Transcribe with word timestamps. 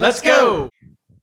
Let's 0.00 0.20
go. 0.20 0.70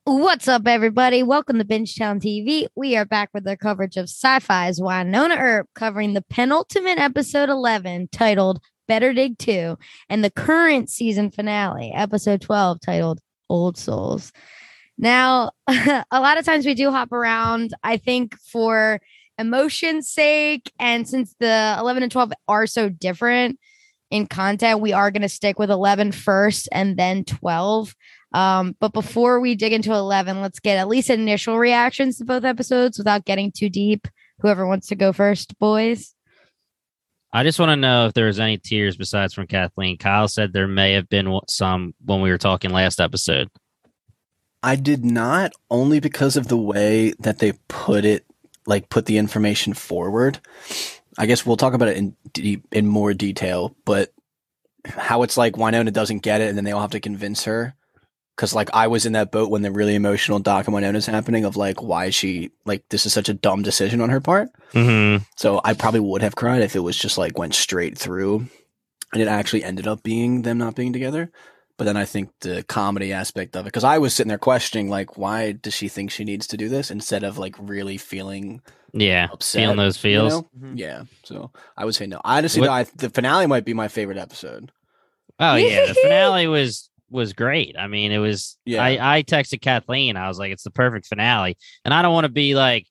What's 0.03 0.49
up, 0.49 0.67
everybody? 0.67 1.23
Welcome 1.23 1.59
to 1.59 1.63
Bingetown 1.63 2.19
TV. 2.19 2.67
We 2.75 2.97
are 2.97 3.05
back 3.05 3.29
with 3.33 3.47
our 3.47 3.55
coverage 3.55 3.95
of 3.95 4.09
Syfy's 4.09 4.81
Wynonna 4.81 5.39
Earp, 5.39 5.69
covering 5.75 6.13
the 6.13 6.21
penultimate 6.21 6.99
episode 6.99 7.47
11, 7.47 8.09
titled 8.11 8.59
Better 8.85 9.13
Dig 9.13 9.37
2, 9.37 9.77
and 10.09 10.25
the 10.25 10.29
current 10.29 10.89
season 10.89 11.31
finale, 11.31 11.93
episode 11.95 12.41
12, 12.41 12.81
titled 12.81 13.21
Old 13.49 13.77
Souls. 13.77 14.33
Now, 14.97 15.51
a 15.67 16.05
lot 16.11 16.37
of 16.37 16.43
times 16.43 16.65
we 16.65 16.73
do 16.73 16.91
hop 16.91 17.13
around, 17.13 17.73
I 17.81 17.95
think, 17.95 18.37
for 18.51 18.99
emotion's 19.39 20.11
sake. 20.11 20.69
And 20.79 21.07
since 21.07 21.33
the 21.39 21.77
11 21.79 22.03
and 22.03 22.11
12 22.11 22.33
are 22.49 22.67
so 22.67 22.89
different 22.89 23.57
in 24.11 24.27
content, 24.27 24.81
we 24.81 24.91
are 24.91 25.11
going 25.11 25.21
to 25.21 25.29
stick 25.29 25.59
with 25.59 25.71
11 25.71 26.11
first 26.11 26.67
and 26.73 26.97
then 26.97 27.23
12. 27.23 27.95
Um, 28.35 28.75
but 28.81 28.91
before 28.91 29.39
we 29.39 29.55
dig 29.55 29.71
into 29.71 29.93
11, 29.93 30.41
let's 30.41 30.59
get 30.59 30.77
at 30.77 30.89
least 30.89 31.09
initial 31.09 31.57
reactions 31.57 32.17
to 32.17 32.25
both 32.25 32.43
episodes 32.43 32.97
without 32.97 33.23
getting 33.23 33.49
too 33.49 33.69
deep. 33.69 34.09
Whoever 34.39 34.67
wants 34.67 34.87
to 34.87 34.95
go 34.95 35.13
first, 35.13 35.57
boys. 35.57 36.13
I 37.31 37.43
just 37.43 37.59
want 37.59 37.69
to 37.69 37.77
know 37.77 38.07
if 38.07 38.13
there 38.13 38.25
was 38.25 38.41
any 38.41 38.57
tears 38.57 38.97
besides 38.97 39.33
from 39.33 39.47
Kathleen. 39.47 39.97
Kyle 39.97 40.27
said 40.27 40.51
there 40.51 40.67
may 40.67 40.93
have 40.93 41.07
been 41.07 41.39
some 41.47 41.95
when 42.03 42.19
we 42.19 42.29
were 42.29 42.37
talking 42.37 42.71
last 42.71 42.99
episode. 42.99 43.49
I 44.61 44.75
did 44.75 45.05
not 45.05 45.53
only 45.71 46.01
because 46.01 46.35
of 46.35 46.49
the 46.49 46.57
way 46.57 47.13
that 47.19 47.39
they 47.39 47.53
put 47.69 48.03
it, 48.03 48.25
like 48.65 48.89
put 48.89 49.05
the 49.05 49.17
information 49.17 49.73
forward. 49.73 50.41
I 51.17 51.25
guess 51.25 51.45
we'll 51.45 51.55
talk 51.55 51.73
about 51.73 51.87
it 51.87 51.95
in 51.95 52.17
deep, 52.33 52.65
in 52.73 52.85
more 52.85 53.13
detail, 53.13 53.77
but 53.85 54.11
how 54.85 55.23
it's 55.23 55.37
like 55.37 55.53
Wynonna 55.53 55.93
doesn't 55.93 56.19
get 56.19 56.41
it, 56.41 56.49
and 56.49 56.57
then 56.57 56.65
they 56.65 56.73
all 56.73 56.81
have 56.81 56.91
to 56.91 56.99
convince 56.99 57.45
her 57.45 57.75
because 58.35 58.53
like 58.53 58.69
I 58.73 58.87
was 58.87 59.05
in 59.05 59.13
that 59.13 59.31
boat 59.31 59.49
when 59.49 59.61
the 59.61 59.71
really 59.71 59.95
emotional 59.95 60.39
Doc 60.39 60.67
and 60.67 60.75
Wynonna's 60.75 61.05
happening 61.05 61.45
of 61.45 61.55
like 61.57 61.81
why 61.81 62.05
is 62.05 62.15
she 62.15 62.51
like 62.65 62.83
this 62.89 63.05
is 63.05 63.13
such 63.13 63.29
a 63.29 63.33
dumb 63.33 63.61
decision 63.63 64.01
on 64.01 64.09
her 64.09 64.19
part. 64.21 64.49
Mm-hmm. 64.73 65.23
So 65.37 65.61
I 65.63 65.73
probably 65.73 66.01
would 66.01 66.21
have 66.21 66.35
cried 66.35 66.61
if 66.61 66.75
it 66.75 66.79
was 66.81 66.97
just 66.97 67.17
like 67.17 67.37
went 67.37 67.55
straight 67.55 67.97
through, 67.97 68.47
and 69.13 69.21
it 69.21 69.27
actually 69.27 69.63
ended 69.63 69.87
up 69.87 70.03
being 70.03 70.41
them 70.41 70.57
not 70.57 70.75
being 70.75 70.93
together. 70.93 71.31
But 71.77 71.83
then 71.83 71.97
I 71.97 72.05
think 72.05 72.29
the 72.39 72.63
comedy 72.63 73.11
aspect 73.11 73.53
of 73.57 73.65
it, 73.65 73.67
because 73.67 73.83
I 73.83 73.97
was 73.97 74.13
sitting 74.13 74.29
there 74.29 74.37
questioning 74.37 74.89
like 74.89 75.17
why 75.17 75.51
does 75.51 75.73
she 75.73 75.89
think 75.89 76.09
she 76.11 76.23
needs 76.23 76.47
to 76.47 76.57
do 76.57 76.69
this 76.69 76.89
instead 76.89 77.23
of 77.23 77.37
like 77.37 77.55
really 77.59 77.97
feeling 77.97 78.61
Yeah, 78.93 79.27
upset, 79.31 79.61
feeling 79.61 79.75
those 79.77 79.97
you 79.97 80.01
feels. 80.01 80.33
know? 80.33 80.49
Mhm. 80.57 80.79
Yeah. 80.79 81.03
So 81.23 81.51
I 81.75 81.83
would 81.83 81.93
say 81.95 82.07
no. 82.07 82.21
Honestly, 82.23 82.61
What- 82.61 82.67
though, 82.67 82.71
I, 82.73 82.83
the 82.95 83.09
finale 83.09 83.45
might 83.47 83.65
be 83.65 83.73
my 83.73 83.89
favorite 83.89 84.17
episode. 84.17 84.71
Oh 85.37 85.55
yeah, 85.55 85.85
the 85.87 85.95
finale 85.95 86.47
was 86.47 86.89
was 87.09 87.33
great. 87.33 87.75
I 87.77 87.87
mean, 87.87 88.11
it 88.11 88.17
was. 88.17 88.57
Yeah. 88.65 88.83
I 88.83 89.17
I 89.17 89.23
texted 89.23 89.61
Kathleen. 89.61 90.17
I 90.17 90.27
was 90.27 90.39
like, 90.39 90.51
it's 90.51 90.63
the 90.63 90.71
perfect 90.71 91.07
finale, 91.07 91.57
and 91.83 91.93
I 91.93 92.01
don't 92.01 92.13
want 92.13 92.25
to 92.25 92.31
be 92.31 92.55
like 92.55 92.87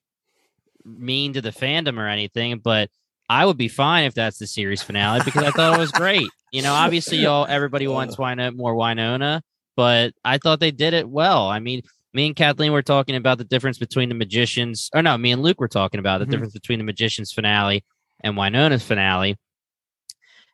mean 0.83 1.33
to 1.33 1.41
the 1.41 1.51
fandom 1.51 1.97
or 1.97 2.07
anything, 2.07 2.59
but 2.59 2.89
I 3.27 3.45
would 3.45 3.57
be 3.57 3.67
fine 3.67 4.05
if 4.05 4.13
that's 4.13 4.37
the 4.37 4.47
series 4.47 4.83
finale 4.83 5.21
because 5.25 5.43
I 5.43 5.51
thought 5.51 5.75
it 5.75 5.79
was 5.79 5.91
great. 5.91 6.29
You 6.51 6.61
know, 6.61 6.73
obviously, 6.73 7.17
y'all 7.17 7.45
everybody 7.49 7.87
wants 7.87 8.15
Wynonna 8.17 8.55
more 8.55 8.73
Wynonna, 8.75 9.41
but 9.75 10.13
I 10.23 10.37
thought 10.37 10.59
they 10.59 10.71
did 10.71 10.93
it 10.93 11.07
well. 11.09 11.47
I 11.47 11.59
mean. 11.59 11.81
Me 12.13 12.27
and 12.27 12.35
Kathleen 12.37 12.71
were 12.71 12.81
talking 12.81 13.17
about 13.17 13.37
the 13.39 13.43
difference 13.43 13.77
between 13.77 14.07
the 14.07 14.15
magicians, 14.15 14.89
or 14.95 15.01
no, 15.01 15.17
me 15.17 15.33
and 15.33 15.41
Luke 15.41 15.59
were 15.59 15.67
talking 15.67 15.99
about 15.99 16.19
the 16.19 16.25
Mhm. 16.25 16.29
difference 16.29 16.53
between 16.53 16.79
the 16.79 16.85
magicians 16.85 17.33
finale 17.33 17.83
and 18.23 18.37
Wynonna's 18.37 18.83
finale. 18.85 19.35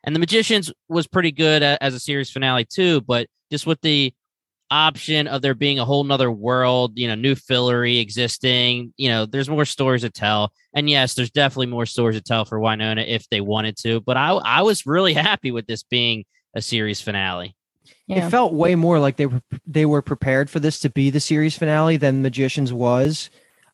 And 0.04 0.14
the 0.14 0.20
Magicians 0.20 0.72
was 0.88 1.06
pretty 1.06 1.32
good 1.32 1.62
as 1.62 1.94
a 1.94 2.00
series 2.00 2.30
finale 2.30 2.64
too, 2.64 3.00
but 3.02 3.28
just 3.50 3.66
with 3.66 3.80
the 3.82 4.12
option 4.72 5.28
of 5.28 5.42
there 5.42 5.54
being 5.54 5.78
a 5.78 5.84
whole 5.84 6.02
nother 6.02 6.32
world, 6.32 6.92
you 6.98 7.06
know, 7.06 7.14
new 7.14 7.34
Fillory 7.34 8.00
existing, 8.00 8.92
you 8.96 9.10
know, 9.10 9.26
there's 9.26 9.48
more 9.48 9.66
stories 9.66 10.00
to 10.00 10.10
tell. 10.10 10.50
And 10.74 10.88
yes, 10.88 11.14
there's 11.14 11.30
definitely 11.30 11.66
more 11.66 11.84
stories 11.86 12.16
to 12.16 12.22
tell 12.22 12.46
for 12.46 12.58
Wynonna 12.58 13.06
if 13.06 13.28
they 13.28 13.42
wanted 13.42 13.76
to. 13.78 14.00
But 14.00 14.16
I 14.16 14.30
I 14.30 14.62
was 14.62 14.86
really 14.86 15.12
happy 15.28 15.50
with 15.50 15.66
this 15.66 15.82
being 15.82 16.24
a 16.54 16.62
series 16.62 17.00
finale. 17.00 17.54
Yeah. 18.06 18.26
It 18.26 18.30
felt 18.30 18.54
way 18.54 18.74
more 18.74 18.98
like 18.98 19.16
they 19.16 19.26
were 19.26 19.42
they 19.66 19.86
were 19.86 20.02
prepared 20.02 20.50
for 20.50 20.58
this 20.58 20.80
to 20.80 20.90
be 20.90 21.10
the 21.10 21.20
series 21.20 21.56
finale 21.56 21.98
than 21.98 22.22
Magicians 22.22 22.72
was. 22.72 23.30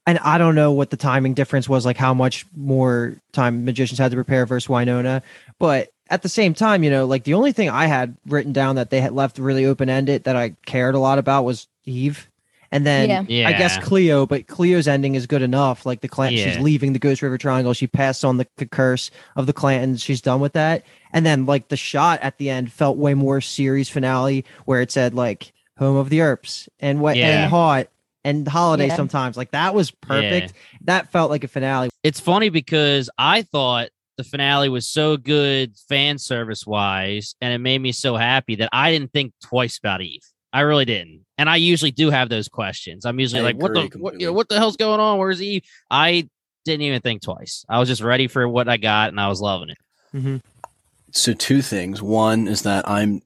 And 0.06 0.18
I 0.20 0.38
don't 0.38 0.54
know 0.54 0.72
what 0.72 0.90
the 0.90 0.96
timing 0.96 1.34
difference 1.34 1.68
was, 1.68 1.84
like 1.84 1.98
how 1.98 2.14
much 2.14 2.46
more 2.56 3.20
time 3.32 3.64
Magicians 3.66 3.98
had 3.98 4.10
to 4.10 4.16
prepare 4.16 4.46
versus 4.46 4.66
Wynonna. 4.66 5.22
But 5.58 5.90
at 6.10 6.22
the 6.22 6.28
same 6.28 6.54
time, 6.54 6.82
you 6.82 6.90
know, 6.90 7.06
like 7.06 7.24
the 7.24 7.34
only 7.34 7.52
thing 7.52 7.68
I 7.70 7.86
had 7.86 8.16
written 8.26 8.52
down 8.52 8.76
that 8.76 8.90
they 8.90 9.00
had 9.00 9.12
left 9.12 9.38
really 9.38 9.66
open 9.66 9.88
ended 9.90 10.24
that 10.24 10.36
I 10.36 10.50
cared 10.66 10.94
a 10.94 10.98
lot 10.98 11.18
about 11.18 11.44
was 11.44 11.66
Eve. 11.84 12.28
And 12.70 12.84
then 12.86 13.08
Yeah. 13.08 13.24
Yeah. 13.28 13.48
I 13.48 13.52
guess 13.52 13.78
Cleo, 13.78 14.26
but 14.26 14.46
Cleo's 14.46 14.86
ending 14.86 15.14
is 15.14 15.26
good 15.26 15.40
enough. 15.40 15.86
Like 15.86 16.02
the 16.02 16.08
clan, 16.08 16.32
she's 16.32 16.58
leaving 16.58 16.92
the 16.92 16.98
Ghost 16.98 17.22
River 17.22 17.38
Triangle. 17.38 17.72
She 17.72 17.86
passed 17.86 18.24
on 18.26 18.36
the, 18.36 18.46
the 18.58 18.66
curse 18.66 19.10
of 19.36 19.46
the 19.46 19.54
Clantons. 19.54 20.02
She's 20.02 20.20
done 20.20 20.40
with 20.40 20.52
that. 20.52 20.84
And 21.12 21.24
then 21.24 21.46
like 21.46 21.68
the 21.68 21.76
shot 21.78 22.20
at 22.20 22.36
the 22.36 22.50
end 22.50 22.70
felt 22.70 22.98
way 22.98 23.14
more 23.14 23.40
series 23.40 23.88
finale, 23.88 24.44
where 24.66 24.82
it 24.82 24.90
said 24.90 25.14
like 25.14 25.52
"Home 25.78 25.96
of 25.96 26.10
the 26.10 26.20
Earps" 26.20 26.68
and 26.78 27.00
what 27.00 27.16
Yeah. 27.16 27.44
and 27.44 27.50
hot 27.50 27.86
and 28.22 28.46
holiday 28.46 28.88
Yeah. 28.88 28.96
sometimes. 28.96 29.38
Like 29.38 29.52
that 29.52 29.74
was 29.74 29.90
perfect. 29.90 30.52
That 30.82 31.10
felt 31.10 31.30
like 31.30 31.44
a 31.44 31.48
finale. 31.48 31.88
it's 32.02 32.20
funny 32.20 32.50
because 32.50 33.08
I 33.16 33.40
thought 33.42 33.88
the 34.18 34.24
finale 34.24 34.68
was 34.68 34.86
so 34.86 35.16
good 35.16 35.74
fan 35.88 36.18
service 36.18 36.66
wise, 36.66 37.36
and 37.40 37.54
it 37.54 37.58
made 37.58 37.78
me 37.78 37.92
so 37.92 38.16
happy 38.16 38.56
that 38.56 38.68
I 38.72 38.90
didn't 38.90 39.12
think 39.12 39.32
twice 39.42 39.78
about 39.78 40.02
Eve. 40.02 40.20
I 40.52 40.60
really 40.62 40.84
didn't. 40.84 41.24
And 41.38 41.48
I 41.48 41.56
usually 41.56 41.92
do 41.92 42.10
have 42.10 42.28
those 42.28 42.48
questions. 42.48 43.06
I'm 43.06 43.20
usually 43.20 43.40
I 43.40 43.44
like, 43.44 43.56
what 43.56 43.74
the 43.74 43.90
what, 43.96 44.20
you 44.20 44.26
know, 44.26 44.32
what 44.32 44.48
the 44.48 44.56
hell's 44.56 44.76
going 44.76 44.98
on? 44.98 45.18
Where's 45.18 45.40
Eve? 45.40 45.62
I 45.90 46.28
didn't 46.64 46.82
even 46.82 47.00
think 47.00 47.22
twice. 47.22 47.64
I 47.68 47.78
was 47.78 47.88
just 47.88 48.02
ready 48.02 48.26
for 48.26 48.48
what 48.48 48.68
I 48.68 48.76
got 48.76 49.10
and 49.10 49.20
I 49.20 49.28
was 49.28 49.40
loving 49.40 49.70
it. 49.70 49.78
Mm-hmm. 50.14 50.36
So 51.12 51.32
two 51.32 51.62
things. 51.62 52.02
One 52.02 52.48
is 52.48 52.62
that 52.62 52.88
I'm 52.88 53.22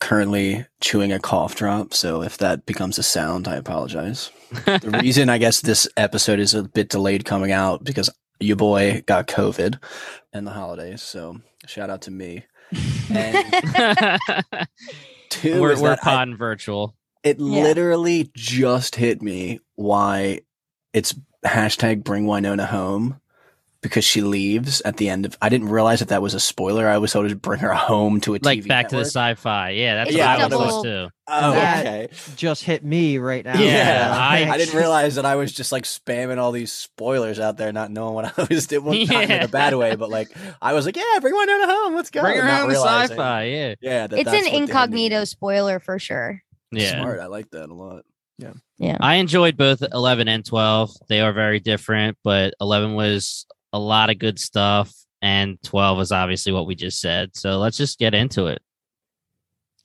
currently 0.00 0.66
chewing 0.80 1.12
a 1.12 1.18
cough 1.18 1.56
drop, 1.56 1.94
so 1.94 2.22
if 2.22 2.38
that 2.38 2.64
becomes 2.64 2.98
a 2.98 3.02
sound, 3.02 3.48
I 3.48 3.56
apologize. 3.56 4.30
the 4.66 4.98
reason 5.02 5.28
I 5.28 5.38
guess 5.38 5.60
this 5.60 5.88
episode 5.96 6.38
is 6.38 6.54
a 6.54 6.62
bit 6.62 6.90
delayed 6.90 7.24
coming 7.24 7.50
out 7.50 7.82
because 7.82 8.10
your 8.42 8.56
boy 8.56 9.02
got 9.06 9.26
COVID 9.28 9.82
and 10.32 10.46
the 10.46 10.50
holidays, 10.52 11.02
so 11.02 11.38
shout 11.66 11.90
out 11.90 12.02
to 12.02 12.10
me. 12.10 12.44
And 13.10 13.52
two 15.30 15.60
we're 15.60 15.72
is 15.72 15.80
we're 15.80 15.90
that 15.90 16.06
I- 16.06 16.24
virtual. 16.36 16.94
it 17.22 17.38
Yeah. 17.38 17.62
literally 17.62 18.30
just 18.34 18.96
hit 18.96 19.22
me 19.22 19.60
why 19.76 20.40
it's 20.92 21.14
hashtag 21.44 22.04
bring 22.04 22.24
Wynonna 22.26 22.66
home 22.66 23.20
because 23.82 24.04
she 24.04 24.20
leaves 24.22 24.80
at 24.82 24.96
the 24.96 25.08
end 25.08 25.26
of. 25.26 25.36
I 25.42 25.48
didn't 25.48 25.68
realize 25.68 25.98
that 25.98 26.08
that 26.08 26.22
was 26.22 26.34
a 26.34 26.40
spoiler. 26.40 26.88
I 26.88 26.98
was 26.98 27.12
told 27.12 27.28
to 27.28 27.36
bring 27.36 27.60
her 27.60 27.72
home 27.74 28.20
to 28.22 28.34
a 28.34 28.38
Like 28.40 28.60
TV 28.60 28.68
back 28.68 28.88
to 28.88 28.96
the 28.96 29.02
Syfy. 29.02 29.78
Yeah, 29.78 29.96
that's 29.96 30.12
Yeah, 30.12 30.32
what 30.34 30.40
I 30.52 30.56
I 30.56 30.58
was 30.58 30.70
thought 30.70 30.82
too. 30.84 31.08
Oh, 31.28 31.52
That- 31.52 31.86
okay. 31.86 32.08
Just 32.36 32.64
hit 32.64 32.84
me 32.84 33.18
right 33.18 33.44
now. 33.44 33.58
Yeah, 33.58 34.10
I- 34.16 34.48
I 34.50 34.56
didn't 34.58 34.74
realize 34.78 35.16
that 35.16 35.26
I 35.26 35.34
was 35.36 35.52
just 35.52 35.72
like 35.72 35.84
spamming 35.84 36.38
all 36.38 36.52
these 36.52 36.72
spoilers 36.72 37.38
out 37.40 37.56
there, 37.56 37.72
not 37.72 37.90
knowing 37.90 38.14
what 38.14 38.32
I 38.38 38.46
was 38.48 38.66
doing. 38.66 39.08
Not 39.08 39.24
in 39.24 39.42
a 39.42 39.48
bad 39.48 39.74
way, 39.74 39.96
but 39.96 40.10
like 40.10 40.28
I 40.62 40.72
was 40.74 40.86
like, 40.86 40.96
yeah, 40.96 41.18
bring 41.20 41.34
Wynonna 41.34 41.66
home. 41.66 41.94
Let's 41.94 42.10
go. 42.10 42.22
Bring 42.22 42.38
her 42.38 42.44
not 42.44 42.60
home 42.60 42.68
to 42.68 42.74
realizing- 42.74 43.16
Syfy. 43.16 43.50
Yeah, 43.52 43.74
Yeah, 43.80 44.06
that 44.06 44.18
it's 44.18 44.28
an 44.28 44.34
what 44.34 44.42
the 44.44 44.46
ending 44.48 44.62
incognito 44.62 45.24
spoiler 45.24 45.80
for 45.80 45.98
sure. 45.98 46.40
yeah. 46.70 47.00
Smart. 47.00 47.18
I 47.20 47.26
like 47.26 47.50
that 47.50 47.68
a 47.68 47.74
lot. 47.74 48.04
Yeah. 48.38 48.52
Yeah. 48.78 48.96
I 49.00 49.16
enjoyed 49.16 49.56
both 49.56 49.82
11 49.92 50.26
and 50.26 50.44
12. 50.44 50.90
They 51.08 51.20
are 51.20 51.32
very 51.32 51.60
different, 51.60 52.16
but 52.24 52.54
11 52.60 52.94
was 52.94 53.46
a 53.72 53.78
lot 53.78 54.10
of 54.10 54.18
good 54.18 54.38
stuff, 54.38 54.92
and 55.20 55.60
12 55.62 56.00
is 56.00 56.12
obviously 56.12 56.52
what 56.52 56.66
we 56.66 56.74
just 56.74 57.00
said. 57.00 57.36
So 57.36 57.58
let's 57.58 57.76
just 57.76 57.98
get 57.98 58.14
into 58.14 58.46
it. 58.46 58.60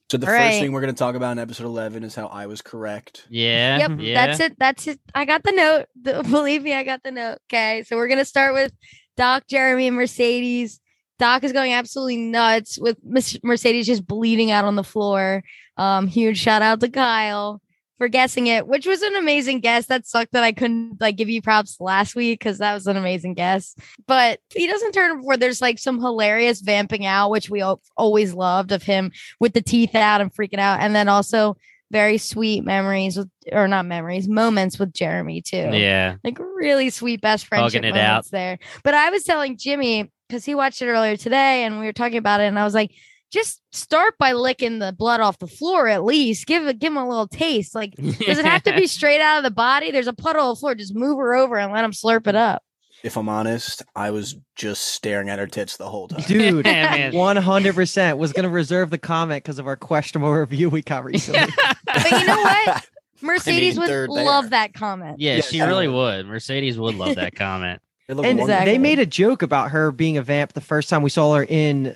So 0.10 0.18
the 0.18 0.26
All 0.26 0.32
first 0.32 0.40
right. 0.40 0.62
thing 0.62 0.72
we're 0.72 0.82
going 0.82 0.94
to 0.94 0.98
talk 0.98 1.16
about 1.16 1.34
in 1.34 1.40
episode 1.40 1.66
eleven 1.66 2.06
is 2.06 2.16
how 2.16 2.28
I 2.28 2.46
was 2.46 2.62
correct. 2.62 3.26
Yeah. 3.30 3.80
Yep, 3.80 3.92
yeah. 4.00 4.26
that's 4.26 4.40
it. 4.40 4.58
That's 4.58 4.88
it. 4.88 5.02
I 5.14 5.26
got 5.26 5.44
the 5.44 5.52
note. 5.52 5.88
The- 6.02 6.24
believe 6.32 6.64
me, 6.64 6.74
I 6.74 6.84
got 6.84 7.04
the 7.04 7.12
note. 7.12 7.40
Okay, 7.50 7.84
so 7.86 7.98
we're 7.98 8.08
gonna 8.08 8.24
start 8.24 8.54
with 8.54 8.72
Doc, 9.18 9.44
Jeremy, 9.50 9.88
and 9.88 9.98
Mercedes. 9.98 10.80
Doc 11.20 11.44
is 11.44 11.52
going 11.52 11.74
absolutely 11.74 12.18
nuts 12.18 12.80
with 12.80 12.98
Mercedes 13.04 13.88
just 13.88 14.08
bleeding 14.08 14.52
out 14.52 14.64
on 14.64 14.76
the 14.76 14.84
floor. 14.84 15.44
Um, 15.76 16.08
huge 16.08 16.38
shout 16.38 16.62
out 16.62 16.80
to 16.80 16.90
Kyle 16.90 17.62
for 17.98 18.08
guessing 18.08 18.48
it, 18.48 18.68
which 18.68 18.86
was 18.86 19.02
an 19.02 19.16
amazing 19.16 19.60
guess. 19.60 19.88
That 19.88 20.06
sucked 20.06 20.34
that 20.34 20.44
I 20.44 20.52
couldn't 20.52 21.02
like 21.02 21.16
give 21.16 21.30
you 21.30 21.42
props 21.42 21.78
last 21.80 22.16
week 22.16 22.40
because 22.40 22.60
that 22.60 22.74
was 22.74 22.88
an 22.88 22.98
amazing 22.98 23.34
guess. 23.34 23.76
But 24.08 24.40
he 24.54 24.68
doesn't 24.68 24.92
turn 24.94 25.24
where 25.24 25.38
there's 25.38 25.62
like 25.62 25.80
some 25.80 26.00
hilarious 26.00 26.62
vamping 26.62 27.06
out, 27.06 27.30
which 27.32 27.50
we 27.50 27.64
always 27.96 28.34
loved 28.34 28.72
of 28.72 28.84
him 28.84 29.12
with 29.40 29.54
the 29.54 29.62
teeth 29.62 29.96
out 29.96 30.22
and 30.22 30.34
freaking 30.34 30.60
out, 30.60 30.80
and 30.82 30.96
then 30.96 31.10
also 31.10 31.58
very 31.90 32.18
sweet 32.18 32.66
memories 32.66 33.18
with 33.18 33.30
or 33.52 33.66
not 33.66 33.86
memories 33.86 34.28
moments 34.28 34.78
with 34.78 34.92
jeremy 34.92 35.42
too 35.42 35.70
Yeah. 35.72 36.16
like 36.22 36.38
really 36.38 36.90
sweet 36.90 37.22
best 37.22 37.48
friendship 37.48 37.82
moments 37.82 38.30
there 38.30 38.60
but 38.84 38.94
i 38.94 39.10
was 39.10 39.24
telling 39.24 39.56
jimmy 39.58 40.12
because 40.28 40.44
he 40.44 40.54
watched 40.54 40.82
it 40.82 40.88
earlier 40.90 41.16
today 41.16 41.64
and 41.64 41.80
we 41.80 41.86
were 41.86 41.94
talking 41.94 42.18
about 42.18 42.42
it 42.42 42.48
and 42.48 42.60
i 42.60 42.66
was 42.66 42.74
like 42.74 42.92
just 43.32 43.62
start 43.72 44.18
by 44.18 44.32
licking 44.34 44.80
the 44.80 44.92
blood 44.94 45.20
off 45.20 45.40
the 45.40 45.48
floor 45.48 45.88
at 45.88 46.04
least. 46.04 46.46
Give 46.48 46.66
it, 46.68 46.80
give 46.80 46.94
him 46.94 46.98
a 46.98 47.08
little 47.08 47.28
taste. 47.28 47.76
Like, 47.76 47.94
does 47.96 48.40
it 48.40 48.46
have 48.46 48.64
to 48.64 48.74
be 48.76 48.88
straight 48.88 49.22
out 49.22 49.38
of 49.38 49.44
the 49.44 49.52
body? 49.52 49.92
There's 49.92 50.08
a 50.08 50.14
puddle 50.14 50.44
on 50.44 50.50
the 50.50 50.56
floor. 50.60 50.76
Just 50.76 50.96
move 50.96 51.18
her 51.18 51.36
over 51.36 51.58
and 51.58 51.72
let 51.74 51.84
him 51.84 51.92
slurp 51.92 52.28
it 52.28 52.36
up. 52.36 52.64
If 53.04 53.16
I'm 53.16 53.30
honest, 53.30 53.84
I 53.96 54.10
was 54.10 54.36
just 54.56 54.82
staring 54.82 55.30
at 55.30 55.38
her 55.38 55.46
tits 55.46 55.78
the 55.78 55.88
whole 55.88 56.08
time. 56.08 56.22
Dude, 56.22 56.66
one 57.14 57.38
hundred 57.38 57.76
percent 57.76 58.18
was 58.18 58.34
gonna 58.34 58.50
reserve 58.50 58.90
the 58.90 58.98
comment 58.98 59.44
because 59.44 59.60
of 59.60 59.68
our 59.68 59.76
questionable 59.76 60.34
review 60.34 60.70
we 60.70 60.82
got 60.82 61.04
recently. 61.04 61.54
But 61.86 62.12
you 62.12 62.26
know 62.26 62.42
what? 62.42 62.88
Mercedes 63.22 63.76
they're 63.76 64.08
would 64.08 64.10
love 64.10 64.50
that 64.50 64.74
comment. 64.74 65.20
Yeah, 65.20 65.36
Yeah, 65.36 65.42
she 65.42 65.58
yeah. 65.58 65.68
really 65.68 65.88
would. 65.88 66.26
Mercedes 66.28 66.78
would 66.80 66.96
love 66.96 67.16
that 67.16 67.36
comment. 67.36 67.82
And 68.10 68.18
wonderful. 68.18 68.42
Exactly. 68.46 68.72
they 68.72 68.78
made 68.78 69.00
a 69.00 69.06
joke 69.06 69.42
about 69.42 69.72
her 69.72 69.92
being 69.92 70.18
a 70.18 70.22
vamp 70.22 70.54
the 70.54 70.62
first 70.62 70.90
time 70.90 71.02
we 71.02 71.10
saw 71.10 71.36
her 71.36 71.44
in 71.44 71.96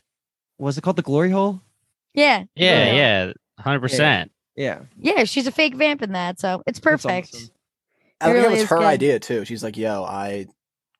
was 0.62 0.78
it 0.78 0.82
called 0.82 0.96
the 0.96 1.02
glory 1.02 1.30
hole? 1.32 1.62
Yeah. 2.14 2.44
Yeah, 2.56 2.86
Yeah. 2.86 2.94
yeah, 2.94 3.34
hundred 3.60 3.80
percent. 3.82 4.32
Yeah. 4.56 4.82
Yeah, 4.98 5.24
she's 5.24 5.48
a 5.48 5.52
fake 5.52 5.76
vamp 5.76 6.02
in 6.02 6.12
that, 6.14 6.40
so 6.40 6.62
it's 6.68 6.80
perfect. 6.80 7.34
awesome. 7.34 7.50
I 8.20 8.26
think 8.26 8.36
really 8.44 8.56
it 8.58 8.60
was 8.62 8.70
her 8.70 8.78
good. 8.78 8.86
idea 8.86 9.20
too. 9.20 9.46
She's 9.46 9.64
like, 9.64 9.76
"Yo, 9.78 10.04
I 10.04 10.46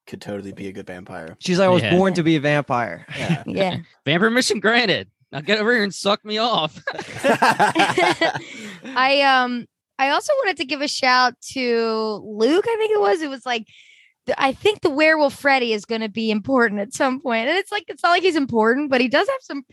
could 0.08 0.22
totally 0.22 0.52
be 0.54 0.68
a 0.68 0.72
good 0.72 0.88
vampire." 0.88 1.36
She's 1.40 1.60
like, 1.60 1.68
I 1.68 1.70
was 1.70 1.84
Yeah. 1.84 1.92
born 1.96 2.14
to 2.16 2.24
be 2.24 2.36
a 2.38 2.40
vampire. 2.40 3.06
Yeah. 3.18 3.44
Yeah. 3.48 3.78
Van 4.06 4.20
permission 4.20 4.60
granted. 4.60 5.10
Now 5.32 5.42
get 5.42 5.60
over 5.60 5.72
here 5.74 5.84
and 5.84 5.94
suck 5.94 6.26
me 6.26 6.40
off. 6.40 6.82
I 8.96 9.22
um 9.22 9.66
I 10.00 10.10
also 10.10 10.34
wanted 10.40 10.58
to 10.58 10.66
give 10.66 10.82
a 10.82 10.88
shout 10.88 11.36
to 11.54 12.22
Luke, 12.26 12.66
I 12.68 12.76
think 12.78 12.92
it 12.92 13.00
was. 13.00 13.22
It 13.22 13.30
was 13.30 13.46
like 13.46 13.66
th- 13.66 13.76
I 14.38 14.54
think 14.54 14.82
the 14.82 14.90
werewolf 14.90 15.34
Freddy 15.34 15.74
is 15.74 15.86
going 15.86 16.02
to 16.02 16.10
be 16.10 16.32
important 16.32 16.80
at 16.80 16.94
some 16.94 17.20
point. 17.20 17.48
And 17.48 17.58
it's 17.58 17.72
like 17.72 17.86
it's 17.88 18.04
not 18.04 18.10
like 18.10 18.24
he's 18.24 18.36
important, 18.36 18.90
but 18.90 19.02
he 19.02 19.08
does 19.08 19.28
have 19.28 19.42
some 19.42 19.64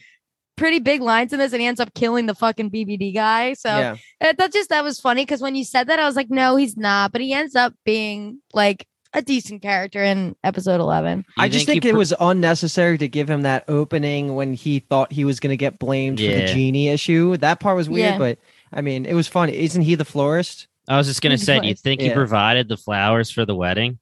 pretty 0.56 0.80
big 0.80 1.00
lines 1.00 1.32
in 1.32 1.38
this 1.38 1.52
and 1.52 1.60
he 1.60 1.66
ends 1.66 1.80
up 1.80 1.94
killing 1.94 2.26
the 2.26 2.34
fucking 2.34 2.70
BBD 2.70 3.14
guy. 3.14 3.54
So 3.54 3.68
yeah. 3.68 3.96
that 4.20 4.52
just 4.52 4.70
that 4.70 4.84
was 4.84 5.00
funny 5.00 5.22
because 5.22 5.40
when 5.40 5.54
you 5.54 5.64
said 5.64 5.86
that 5.88 5.98
I 5.98 6.04
was 6.04 6.16
like 6.16 6.30
no, 6.30 6.56
he's 6.56 6.76
not, 6.76 7.12
but 7.12 7.20
he 7.20 7.32
ends 7.32 7.54
up 7.54 7.74
being 7.84 8.40
like 8.52 8.86
a 9.14 9.22
decent 9.22 9.62
character 9.62 10.02
in 10.02 10.36
episode 10.44 10.80
11. 10.80 11.24
I 11.38 11.48
just 11.48 11.66
he 11.66 11.72
think 11.72 11.84
it 11.84 11.92
pr- 11.92 11.98
was 11.98 12.12
unnecessary 12.20 12.98
to 12.98 13.08
give 13.08 13.28
him 13.28 13.42
that 13.42 13.64
opening 13.68 14.34
when 14.34 14.52
he 14.52 14.80
thought 14.80 15.12
he 15.12 15.24
was 15.24 15.40
going 15.40 15.50
to 15.50 15.56
get 15.56 15.78
blamed 15.78 16.18
for 16.18 16.26
the 16.26 16.46
genie 16.46 16.88
issue. 16.88 17.36
That 17.38 17.58
part 17.58 17.76
was 17.76 17.88
weird, 17.88 18.14
Yeah. 18.14 18.18
but 18.18 18.38
I 18.72 18.82
mean, 18.82 19.06
it 19.06 19.14
was 19.14 19.26
funny. 19.26 19.56
Isn't 19.56 19.82
he 19.82 19.94
the 19.94 20.04
florist? 20.04 20.68
I 20.88 20.96
was 20.96 21.06
just 21.06 21.20
gonna 21.20 21.36
say, 21.38 21.60
do 21.60 21.66
you 21.66 21.72
nice. 21.72 21.80
think 21.82 22.00
he 22.00 22.10
provided 22.10 22.68
the 22.68 22.76
flowers 22.76 23.30
for 23.30 23.44
the 23.44 23.54
wedding? 23.54 23.98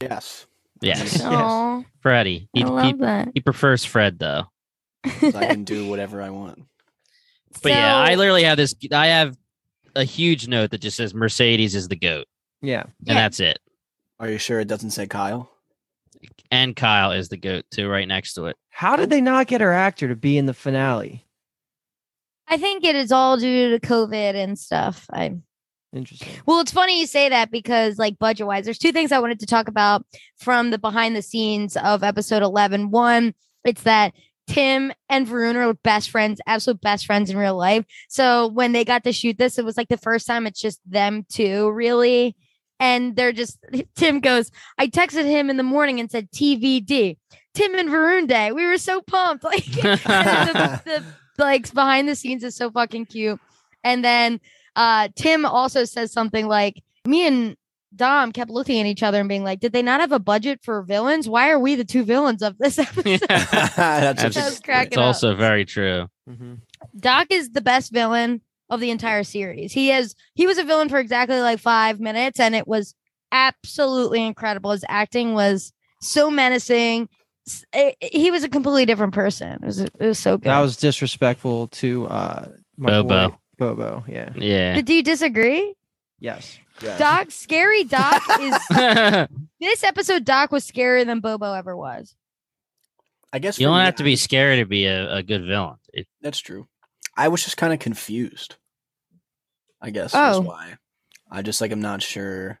Yes. 0.00 0.46
Yes, 0.80 0.98
Yes. 1.14 1.22
Oh, 1.24 1.84
Freddie. 2.00 2.48
He, 2.52 2.64
I 2.64 2.66
love 2.66 2.84
he, 2.86 2.92
that. 2.94 3.28
he 3.34 3.40
prefers 3.40 3.84
Fred 3.84 4.18
though. 4.18 4.44
I 5.04 5.46
can 5.46 5.64
do 5.64 5.88
whatever 5.88 6.20
I 6.22 6.30
want. 6.30 6.62
But 7.62 7.72
yeah, 7.72 7.94
I 7.96 8.14
literally 8.14 8.44
have 8.44 8.56
this. 8.56 8.74
I 8.92 9.08
have 9.08 9.36
a 9.94 10.04
huge 10.04 10.48
note 10.48 10.70
that 10.70 10.80
just 10.80 10.96
says 10.96 11.12
Mercedes 11.12 11.74
is 11.74 11.86
the 11.86 11.96
goat, 11.96 12.24
Yeah. 12.62 12.84
and 12.84 12.92
Yeah. 13.02 13.14
that's 13.14 13.40
it. 13.40 13.58
Are 14.18 14.30
you 14.30 14.38
sure 14.38 14.58
it 14.58 14.68
doesn't 14.68 14.92
say 14.92 15.06
Kyle? 15.06 15.50
And 16.50 16.74
Kyle 16.74 17.12
is 17.12 17.28
the 17.28 17.36
goat 17.36 17.66
too, 17.70 17.88
right 17.90 18.08
next 18.08 18.34
to 18.34 18.46
it. 18.46 18.56
How 18.70 18.96
did 18.96 19.10
they 19.10 19.20
not 19.20 19.48
get 19.48 19.60
her 19.60 19.72
actor 19.72 20.08
to 20.08 20.16
be 20.16 20.38
in 20.38 20.46
the 20.46 20.54
finale? 20.54 21.26
I 22.48 22.56
think 22.56 22.84
it 22.84 22.96
is 22.96 23.12
all 23.12 23.36
due 23.36 23.78
to 23.78 23.86
COVID 23.86 24.34
and 24.34 24.58
stuff. 24.58 25.06
I 25.12 25.36
Interesting. 25.92 26.32
Well, 26.46 26.60
it's 26.60 26.72
funny 26.72 27.00
you 27.00 27.06
say 27.06 27.28
that 27.28 27.50
because, 27.50 27.98
like, 27.98 28.18
budget 28.18 28.46
wise, 28.46 28.64
there's 28.64 28.78
two 28.78 28.92
things 28.92 29.12
I 29.12 29.18
wanted 29.18 29.40
to 29.40 29.46
talk 29.46 29.68
about 29.68 30.06
from 30.38 30.70
the 30.70 30.78
behind 30.78 31.14
the 31.14 31.22
scenes 31.22 31.76
of 31.76 32.02
episode 32.02 32.42
11. 32.42 32.90
One, 32.90 33.34
it's 33.64 33.82
that 33.82 34.14
Tim 34.46 34.92
and 35.08 35.26
Varun 35.26 35.54
are 35.54 35.74
best 35.74 36.10
friends, 36.10 36.40
absolute 36.46 36.80
best 36.80 37.06
friends 37.06 37.30
in 37.30 37.36
real 37.36 37.56
life. 37.56 37.84
So 38.08 38.48
when 38.48 38.72
they 38.72 38.84
got 38.84 39.04
to 39.04 39.12
shoot 39.12 39.38
this, 39.38 39.58
it 39.58 39.64
was 39.64 39.76
like 39.76 39.88
the 39.88 39.96
first 39.96 40.26
time 40.26 40.46
it's 40.46 40.60
just 40.60 40.80
them 40.86 41.26
two, 41.28 41.70
really. 41.70 42.36
And 42.80 43.14
they're 43.14 43.32
just, 43.32 43.58
Tim 43.94 44.20
goes, 44.20 44.50
I 44.78 44.88
texted 44.88 45.24
him 45.24 45.50
in 45.50 45.56
the 45.56 45.62
morning 45.62 46.00
and 46.00 46.10
said 46.10 46.30
TVD, 46.30 47.18
Tim 47.54 47.74
and 47.74 47.88
Varun 47.88 48.26
Day. 48.26 48.50
We 48.52 48.66
were 48.66 48.78
so 48.78 49.02
pumped. 49.02 49.44
Like, 49.52 49.64
the, 49.64 50.82
the 50.84 51.04
like 51.38 51.72
behind 51.72 52.08
the 52.08 52.16
scenes 52.16 52.44
is 52.44 52.56
so 52.56 52.70
fucking 52.70 53.06
cute. 53.06 53.40
And 53.84 54.04
then 54.04 54.40
uh 54.76 55.08
Tim 55.16 55.44
also 55.44 55.84
says 55.84 56.12
something 56.12 56.46
like 56.48 56.82
me 57.06 57.26
and 57.26 57.56
Dom 57.94 58.32
kept 58.32 58.50
looking 58.50 58.80
at 58.80 58.86
each 58.86 59.02
other 59.02 59.20
and 59.20 59.28
being 59.28 59.44
like, 59.44 59.60
Did 59.60 59.72
they 59.72 59.82
not 59.82 60.00
have 60.00 60.12
a 60.12 60.18
budget 60.18 60.60
for 60.62 60.82
villains? 60.82 61.28
Why 61.28 61.50
are 61.50 61.58
we 61.58 61.74
the 61.74 61.84
two 61.84 62.04
villains 62.04 62.42
of 62.42 62.56
this 62.58 62.78
episode? 62.78 63.20
That's 63.28 63.76
That's- 63.76 64.34
just- 64.34 64.62
I 64.62 64.64
cracking 64.64 64.86
it's 64.92 64.96
up. 64.98 65.04
also 65.04 65.34
very 65.34 65.64
true. 65.64 66.06
Mhm. 66.28 66.60
Doc 66.98 67.26
is 67.30 67.50
the 67.50 67.60
best 67.60 67.92
villain 67.92 68.40
of 68.70 68.80
the 68.80 68.90
entire 68.90 69.24
series. 69.24 69.72
He 69.72 69.90
is 69.92 70.14
he 70.34 70.46
was 70.46 70.56
a 70.58 70.64
villain 70.64 70.88
for 70.88 70.98
exactly 70.98 71.40
like 71.40 71.58
five 71.58 72.00
minutes 72.00 72.40
and 72.40 72.54
it 72.54 72.66
was 72.66 72.94
absolutely 73.30 74.24
incredible. 74.24 74.70
His 74.70 74.84
acting 74.88 75.34
was 75.34 75.72
so 76.00 76.30
menacing. 76.30 77.08
S- 77.46 77.64
it- 77.74 77.96
he 78.00 78.30
was 78.30 78.44
a 78.44 78.48
completely 78.48 78.86
different 78.86 79.12
person. 79.14 79.52
It 79.62 79.66
was 79.66 79.80
it 79.80 79.92
was 80.00 80.18
so 80.18 80.38
good. 80.38 80.48
That 80.48 80.60
was 80.60 80.76
disrespectful 80.76 81.68
to 81.68 82.06
uh 82.06 82.48
my 82.78 82.90
Bobo. 83.02 83.28
boy, 83.30 83.36
Bobo. 83.62 84.04
Yeah. 84.08 84.30
Yeah. 84.36 84.74
but 84.76 84.84
do 84.84 84.94
you 84.94 85.02
disagree? 85.02 85.74
Yes. 86.18 86.58
yeah. 86.82 86.98
Doc, 86.98 87.30
scary 87.30 87.84
Doc 87.84 88.22
is 88.40 88.56
this 89.60 89.84
episode. 89.84 90.24
Doc 90.24 90.50
was 90.52 90.68
scarier 90.68 91.04
than 91.06 91.20
Bobo 91.20 91.52
ever 91.52 91.76
was. 91.76 92.14
I 93.32 93.38
guess 93.38 93.58
you 93.58 93.66
don't 93.66 93.78
me, 93.78 93.84
have 93.84 93.96
to 93.96 94.04
be 94.04 94.16
scared 94.16 94.58
to 94.58 94.66
be 94.66 94.86
a, 94.86 95.16
a 95.16 95.22
good 95.22 95.44
villain. 95.46 95.76
It- 95.92 96.06
That's 96.20 96.38
true. 96.38 96.66
I 97.16 97.28
was 97.28 97.42
just 97.44 97.56
kind 97.56 97.72
of 97.72 97.78
confused. 97.78 98.56
I 99.80 99.90
guess 99.90 100.14
Oh. 100.14 100.18
that's 100.34 100.46
why. 100.46 100.74
I 101.30 101.42
just 101.42 101.60
like 101.60 101.72
I'm 101.72 101.80
not 101.80 102.02
sure. 102.02 102.60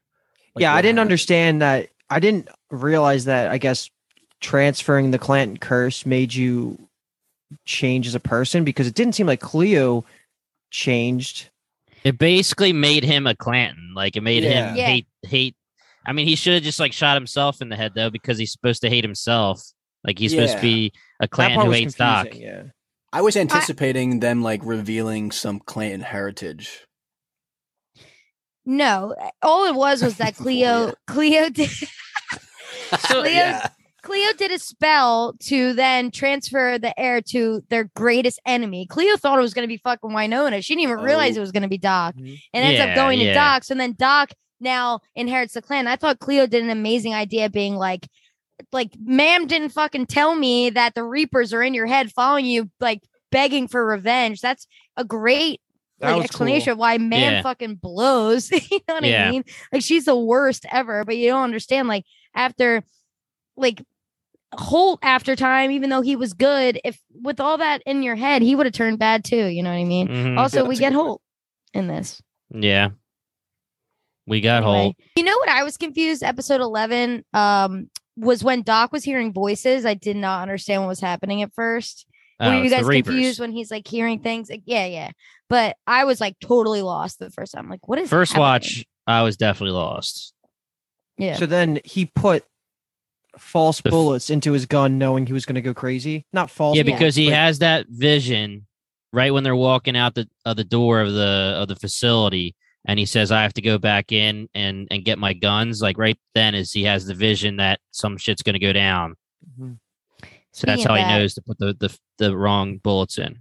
like, 0.54 0.62
yeah, 0.62 0.72
I 0.74 0.82
didn't 0.82 0.96
happened. 0.98 1.00
understand 1.00 1.62
that. 1.62 1.88
I 2.10 2.20
didn't 2.20 2.48
realize 2.70 3.24
that. 3.26 3.50
I 3.50 3.58
guess 3.58 3.90
transferring 4.40 5.10
the 5.10 5.18
Clanton 5.18 5.56
curse 5.56 6.04
made 6.04 6.34
you 6.34 6.88
change 7.64 8.06
as 8.06 8.14
a 8.14 8.20
person 8.20 8.64
because 8.64 8.86
it 8.86 8.94
didn't 8.94 9.14
seem 9.14 9.26
like 9.26 9.40
Cleo 9.40 10.04
changed. 10.72 11.50
It 12.02 12.18
basically 12.18 12.72
made 12.72 13.04
him 13.04 13.28
a 13.28 13.36
Clanton. 13.36 13.92
Like 13.94 14.16
it 14.16 14.22
made 14.22 14.42
him 14.42 14.74
Yeah. 14.74 14.86
hate 14.86 15.06
hate. 15.22 15.54
I 16.04 16.12
mean, 16.12 16.26
he 16.26 16.34
should 16.34 16.54
have 16.54 16.62
just 16.64 16.80
like 16.80 16.92
shot 16.92 17.14
himself 17.16 17.62
in 17.62 17.68
the 17.68 17.76
head 17.76 17.92
though, 17.94 18.10
because 18.10 18.38
he's 18.38 18.50
supposed 18.50 18.82
to 18.82 18.88
hate 18.88 19.04
himself. 19.04 19.62
Like 20.02 20.18
he's 20.18 20.32
supposed 20.32 20.56
to 20.56 20.60
be 20.60 20.92
a 21.20 21.24
That 21.24 21.30
Clanton 21.30 21.60
who 21.66 21.70
hates 21.70 21.94
Doc. 21.94 22.28
Yeah. 22.34 22.64
I 23.12 23.20
was 23.20 23.36
anticipating 23.36 24.18
them 24.20 24.42
like 24.42 24.60
revealing 24.64 25.30
some 25.30 25.60
Clanton 25.60 26.00
heritage. 26.00 26.86
No, 28.64 29.14
all 29.42 29.66
it 29.66 29.74
was 29.74 30.02
was 30.02 30.16
that 30.16 30.34
Cleo 30.36 30.86
Yeah. 30.86 30.92
Cleo 31.06 31.50
did 31.50 31.70
Cleo 32.90 33.24
yeah. 33.24 33.68
Cleo 34.02 34.32
did 34.32 34.50
a 34.50 34.58
spell 34.58 35.34
to 35.44 35.72
then 35.74 36.10
transfer 36.10 36.78
the 36.78 36.98
heir 36.98 37.20
to 37.20 37.62
their 37.70 37.90
greatest 37.94 38.40
enemy. 38.44 38.86
Cleo 38.86 39.16
thought 39.16 39.38
it 39.38 39.42
was 39.42 39.54
going 39.54 39.64
to 39.64 39.72
be 39.72 39.78
fucking 39.78 40.10
Wynonna. 40.10 40.64
She 40.64 40.74
didn't 40.74 40.84
even 40.84 40.98
oh. 40.98 41.02
realize 41.02 41.36
Oh. 41.36 41.38
it 41.38 41.40
was 41.40 41.50
mm-hmm. 41.50 41.54
going 41.58 41.62
to 41.62 41.68
be 41.68 41.78
Doc. 41.78 42.14
And 42.16 42.28
ends 42.52 42.78
Yeah, 42.78 42.86
up 42.86 42.94
going 42.96 43.18
to. 43.20 43.32
Doc. 43.32 43.64
So 43.64 43.74
then 43.74 43.94
Doc 43.96 44.32
now 44.60 45.00
inherits 45.14 45.54
the 45.54 45.62
clan. 45.62 45.86
I 45.86 45.96
thought 45.96 46.18
Cleo 46.18 46.46
did 46.46 46.64
an 46.64 46.70
amazing 46.70 47.14
idea 47.14 47.48
being 47.48 47.76
like, 47.76 48.08
like, 48.72 48.92
ma'am 49.02 49.46
didn't 49.46 49.70
fucking 49.70 50.06
tell 50.06 50.34
me 50.34 50.70
that 50.70 50.94
the 50.94 51.04
Reapers 51.04 51.52
are 51.52 51.62
in 51.62 51.74
your 51.74 51.86
head 51.86 52.12
following 52.12 52.46
you, 52.46 52.70
like 52.80 53.02
begging 53.30 53.68
for 53.68 53.84
revenge. 53.84 54.40
That's 54.40 54.66
a 54.96 55.04
great 55.04 55.60
like 56.00 56.16
was 56.16 56.24
explanation 56.24 56.66
cool. 56.66 56.72
of 56.72 56.78
why 56.78 56.98
man 56.98 57.34
Yeah. 57.34 57.42
fucking 57.42 57.76
blows. 57.76 58.50
you 58.70 58.80
know 58.88 58.94
what 58.94 59.04
Yeah. 59.04 59.28
I 59.28 59.30
mean? 59.30 59.44
Like 59.72 59.82
she's 59.82 60.04
the 60.04 60.16
worst 60.16 60.66
ever, 60.70 61.04
but 61.04 61.16
you 61.16 61.28
don't 61.28 61.44
understand. 61.44 61.88
Like 61.88 62.04
after 62.34 62.82
like 63.56 63.82
Holt 64.54 64.98
after 65.02 65.34
time, 65.34 65.70
even 65.70 65.88
though 65.90 66.02
he 66.02 66.14
was 66.16 66.32
good, 66.34 66.78
if 66.84 66.98
with 67.22 67.40
all 67.40 67.58
that 67.58 67.82
in 67.86 68.02
your 68.02 68.16
head, 68.16 68.42
he 68.42 68.54
would 68.54 68.66
have 68.66 68.74
turned 68.74 68.98
bad 68.98 69.24
too. 69.24 69.46
You 69.46 69.62
know 69.62 69.70
what 69.70 69.76
I 69.76 69.84
mean? 69.84 70.08
Mhm. 70.08 70.38
Also, 70.38 70.62
Yeah, 70.62 70.68
we 70.68 70.76
get 70.76 70.90
good. 70.92 70.96
Holt 70.98 71.22
in 71.72 71.86
this. 71.86 72.20
Yeah. 72.50 72.90
We 74.26 74.40
got 74.40 74.62
Anyway, 74.62 74.82
Holt. 74.82 74.96
You 75.16 75.24
know 75.24 75.36
what? 75.38 75.48
I 75.48 75.64
was 75.64 75.76
confused. 75.76 76.22
Episode 76.22 76.60
11 76.60 77.24
um, 77.32 77.90
was 78.16 78.44
when 78.44 78.62
Doc 78.62 78.92
was 78.92 79.04
hearing 79.04 79.32
voices. 79.32 79.84
I 79.86 79.94
did 79.94 80.16
not 80.16 80.42
understand 80.42 80.82
what 80.82 80.88
was 80.88 81.00
happening 81.00 81.42
at 81.42 81.52
first. 81.54 82.06
Oh, 82.38 82.50
Were 82.50 82.62
you 82.64 82.70
guys 82.70 82.86
confused 82.86 83.40
when 83.40 83.52
he's 83.52 83.70
like 83.70 83.86
hearing 83.86 84.20
things? 84.20 84.50
Like, 84.50 84.62
yeah, 84.64 84.86
yeah. 84.86 85.10
But 85.48 85.76
I 85.86 86.04
was 86.04 86.20
like 86.20 86.36
totally 86.40 86.82
lost 86.82 87.18
the 87.18 87.30
first 87.30 87.52
time. 87.52 87.68
Like, 87.68 87.86
what 87.88 87.98
is 87.98 88.08
First 88.10 88.32
happening? 88.32 88.42
watch, 88.42 88.84
I 89.06 89.22
was 89.22 89.36
definitely 89.36 89.74
lost. 89.74 90.34
Yeah. 91.18 91.36
So 91.36 91.46
then 91.46 91.80
he 91.84 92.06
put 92.06 92.44
false 93.38 93.80
f- 93.84 93.90
bullets 93.90 94.30
into 94.30 94.52
his 94.52 94.66
gun, 94.66 94.98
knowing 94.98 95.26
he 95.26 95.32
was 95.32 95.46
going 95.46 95.54
to 95.54 95.60
go 95.62 95.74
crazy. 95.74 96.26
Not 96.32 96.50
false. 96.50 96.76
Yeah, 96.76 96.82
Yeah. 96.84 96.94
because 96.94 97.14
he 97.16 97.26
but- 97.28 97.34
has 97.36 97.58
that 97.60 97.86
vision 97.88 98.66
right 99.12 99.32
when 99.32 99.44
they're 99.44 99.56
walking 99.56 99.96
out 99.96 100.14
the 100.14 100.28
of 100.44 100.56
the 100.56 100.64
door 100.64 101.00
of 101.00 101.12
the 101.12 101.54
of 101.60 101.68
the 101.68 101.76
facility, 101.76 102.54
and 102.86 102.98
he 102.98 103.06
says, 103.06 103.30
"I 103.32 103.42
have 103.42 103.54
to 103.54 103.62
go 103.62 103.78
back 103.78 104.12
in 104.12 104.48
and 104.54 104.88
and 104.90 105.04
get 105.04 105.18
my 105.18 105.32
guns." 105.32 105.80
Like 105.82 105.98
right 105.98 106.18
then, 106.34 106.54
as 106.54 106.72
he 106.72 106.84
has 106.84 107.06
the 107.06 107.14
vision 107.14 107.56
that 107.56 107.80
some 107.90 108.16
shit's 108.16 108.42
gonna 108.42 108.58
go 108.58 108.72
down. 108.72 109.16
Mhm. 109.60 109.78
So 110.52 110.66
that's 110.66 110.84
how 110.84 110.94
of 110.94 111.00
he 111.00 111.06
knows 111.06 111.34
to 111.34 111.42
put 111.42 111.58
the, 111.58 111.74
the 111.78 111.98
the 112.18 112.36
wrong 112.36 112.76
bullets 112.78 113.16
in. 113.18 113.38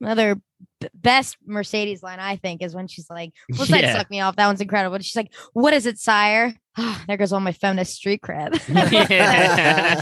Another 0.00 0.36
b- 0.80 0.88
best 0.94 1.36
Mercedes 1.44 2.02
line, 2.02 2.20
I 2.20 2.36
think, 2.36 2.62
is 2.62 2.74
when 2.74 2.86
she's 2.86 3.10
like, 3.10 3.32
"What's 3.56 3.70
that 3.70 3.80
Yeah. 3.82 3.96
suck 3.96 4.10
me 4.10 4.20
off?" 4.20 4.36
That 4.36 4.46
one's 4.46 4.60
incredible. 4.60 4.98
She's 5.00 5.16
like, 5.16 5.32
"What 5.52 5.74
is 5.74 5.84
it, 5.86 5.98
sire?" 5.98 6.54
there 7.06 7.16
goes 7.16 7.32
all 7.32 7.40
my 7.40 7.52
feminist 7.52 7.94
street 7.94 8.20
cred. 8.22 8.60
Yeah. 9.10 10.00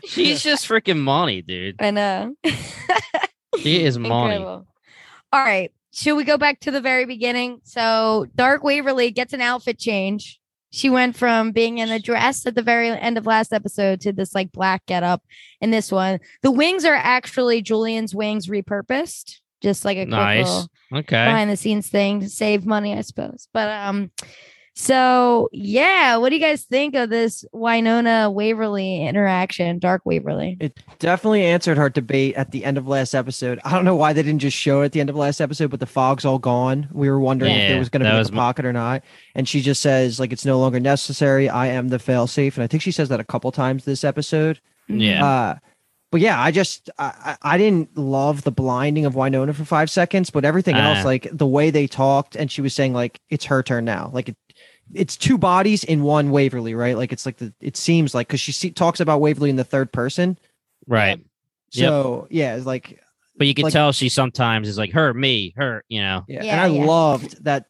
She's 0.06 0.42
just 0.42 0.68
freaking 0.68 0.98
money, 0.98 1.42
dude. 1.42 1.76
I 1.80 1.90
know. 1.90 2.34
She 3.60 3.82
is. 3.82 3.96
Incredible. 3.96 4.66
All 5.32 5.42
right. 5.44 5.72
Should 5.92 6.14
we 6.14 6.22
go 6.22 6.38
back 6.38 6.60
to 6.60 6.70
the 6.70 6.80
very 6.80 7.06
beginning? 7.06 7.60
So 7.64 8.26
Dark 8.36 8.62
Waverly 8.62 9.10
gets 9.10 9.32
an 9.32 9.40
outfit 9.40 9.78
change. 9.80 10.38
She 10.70 10.90
went 10.90 11.16
from 11.16 11.50
being 11.50 11.78
in 11.78 11.90
a 11.90 11.98
dress 11.98 12.46
at 12.46 12.54
the 12.54 12.62
very 12.62 12.88
end 12.88 13.18
of 13.18 13.26
last 13.26 13.52
episode 13.52 14.00
to 14.02 14.12
this 14.12 14.32
like 14.32 14.52
black 14.52 14.86
getup 14.86 15.22
in 15.60 15.72
this 15.72 15.90
one. 15.90 16.20
The 16.42 16.52
wings 16.52 16.84
are 16.84 16.94
actually 16.94 17.62
Julian's 17.62 18.14
wings 18.14 18.46
repurposed, 18.46 19.40
just 19.60 19.84
like 19.84 19.96
a 19.98 20.06
Nice. 20.06 20.68
Okay. 20.92 21.24
behind 21.24 21.50
the 21.50 21.56
scenes 21.56 21.88
thing 21.88 22.20
to 22.20 22.28
save 22.28 22.64
money, 22.64 22.96
I 22.96 23.00
suppose. 23.00 23.48
But 23.52 23.68
um, 23.70 24.12
so 24.80 25.48
yeah, 25.50 26.16
what 26.18 26.28
do 26.28 26.36
you 26.36 26.40
guys 26.40 26.62
think 26.62 26.94
of 26.94 27.10
this 27.10 27.44
Wynonna 27.52 28.32
Waverly 28.32 29.04
interaction, 29.08 29.80
Dark 29.80 30.02
Waverly? 30.04 30.56
It 30.60 30.78
definitely 31.00 31.44
answered 31.44 31.76
her 31.78 31.90
debate 31.90 32.36
at 32.36 32.52
the 32.52 32.64
end 32.64 32.78
of 32.78 32.86
last 32.86 33.12
episode. 33.12 33.58
I 33.64 33.72
don't 33.72 33.84
know 33.84 33.96
why 33.96 34.12
they 34.12 34.22
didn't 34.22 34.38
just 34.40 34.56
show 34.56 34.82
it 34.82 34.86
at 34.86 34.92
the 34.92 35.00
end 35.00 35.10
of 35.10 35.16
last 35.16 35.40
episode, 35.40 35.72
but 35.72 35.80
the 35.80 35.86
fog's 35.86 36.24
all 36.24 36.38
gone. 36.38 36.88
We 36.92 37.10
were 37.10 37.18
wondering 37.18 37.50
if 37.50 37.58
Yeah, 37.58 37.68
there 37.70 37.78
was 37.80 37.88
going 37.88 38.04
to 38.04 38.10
be 38.10 38.16
was 38.16 38.28
like 38.28 38.32
a 38.32 38.36
my- 38.36 38.40
pocket 38.42 38.64
or 38.66 38.72
not. 38.72 39.02
And 39.34 39.48
she 39.48 39.62
just 39.62 39.82
says 39.82 40.20
like 40.20 40.32
it's 40.32 40.44
no 40.44 40.60
longer 40.60 40.78
necessary. 40.78 41.48
I 41.48 41.66
am 41.66 41.88
the 41.88 41.98
failsafe, 41.98 42.54
and 42.54 42.62
I 42.62 42.68
think 42.68 42.84
she 42.84 42.92
says 42.92 43.08
that 43.08 43.18
a 43.18 43.24
couple 43.24 43.50
times 43.50 43.84
this 43.84 44.04
episode. 44.04 44.60
Yeah. 44.86 45.24
Uh, 45.26 45.54
but 46.12 46.20
yeah, 46.20 46.40
I 46.40 46.52
just 46.52 46.88
I, 46.98 47.36
I 47.42 47.54
I 47.54 47.58
didn't 47.58 47.98
love 47.98 48.42
the 48.44 48.52
blinding 48.52 49.04
of 49.06 49.14
Wynonna 49.14 49.54
for 49.54 49.64
five 49.64 49.90
seconds, 49.90 50.30
but 50.30 50.44
everything 50.44 50.76
else, 50.76 50.98
Ah. 51.00 51.04
like 51.04 51.26
the 51.32 51.46
way 51.46 51.70
they 51.70 51.86
talked, 51.88 52.36
and 52.36 52.50
she 52.50 52.62
was 52.62 52.74
saying 52.74 52.94
like 52.94 53.20
it's 53.28 53.44
her 53.46 53.62
turn 53.62 53.84
now, 53.84 54.10
like 54.14 54.30
it, 54.30 54.36
it's 54.94 55.16
two 55.16 55.38
bodies 55.38 55.84
in 55.84 56.02
one 56.02 56.30
Waverly, 56.30 56.74
right? 56.74 56.96
Like 56.96 57.12
it's 57.12 57.26
like 57.26 57.36
the 57.38 57.52
it 57.60 57.76
seems 57.76 58.14
like 58.14 58.28
because 58.28 58.40
she 58.40 58.52
see, 58.52 58.70
talks 58.70 59.00
about 59.00 59.20
Waverly 59.20 59.50
in 59.50 59.56
the 59.56 59.64
third 59.64 59.92
person, 59.92 60.38
right. 60.86 61.20
Yep. 61.72 61.88
so 61.88 62.26
yeah, 62.30 62.56
it's 62.56 62.66
like 62.66 63.00
But 63.36 63.46
you 63.46 63.54
can 63.54 63.64
Like- 63.64 63.72
tell 63.72 63.92
she 63.92 64.08
sometimes 64.08 64.68
is 64.68 64.78
like 64.78 64.92
her, 64.92 65.12
me, 65.14 65.52
her, 65.56 65.84
you 65.88 66.00
know. 66.00 66.24
yeah, 66.28 66.42
Yeah, 66.42 66.52
and 66.52 66.60
I 66.60 66.66
yeah. 66.76 66.84
loved 66.84 67.44
that 67.44 67.66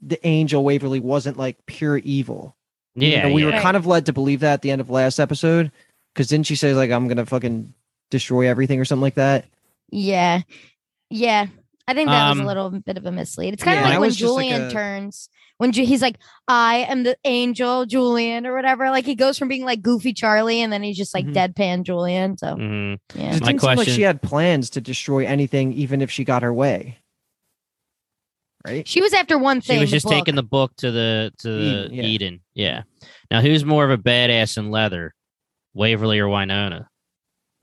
the 0.00 0.24
angel 0.26 0.62
Waverly 0.64 1.00
wasn't 1.00 1.36
like 1.36 1.64
pure 1.66 1.96
evil. 1.98 2.56
You 2.94 3.08
Yeah. 3.08 3.28
know, 3.28 3.34
we 3.34 3.44
yeah. 3.44 3.54
were 3.56 3.60
kind 3.60 3.76
of 3.76 3.86
led 3.86 4.06
to 4.06 4.12
believe 4.12 4.40
that 4.40 4.52
at 4.54 4.62
the 4.62 4.70
end 4.70 4.80
of 4.80 4.88
last 4.88 5.18
episode 5.18 5.72
because 6.14 6.28
didn't 6.28 6.46
she 6.46 6.54
say 6.56 6.72
like 6.74 6.90
I'm 6.90 7.08
gonna 7.08 7.26
fucking 7.26 7.74
destroy 8.10 8.48
everything 8.48 8.78
or 8.80 8.84
something 8.84 9.02
like 9.02 9.14
that? 9.16 9.44
Yeah. 9.90 10.42
Yeah. 11.10 11.46
I 11.88 11.94
think 11.94 12.08
that 12.08 12.30
was 12.30 12.38
Um, 12.38 12.44
a 12.44 12.46
little 12.48 12.70
bit 12.70 12.96
of 12.98 13.06
a 13.06 13.12
mislead. 13.12 13.54
It's 13.54 13.62
kind 13.62 13.76
Yeah, 13.76 13.82
of 13.82 13.88
like 13.90 14.00
when 14.00 14.08
was 14.08 14.16
just 14.16 14.32
like 14.34 14.44
Julian 14.48 14.62
a- 14.62 14.70
turns, 14.72 15.28
when 15.58 15.70
Ju- 15.72 15.84
he's 15.84 16.02
like, 16.02 16.18
I 16.48 16.78
am 16.88 17.04
the 17.04 17.16
angel 17.24 17.86
Julian 17.86 18.44
or 18.46 18.54
whatever. 18.56 18.90
Like 18.90 19.06
he 19.06 19.14
goes 19.14 19.38
from 19.38 19.46
being 19.48 19.64
like 19.64 19.82
goofy 19.82 20.12
Charlie 20.12 20.60
and 20.62 20.72
then 20.72 20.82
he's 20.82 20.96
just 20.96 21.14
like 21.14 21.26
Mhm. 21.26 21.34
deadpan 21.34 21.82
Julian. 21.84 22.36
So, 22.38 22.56
Mhm. 22.56 22.98
yeah. 23.14 23.36
It 23.36 23.40
My 23.40 23.46
didn't 23.52 23.60
seem 23.60 23.76
like 23.76 23.88
she 23.88 24.02
had 24.02 24.20
plans 24.20 24.68
to 24.70 24.80
destroy 24.80 25.24
anything, 25.26 25.72
even 25.74 26.02
if 26.02 26.10
she 26.10 26.24
got 26.24 26.42
her 26.42 26.52
way. 26.52 26.98
Right? 28.66 28.86
She 28.88 29.00
was 29.00 29.12
after 29.12 29.38
one 29.38 29.60
thing. 29.60 29.76
She 29.76 29.80
was 29.82 29.90
the 29.90 29.96
just 29.96 30.08
taking 30.08 30.34
the 30.34 30.42
book 30.42 30.74
to 30.78 30.90
the 30.90 31.32
to 31.38 31.48
the 31.48 31.60
Eden, 31.86 31.92
yeah. 31.94 32.02
Eden. 32.02 32.40
Yeah. 32.54 32.82
Now 33.30 33.40
who's 33.40 33.64
more 33.64 33.84
of 33.84 33.90
a 33.92 33.98
badass 34.02 34.58
in 34.58 34.72
leather? 34.72 35.14
Waverly 35.72 36.18
or 36.18 36.26
Wynonna? 36.26 36.86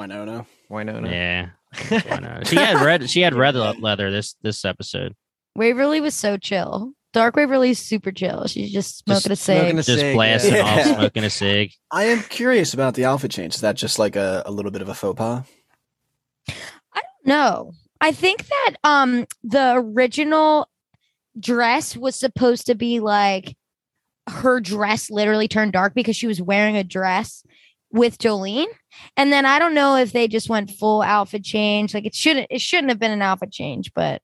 Wynonna. 0.01 1.51
Why 1.89 2.19
not? 2.19 2.47
She 2.47 2.55
had 2.55 2.81
red 2.83 3.09
she 3.09 3.21
had 3.21 3.35
red 3.35 3.55
leather 3.55 4.11
this 4.11 4.35
this 4.41 4.65
episode. 4.65 5.15
Waverly 5.55 6.01
was 6.01 6.13
so 6.15 6.37
chill. 6.37 6.93
Dark 7.13 7.35
Waverly's 7.35 7.77
super 7.77 8.11
chill. 8.11 8.47
She's 8.47 8.71
just 8.71 8.97
smoking 9.05 9.31
a 9.31 9.35
cig. 9.35 9.59
smoking 9.59 9.79
a 9.79 9.83
Just 9.83 9.99
cig, 9.99 10.15
blasting 10.15 10.55
yeah. 10.55 10.61
off, 10.61 10.77
Yeah. 10.77 10.95
smoking 10.97 11.23
a 11.23 11.29
cig. 11.29 11.71
I 11.91 12.05
am 12.05 12.23
curious 12.23 12.73
about 12.73 12.95
the 12.95 13.05
outfit 13.05 13.29
change. 13.31 13.53
Is 13.53 13.61
that 13.61 13.75
just 13.75 13.99
like 13.99 14.15
a, 14.15 14.41
a 14.47 14.51
little 14.51 14.71
bit 14.71 14.81
of 14.81 14.89
a 14.89 14.95
faux 14.95 15.15
pas? 15.17 15.43
I 16.49 17.01
don't 17.01 17.25
know. 17.27 17.71
I 18.01 18.11
think 18.11 18.47
that 18.47 18.75
um 18.83 19.25
the 19.43 19.73
original 19.75 20.67
dress 21.39 21.95
was 21.95 22.15
supposed 22.15 22.65
to 22.67 22.75
be 22.75 22.99
like 22.99 23.55
her 24.27 24.59
dress 24.59 25.09
literally 25.11 25.47
turned 25.47 25.73
dark 25.73 25.93
because 25.93 26.15
she 26.15 26.27
was 26.27 26.41
wearing 26.41 26.77
a 26.77 26.83
dress 26.83 27.43
with 27.93 28.17
Jolene. 28.17 28.67
And 29.15 29.31
then 29.31 29.45
I 29.45 29.59
don't 29.59 29.73
know 29.73 29.95
if 29.95 30.11
they 30.11 30.27
just 30.27 30.49
went 30.49 30.71
full 30.71 31.01
outfit 31.01 31.43
change. 31.43 31.93
Like 31.93 32.05
it 32.05 32.15
shouldn't 32.15 32.47
it 32.49 32.59
shouldn't 32.59 32.89
have 32.89 32.99
been 32.99 33.11
an 33.11 33.21
outfit 33.21 33.51
change, 33.51 33.93
but 33.93 34.21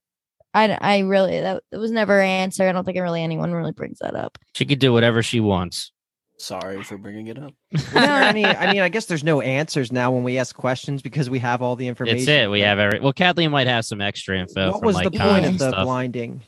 I 0.54 0.78
I 0.82 1.00
really 1.00 1.40
that, 1.40 1.64
that 1.72 1.80
was 1.80 1.92
never 1.92 2.20
an 2.20 2.28
answer. 2.28 2.68
I 2.68 2.72
don't 2.74 2.84
think 2.84 2.98
really 2.98 3.24
anyone 3.24 3.54
really 3.54 3.72
brings 3.72 4.00
that 4.00 4.16
up. 4.16 4.38
She 4.54 4.66
could 4.66 4.80
do 4.80 4.92
whatever 4.92 5.24
she 5.24 5.40
wants. 5.40 5.92
Sorry 6.38 6.82
for 6.84 6.98
bringing 6.98 7.28
it 7.28 7.38
up. 7.38 7.54
no, 7.94 8.02
I 8.02 8.32
mean, 8.32 8.46
I 8.46 8.72
mean, 8.72 8.82
I 8.82 8.88
guess 8.88 9.08
there's 9.08 9.26
no 9.26 9.42
answers 9.42 9.92
now 9.92 10.10
when 10.12 10.24
we 10.24 10.38
ask 10.38 10.56
questions 10.56 11.02
because 11.02 11.30
we 11.30 11.38
have 11.40 11.62
all 11.62 11.76
the 11.76 11.88
information. 11.88 12.20
It's 12.20 12.28
it. 12.30 12.50
We 12.50 12.62
have 12.62 12.80
every 12.80 13.02
well, 13.02 13.12
Kathleen 13.12 13.52
might 13.52 13.68
have 13.68 13.84
some 13.86 14.00
extra 14.00 14.40
info. 14.40 14.72
What 14.72 14.80
from, 14.80 14.88
was 14.88 14.96
like, 14.96 15.12
the 15.12 15.20
point 15.20 15.46
of 15.46 15.58
the 15.58 15.72
stuff. 15.72 15.84
blinding? 15.84 16.42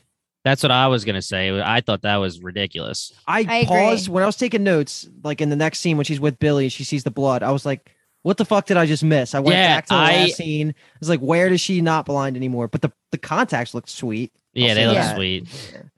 That's 0.44 0.62
what 0.62 0.72
I 0.72 0.88
was 0.88 1.04
gonna 1.04 1.22
say. 1.22 1.60
I 1.60 1.80
thought 1.80 2.02
that 2.02 2.16
was 2.16 2.40
ridiculous. 2.42 3.12
I, 3.26 3.38
I 3.38 3.40
agree. 3.58 3.64
paused 3.66 4.08
when 4.08 4.22
I 4.22 4.26
was 4.26 4.36
taking 4.36 4.64
notes, 4.64 5.08
like 5.22 5.40
in 5.40 5.50
the 5.50 5.56
next 5.56 5.78
scene 5.80 5.96
when 5.96 6.04
she's 6.04 6.20
with 6.20 6.38
Billy, 6.38 6.68
she 6.68 6.84
sees 6.84 7.04
the 7.04 7.10
blood. 7.12 7.42
I 7.44 7.52
was 7.52 7.64
like, 7.64 7.90
"What 8.22 8.36
the 8.38 8.44
fuck 8.44 8.66
did 8.66 8.76
I 8.76 8.86
just 8.86 9.04
miss?" 9.04 9.34
I 9.34 9.38
went 9.40 9.56
Yeah, 9.56 9.76
back 9.76 9.86
to 9.86 9.94
the 9.94 10.00
I- 10.00 10.16
last 10.24 10.36
scene. 10.36 10.70
I 10.70 10.96
was 10.98 11.08
like, 11.08 11.20
"Where 11.20 11.48
does 11.48 11.60
she 11.60 11.80
not 11.80 12.06
blind 12.06 12.36
anymore?" 12.36 12.66
But 12.68 12.82
the 12.82 12.90
the 13.12 13.18
contacts 13.18 13.72
look 13.74 13.86
sweet. 13.88 14.32
Yeah, 14.54 14.70
I'll 14.70 14.74
they 14.74 14.86
look 14.86 14.96
that. 14.96 15.14
sweet. 15.16 15.48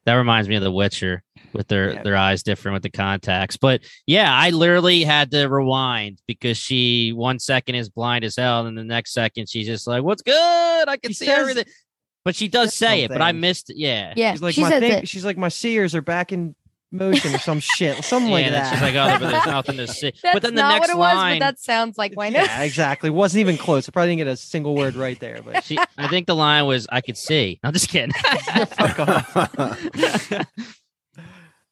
That 0.04 0.14
reminds 0.14 0.48
me 0.48 0.56
of 0.56 0.62
The 0.62 0.70
Witcher 0.70 1.22
with 1.54 1.66
their 1.68 1.94
Yeah. 1.94 2.02
their 2.02 2.16
eyes 2.16 2.42
different 2.42 2.74
with 2.74 2.82
the 2.82 2.90
contacts. 2.90 3.56
But 3.56 3.80
yeah, 4.06 4.30
I 4.32 4.50
literally 4.50 5.02
had 5.04 5.30
to 5.30 5.46
rewind 5.48 6.20
because 6.28 6.58
she 6.58 7.12
one 7.12 7.38
second 7.38 7.76
is 7.76 7.88
blind 7.88 8.24
as 8.24 8.36
hell, 8.36 8.66
and 8.66 8.76
the 8.76 8.84
next 8.84 9.12
second 9.14 9.48
she's 9.48 9.66
just 9.66 9.86
like, 9.86 10.02
"What's 10.02 10.22
good? 10.22 10.34
I 10.88 10.98
can 10.98 11.10
She 11.12 11.14
see 11.14 11.26
says- 11.26 11.38
everything." 11.38 11.64
But 12.24 12.34
she 12.36 12.48
does 12.48 12.74
say 12.74 13.02
it, 13.04 13.10
but 13.10 13.20
I 13.20 13.32
missed 13.32 13.70
it. 13.70 13.76
Yeah, 13.76 14.14
Yeah. 14.16 14.32
She's 14.32 14.42
like, 14.42 14.54
she 14.54 14.62
"My 14.62 14.70
says 14.70 14.80
thing- 14.80 14.92
it. 15.02 15.08
she's 15.08 15.24
like, 15.24 15.36
my 15.36 15.48
seers 15.48 15.94
are 15.94 16.00
back 16.02 16.32
in 16.32 16.54
motion 16.90 17.34
or 17.34 17.38
some 17.38 17.58
shit, 17.60 18.04
something 18.04 18.28
yeah. 18.30 18.34
like 18.34 18.44
and 18.46 18.54
then 18.54 18.62
that. 18.62 18.72
she's 18.72 18.80
like, 18.82 18.94
"Oh, 18.94 19.18
but 19.18 19.30
there's 19.30 19.46
nothing 19.58 19.76
to 19.78 19.86
see." 19.88 20.12
That's 20.22 20.32
but 20.34 20.42
then 20.42 20.54
the 20.54 20.62
not 20.62 20.68
next 20.74 20.80
what 20.88 20.94
it 20.94 20.98
was, 20.98 21.14
but 21.34 21.38
that 21.40 21.58
sounds 21.58 21.98
like 21.98 22.12
why 22.14 22.28
not? 22.30 22.44
yeah, 22.46 22.62
exactly. 22.62 23.10
Wasn't 23.10 23.40
even 23.40 23.58
close. 23.58 23.88
I 23.88 23.92
probably 23.92 24.10
didn't 24.12 24.26
get 24.26 24.32
a 24.32 24.36
single 24.36 24.74
word 24.76 24.94
right 24.94 25.18
there, 25.18 25.40
but 25.44 25.64
she, 25.64 25.76
I 25.98 26.08
think 26.08 26.26
the 26.28 26.36
line 26.36 26.66
was, 26.66 26.86
"I 26.90 27.00
could 27.00 27.16
see." 27.18 27.58
I'm 27.64 27.72
just 27.72 27.88
kidding. 27.88 28.12
fuck 28.68 28.98
off. 29.00 29.34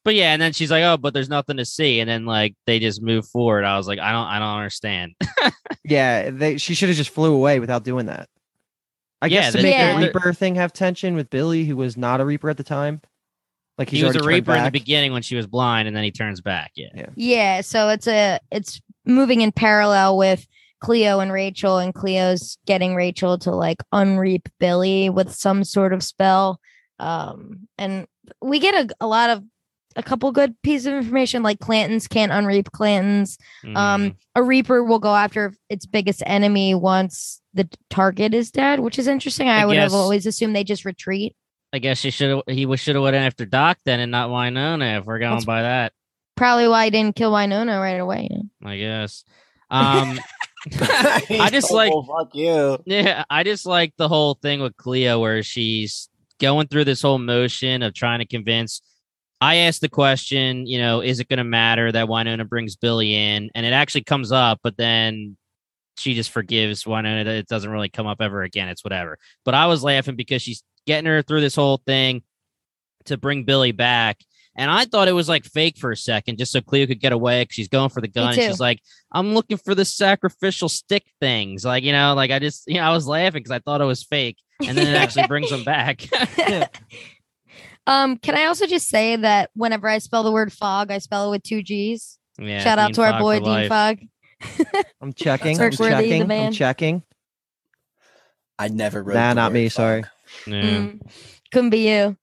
but 0.04 0.14
yeah, 0.14 0.32
and 0.32 0.42
then 0.42 0.52
she's 0.52 0.70
like, 0.70 0.82
"Oh, 0.82 0.96
but 0.96 1.14
there's 1.14 1.28
nothing 1.28 1.56
to 1.58 1.64
see," 1.64 2.00
and 2.00 2.10
then 2.10 2.26
like 2.26 2.54
they 2.66 2.78
just 2.80 3.00
move 3.00 3.26
forward. 3.28 3.64
I 3.64 3.76
was 3.76 3.86
like, 3.86 4.00
"I 4.00 4.10
don't, 4.12 4.26
I 4.26 4.38
don't 4.38 4.56
understand." 4.56 5.12
Yeah, 5.84 6.30
they, 6.30 6.58
she 6.58 6.74
should 6.74 6.88
have 6.88 6.96
just 6.98 7.10
flew 7.10 7.32
away 7.34 7.58
without 7.60 7.84
doing 7.84 8.06
that. 8.06 8.28
I 9.22 9.26
Yeah, 9.26 9.40
guess 9.42 9.52
to 9.52 9.58
the- 9.58 9.62
make 9.62 9.72
Yeah. 9.74 9.92
the 9.98 10.06
Reaper 10.06 10.32
thing 10.34 10.56
have 10.56 10.72
tension 10.72 11.14
with 11.14 11.30
Billy, 11.30 11.64
who 11.64 11.76
was 11.76 11.96
not 11.96 12.20
a 12.20 12.24
Reaper 12.24 12.50
at 12.50 12.56
the 12.58 12.64
time. 12.64 13.00
Like 13.78 13.88
he 13.88 14.04
was 14.04 14.14
a 14.14 14.18
already 14.20 14.38
turned 14.40 14.48
reaper 14.48 14.58
in 14.58 14.64
the 14.64 14.70
beginning 14.70 15.12
when 15.12 15.22
she 15.22 15.34
was 15.34 15.46
blind, 15.46 15.88
and 15.88 15.96
then 15.96 16.04
he 16.04 16.10
turns 16.10 16.40
back. 16.42 16.72
Yeah. 16.74 17.06
Yeah, 17.16 17.60
so 17.62 17.88
it's 17.88 18.06
a 18.06 18.38
it's 18.50 18.80
moving 19.06 19.40
in 19.40 19.50
parallel 19.52 20.18
with 20.18 20.46
Cleo 20.80 21.20
and 21.20 21.32
Rachel, 21.32 21.78
and 21.78 21.94
Cleo's 21.94 22.58
getting 22.66 22.94
Rachel 22.94 23.38
to 23.38 23.50
like 23.50 23.78
unreap 23.92 24.48
Billy 24.60 25.08
with 25.08 25.32
some 25.32 25.64
sort 25.64 25.92
of 25.94 26.02
spell. 26.02 26.60
Um, 26.98 27.66
and 27.78 28.06
we 28.42 28.58
get 28.58 28.74
a, 28.74 28.94
a 29.00 29.06
lot 29.06 29.30
of 29.30 29.42
a 29.96 30.02
couple 30.02 30.30
good 30.32 30.54
pieces 30.62 30.86
of 30.86 30.94
information, 30.94 31.42
like 31.42 31.58
Clantons 31.58 32.08
can't 32.08 32.32
unreap 32.32 32.70
Clantons. 32.70 33.36
Mm. 33.64 33.76
Um, 33.76 34.16
a 34.34 34.42
Reaper 34.42 34.82
will 34.84 34.98
go 34.98 35.14
after 35.14 35.54
its 35.68 35.86
biggest 35.86 36.22
enemy 36.26 36.74
once 36.74 37.40
the 37.54 37.68
target 37.90 38.34
is 38.34 38.50
dead, 38.50 38.80
which 38.80 38.98
is 38.98 39.06
interesting. 39.06 39.48
I, 39.48 39.62
I 39.62 39.66
would 39.66 39.76
have 39.76 39.94
always 39.94 40.26
assumed 40.26 40.56
they 40.56 40.64
just 40.64 40.84
retreat. 40.84 41.34
I 41.72 41.78
guess 41.78 41.98
she 41.98 42.10
should 42.10 42.30
have. 42.30 42.42
He 42.46 42.76
should 42.76 42.96
have 42.96 43.02
went 43.02 43.16
after 43.16 43.46
Doc 43.46 43.78
then, 43.84 44.00
and 44.00 44.10
not 44.10 44.28
Wynonna. 44.30 44.98
If 45.00 45.06
we're 45.06 45.18
going 45.18 45.30
That's- 45.30 45.44
by 45.44 45.62
that, 45.62 45.92
Probably 46.34 46.66
why 46.66 46.86
he 46.86 46.90
didn't 46.90 47.14
kill 47.16 47.32
Wynonna 47.32 47.80
right 47.80 48.00
away. 48.00 48.28
I 48.64 48.76
guess. 48.78 49.24
Um, 49.72 50.20
I 50.80 51.48
just 51.50 51.72
like- 51.72 51.94
Oh, 51.94 52.02
fuck 52.02 52.34
you. 52.34 52.76
yeah, 52.84 53.24
I 53.30 53.42
just 53.42 53.64
like 53.64 53.94
the 53.96 54.06
whole 54.06 54.34
thing 54.34 54.60
with 54.60 54.76
Cleo 54.76 55.18
where 55.18 55.42
she's 55.42 56.10
going 56.38 56.68
through 56.68 56.84
this 56.84 57.00
whole 57.00 57.18
motion 57.18 57.82
of 57.82 57.94
trying 57.94 58.18
to 58.18 58.26
convince. 58.26 58.82
I 59.40 59.54
asked 59.56 59.80
the 59.80 59.88
question, 59.88 60.66
you 60.66 60.78
know, 60.78 61.00
is 61.00 61.20
it 61.20 61.28
going 61.30 61.38
to 61.38 61.44
matter 61.44 61.90
that 61.90 62.06
Wynonna 62.06 62.46
brings 62.46 62.76
Billy 62.76 63.14
in? 63.14 63.50
And 63.54 63.64
it 63.64 63.72
actually 63.72 64.04
comes 64.04 64.30
up, 64.30 64.60
but 64.62 64.76
then 64.76 65.38
she 65.98 66.14
just 66.14 66.30
forgives 66.30 66.84
Wynonna. 66.84 67.26
It 67.26 67.48
doesn't 67.48 67.70
really 67.70 67.88
come 67.88 68.06
up 68.06 68.20
ever 68.20 68.42
again. 68.42 68.68
It's 68.68 68.84
whatever. 68.84 69.18
But 69.44 69.54
I 69.54 69.66
was 69.66 69.82
laughing 69.82 70.16
because 70.16 70.42
she's 70.42 70.62
getting 70.86 71.06
her 71.06 71.22
through 71.22 71.40
this 71.40 71.56
whole 71.56 71.80
thing 71.86 72.22
to 73.06 73.16
bring 73.16 73.44
Billy 73.44 73.72
back. 73.72 74.18
And 74.54 74.70
I 74.70 74.84
thought 74.84 75.08
it 75.08 75.12
was 75.12 75.28
like 75.28 75.44
fake 75.44 75.78
for 75.78 75.92
a 75.92 75.96
second, 75.96 76.38
just 76.38 76.52
so 76.52 76.60
Cleo 76.60 76.86
could 76.86 77.00
get 77.00 77.12
away 77.12 77.42
because 77.42 77.54
she's 77.54 77.68
going 77.68 77.88
for 77.88 78.02
the 78.02 78.08
gun. 78.08 78.34
And 78.34 78.42
she's 78.42 78.60
like, 78.60 78.80
I'm 79.10 79.32
looking 79.32 79.56
for 79.56 79.74
the 79.74 79.84
sacrificial 79.84 80.68
stick 80.68 81.04
things. 81.20 81.64
Like, 81.64 81.84
you 81.84 81.92
know, 81.92 82.12
like 82.14 82.30
I 82.30 82.38
just, 82.38 82.64
you 82.66 82.74
know, 82.74 82.82
I 82.82 82.92
was 82.92 83.06
laughing 83.06 83.40
because 83.40 83.50
I 83.50 83.60
thought 83.60 83.80
it 83.80 83.86
was 83.86 84.02
fake. 84.02 84.36
And 84.66 84.76
then 84.76 84.86
it 84.86 84.96
actually 84.96 85.26
brings 85.26 85.48
them 85.48 85.64
back. 85.64 86.06
um, 87.86 88.18
can 88.18 88.36
I 88.36 88.44
also 88.44 88.66
just 88.66 88.88
say 88.88 89.16
that 89.16 89.50
whenever 89.54 89.88
I 89.88 89.98
spell 89.98 90.22
the 90.22 90.30
word 90.30 90.52
fog, 90.52 90.90
I 90.90 90.98
spell 90.98 91.28
it 91.28 91.30
with 91.30 91.42
two 91.42 91.62
G's. 91.62 92.18
yeah. 92.38 92.62
Shout 92.62 92.78
out 92.78 92.88
Dean 92.88 92.94
to 92.96 93.02
our 93.04 93.12
Fogg 93.12 93.20
boy 93.20 93.34
Dean 93.36 93.48
life. 93.48 93.68
Fogg. 94.42 94.84
I'm 95.00 95.12
checking. 95.12 95.60
I'm 95.60 95.70
checking. 95.70 96.30
I'm 96.30 96.52
checking. 96.52 97.02
I 98.58 98.68
never 98.68 99.02
wrote. 99.02 99.14
Nah, 99.14 99.30
the 99.30 99.34
not 99.34 99.50
word 99.50 99.54
me, 99.54 99.68
sorry. 99.68 100.04
Yeah. 100.46 100.54
Mm, 100.54 101.00
couldn't 101.52 101.70
be 101.70 101.88
you. 101.88 102.16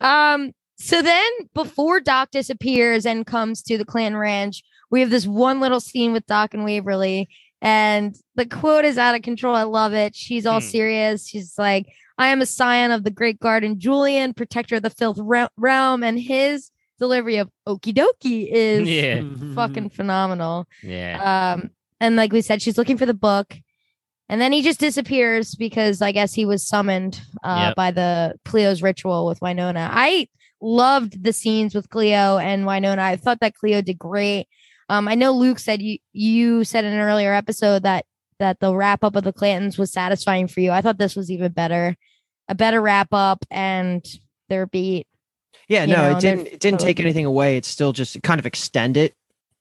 Um, 0.00 0.52
so 0.76 1.02
then 1.02 1.30
before 1.54 2.00
Doc 2.00 2.30
disappears 2.30 3.06
and 3.06 3.26
comes 3.26 3.62
to 3.62 3.78
the 3.78 3.84
Clan 3.84 4.16
Ranch, 4.16 4.62
we 4.90 5.00
have 5.00 5.10
this 5.10 5.26
one 5.26 5.60
little 5.60 5.80
scene 5.80 6.12
with 6.12 6.26
Doc 6.26 6.54
and 6.54 6.64
Waverly, 6.64 7.28
and 7.60 8.16
the 8.34 8.46
quote 8.46 8.84
is 8.84 8.98
out 8.98 9.14
of 9.14 9.22
control. 9.22 9.54
I 9.54 9.62
love 9.64 9.92
it. 9.92 10.14
She's 10.14 10.46
all 10.46 10.60
Hmm. 10.60 10.66
serious. 10.66 11.26
She's 11.28 11.54
like, 11.58 11.86
I 12.18 12.28
am 12.28 12.40
a 12.42 12.46
scion 12.46 12.90
of 12.90 13.04
the 13.04 13.10
great 13.10 13.40
garden 13.40 13.78
Julian, 13.78 14.34
protector 14.34 14.76
of 14.76 14.82
the 14.82 14.90
fifth 14.90 15.18
realm, 15.56 16.02
and 16.02 16.18
his 16.18 16.70
delivery 17.04 17.36
of 17.36 17.48
okie 17.68 17.94
dokie 17.94 18.48
is 18.50 18.88
Yeah. 18.88 19.22
fucking 19.54 19.90
phenomenal. 19.90 20.66
Yeah. 20.82 21.14
Um, 21.54 21.70
and 22.00 22.16
like 22.16 22.32
we 22.32 22.40
said, 22.42 22.62
she's 22.62 22.78
looking 22.78 22.98
for 22.98 23.06
the 23.06 23.14
book. 23.14 23.54
And 24.28 24.40
then 24.40 24.52
he 24.52 24.62
just 24.62 24.80
disappears 24.80 25.54
because 25.54 26.00
I 26.00 26.10
guess 26.12 26.32
he 26.32 26.46
was 26.46 26.66
summoned 26.66 27.20
uh, 27.42 27.66
Yep. 27.68 27.76
by 27.76 27.90
the 27.90 28.34
Cleo's 28.46 28.80
ritual 28.82 29.26
with 29.26 29.40
Wynonna. 29.40 29.88
I 29.92 30.28
loved 30.62 31.22
the 31.22 31.32
scenes 31.32 31.74
with 31.74 31.90
Cleo 31.90 32.38
and 32.38 32.64
Wynonna. 32.64 32.98
I 32.98 33.16
thought 33.16 33.40
that 33.40 33.54
Cleo 33.54 33.82
did 33.82 33.98
great. 33.98 34.46
Um, 34.88 35.08
I 35.08 35.14
know 35.14 35.32
Luke 35.32 35.58
said 35.58 35.82
you 35.82 35.98
you 36.12 36.64
said 36.64 36.84
in 36.84 36.92
an 36.94 37.00
earlier 37.00 37.32
episode 37.34 37.82
that 37.82 38.04
that 38.38 38.60
the 38.60 38.74
wrap 38.74 39.04
up 39.04 39.14
of 39.16 39.24
the 39.24 39.32
Clantons 39.32 39.78
was 39.78 39.92
satisfying 39.92 40.48
for 40.48 40.60
you. 40.60 40.70
I 40.72 40.80
thought 40.80 40.98
this 40.98 41.16
was 41.16 41.30
even 41.30 41.52
better, 41.52 41.94
a 42.48 42.54
better 42.54 42.80
wrap 42.80 43.08
up 43.12 43.44
and 43.50 44.04
their 44.48 44.66
beat. 44.66 45.06
Yeah, 45.68 45.84
you 45.84 45.94
no, 45.94 46.10
know, 46.10 46.16
it 46.16 46.20
didn't. 46.20 46.46
It 46.46 46.60
didn't 46.60 46.80
take 46.80 47.00
anything 47.00 47.24
away. 47.24 47.56
It 47.56 47.64
still 47.64 47.92
just 47.92 48.22
kind 48.22 48.38
of 48.38 48.46
extended 48.46 49.12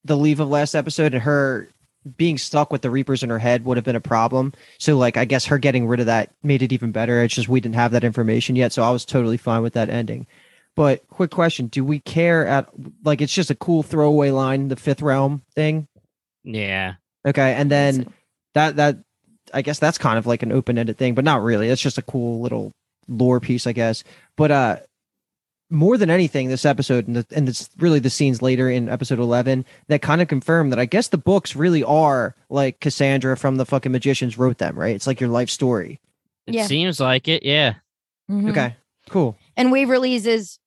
the 0.03 0.17
leave 0.17 0.39
of 0.39 0.49
last 0.49 0.75
episode, 0.75 1.13
and 1.13 1.23
her 1.23 1.69
being 2.17 2.37
stuck 2.37 2.71
with 2.71 2.81
the 2.81 2.89
Reapers 2.89 3.23
in 3.23 3.29
her 3.29 3.39
head 3.39 3.63
would 3.63 3.77
have 3.77 3.85
been 3.85 3.95
a 3.95 4.01
problem. 4.01 4.53
So, 4.77 4.97
like, 4.97 5.15
I 5.15 5.25
guess 5.25 5.45
her 5.45 5.57
getting 5.57 5.87
rid 5.87 6.01
of 6.01 6.07
that 6.07 6.31
made 6.43 6.61
it 6.61 6.73
even 6.73 6.91
better. 6.91 7.23
It's 7.23 7.35
just 7.35 7.47
we 7.47 7.61
didn't 7.61 7.75
have 7.75 7.91
that 7.91 8.03
information 8.03 8.55
yet, 8.55 8.73
so 8.73 8.83
I 8.83 8.91
was 8.91 9.05
totally 9.05 9.37
fine 9.37 9.61
with 9.61 9.73
that 9.73 9.89
ending. 9.89 10.27
But 10.75 11.07
quick 11.07 11.31
question: 11.31 11.67
Do 11.67 11.85
we 11.85 11.99
care 11.99 12.45
at 12.45 12.67
like 13.03 13.21
it's 13.21 13.33
just 13.33 13.51
a 13.51 13.55
cool 13.55 13.83
throwaway 13.83 14.31
line, 14.31 14.67
the 14.67 14.75
fifth 14.75 15.01
realm 15.01 15.43
thing? 15.55 15.87
Yeah. 16.43 16.95
Okay, 17.25 17.53
and 17.53 17.71
then 17.71 18.11
that 18.53 18.75
that 18.75 18.97
I 19.53 19.61
guess 19.61 19.79
that's 19.79 19.97
kind 19.97 20.17
of 20.17 20.25
like 20.25 20.43
an 20.43 20.51
open 20.51 20.77
ended 20.77 20.97
thing, 20.97 21.13
but 21.13 21.23
not 21.23 21.43
really. 21.43 21.69
It's 21.69 21.81
just 21.81 21.97
a 21.97 22.03
cool 22.03 22.41
little 22.41 22.71
lore 23.07 23.39
piece, 23.39 23.67
I 23.67 23.71
guess. 23.71 24.03
But 24.35 24.51
uh 24.51 24.77
more 25.73 25.97
than 25.97 26.09
anything, 26.09 26.47
this 26.49 26.65
episode 26.65 27.07
and 27.07 27.15
the, 27.17 27.25
and 27.35 27.49
it's 27.49 27.69
really 27.79 27.99
the 27.99 28.09
scenes 28.09 28.41
later 28.41 28.69
in 28.69 28.87
episode 28.87 29.19
eleven 29.19 29.65
that 29.87 30.01
kind 30.01 30.21
of 30.21 30.27
confirm 30.27 30.69
that 30.69 30.79
I 30.79 30.85
guess 30.85 31.07
the 31.09 31.17
books 31.17 31.55
really 31.55 31.83
are 31.83 32.35
like 32.49 32.79
Cassandra 32.79 33.35
from 33.35 33.57
the 33.57 33.65
fucking 33.65 33.91
magicians 33.91 34.37
wrote 34.37 34.59
them, 34.59 34.77
right? 34.77 34.95
It's 34.95 35.07
like 35.07 35.19
your 35.19 35.29
life 35.29 35.49
story. 35.49 35.99
It 36.47 36.53
Yeah. 36.55 36.67
seems 36.67 36.99
like 36.99 37.27
it. 37.27 37.43
Yeah. 37.43 37.75
Mhm. 38.29 38.51
Okay, 38.51 38.75
cool. 39.09 39.37
and 39.57 39.71
Waverly's 39.71 40.25
is 40.25 40.59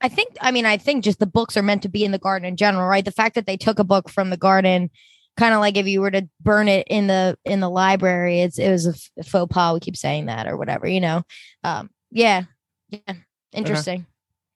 I 0.00 0.08
think 0.08 0.36
I 0.40 0.50
mean 0.50 0.66
I 0.66 0.76
think 0.76 1.04
just 1.04 1.18
the 1.18 1.26
books 1.26 1.56
are 1.56 1.62
meant 1.62 1.82
to 1.82 1.88
be 1.88 2.04
in 2.04 2.10
the 2.10 2.18
garden 2.18 2.48
in 2.48 2.56
general, 2.56 2.86
right? 2.88 3.04
The 3.04 3.12
fact 3.12 3.34
that 3.34 3.46
they 3.46 3.56
took 3.56 3.78
a 3.78 3.84
book 3.84 4.08
from 4.10 4.30
the 4.30 4.36
garden 4.36 4.90
kind 5.36 5.54
of 5.54 5.60
like 5.60 5.76
if 5.76 5.86
you 5.86 6.00
were 6.00 6.10
to 6.10 6.28
burn 6.42 6.68
it 6.68 6.86
in 6.90 7.06
the 7.06 7.38
in 7.44 7.60
the 7.60 7.70
library, 7.70 8.40
it's 8.40 8.58
it 8.58 8.70
was 8.70 8.86
a 8.86 8.90
f- 9.20 9.26
faux 9.26 9.52
pas. 9.54 9.72
We 9.74 9.80
keep 9.80 9.96
saying 9.96 10.26
that 10.26 10.46
or 10.48 10.56
whatever, 10.56 10.86
you 10.88 11.00
know. 11.00 11.22
Um 11.64 11.90
yeah. 12.10 12.44
Yeah. 12.88 13.14
Uh-huh. 13.52 13.58
Interesting. 13.58 14.06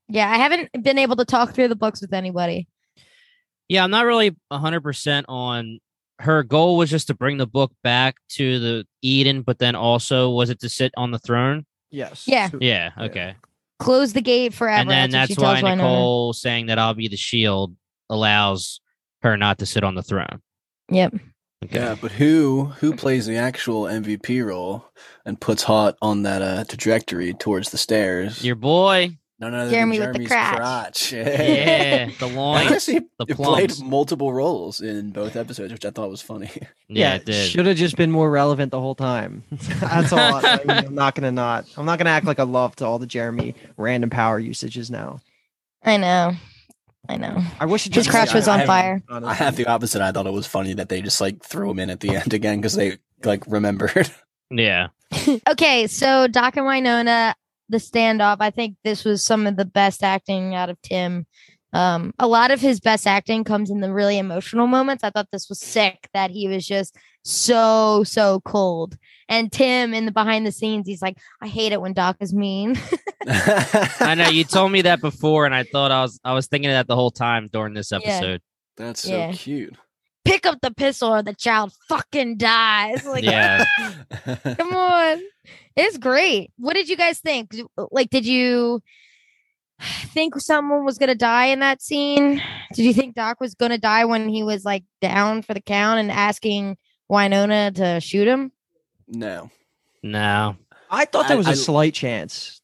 Yeah, 0.08 0.30
I 0.30 0.36
haven't 0.36 0.70
been 0.82 0.98
able 0.98 1.16
to 1.16 1.24
talk 1.24 1.54
through 1.54 1.68
the 1.68 1.76
books 1.76 2.00
with 2.00 2.12
anybody. 2.12 2.68
Yeah. 3.68 3.84
I'm 3.84 3.90
not 3.90 4.04
really 4.04 4.36
100% 4.52 5.24
on 5.28 5.80
her 6.20 6.42
goal 6.42 6.76
was 6.76 6.90
just 6.90 7.08
to 7.08 7.14
bring 7.14 7.38
the 7.38 7.46
book 7.46 7.72
back 7.82 8.16
to 8.30 8.58
the 8.58 8.86
Eden, 9.02 9.42
but 9.42 9.58
then 9.58 9.74
also 9.74 10.30
was 10.30 10.50
it 10.50 10.60
to 10.60 10.68
sit 10.68 10.92
on 10.96 11.10
the 11.10 11.18
throne? 11.18 11.66
Yes. 11.90 12.24
Yeah. 12.26 12.50
Yeah. 12.60 12.90
Okay. 12.98 13.34
Close 13.78 14.12
the 14.12 14.20
gate 14.20 14.54
forever. 14.54 14.80
and 14.80 14.90
then 14.90 15.10
that's, 15.10 15.30
that's, 15.30 15.40
what 15.40 15.58
she 15.58 15.64
why 15.64 15.70
tells 15.70 15.80
Wynonna. 15.80 15.82
Nicole 15.82 16.32
saying 16.32 16.66
that 16.66 16.78
I'll 16.78 16.94
be 16.94 17.08
the 17.08 17.16
shield 17.16 17.74
allows 18.08 18.80
her 19.22 19.36
not 19.36 19.58
to 19.58 19.66
sit 19.66 19.82
on 19.82 19.94
the 19.94 20.02
throne. 20.02 20.40
Yep. 20.90 21.14
Okay. 21.64 21.78
Yeah, 21.78 21.96
but 22.00 22.12
who 22.12 22.66
who 22.80 22.94
plays 22.94 23.26
the 23.26 23.36
actual 23.36 23.84
MVP 23.84 24.44
role 24.44 24.86
and 25.24 25.40
puts 25.40 25.62
Hot 25.64 25.96
on 26.02 26.22
that 26.22 26.42
uh, 26.42 26.64
trajectory 26.64 27.32
towards 27.34 27.70
the 27.70 27.78
stairs? 27.78 28.44
Your 28.44 28.54
boy. 28.56 29.16
no, 29.38 29.48
no, 29.50 29.64
no, 29.64 29.70
Jeremy 29.70 29.98
with 29.98 30.12
the 30.12 30.24
Jeremy's 30.26 30.28
crotch. 30.56 31.12
Yeah. 31.12 32.06
the 32.18 32.26
And 32.26 32.36
loins. 32.36 32.86
The 32.86 33.02
it 33.28 33.36
played 33.36 33.72
multiple 33.82 34.32
roles 34.32 34.80
in 34.80 35.10
both 35.10 35.36
episodes, 35.36 35.72
which 35.72 35.84
I 35.84 35.90
thought 35.90 36.10
was 36.10 36.22
funny. 36.22 36.50
Yeah, 36.86 37.14
it 37.14 37.24
did. 37.24 37.48
should 37.50 37.64
have 37.66 37.76
just 37.78 37.96
been 37.96 38.10
more 38.12 38.30
relevant 38.30 38.70
the 38.70 38.78
whole 38.80 38.94
time. 38.94 39.42
That's 39.80 40.12
all. 40.12 40.18
I, 40.20 40.60
I 40.62 40.64
mean, 40.64 40.86
I'm 40.86 40.94
not 40.94 41.14
gonna 41.14 41.32
not. 41.32 41.64
I'm 41.78 41.86
not 41.86 41.98
gonna 41.98 42.10
act 42.10 42.26
like 42.26 42.38
I 42.38 42.42
love 42.44 42.76
to 42.76 42.84
all 42.86 42.98
the 42.98 43.06
Jeremy 43.06 43.54
random 43.78 44.10
power 44.10 44.38
usages 44.38 44.90
now. 44.90 45.20
I 45.82 45.96
know. 45.96 46.34
I 47.08 47.16
know. 47.16 47.42
I 47.60 47.66
wish 47.66 47.86
it 47.86 47.94
His 47.94 48.06
just 48.06 48.14
crotch 48.16 48.32
was 48.32 48.48
on 48.48 48.60
I- 48.62 48.66
fire. 48.66 49.02
I 49.10 49.34
have 49.34 49.56
the 49.56 49.66
opposite. 49.66 50.00
I 50.00 50.10
thought 50.12 50.26
it 50.26 50.32
was 50.32 50.46
funny 50.46 50.72
that 50.74 50.88
they 50.88 51.02
just 51.02 51.20
like 51.20 51.42
threw 51.42 51.70
him 51.70 51.78
in 51.78 51.90
at 51.90 52.00
the 52.00 52.16
end 52.16 52.32
again 52.32 52.58
because 52.58 52.74
they 52.74 52.98
like 53.24 53.44
remembered. 53.46 54.10
Yeah. 54.50 54.88
okay, 55.48 55.86
so 55.86 56.28
Doc 56.28 56.56
and 56.58 56.66
Winona, 56.66 57.34
the 57.70 57.78
standoff. 57.78 58.36
I 58.40 58.50
think 58.50 58.76
this 58.84 59.02
was 59.04 59.24
some 59.24 59.46
of 59.46 59.56
the 59.56 59.64
best 59.64 60.04
acting 60.04 60.54
out 60.54 60.68
of 60.70 60.80
Tim. 60.82 61.26
Um, 61.74 62.14
a 62.18 62.26
lot 62.26 62.50
of 62.50 62.60
his 62.60 62.78
best 62.80 63.06
acting 63.06 63.44
comes 63.44 63.68
in 63.68 63.80
the 63.80 63.92
really 63.92 64.16
emotional 64.16 64.66
moments. 64.66 65.02
I 65.04 65.10
thought 65.10 65.28
this 65.32 65.48
was 65.48 65.60
sick 65.60 66.08
that 66.14 66.30
he 66.30 66.48
was 66.48 66.66
just 66.66 66.96
so 67.22 68.04
so 68.04 68.40
cold. 68.44 68.96
And 69.28 69.50
Tim 69.50 69.92
in 69.92 70.06
the 70.06 70.12
behind 70.12 70.46
the 70.46 70.52
scenes, 70.52 70.86
he's 70.86 71.02
like, 71.02 71.18
I 71.42 71.48
hate 71.48 71.72
it 71.72 71.80
when 71.80 71.92
Doc 71.92 72.16
is 72.20 72.32
mean. 72.32 72.78
I 73.26 74.14
know 74.16 74.28
you 74.28 74.44
told 74.44 74.70
me 74.72 74.82
that 74.82 75.00
before, 75.00 75.46
and 75.46 75.54
I 75.54 75.64
thought 75.64 75.90
I 75.90 76.02
was 76.02 76.20
I 76.24 76.32
was 76.32 76.46
thinking 76.46 76.70
of 76.70 76.74
that 76.74 76.86
the 76.86 76.94
whole 76.96 77.10
time 77.10 77.48
during 77.52 77.74
this 77.74 77.90
Yeah. 77.90 77.98
episode. 77.98 78.40
That's 78.76 79.02
so 79.02 79.16
Yeah. 79.16 79.32
cute. 79.32 79.76
Pick 80.24 80.46
up 80.46 80.60
the 80.62 80.72
pistol 80.72 81.12
or 81.14 81.22
the 81.22 81.34
child 81.34 81.72
fucking 81.88 82.36
dies. 82.38 83.04
Like, 83.06 83.24
Yeah. 83.24 83.64
come 84.56 84.74
on. 84.74 85.20
It's 85.76 85.98
great. 85.98 86.52
What 86.56 86.74
did 86.74 86.88
you 86.88 86.96
guys 86.96 87.18
think? 87.18 87.54
Like, 87.90 88.10
did 88.10 88.24
you 88.26 88.80
think 89.80 90.38
someone 90.40 90.84
was 90.84 90.98
gonna 90.98 91.14
die 91.14 91.46
in 91.46 91.60
that 91.60 91.82
scene? 91.82 92.42
Did 92.74 92.84
you 92.84 92.94
think 92.94 93.14
Doc 93.14 93.40
was 93.40 93.54
gonna 93.54 93.78
die 93.78 94.04
when 94.04 94.28
he 94.28 94.42
was 94.42 94.64
like 94.64 94.84
down 95.00 95.42
for 95.42 95.54
the 95.54 95.60
count 95.60 95.98
and 96.00 96.10
asking 96.10 96.76
Wynonna 97.10 97.74
to 97.76 98.00
shoot 98.00 98.26
him? 98.28 98.52
no. 99.08 99.50
No. 100.02 100.56
I 100.90 101.06
thought 101.06 101.28
there 101.28 101.36
was 101.38 101.46
a 101.46 101.50
I- 101.50 101.54
slight 101.54 101.94
chance. 101.94 102.60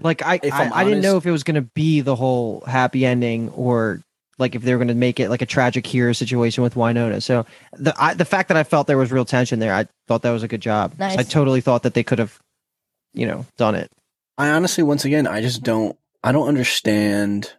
Like 0.00 0.22
I, 0.24 0.38
If 0.42 0.52
I, 0.52 0.64
I'm 0.64 0.72
I 0.74 0.84
didn't 0.84 1.00
know 1.00 1.16
if 1.16 1.26
it 1.26 1.30
was 1.32 1.42
going 1.42 1.56
to 1.56 1.62
be 1.62 2.02
the 2.02 2.14
whole 2.14 2.60
happy 2.66 3.04
ending 3.04 3.48
or 3.48 4.00
like 4.38 4.54
if 4.54 4.62
they 4.62 4.72
were 4.72 4.78
going 4.78 4.88
to 4.88 4.94
make 4.94 5.18
it 5.18 5.28
like 5.30 5.42
a 5.42 5.46
tragic 5.46 5.84
hero 5.86 6.12
situation 6.12 6.62
with 6.62 6.74
Wynonna. 6.74 7.20
So 7.22 7.46
the 7.72 7.92
I, 8.00 8.14
the 8.14 8.24
fact 8.26 8.46
that 8.48 8.56
I 8.56 8.62
felt 8.62 8.86
there 8.86 8.96
was 8.98 9.10
real 9.10 9.24
tension 9.24 9.58
there, 9.58 9.74
I 9.74 9.86
thought 10.06 10.22
that 10.22 10.30
was 10.30 10.42
a 10.44 10.48
good 10.48 10.60
job. 10.60 10.92
'Cause 10.96 11.16
I 11.16 11.22
totally 11.24 11.60
thought 11.60 11.82
that 11.82 11.94
they 11.94 12.04
could 12.04 12.18
have, 12.20 12.38
you 13.12 13.26
know, 13.26 13.44
done 13.56 13.74
it. 13.74 13.90
I 14.36 14.50
honestly, 14.50 14.84
once 14.84 15.04
again, 15.04 15.26
I 15.26 15.40
just 15.40 15.62
don't. 15.64 15.98
I 16.22 16.32
don't 16.32 16.48
understand 16.48 17.52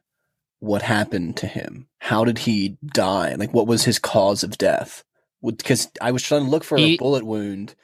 what 0.60 0.82
happened 0.82 1.38
to 1.38 1.48
him. 1.48 1.88
How 2.00 2.26
did 2.26 2.39
he 2.39 2.78
die? 2.86 3.36
Like, 3.36 3.54
what 3.54 3.67
was 3.67 3.86
his 3.86 4.00
cause 4.00 4.43
of 4.43 4.58
death? 4.58 5.04
Because 5.43 5.89
I 6.02 6.12
was 6.12 6.22
trying 6.24 6.43
to 6.43 6.50
look 6.50 6.63
for 6.63 6.78
He- 6.78 6.95
a 6.95 6.98
bullet 6.98 7.26
wound. 7.26 7.76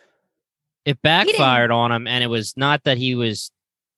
It 0.84 1.02
backfired 1.02 1.72
on 1.72 1.92
him, 1.92 2.06
and 2.06 2.24
it 2.24 2.28
was 2.28 2.56
not 2.56 2.84
that 2.84 2.98
he 2.98 3.16
was. 3.16 3.52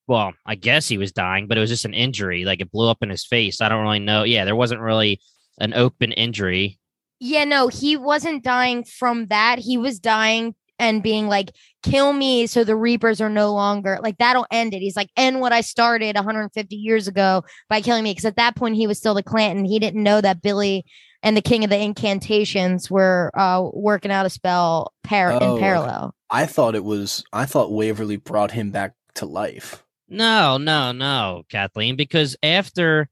Well, 0.06 0.32
I 0.46 0.54
guess 0.54 0.88
he 0.88 0.96
was 0.96 1.12
dying, 1.12 1.46
but 1.46 1.58
it 1.58 1.60
was 1.60 1.68
just 1.68 1.84
an 1.84 1.92
injury. 1.92 2.46
Like 2.46 2.60
it 2.62 2.70
blew 2.70 2.88
up 2.88 3.02
in 3.02 3.10
his 3.10 3.26
face. 3.26 3.60
I 3.60 3.68
don't 3.68 3.82
really 3.82 3.98
know. 3.98 4.22
Yeah, 4.22 4.46
there 4.46 4.56
wasn't 4.56 4.80
really 4.80 5.20
an 5.60 5.74
open 5.74 6.12
injury. 6.12 6.78
Yeah, 7.20 7.44
no, 7.44 7.68
he 7.68 7.96
wasn't 7.98 8.42
dying 8.42 8.84
from 8.84 9.26
that. 9.26 9.58
He 9.58 9.76
was 9.76 9.98
dying 9.98 10.54
and 10.78 11.02
being 11.02 11.28
like, 11.28 11.50
kill 11.82 12.12
me 12.12 12.46
so 12.46 12.64
the 12.64 12.76
Reapers 12.76 13.20
are 13.20 13.30
no 13.30 13.52
longer 13.52 13.98
like 14.02 14.18
that'll 14.18 14.46
end 14.50 14.74
it. 14.74 14.80
He's 14.80 14.96
like, 14.96 15.10
end 15.16 15.40
what 15.40 15.52
I 15.52 15.60
started 15.60 16.16
150 16.16 16.76
years 16.76 17.08
ago 17.08 17.44
by 17.68 17.80
killing 17.80 18.04
me. 18.04 18.12
Because 18.12 18.24
at 18.24 18.36
that 18.36 18.56
point, 18.56 18.76
he 18.76 18.86
was 18.86 18.98
still 18.98 19.14
the 19.14 19.22
Clanton. 19.22 19.64
He 19.64 19.78
didn't 19.78 20.02
know 20.02 20.20
that 20.20 20.42
Billy 20.42 20.84
and 21.22 21.36
the 21.36 21.42
King 21.42 21.64
of 21.64 21.70
the 21.70 21.78
Incantations 21.78 22.90
were 22.90 23.30
uh, 23.34 23.68
working 23.72 24.10
out 24.10 24.26
a 24.26 24.30
spell 24.30 24.92
par- 25.02 25.38
Oh, 25.40 25.54
in 25.54 25.60
parallel. 25.60 26.14
I 26.30 26.46
thought 26.46 26.74
it 26.74 26.84
was. 26.84 27.24
I 27.32 27.46
thought 27.46 27.72
Waverly 27.72 28.16
brought 28.16 28.52
him 28.52 28.70
back 28.70 28.94
to 29.14 29.26
life. 29.26 29.84
No, 30.08 30.56
no, 30.56 30.92
no, 30.92 31.42
Kathleen, 31.50 31.96
because 31.96 32.36
after 32.42 33.08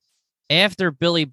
after 0.48 0.90
Billy 0.90 1.32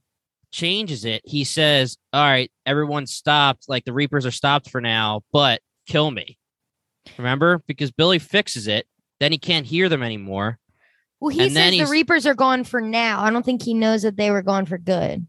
changes 0.52 1.06
it, 1.06 1.22
he 1.26 1.44
says, 1.44 1.98
All 2.12 2.24
right, 2.24 2.52
everyone 2.66 3.08
stopped, 3.08 3.66
like 3.68 3.86
the 3.86 3.94
Reapers 3.94 4.26
are 4.26 4.32
stopped 4.32 4.70
for 4.70 4.82
now, 4.82 5.22
but 5.32 5.62
kill 5.86 6.12
me. 6.12 6.38
Remember? 7.18 7.62
Because 7.68 7.92
Billy 7.92 8.20
fixes 8.20 8.68
it, 8.68 8.88
then 9.20 9.32
he 9.32 9.38
can't 9.38 9.66
hear 9.66 9.90
them 9.90 10.04
anymore. 10.04 10.60
Well, 11.20 11.30
he 11.30 11.44
And 11.44 11.54
says 11.54 11.78
the 11.78 11.92
Reapers 11.92 12.26
are 12.26 12.34
gone 12.34 12.64
for 12.64 12.82
now. 12.82 13.22
I 13.22 13.30
don't 13.30 13.46
think 13.46 13.64
he 13.64 13.74
knows 13.74 14.02
that 14.02 14.18
they 14.18 14.32
were 14.32 14.42
gone 14.42 14.66
for 14.66 14.78
good. 14.78 15.26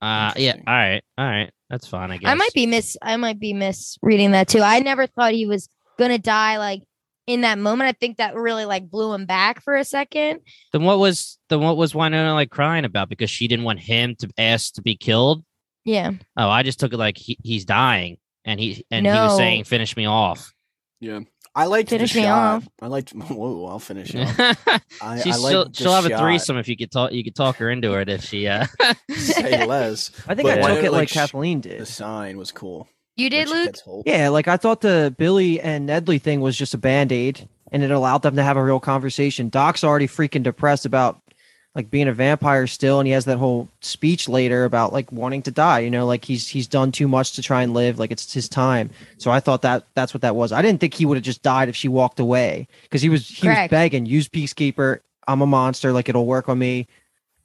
Uh 0.00 0.32
yeah, 0.36 0.56
all 0.66 0.74
right, 0.74 1.02
all 1.16 1.24
right. 1.24 1.50
That's 1.70 1.86
fine, 1.86 2.10
I 2.10 2.18
guess. 2.18 2.28
I 2.28 2.34
might 2.34 2.52
be 2.52 2.66
miss 2.66 2.96
I 3.00 3.16
might 3.16 3.38
be 3.38 3.52
misreading 3.52 4.32
that 4.32 4.48
too. 4.48 4.60
I 4.60 4.80
never 4.80 5.06
thought 5.06 5.32
he 5.32 5.46
was 5.46 5.68
gonna 5.98 6.18
die 6.18 6.58
like 6.58 6.82
in 7.26 7.42
that 7.42 7.58
moment. 7.58 7.88
I 7.88 7.92
think 7.92 8.18
that 8.18 8.34
really 8.34 8.64
like 8.64 8.90
blew 8.90 9.12
him 9.12 9.26
back 9.26 9.62
for 9.62 9.76
a 9.76 9.84
second. 9.84 10.40
Then 10.72 10.82
what 10.82 10.98
was 10.98 11.38
then 11.48 11.60
what 11.60 11.76
was 11.76 11.92
Wynonna 11.92 12.34
like 12.34 12.50
crying 12.50 12.84
about? 12.84 13.08
Because 13.08 13.30
she 13.30 13.48
didn't 13.48 13.64
want 13.64 13.80
him 13.80 14.16
to 14.16 14.28
ask 14.38 14.74
to 14.74 14.82
be 14.82 14.96
killed? 14.96 15.44
Yeah. 15.84 16.12
Oh, 16.36 16.48
I 16.48 16.62
just 16.62 16.78
took 16.78 16.92
it 16.92 16.98
like 16.98 17.16
he, 17.16 17.38
he's 17.42 17.64
dying 17.64 18.18
and 18.44 18.58
he 18.60 18.84
and 18.90 19.06
he 19.06 19.12
was 19.12 19.36
saying 19.36 19.64
finish 19.64 19.96
me 19.96 20.06
off. 20.06 20.52
Yeah. 21.00 21.20
I 21.54 21.66
liked 21.66 21.90
Finish 21.90 22.14
the 22.14 22.20
me 22.20 22.24
shot. 22.24 22.54
off. 22.56 22.68
I 22.80 22.86
liked. 22.86 23.10
Whoa, 23.14 23.66
I'll 23.66 23.78
finish 23.78 24.14
off. 24.16 24.40
I, 24.40 24.80
I 25.02 25.20
she'll, 25.20 25.70
she'll 25.72 25.92
have 25.92 26.06
a 26.10 26.16
threesome 26.16 26.56
if 26.56 26.66
you 26.66 26.76
could 26.78 26.90
talk 26.90 27.12
you 27.12 27.22
could 27.22 27.34
talk 27.34 27.56
her 27.56 27.68
into 27.70 27.92
it 27.94 28.08
if 28.08 28.24
she 28.24 28.46
uh 28.46 28.64
Say 29.10 29.66
less. 29.66 30.10
I 30.26 30.34
think 30.34 30.48
But 30.48 30.62
I 30.62 30.74
took 30.74 30.84
it 30.84 30.92
like, 30.92 31.00
like 31.00 31.08
sh- 31.10 31.14
Kathleen 31.14 31.60
The 31.60 31.84
sign 31.84 32.38
was 32.38 32.52
cool. 32.52 32.88
You 33.16 33.28
did, 33.28 33.48
Luke? 33.50 33.76
Yeah, 34.06 34.30
like 34.30 34.48
I 34.48 34.56
thought 34.56 34.80
the 34.80 35.14
Billy 35.18 35.60
and 35.60 35.86
Nedley 35.86 36.18
thing 36.20 36.40
was 36.40 36.56
just 36.56 36.72
a 36.72 36.78
band 36.78 37.12
aid 37.12 37.46
and 37.70 37.82
it 37.82 37.90
allowed 37.90 38.22
them 38.22 38.36
to 38.36 38.42
have 38.42 38.56
a 38.56 38.64
real 38.64 38.80
conversation. 38.80 39.50
Doc's 39.50 39.84
already 39.84 40.08
freaking 40.08 40.42
depressed 40.42 40.86
about 40.86 41.20
like 41.74 41.90
being 41.90 42.08
a 42.08 42.12
vampire 42.12 42.66
still, 42.66 43.00
and 43.00 43.06
he 43.06 43.12
has 43.12 43.24
that 43.24 43.38
whole 43.38 43.68
speech 43.80 44.28
later 44.28 44.64
about 44.64 44.92
like 44.92 45.10
wanting 45.10 45.42
to 45.42 45.50
die. 45.50 45.80
You 45.80 45.90
know, 45.90 46.06
like 46.06 46.24
he's 46.24 46.46
he's 46.48 46.66
done 46.66 46.92
too 46.92 47.08
much 47.08 47.32
to 47.32 47.42
try 47.42 47.62
and 47.62 47.72
live. 47.72 47.98
Like 47.98 48.10
it's 48.10 48.32
his 48.32 48.48
time. 48.48 48.90
So 49.18 49.30
I 49.30 49.40
thought 49.40 49.62
that 49.62 49.84
that's 49.94 50.12
what 50.12 50.20
that 50.20 50.36
was. 50.36 50.52
I 50.52 50.60
didn't 50.60 50.80
think 50.80 50.94
he 50.94 51.06
would 51.06 51.16
have 51.16 51.24
just 51.24 51.42
died 51.42 51.68
if 51.68 51.76
she 51.76 51.88
walked 51.88 52.20
away 52.20 52.68
because 52.82 53.00
he 53.00 53.08
was 53.08 53.26
he 53.26 53.48
was 53.48 53.68
begging, 53.68 54.04
use 54.04 54.28
peacekeeper. 54.28 55.00
I'm 55.26 55.40
a 55.40 55.46
monster. 55.46 55.92
Like 55.92 56.08
it'll 56.08 56.26
work 56.26 56.48
on 56.48 56.58
me. 56.58 56.86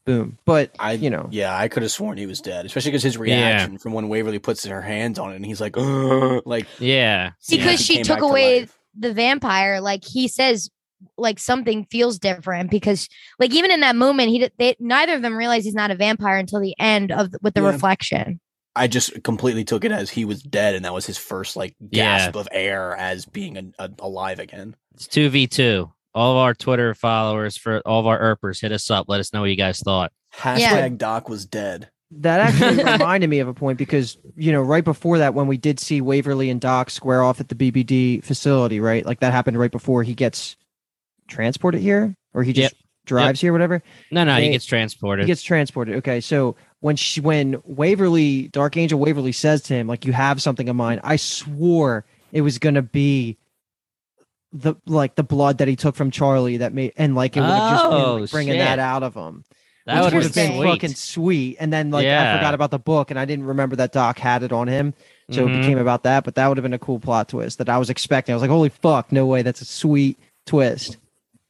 Boom. 0.04 0.38
But 0.46 0.72
I, 0.80 0.94
you 0.94 1.10
know, 1.10 1.28
yeah, 1.32 1.58
I 1.58 1.68
could 1.68 1.84
have 1.84 1.92
sworn 1.92 2.18
he 2.18 2.26
was 2.26 2.40
dead, 2.40 2.66
especially 2.66 2.92
because 2.92 3.04
his 3.04 3.18
reaction 3.18 3.78
from 3.78 3.92
when 3.92 4.08
Waverly 4.08 4.40
puts 4.40 4.66
her 4.66 4.82
hands 4.82 5.20
on 5.20 5.34
it 5.34 5.36
and 5.36 5.46
he's 5.46 5.60
like, 5.60 5.76
"Ugh," 5.78 6.42
like 6.46 6.66
yeah. 6.80 7.32
Because 7.50 7.66
yeah, 7.66 7.72
he 7.72 7.78
she 7.78 7.98
took 8.04 8.08
back 8.08 8.20
to 8.20 8.26
away 8.26 8.60
life. 8.62 8.80
the 8.98 9.14
vampire, 9.14 9.82
like 9.82 10.06
he 10.06 10.30
says, 10.30 10.70
like 11.18 11.40
something 11.40 11.86
feels 11.92 12.20
different 12.20 12.72
because, 12.72 13.08
like, 13.40 13.54
even 13.54 13.72
in 13.72 13.82
that 13.82 13.96
moment, 13.96 14.30
he 14.30 14.40
did- 14.40 14.52
they, 14.58 14.76
neither 14.80 15.16
of 15.16 15.22
them 15.22 15.36
realize 15.38 15.64
he's 15.64 15.74
not 15.74 15.92
a 15.92 15.96
vampire 15.96 16.38
until 16.38 16.60
the 16.60 16.76
end 16.80 17.12
of 17.12 17.34
with 17.42 17.54
the 17.54 17.62
Yeah. 17.62 17.68
reflection. 17.72 18.40
I 18.76 18.88
just 18.88 19.24
completely 19.24 19.64
took 19.64 19.84
it 19.86 19.92
as 19.92 20.12
he 20.12 20.24
was 20.24 20.42
dead, 20.44 20.76
and 20.76 20.86
that 20.86 20.94
was 20.94 21.06
his 21.06 21.18
first 21.18 21.56
like 21.56 21.76
Yeah. 21.90 22.18
gasp 22.20 22.36
of 22.36 22.48
air 22.52 22.96
as 22.96 23.26
being 23.26 23.58
a, 23.58 23.64
a, 23.84 23.90
alive 24.00 24.40
again. 24.40 24.76
It's 24.94 25.08
two 25.08 25.30
v 25.30 25.48
two. 25.48 25.92
All 26.14 26.32
of 26.34 26.38
our 26.38 26.54
Twitter 26.54 26.94
followers 26.96 27.58
for 27.58 27.80
all 27.86 28.00
of 28.00 28.08
our 28.08 28.20
Earpers, 28.20 28.60
hit 28.62 28.72
us 28.72 28.90
up. 28.90 29.06
Let 29.08 29.20
us 29.20 29.34
know 29.34 29.42
what 29.42 29.50
you 29.52 29.56
guys 29.56 29.80
thought. 29.80 30.12
Hashtag 30.36 30.98
Doc 30.98 31.30
was 31.30 31.46
dead. 31.46 31.90
That 32.12 32.40
actually 32.40 32.84
reminded 32.92 33.30
me 33.30 33.40
of 33.40 33.48
a 33.48 33.54
point 33.54 33.78
because 33.78 34.18
you 34.36 34.52
know 34.52 34.62
right 34.62 34.84
before 34.84 35.18
that 35.20 35.34
when 35.34 35.48
we 35.48 35.58
did 35.58 35.80
see 35.80 36.00
Waverly 36.02 36.50
and 36.50 36.62
Doc 36.62 36.90
square 36.90 37.22
off 37.24 37.40
at 37.40 37.50
the 37.50 37.56
BBD 37.56 38.24
facility, 38.24 38.80
right? 38.80 39.06
Like 39.06 39.20
that 39.20 39.34
happened 39.34 39.58
right 39.60 39.72
before 39.72 40.04
he 40.04 40.14
gets 40.14 40.56
transported 41.28 41.82
here, 41.82 42.16
or 42.34 42.44
he 42.44 42.54
just 42.54 42.76
drives 43.06 43.40
here, 43.42 43.52
whatever. 43.54 43.82
No, 44.12 44.24
no, 44.24 44.36
he 44.36 44.50
gets 44.50 44.66
transported. 44.66 45.24
He 45.26 45.28
gets 45.28 45.42
transported. 45.44 45.96
Okay, 45.98 46.20
so 46.22 46.56
when 46.80 46.96
she 46.96 47.22
when 47.22 47.62
Waverly 47.64 48.48
Dark 48.50 48.78
Angel 48.78 49.00
Waverly 49.00 49.32
says 49.32 49.62
to 49.64 49.74
him 49.74 49.88
like 49.88 50.06
you 50.06 50.14
have 50.14 50.42
something 50.42 50.70
of 50.70 50.76
mine," 50.76 51.00
I 51.04 51.16
swore 51.16 52.06
it 52.32 52.42
was 52.42 52.60
gonna 52.60 52.82
be 52.82 53.38
the 54.54 54.76
like 54.86 55.16
the 55.16 55.24
blood 55.24 55.58
that 55.60 55.68
he 55.68 55.76
took 55.76 55.96
from 55.96 56.10
Charlie 56.12 56.58
that 56.58 56.74
made 56.74 56.94
and 56.98 57.16
like 57.16 57.36
it 57.36 57.42
would 57.42 57.50
have 57.50 57.72
just 57.72 57.84
been 57.90 57.94
Oh, 58.02 58.16
like, 58.18 58.32
bringing 58.32 58.54
shit. 58.54 58.60
that 58.60 58.80
out 58.80 59.04
of 59.04 59.14
him 59.14 59.44
that 59.86 60.04
would 60.04 60.14
have 60.14 60.34
been 60.34 60.54
sweet. 60.58 60.64
fucking 60.68 60.96
sweet. 60.96 61.58
And 61.60 61.72
then 61.72 61.92
like 61.92 62.06
I 62.06 62.36
forgot 62.38 62.54
about 62.54 62.72
the 62.72 62.80
book, 62.80 63.10
and 63.10 63.18
I 63.20 63.24
didn't 63.26 63.46
remember 63.46 63.78
that 63.78 63.94
Doc 63.94 64.20
had 64.20 64.44
it 64.44 64.52
on 64.52 64.68
him, 64.68 64.94
so 65.32 65.46
Mhm. 65.48 65.56
it 65.56 65.62
became 65.62 65.78
about 65.78 66.04
that. 66.04 66.26
But 66.26 66.36
that 66.36 66.48
would 66.48 66.58
have 66.58 66.64
been 66.64 66.74
a 66.74 66.80
cool 66.80 67.00
plot 67.00 67.30
twist 67.30 67.58
that 67.60 67.70
I 67.70 67.78
was 67.78 67.90
expecting. 67.90 68.34
I 68.34 68.36
was 68.36 68.42
like, 68.42 68.50
holy 68.52 68.68
fuck, 68.70 69.12
no 69.14 69.26
way, 69.26 69.42
that's 69.44 69.62
a 69.62 69.66
sweet 69.66 70.18
twist. 70.46 70.98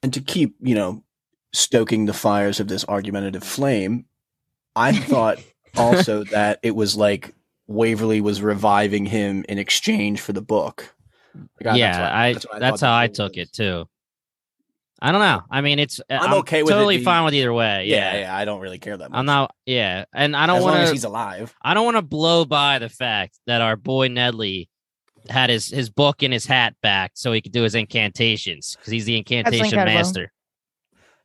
And 0.03 0.13
to 0.13 0.21
keep, 0.21 0.55
you 0.61 0.75
know, 0.75 1.03
stoking 1.53 2.05
the 2.05 2.13
fires 2.13 2.59
of 2.59 2.67
this 2.67 2.85
argumentative 2.85 3.43
flame, 3.43 4.05
I 4.75 4.91
thought 4.97 5.39
also 5.75 6.23
that 6.25 6.59
it 6.63 6.75
was 6.75 6.95
like 6.95 7.33
Waverly 7.67 8.21
was 8.21 8.41
reviving 8.41 9.05
him 9.05 9.43
in 9.49 9.57
exchange 9.57 10.21
for 10.21 10.33
the 10.33 10.41
book. 10.41 10.93
Like, 11.61 11.73
I- 11.73 11.77
yeah, 11.77 12.01
what- 12.01 12.11
I 12.11 12.33
what 12.33 12.59
that's, 12.59 12.81
how 12.81 12.95
I 12.97 13.07
took 13.07 13.35
was. 13.35 13.47
it 13.47 13.53
too. 13.53 13.85
I 14.99 15.11
don't 15.11 15.21
know. 15.21 15.43
I 15.51 15.61
mean, 15.61 15.77
it's 15.77 16.01
I'm 16.09 16.21
I'm, 16.31 16.33
okay 16.39 16.63
with 16.63 16.71
totally 16.71 16.95
being- 16.97 17.05
fine 17.05 17.23
with 17.23 17.35
either 17.35 17.53
way. 17.53 17.85
Yeah, 17.85 18.13
Yeah, 18.13 18.19
yeah, 18.21 18.35
I 18.35 18.45
don't 18.45 18.61
really 18.61 18.79
care 18.79 18.97
that 18.97 19.11
much. 19.11 19.17
I'm 19.19 19.27
not. 19.27 19.53
Yeah, 19.65 20.05
and 20.13 20.35
I 20.35 20.47
don't 20.47 20.61
want 20.63 20.73
as 20.73 20.79
long 20.79 20.83
as 20.85 20.91
he's 20.91 21.03
alive. 21.03 21.53
I 21.61 21.75
don't 21.75 21.85
want 21.85 21.97
to 21.97 22.01
blow 22.01 22.45
by 22.45 22.79
the 22.79 22.89
fact 22.89 23.37
that 23.45 23.61
our 23.61 23.75
boy 23.75 24.07
Nedley 24.07 24.69
had 25.29 25.49
his 25.49 25.67
his 25.69 25.89
book 25.89 26.23
and 26.23 26.33
his 26.33 26.45
hat 26.45 26.75
back 26.81 27.11
so 27.15 27.31
he 27.31 27.41
could 27.41 27.51
do 27.51 27.63
his 27.63 27.75
incantations 27.75 28.75
because 28.75 28.91
he's 28.91 29.05
the 29.05 29.17
incantation 29.17 29.77
master. 29.77 30.31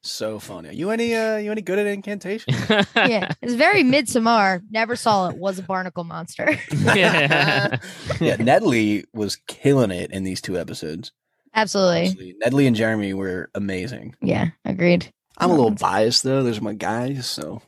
So 0.04 0.40
funny. 0.40 0.70
Are 0.70 0.72
you 0.72 0.90
any 0.90 1.14
uh 1.14 1.36
you 1.36 1.52
any 1.52 1.62
good 1.62 1.78
at 1.78 1.86
incantation? 1.86 2.54
yeah, 2.96 3.32
it's 3.40 3.54
very 3.54 3.84
Midsommar. 3.84 4.60
Never 4.70 4.96
saw 4.96 5.28
it. 5.28 5.36
Was 5.36 5.58
a 5.60 5.62
barnacle 5.62 6.02
monster. 6.04 6.58
yeah. 6.72 7.78
yeah, 8.20 8.36
Nedley 8.36 9.04
was 9.14 9.36
killing 9.46 9.92
it 9.92 10.10
in 10.10 10.24
these 10.24 10.40
two 10.40 10.58
episodes. 10.58 11.12
Absolutely. 11.54 12.00
Honestly, 12.00 12.34
Nedley 12.44 12.66
and 12.66 12.74
Jeremy 12.74 13.14
were 13.14 13.48
amazing. 13.54 14.16
Yeah, 14.20 14.48
agreed. 14.64 15.12
I'm 15.38 15.50
a 15.50 15.54
little 15.54 15.70
biased 15.70 16.24
though. 16.24 16.42
Those 16.42 16.58
are 16.58 16.64
my 16.64 16.74
guys, 16.74 17.26
so 17.28 17.62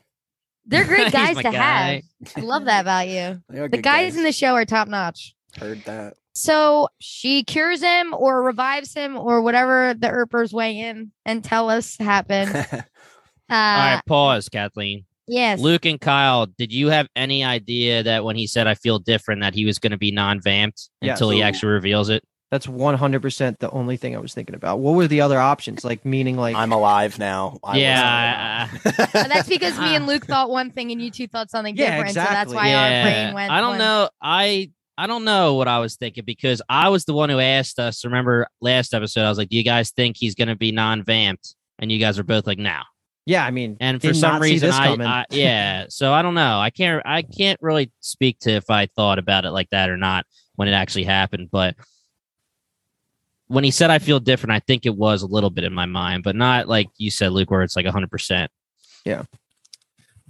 They're 0.65 0.83
great 0.85 1.13
guys 1.13 1.37
to 1.37 1.43
guy. 1.43 1.51
have. 1.51 2.33
I 2.35 2.41
love 2.41 2.65
that 2.65 2.81
about 2.81 3.07
you. 3.07 3.41
The 3.49 3.69
good 3.69 3.83
guys 3.83 4.17
in 4.17 4.23
the 4.23 4.31
show 4.33 4.55
are 4.55 4.65
top 4.65 4.87
notch. 4.89 5.35
heard 5.57 5.83
that. 5.85 6.15
So 6.35 6.89
she 6.99 7.43
cures 7.43 7.81
him 7.81 8.13
or 8.13 8.43
revives 8.43 8.93
him 8.93 9.17
or 9.17 9.41
whatever 9.41 9.93
the 9.97 10.07
Earpers 10.07 10.53
weigh 10.53 10.77
in 10.79 11.11
and 11.25 11.43
tell 11.43 11.69
us 11.69 11.97
happened. 11.97 12.67
Uh, 13.47 13.53
All 13.53 13.77
right, 13.77 14.01
pause, 14.07 14.49
Kathleen. 14.49 15.05
yes. 15.27 15.59
Luke 15.59 15.85
and 15.85 16.01
Kyle, 16.01 16.47
did 16.47 16.73
you 16.73 16.87
have 16.87 17.07
any 17.15 17.43
idea 17.43 18.01
that 18.01 18.23
when 18.23 18.35
he 18.35 18.47
said 18.47 18.65
"I 18.65 18.73
feel 18.73 18.97
different" 18.97 19.41
that 19.41 19.53
he 19.53 19.65
was 19.65 19.77
going 19.77 19.91
to 19.91 19.99
be 19.99 20.09
non-vamped 20.09 20.89
Yeah. 20.99 21.11
until 21.11 21.29
he 21.29 21.43
actually 21.43 21.73
reveals 21.73 22.09
it? 22.09 22.23
That's 22.49 22.67
one 22.67 22.95
hundred 22.95 23.21
percent 23.21 23.59
the 23.59 23.69
only 23.69 23.97
thing 23.97 24.15
I 24.15 24.19
was 24.19 24.33
thinking 24.33 24.55
about. 24.55 24.79
What 24.79 24.95
were 24.95 25.07
the 25.07 25.21
other 25.21 25.39
options? 25.39 25.85
Like 25.85 26.03
meaning 26.05 26.37
like 26.37 26.55
I'm 26.55 26.71
alive 26.71 27.19
now. 27.19 27.59
I 27.63 27.77
Yeah, 27.77 28.67
alive. 28.83 29.09
That's 29.13 29.47
because 29.47 29.77
me 29.77 29.95
and 29.95 30.07
Luke 30.07 30.25
thought 30.25 30.49
one 30.49 30.71
thing 30.71 30.91
and 30.91 30.99
you 30.99 31.11
two 31.11 31.27
thought 31.27 31.51
something 31.51 31.77
Yeah, 31.77 31.97
different. 31.97 32.15
So 32.15 32.21
that's 32.21 32.51
exactly. 32.51 32.55
why 32.55 32.73
our 32.73 33.03
brain 33.03 33.33
went. 33.35 33.51
I 33.51 33.61
don't 33.61 33.69
one- 33.69 33.77
know. 33.77 34.09
I 34.23 34.71
I 34.97 35.07
don't 35.07 35.25
know 35.25 35.55
what 35.55 35.67
I 35.67 35.79
was 35.79 35.95
thinking 35.95 36.23
because 36.25 36.61
I 36.69 36.89
was 36.89 37.05
the 37.05 37.13
one 37.13 37.29
who 37.29 37.39
asked 37.39 37.79
us. 37.79 38.05
Remember 38.05 38.47
last 38.61 38.93
episode? 38.93 39.25
I 39.25 39.29
was 39.29 39.37
like, 39.37 39.49
"Do 39.49 39.57
you 39.57 39.63
guys 39.63 39.91
think 39.91 40.15
he's 40.17 40.35
going 40.35 40.47
to 40.47 40.55
be 40.55 40.71
non-vamped?" 40.71 41.55
And 41.79 41.91
you 41.91 41.99
guys 41.99 42.17
are 42.17 42.23
both 42.23 42.47
like, 42.47 42.57
"No." 42.57 42.79
yeah, 43.25 43.43
I 43.43 43.51
mean 43.51 43.77
And 43.79 44.01
for 44.01 44.13
some 44.13 44.41
reason, 44.41 44.71
I. 44.71 44.93
I 44.93 45.25
yeah. 45.31 45.85
So 45.89 46.13
I 46.13 46.21
don't 46.21 46.35
know. 46.35 46.59
I 46.59 46.69
can't. 46.69 47.01
I 47.05 47.23
can't 47.23 47.59
really 47.61 47.91
speak 47.99 48.39
to 48.39 48.51
if 48.51 48.69
I 48.69 48.85
thought 48.85 49.17
about 49.17 49.45
it 49.45 49.51
like 49.51 49.69
that 49.71 49.89
or 49.89 49.97
not 49.97 50.25
when 50.55 50.67
it 50.67 50.73
actually 50.73 51.05
happened. 51.05 51.49
But 51.51 51.75
when 53.47 53.63
he 53.63 53.71
said 53.71 53.89
I 53.89 53.99
feel 53.99 54.19
different, 54.19 54.53
I 54.53 54.59
think 54.59 54.85
it 54.85 54.95
was 54.95 55.23
a 55.23 55.27
little 55.27 55.49
bit 55.49 55.63
in 55.63 55.73
my 55.73 55.87
mind, 55.87 56.23
but 56.23 56.35
not 56.35 56.67
like 56.67 56.87
you 56.97 57.09
said, 57.09 57.31
Luke, 57.31 57.49
where 57.49 57.63
it's 57.63 57.75
like 57.75 57.87
hundred 57.87 58.11
percent. 58.11 58.51
Yeah. 59.05 59.23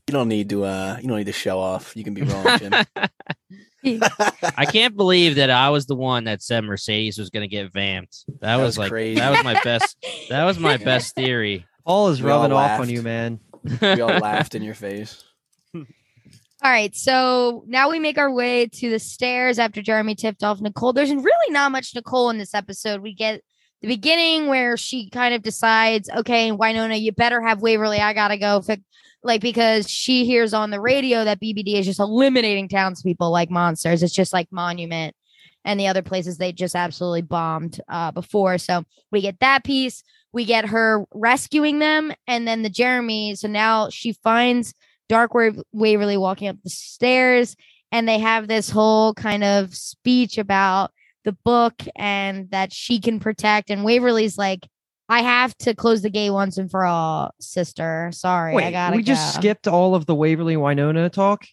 You 0.08 0.13
don't 0.13 0.30
need 0.30 0.49
to 0.49 0.63
uh 0.63 0.97
you 1.01 1.10
don't 1.10 1.17
need 1.17 1.25
to 1.25 1.34
show 1.34 1.60
off. 1.60 1.95
You 1.97 2.04
can 2.04 2.13
be 2.13 2.21
wrong, 2.21 2.60
Jim. 2.60 2.73
I 4.58 4.65
can't 4.65 4.95
believe 4.95 5.36
that 5.36 5.50
I 5.50 5.69
was 5.69 5.86
the 5.86 5.95
one 5.95 6.26
that 6.26 6.41
said 6.41 6.63
Mercedes 6.63 7.17
was 7.17 7.30
going 7.30 7.48
to 7.48 7.48
get 7.48 7.71
vamped. 7.71 8.26
That, 8.28 8.41
That 8.41 8.56
was, 8.58 8.65
was 8.65 8.78
like 8.80 8.91
crazy. 8.91 9.19
that 9.19 9.32
was 9.32 9.43
my 9.43 9.60
best. 9.63 9.98
That 10.30 10.45
was 10.45 10.58
my 10.58 10.78
best 10.78 11.13
theory. 11.15 11.65
Paul 11.86 12.10
is 12.10 12.21
We 12.21 12.30
rubbing 12.30 12.52
off 12.52 12.80
on 12.80 12.89
you, 12.89 13.04
man. 13.04 13.39
we 13.82 14.02
all 14.02 14.10
laughed 14.10 14.56
in 14.56 14.63
your 14.69 14.74
face. 14.74 15.24
All 16.63 16.71
right, 16.71 16.95
so 16.95 17.63
now 17.67 17.91
we 17.91 18.00
make 18.00 18.17
our 18.17 18.32
way 18.32 18.67
to 18.67 18.89
the 18.89 18.98
stairs 18.98 19.60
after 19.60 19.84
Jeremy 19.84 20.15
tipped 20.15 20.43
off 20.43 20.62
Nicole. 20.62 20.93
There's 20.93 21.13
really 21.13 21.54
not 21.54 21.71
much 21.71 21.93
Nicole 21.93 22.32
in 22.32 22.39
this 22.39 22.56
episode. 22.56 23.02
We 23.02 23.13
get 23.13 23.41
the 23.82 23.88
beginning 23.88 24.48
where 24.48 24.76
she 24.78 25.10
kind 25.12 25.36
of 25.36 25.43
decides, 25.43 26.10
okay, 26.10 26.50
Wynonna, 26.52 27.00
you 27.00 27.12
better 27.12 27.39
have 27.39 27.62
Waverly. 27.62 28.00
I 28.00 28.13
gotta 28.13 28.38
go. 28.38 28.62
Fi-" 28.62 28.82
Like 29.25 29.41
because 29.41 29.89
she 29.89 30.25
hears 30.25 30.53
on 30.53 30.69
the 30.69 30.79
radio 30.79 31.25
that 31.25 31.41
BBD 31.41 31.75
is 31.75 31.85
just 31.85 31.99
eliminating 31.99 32.69
townspeople 32.69 33.31
like 33.31 33.49
monsters. 33.49 34.03
It's 34.03 34.13
just 34.13 34.31
like 34.31 34.51
Monument 34.51 35.15
and 35.65 35.79
the 35.79 35.88
other 35.88 36.03
places 36.03 36.38
they 36.38 36.51
just 36.51 36.75
absolutely 36.75 37.23
bombed 37.23 37.81
uh, 37.89 38.11
before. 38.11 38.57
So 38.57 38.83
we 39.11 39.21
get 39.21 39.39
that 39.39 39.63
piece. 39.63 40.03
we 40.31 40.45
get 40.45 40.67
her 40.67 41.05
rescuing 41.13 41.79
them 41.79 42.13
and 42.27 42.47
then 42.47 42.61
the 42.61 42.69
Jeremy. 42.69 43.35
So 43.35 43.47
now 43.47 43.89
she 43.89 44.13
finds 44.13 44.73
Dark 45.09 45.33
Wa- 45.33 45.63
Waverly 45.71 46.17
walking 46.17 46.47
up 46.47 46.57
the 46.63 46.69
stairs 46.69 47.55
and 47.91 48.07
they 48.07 48.19
have 48.19 48.47
this 48.47 48.69
whole 48.69 49.13
kind 49.13 49.43
of 49.43 49.73
speech 49.75 50.38
about 50.38 50.91
the 51.23 51.31
book 51.43 51.81
and 51.95 52.51
that 52.51 52.71
she 52.71 52.99
can 52.99 53.19
protect. 53.19 53.71
And 53.71 53.83
Waverly's 53.83 54.38
like, 54.38 54.67
I 55.08 55.22
have 55.22 55.56
to 55.60 55.76
close 55.76 56.02
the 56.02 56.10
gate 56.10 56.32
once 56.32 56.58
and 56.58 56.70
for 56.70 56.84
all, 56.86 57.32
sister. 57.39 58.10
Sorry, 58.13 58.54
I 58.54 58.56
Wait, 58.56 58.72
gotta 58.72 58.96
we 58.98 59.04
just 59.04 59.36
skipped 59.36 59.68
all 59.68 59.94
of 59.96 60.06
the 60.06 60.15
Waverly 60.15 60.56
Wynonna 60.56 61.12
talk. 61.12 61.46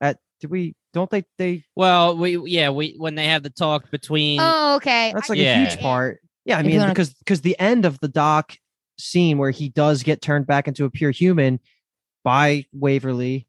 At 0.00 0.18
did 0.40 0.50
we? 0.50 0.74
Don't 0.92 1.08
they? 1.10 1.24
They 1.38 1.64
Well, 1.76 2.16
we 2.16 2.36
yeah 2.50 2.70
we 2.70 2.94
when 2.98 3.14
they 3.14 3.26
have 3.26 3.42
the 3.42 3.50
talk 3.50 3.90
between 3.90 4.40
Oh, 4.42 4.76
okay. 4.76 5.12
that's 5.14 5.28
like 5.28 5.36
get 5.36 5.44
Yeah. 5.44 5.62
a 5.62 5.68
huge 5.70 5.80
part. 5.80 6.20
Yeah, 6.44 6.56
I 6.56 6.60
If 6.60 6.66
mean 6.66 6.78
wanna- 6.78 6.92
because 6.92 7.14
because 7.14 7.42
the 7.42 7.58
end 7.60 7.84
of 7.84 8.00
the 8.00 8.08
doc 8.08 8.56
scene 8.98 9.38
where 9.38 9.50
he 9.50 9.68
does 9.68 10.02
get 10.02 10.20
turned 10.22 10.46
back 10.46 10.66
into 10.66 10.84
a 10.84 10.90
pure 10.90 11.10
human 11.10 11.60
by 12.24 12.64
Waverly, 12.72 13.46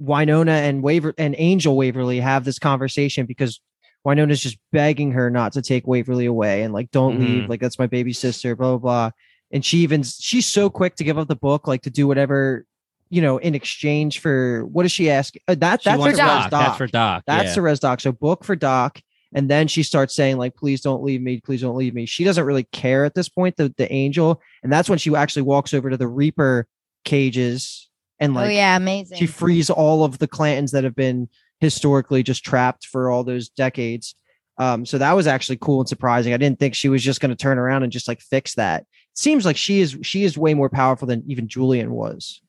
Wynonna 0.00 0.50
and 0.68 0.82
Waver 0.82 1.14
and 1.18 1.34
Angel 1.38 1.74
Waverly 1.76 2.20
have 2.20 2.44
this 2.44 2.58
conversation 2.58 3.26
because 3.26 3.60
Wynonna's 4.06 4.40
just 4.40 4.58
begging 4.72 5.12
her 5.12 5.30
not 5.30 5.52
to 5.52 5.62
take 5.62 5.86
Waverly 5.86 6.26
away 6.26 6.62
and 6.62 6.72
like 6.72 6.90
don't 6.90 7.20
leave, 7.20 7.44
Mhm. 7.44 7.48
like 7.48 7.60
that's 7.60 7.78
my 7.78 7.86
baby 7.86 8.12
sister, 8.12 8.56
blah 8.56 8.70
blah 8.70 8.78
blah. 8.78 9.10
And 9.50 9.64
she 9.64 9.78
even 9.78 10.02
she's 10.02 10.46
so 10.46 10.70
quick 10.70 10.96
to 10.96 11.04
give 11.04 11.18
up 11.18 11.28
the 11.28 11.36
book, 11.36 11.66
like 11.66 11.82
to 11.82 11.90
do 11.90 12.06
whatever, 12.06 12.64
you 13.10 13.20
know, 13.22 13.38
in 13.38 13.54
exchange 13.54 14.20
for 14.20 14.64
what 14.66 14.82
does 14.82 14.92
she 14.92 15.10
ask? 15.10 15.34
Uh, 15.46 15.54
that 15.56 15.82
she 15.82 15.90
that's 15.90 16.02
for 16.02 16.12
Doc. 16.12 16.50
Doc. 16.50 16.50
That's 16.50 16.76
for 16.76 16.86
Doc. 16.86 17.24
that's 17.26 17.48
yeah. 17.48 17.54
the 17.54 17.62
res 17.62 17.80
doc. 17.80 18.00
So 18.00 18.12
book 18.12 18.44
for 18.44 18.56
doc. 18.56 19.00
And 19.34 19.50
then 19.50 19.68
she 19.68 19.82
starts 19.82 20.14
saying, 20.14 20.38
like, 20.38 20.56
please 20.56 20.80
don't 20.80 21.02
leave 21.02 21.20
me, 21.20 21.38
please 21.44 21.60
don't 21.60 21.76
leave 21.76 21.92
me. 21.92 22.06
She 22.06 22.24
doesn't 22.24 22.44
really 22.44 22.64
care 22.72 23.04
at 23.04 23.14
this 23.14 23.28
point, 23.28 23.56
the, 23.56 23.74
the 23.76 23.92
angel. 23.92 24.40
And 24.62 24.72
that's 24.72 24.88
when 24.88 24.98
she 24.98 25.14
actually 25.14 25.42
walks 25.42 25.74
over 25.74 25.90
to 25.90 25.98
the 25.98 26.08
Reaper 26.08 26.66
cages 27.04 27.88
and 28.20 28.34
like, 28.34 28.44
oh 28.44 28.46
like 28.46 28.56
yeah, 28.56 28.76
amazing. 28.76 29.18
she 29.18 29.26
frees 29.26 29.68
all 29.70 30.02
of 30.04 30.18
the 30.18 30.28
Clantons 30.28 30.72
that 30.72 30.84
have 30.84 30.96
been 30.96 31.28
historically 31.60 32.22
just 32.22 32.44
trapped 32.44 32.86
for 32.86 33.10
all 33.10 33.24
those 33.24 33.48
decades. 33.48 34.14
Um, 34.58 34.84
so 34.84 34.98
that 34.98 35.12
was 35.12 35.26
actually 35.26 35.58
cool 35.58 35.80
and 35.80 35.88
surprising. 35.88 36.32
I 36.34 36.36
didn't 36.36 36.58
think 36.58 36.74
she 36.74 36.88
was 36.88 37.02
just 37.02 37.20
going 37.20 37.30
to 37.30 37.36
turn 37.36 37.58
around 37.58 37.84
and 37.84 37.92
just 37.92 38.08
like 38.08 38.20
fix 38.20 38.54
that. 38.56 38.84
seems 39.14 39.44
like 39.44 39.56
she 39.56 39.80
is 39.80 39.96
she 40.02 40.24
is 40.24 40.36
way 40.38 40.54
more 40.54 40.68
powerful 40.68 41.06
than 41.06 41.22
even 41.28 41.46
Julian 41.48 41.92
was, 41.92 42.40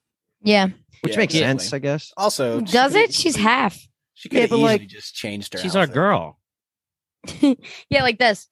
yeah. 0.41 0.67
which 1.02 1.13
Yeah, 1.13 1.17
makes 1.17 1.34
exactly. 1.36 1.60
sense, 1.63 1.74
I 1.74 1.80
guess. 1.80 2.12
Also, 2.17 2.62
Does 2.62 2.93
could've- 2.93 2.95
it? 2.95 3.13
She's 3.13 3.36
half. 3.36 3.78
She 4.15 4.28
could 4.30 4.38
Yeah, 4.38 4.41
have 4.41 4.50
but, 4.50 4.56
easily 4.58 4.72
like, 4.80 4.88
just 4.88 5.15
changed 5.15 5.54
her. 5.54 5.60
She's 5.60 5.76
our 5.76 5.88
girl. 5.88 6.39
yeah, 7.41 8.04
like 8.04 8.17
this. 8.19 8.48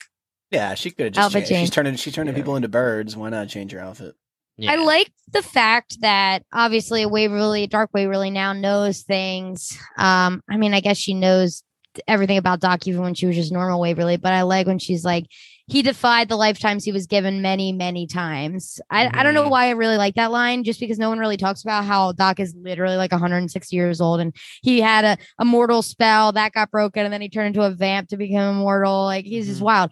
Yeah, 0.51 0.75
she 0.75 0.91
could 0.91 1.05
have 1.07 1.13
just 1.13 1.25
Outfit. 1.25 1.47
She's 1.47 1.57
change. 1.57 1.71
turning 1.71 1.95
she's 1.95 2.13
turning 2.13 2.33
Yeah. 2.33 2.39
people 2.39 2.55
into 2.55 2.67
birds. 2.69 3.15
Why 3.17 3.29
not 3.29 3.49
change 3.49 3.71
her 3.73 3.79
outfit? 3.79 4.15
Yeah. 4.57 4.71
I 4.71 4.75
like 4.77 5.11
the 5.31 5.43
fact 5.43 6.01
that 6.01 6.43
obviously 6.51 7.05
Waverly, 7.05 7.67
Dark 7.67 7.91
Waverly 7.93 8.31
now 8.31 8.53
knows 8.53 9.03
things. 9.03 9.77
Um, 9.97 10.41
I 10.49 10.57
mean, 10.57 10.73
I 10.73 10.79
guess 10.79 10.97
she 10.97 11.13
knows 11.13 11.63
everything 12.07 12.37
about 12.37 12.59
Doc 12.59 12.87
even 12.87 13.01
when 13.01 13.13
she 13.13 13.27
was 13.27 13.35
just 13.35 13.51
normal 13.51 13.79
Waverly, 13.79 14.17
but 14.17 14.33
I 14.33 14.43
like 14.43 14.67
when 14.67 14.79
she's 14.79 15.05
like, 15.05 15.25
he 15.69 15.81
defied 15.81 16.29
the 16.29 16.37
lifetimes 16.37 16.85
he 16.85 16.93
was 16.93 17.07
given 17.07 17.41
many, 17.41 17.73
many 17.73 18.07
times. 18.07 18.79
I, 18.89 19.09
I 19.13 19.23
don't 19.23 19.33
know 19.33 19.43
Mhm. 19.47 19.49
why 19.49 19.65
I 19.67 19.71
really 19.71 19.97
like 19.97 20.15
that 20.15 20.31
line, 20.31 20.63
just 20.63 20.79
because 20.79 20.97
no 20.97 21.09
one 21.09 21.19
really 21.19 21.35
talks 21.35 21.61
about 21.61 21.83
how 21.83 22.13
Doc 22.13 22.39
is 22.39 22.55
literally 22.57 22.95
like 22.95 23.11
160 23.11 23.75
years 23.75 23.99
old 23.99 24.21
and 24.21 24.33
he 24.61 24.79
had 24.79 25.03
a, 25.03 25.17
a 25.39 25.43
mortal 25.43 25.81
spell 25.81 26.31
that 26.31 26.53
got 26.53 26.71
broken 26.71 27.03
and 27.03 27.13
then 27.13 27.19
he 27.19 27.27
turned 27.27 27.47
into 27.47 27.63
a 27.67 27.71
vamp 27.71 28.07
to 28.09 28.17
become 28.17 28.55
immortal. 28.57 29.03
Like 29.03 29.25
he's 29.25 29.47
just 29.47 29.59
Mhm. 29.59 29.65
wild. 29.65 29.91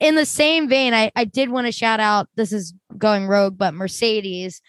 In 0.00 0.14
the 0.14 0.24
same 0.24 0.66
vein, 0.66 0.94
I, 0.94 1.12
I 1.14 1.24
did 1.24 1.50
want 1.50 1.66
to 1.66 1.72
shout 1.72 2.00
out 2.00 2.28
this 2.36 2.50
is 2.52 2.72
going 2.96 3.26
rogue, 3.26 3.58
but 3.58 3.74
Mercedes 3.74 4.62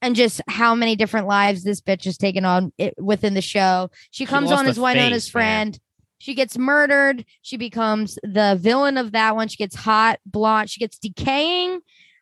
and 0.00 0.16
just 0.16 0.40
how 0.48 0.74
many 0.74 0.96
different 0.96 1.26
lives 1.26 1.62
this 1.64 1.82
bitch 1.82 2.04
has 2.04 2.16
taken 2.16 2.46
on 2.46 2.72
it, 2.78 2.94
within 2.96 3.34
the 3.34 3.42
show. 3.42 3.90
She 4.12 4.24
comes 4.24 4.48
lost 4.48 4.60
on 4.60 4.66
as 4.68 4.78
Wynonna's 4.78 5.26
face, 5.26 5.34
man. 5.34 5.74
She 6.18 6.34
gets 6.34 6.58
murdered. 6.58 7.24
She 7.42 7.56
becomes 7.56 8.18
the 8.22 8.58
villain 8.60 8.96
of 8.96 9.12
that 9.12 9.36
one. 9.36 9.48
She 9.48 9.56
gets 9.56 9.76
hot, 9.76 10.18
blonde. 10.26 10.70
She 10.70 10.80
gets 10.80 10.98
decaying. 10.98 11.80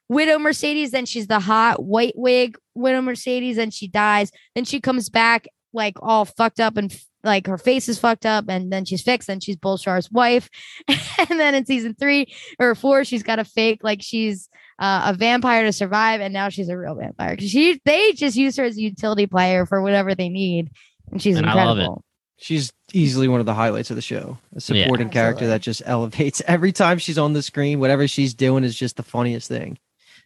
Widow 0.09 0.38
Mercedes. 0.38 0.90
Then 0.90 1.06
she's 1.06 1.26
the 1.26 1.40
hot 1.40 1.82
white 1.82 2.14
wig 2.16 2.56
Widow 2.74 3.00
Mercedes. 3.00 3.59
And 3.59 3.72
she 3.72 3.88
dies. 3.88 4.30
Then 4.54 4.64
she 4.64 4.80
comes 4.80 5.09
back 5.09 5.48
like 5.72 5.96
all 6.00 6.24
fucked 6.24 6.61
up 6.61 6.76
and 6.76 6.96
like 7.24 7.46
her 7.46 7.59
face 7.59 7.88
is 7.88 7.98
fucked 7.98 8.26
up. 8.26 8.44
And 8.48 8.70
then 8.70 8.85
she's 8.85 9.02
fixed. 9.02 9.30
And 9.30 9.42
she's 9.42 9.56
Bulshar's 9.56 10.11
wife. 10.11 10.50
and 10.88 11.40
then 11.40 11.54
in 11.54 11.64
season 11.64 11.96
three 11.98 12.26
or 12.59 12.74
four, 12.74 13.02
she's 13.04 13.22
got 13.22 13.38
a 13.38 13.44
fake 13.44 13.80
like 13.82 14.02
she's 14.02 14.48
uh, 14.78 15.04
a 15.06 15.14
vampire 15.14 15.64
to 15.64 15.72
survive. 15.72 16.20
And 16.20 16.35
now 16.35 16.50
she's 16.50 16.68
a 16.68 16.76
real 16.76 16.94
vampire. 16.94 17.37
She 17.38 17.80
they 17.87 18.12
just 18.12 18.37
use 18.37 18.59
her 18.59 18.64
as 18.64 18.76
a 18.76 18.82
utility 18.82 19.26
player 19.26 19.64
for 19.64 19.80
whatever 19.80 20.14
they 20.14 20.28
need. 20.28 20.70
And 21.11 21.22
she's 21.22 21.37
And 21.38 21.46
I 21.46 21.54
love 21.54 21.78
incredible. 21.78 22.04
It. 22.38 22.44
She's 22.44 22.72
easily 22.92 23.29
one 23.29 23.40
of 23.40 23.46
the 23.46 23.55
highlights 23.55 23.90
of 23.90 23.96
the 23.96 24.03
show. 24.03 24.38
A 24.53 24.57
Yeah. 24.75 24.85
supporting 24.85 25.11
character 25.11 25.46
that 25.49 25.62
just 25.62 25.83
elevates 25.85 26.42
every 26.46 26.72
time 26.72 26.99
she's 26.99 27.18
on 27.18 27.33
the 27.33 27.42
screen. 27.42 27.81
Whatever 27.81 28.07
she's 28.09 28.35
doing 28.35 28.64
is 28.64 28.75
just 28.77 28.96
the 28.96 29.03
funniest 29.03 29.49
thing. 29.49 29.79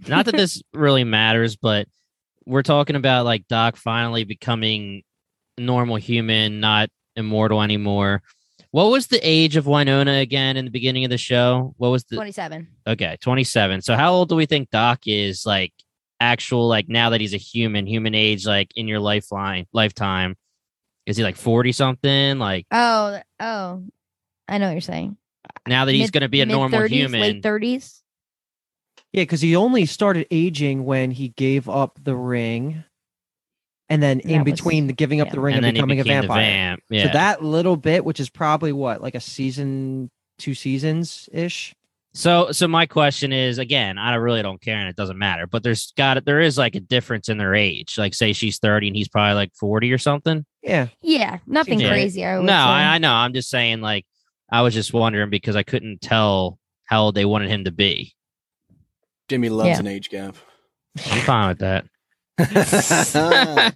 Not 0.09 0.27
that 0.27 0.37
this 0.37 0.63
really 0.73 1.05
matters, 1.05 1.57
but 1.57 1.87
we're 2.47 2.63
talking 2.63 2.97
about 2.97 3.25
like 3.27 3.47
Doc 3.49 3.77
finally 3.77 4.25
becoming 4.25 5.03
normal 5.59 5.97
human, 5.97 6.59
not 6.61 6.89
immortal 7.17 7.63
anymore. 7.63 8.23
What 8.73 8.91
was 8.91 9.09
the 9.09 9.19
age 9.23 9.57
of 9.57 9.65
Wynonna 9.65 10.21
again 10.23 10.57
in 10.57 10.65
the 10.65 10.71
beginning 10.71 11.05
of 11.05 11.11
the 11.11 11.19
show? 11.19 11.75
What 11.77 11.89
was 11.91 12.05
the 12.05 12.17
27. 12.17 12.69
okay, 12.87 13.17
27. 13.21 13.83
So 13.83 13.97
how 13.97 14.13
old 14.13 14.29
do 14.29 14.37
we 14.37 14.47
think 14.47 14.71
Doc 14.71 15.01
is 15.07 15.45
like 15.45 15.73
actual 16.21 16.69
like 16.69 16.89
now 16.89 17.11
that 17.11 17.21
he's 17.21 17.35
a 17.35 17.39
human, 17.39 17.87
human 17.87 18.15
age 18.15 18.47
like 18.47 18.71
in 18.77 18.87
your 18.89 19.01
lifeline 19.01 19.67
lifetime? 19.73 20.37
Is 21.07 21.17
he 21.17 21.23
like 21.23 21.37
40 21.37 21.73
something? 21.73 22.39
Like 22.39 22.67
Oh, 22.71 23.21
oh, 23.41 23.83
I 24.49 24.59
know 24.59 24.67
what 24.67 24.73
you're 24.73 24.81
saying. 24.81 25.17
now 25.67 25.85
that 25.85 25.93
he's 25.93 26.11
going 26.11 26.23
to 26.23 26.29
be 26.29 26.41
a 26.41 26.47
normal 26.47 26.71
mid-thirties, 26.81 26.99
human. 27.01 27.21
late 27.21 27.43
30s. 27.43 28.01
Yeah, 29.13 29.23
because 29.23 29.41
he 29.41 29.57
only 29.57 29.87
started 29.87 30.27
aging 30.31 30.85
when 30.85 31.11
he 31.11 31.29
gave 31.31 31.69
up 31.69 31.99
the 32.01 32.15
ring, 32.15 32.85
and 33.89 34.01
then 34.03 34.21
in 34.21 34.39
That 34.39 34.45
was- 34.45 34.53
between 34.53 34.87
the 34.87 34.93
giving 34.93 35.21
up 35.21 35.29
yeah. 35.29 35.33
the 35.33 35.41
ring 35.41 35.57
and 35.57 35.67
and, 35.67 35.75
becoming 35.75 35.99
a 36.01 36.05
vampire. 36.05 36.41
vamp. 36.41 36.83
Yeah. 36.91 37.07
So 37.07 37.13
that 37.15 37.43
little 37.43 37.77
bit, 37.77 38.05
which 38.05 38.21
is 38.21 38.31
probably 38.31 38.73
what 38.73 39.03
like 39.03 39.17
a 39.17 39.21
season, 39.21 40.11
two 40.39 40.55
seasons 40.55 41.29
ish. 41.33 41.75
So, 42.13 42.51
so 42.51 42.67
my 42.67 42.87
question 42.87 43.33
is 43.33 43.59
again, 43.59 43.97
I 43.97 44.15
really 44.17 44.43
don't 44.43 44.61
care, 44.61 44.77
and 44.79 44.89
it 44.89 44.97
doesn't 44.97 45.19
matter. 45.19 45.47
But 45.47 45.63
there's 45.63 45.93
got 45.97 46.17
it. 46.17 46.25
There 46.25 46.41
is 46.41 46.59
like 46.59 46.75
a 46.75 46.81
difference 46.81 47.29
in 47.29 47.39
their 47.39 47.55
age. 47.55 47.97
Like, 47.97 48.15
say 48.15 48.33
she's 48.33 48.59
thirty 48.59 48.89
and 48.89 48.97
he's 48.97 49.09
probably 49.09 49.35
like 49.35 49.55
forty 49.55 49.93
or 49.93 49.99
something. 49.99 50.45
Yeah, 50.63 50.89
Yeah, 51.03 51.39
nothing 51.47 51.79
Seems 51.79 51.85
right. 51.91 51.95
crazy. 51.97 52.25
I 52.25 52.37
would 52.39 52.47
No, 52.47 52.53
say. 52.53 52.57
I, 52.57 52.95
I 52.97 52.99
know. 52.99 53.13
I'm 53.13 53.33
just 53.33 53.49
saying. 53.49 53.81
Like, 53.81 54.05
I 54.51 54.63
was 54.63 54.75
just 54.75 54.93
wondering 54.93 55.31
because 55.31 55.55
I 55.57 55.63
couldn't 55.63 56.01
tell 56.01 56.59
how 56.85 57.03
old 57.05 57.15
they 57.15 57.25
wanted 57.25 57.49
him 57.51 57.65
to 57.65 57.71
be. 57.71 58.13
Jimmy 59.29 59.49
loves 59.49 59.69
Yeah. 59.69 59.79
an 59.79 59.87
age 59.87 60.11
gap. 60.11 60.35
I'm 61.07 61.21
fine 61.21 61.49
with 61.49 61.59
that. 61.61 61.85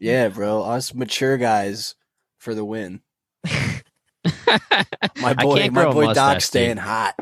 yeah, 0.00 0.28
bro. 0.28 0.62
Us 0.62 0.92
mature 0.94 1.38
guys 1.38 1.94
for 2.38 2.54
the 2.54 2.64
win. 2.64 3.00
My 5.16 5.32
boy, 5.34 5.68
my 5.70 5.90
boy 5.90 6.04
mustache, 6.06 6.14
Doc's 6.34 6.44
staying 6.44 6.76
hot. 6.76 7.14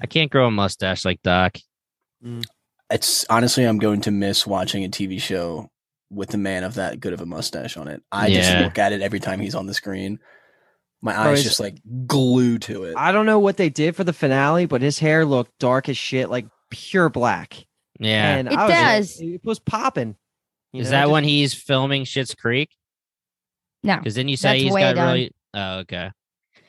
I 0.00 0.06
can't 0.06 0.30
grow 0.30 0.46
a 0.46 0.50
mustache 0.50 1.04
like 1.04 1.22
Doc. 1.22 1.58
Mm. 2.24 2.44
It's 2.90 3.24
honestly, 3.30 3.64
I'm 3.64 3.78
going 3.78 4.00
to 4.02 4.10
miss 4.10 4.46
watching 4.46 4.84
a 4.84 4.88
TV 4.88 5.20
show 5.20 5.70
with 6.10 6.32
a 6.34 6.38
man 6.38 6.62
of 6.64 6.74
that 6.74 7.00
good 7.00 7.12
of 7.12 7.20
a 7.20 7.26
mustache 7.26 7.76
on 7.76 7.88
it. 7.88 8.02
I 8.12 8.30
just 8.30 8.50
Yeah. 8.50 8.60
look 8.62 8.78
at 8.78 8.92
it 8.92 9.00
every 9.02 9.18
time 9.20 9.40
he's 9.40 9.54
on 9.54 9.66
the 9.66 9.74
screen. 9.74 10.18
My 11.02 11.12
Bro, 11.14 11.22
eyes 11.32 11.38
he's- 11.38 11.44
just 11.48 11.60
like 11.60 11.78
glue 12.06 12.58
to 12.60 12.84
it. 12.84 12.94
I 12.96 13.10
don't 13.12 13.26
know 13.26 13.38
what 13.38 13.56
they 13.56 13.68
did 13.68 13.96
for 13.96 14.04
the 14.04 14.12
finale, 14.12 14.66
but 14.66 14.82
his 14.82 14.98
hair 14.98 15.24
looked 15.24 15.58
dark 15.58 15.88
as 15.88 15.96
shit, 15.98 16.30
like 16.30 16.46
pure 16.70 17.08
black. 17.08 17.66
Yeah. 17.98 18.36
and 18.36 18.48
It 18.48 18.54
I 18.54 18.64
was 18.98 19.16
does. 19.16 19.20
It 19.20 19.44
was 19.44 19.58
popping. 19.58 20.16
You 20.72 20.82
is 20.82 20.88
know, 20.88 20.90
that 20.92 21.02
just- 21.04 21.12
when 21.12 21.24
he's 21.24 21.54
filming 21.54 22.04
Schitt's 22.04 22.34
Creek? 22.34 22.70
No, 23.82 23.96
Because 23.96 24.14
then 24.14 24.28
you 24.28 24.36
say 24.36 24.50
That's 24.50 24.62
he's 24.64 24.72
way 24.72 24.80
got 24.82 24.94
done. 24.96 25.06
really. 25.14 25.32
Oh, 25.54 25.78
okay. 25.78 26.10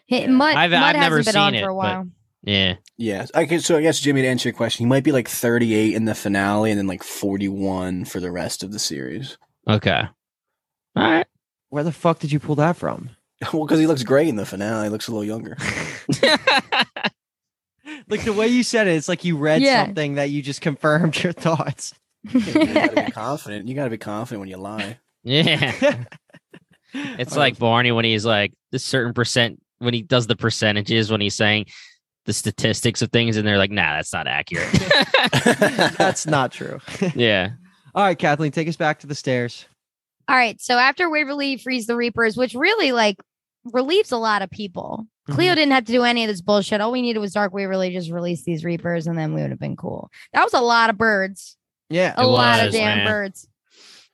Hey, 0.07 0.27
Mutt, 0.27 0.55
I've- 0.55 0.73
Mutt 0.73 0.83
I've 0.83 0.95
never 1.01 1.17
hasn't 1.17 1.35
been 1.35 1.41
on 1.41 1.53
seen 1.53 1.61
for 1.63 1.69
it, 1.69 1.71
a 1.71 1.75
but- 1.75 1.75
while. 1.75 2.07
Yeah. 2.47 2.75
Yeah. 2.97 3.25
Okay, 3.35 3.59
so 3.59 3.77
I 3.77 3.81
guess 3.81 3.99
Jimmy 3.99 4.21
to 4.21 4.27
answer 4.27 4.47
your 4.49 4.55
question, 4.55 4.85
he 4.85 4.89
might 4.89 5.03
be 5.03 5.11
like 5.11 5.27
38 5.27 5.93
in 5.93 6.05
the 6.05 6.15
finale 6.15 6.71
and 6.71 6.79
then 6.79 6.87
like 6.87 7.03
41 7.03 8.05
for 8.05 8.19
the 8.21 8.31
rest 8.31 8.63
of 8.63 8.71
the 8.71 8.79
series. 8.79 9.37
Okay. 9.69 10.03
All 10.95 11.03
right. 11.11 11.27
Where 11.69 11.83
the 11.83 11.91
fuck 11.91 12.19
did 12.19 12.31
you 12.31 12.39
pull 12.39 12.55
that 12.55 12.77
from? 12.77 13.09
well, 13.53 13.65
because 13.65 13.79
he 13.79 13.85
looks 13.87 14.03
great 14.03 14.29
in 14.29 14.37
the 14.37 14.45
finale. 14.45 14.85
He 14.85 14.89
looks 14.89 15.07
a 15.09 15.11
little 15.11 15.25
younger. 15.25 15.57
Like 18.09 18.23
the 18.23 18.33
way 18.33 18.47
you 18.47 18.63
said 18.63 18.87
it, 18.87 18.91
it's 18.91 19.09
like 19.09 19.25
you 19.25 19.37
read 19.37 19.61
Yeah. 19.61 19.85
something 19.85 20.15
that 20.15 20.29
you 20.29 20.41
just 20.41 20.61
confirmed 20.61 21.21
your 21.23 21.33
thoughts. 21.33 21.93
you 22.31 22.39
gotta 22.41 23.03
be 23.05 23.11
confident. 23.11 23.67
You 23.67 23.75
gotta 23.75 23.89
be 23.89 23.97
confident 23.97 24.39
when 24.39 24.49
you 24.49 24.57
lie. 24.57 24.97
yeah. 25.23 26.03
It's 26.93 27.35
like 27.35 27.59
Barney 27.59 27.91
when 27.91 28.05
he's 28.05 28.25
like 28.25 28.53
this 28.71 28.83
certain 28.83 29.13
percent 29.13 29.61
when 29.79 29.93
he 29.93 30.01
does 30.01 30.27
the 30.27 30.35
percentages 30.37 31.11
when 31.11 31.19
he's 31.21 31.35
saying 31.35 31.65
the 32.27 32.33
statistics 32.33 33.01
of 33.01 33.09
things, 33.11 33.37
and 33.37 33.47
they're 33.47 33.57
like, 33.57 33.71
nah, 33.71 33.95
that's 33.95 34.13
not 34.13 34.27
accurate. 34.27 34.69
That's 35.97 36.27
not 36.27 36.51
true. 36.51 36.79
yeah. 37.15 37.51
All 37.95 38.03
right, 38.03 38.19
Kathleen, 38.19 38.51
take 38.51 38.67
us 38.67 38.75
back 38.75 38.99
to 38.99 39.07
the 39.07 39.15
stairs. 39.15 39.65
All 40.27 40.35
right. 40.35 40.59
So 40.61 40.77
after 40.77 41.09
Waverly 41.09 41.57
frees 41.57 41.87
the 41.87 41.95
Reapers, 41.95 42.35
which 42.37 42.53
really 42.53 42.91
like 42.91 43.15
relieves 43.73 44.11
a 44.11 44.17
lot 44.17 44.41
of 44.41 44.51
people. 44.51 45.07
Cleo 45.29 45.55
didn't 45.55 45.71
have 45.73 45.85
to 45.85 45.91
do 45.91 46.03
any 46.03 46.23
of 46.23 46.29
this 46.29 46.39
bullshit. 46.41 46.79
All 46.79 46.91
we 46.91 47.01
needed 47.01 47.19
was 47.19 47.33
Dark 47.33 47.53
Waverly 47.53 47.91
just 47.91 48.11
release 48.11 48.43
these 48.43 48.63
Reapers, 48.63 49.07
and 49.07 49.17
then 49.17 49.33
we 49.33 49.41
would 49.41 49.49
have 49.49 49.59
been 49.59 49.75
cool. 49.75 50.09
That 50.33 50.43
was 50.43 50.53
a 50.53 50.61
lot 50.61 50.89
of 50.89 50.97
birds. 50.97 51.57
Yeah. 51.89 52.13
A 52.17 52.23
It 52.23 52.27
lot 52.27 52.65
of 52.65 52.71
damn 52.71 52.99
man. 52.99 53.07
birds. 53.07 53.47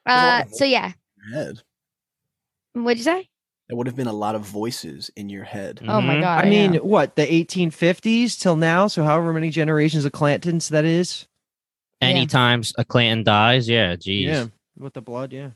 Uh, 0.06 0.43
so 0.52 0.65
yeah. 0.65 0.93
head. 1.34 1.62
What'd 2.73 2.97
you 2.97 3.04
say? 3.04 3.30
There 3.74 3.78
would 3.80 3.88
have 3.88 3.96
been 3.96 4.06
a 4.06 4.14
lot 4.14 4.36
of 4.36 4.44
voices 4.44 5.10
in 5.16 5.30
your 5.30 5.44
head. 5.44 5.80
Oh 5.88 6.00
my 6.00 6.18
Mhm. 6.18 6.22
god. 6.22 6.46
I 6.46 6.48
mean, 6.48 6.72
know. 6.74 6.84
what, 6.84 7.16
the 7.16 7.26
1850s 7.34 8.38
till 8.38 8.56
now? 8.56 8.86
So, 8.86 9.04
however 9.04 9.34
many 9.34 9.50
generations 9.50 10.06
of 10.06 10.12
Clantons 10.12 10.70
that 10.70 10.86
is? 10.86 11.26
Yeah. 12.00 12.10
Anytime 12.10 12.62
a 12.78 12.86
Clanton 12.86 13.24
dies, 13.24 13.68
yeah, 13.68 13.96
geez. 13.96 14.28
Yeah. 14.28 14.46
With 14.78 14.94
the 14.94 15.02
blood, 15.02 15.34
yeah. 15.34 15.50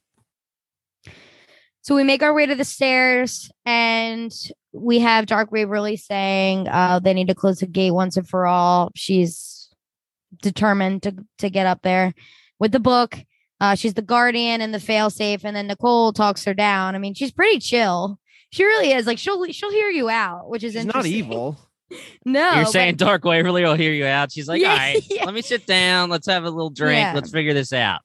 So 1.81 1.93
we 1.93 2.03
make 2.03 2.23
our 2.23 2.33
way 2.33 2.47
to 2.47 2.55
the 2.55 2.65
stairs 2.65 3.51
and 3.67 4.33
we 4.71 4.97
have 4.97 5.27
Dark 5.27 5.51
Waverly 5.51 5.95
saying 5.95 6.67
uh, 6.69 6.97
they 6.97 7.13
need 7.13 7.27
to 7.27 7.35
close 7.35 7.59
the 7.59 7.67
gate 7.67 7.91
once 7.91 8.17
and 8.17 8.27
for 8.27 8.47
all. 8.47 8.91
She's 8.95 9.69
determined 10.41 11.03
to, 11.03 11.23
to 11.37 11.51
get 11.51 11.67
up 11.67 11.83
there 11.83 12.15
with 12.57 12.71
the 12.71 12.79
book. 12.79 13.19
Uh, 13.59 13.75
she's 13.75 13.93
the 13.95 14.01
guardian 14.01 14.61
and 14.61 14.73
the 14.73 14.77
failsafe, 14.77 15.41
and 15.43 15.55
then 15.55 15.67
Nicole 15.67 16.13
talks 16.13 16.45
her 16.45 16.53
down. 16.53 16.95
I 16.95 16.99
mean, 16.99 17.13
she's 17.15 17.31
pretty 17.31 17.59
chill. 17.59 18.19
She 18.51 18.63
really 18.63 18.91
is. 18.91 19.07
Like 19.07 19.17
she'll 19.17 19.43
she'll 19.51 19.71
hear 19.71 19.89
you 19.89 20.09
out, 20.09 20.49
which 20.49 20.63
is 20.63 20.73
She's 20.73 20.85
not 20.85 21.05
evil. 21.05 21.59
No, 22.25 22.51
You're 22.55 22.63
but- 22.65 22.71
saying 22.73 22.95
Dark 22.95 23.23
Waverly 23.23 23.63
will 23.63 23.73
hear 23.75 23.93
you 23.93 24.05
out. 24.05 24.29
She's 24.33 24.49
like, 24.49 24.61
Yeah, 24.61 24.71
all 24.71 24.75
right, 24.77 25.01
yeah. 25.09 25.23
let 25.25 25.33
me 25.33 25.41
sit 25.41 25.65
down. 25.65 26.09
Let's 26.09 26.27
have 26.27 26.43
a 26.43 26.49
little 26.49 26.69
drink. 26.69 26.97
Yeah. 26.99 27.13
Let's 27.13 27.31
figure 27.31 27.53
this 27.53 27.71
out. 27.71 28.01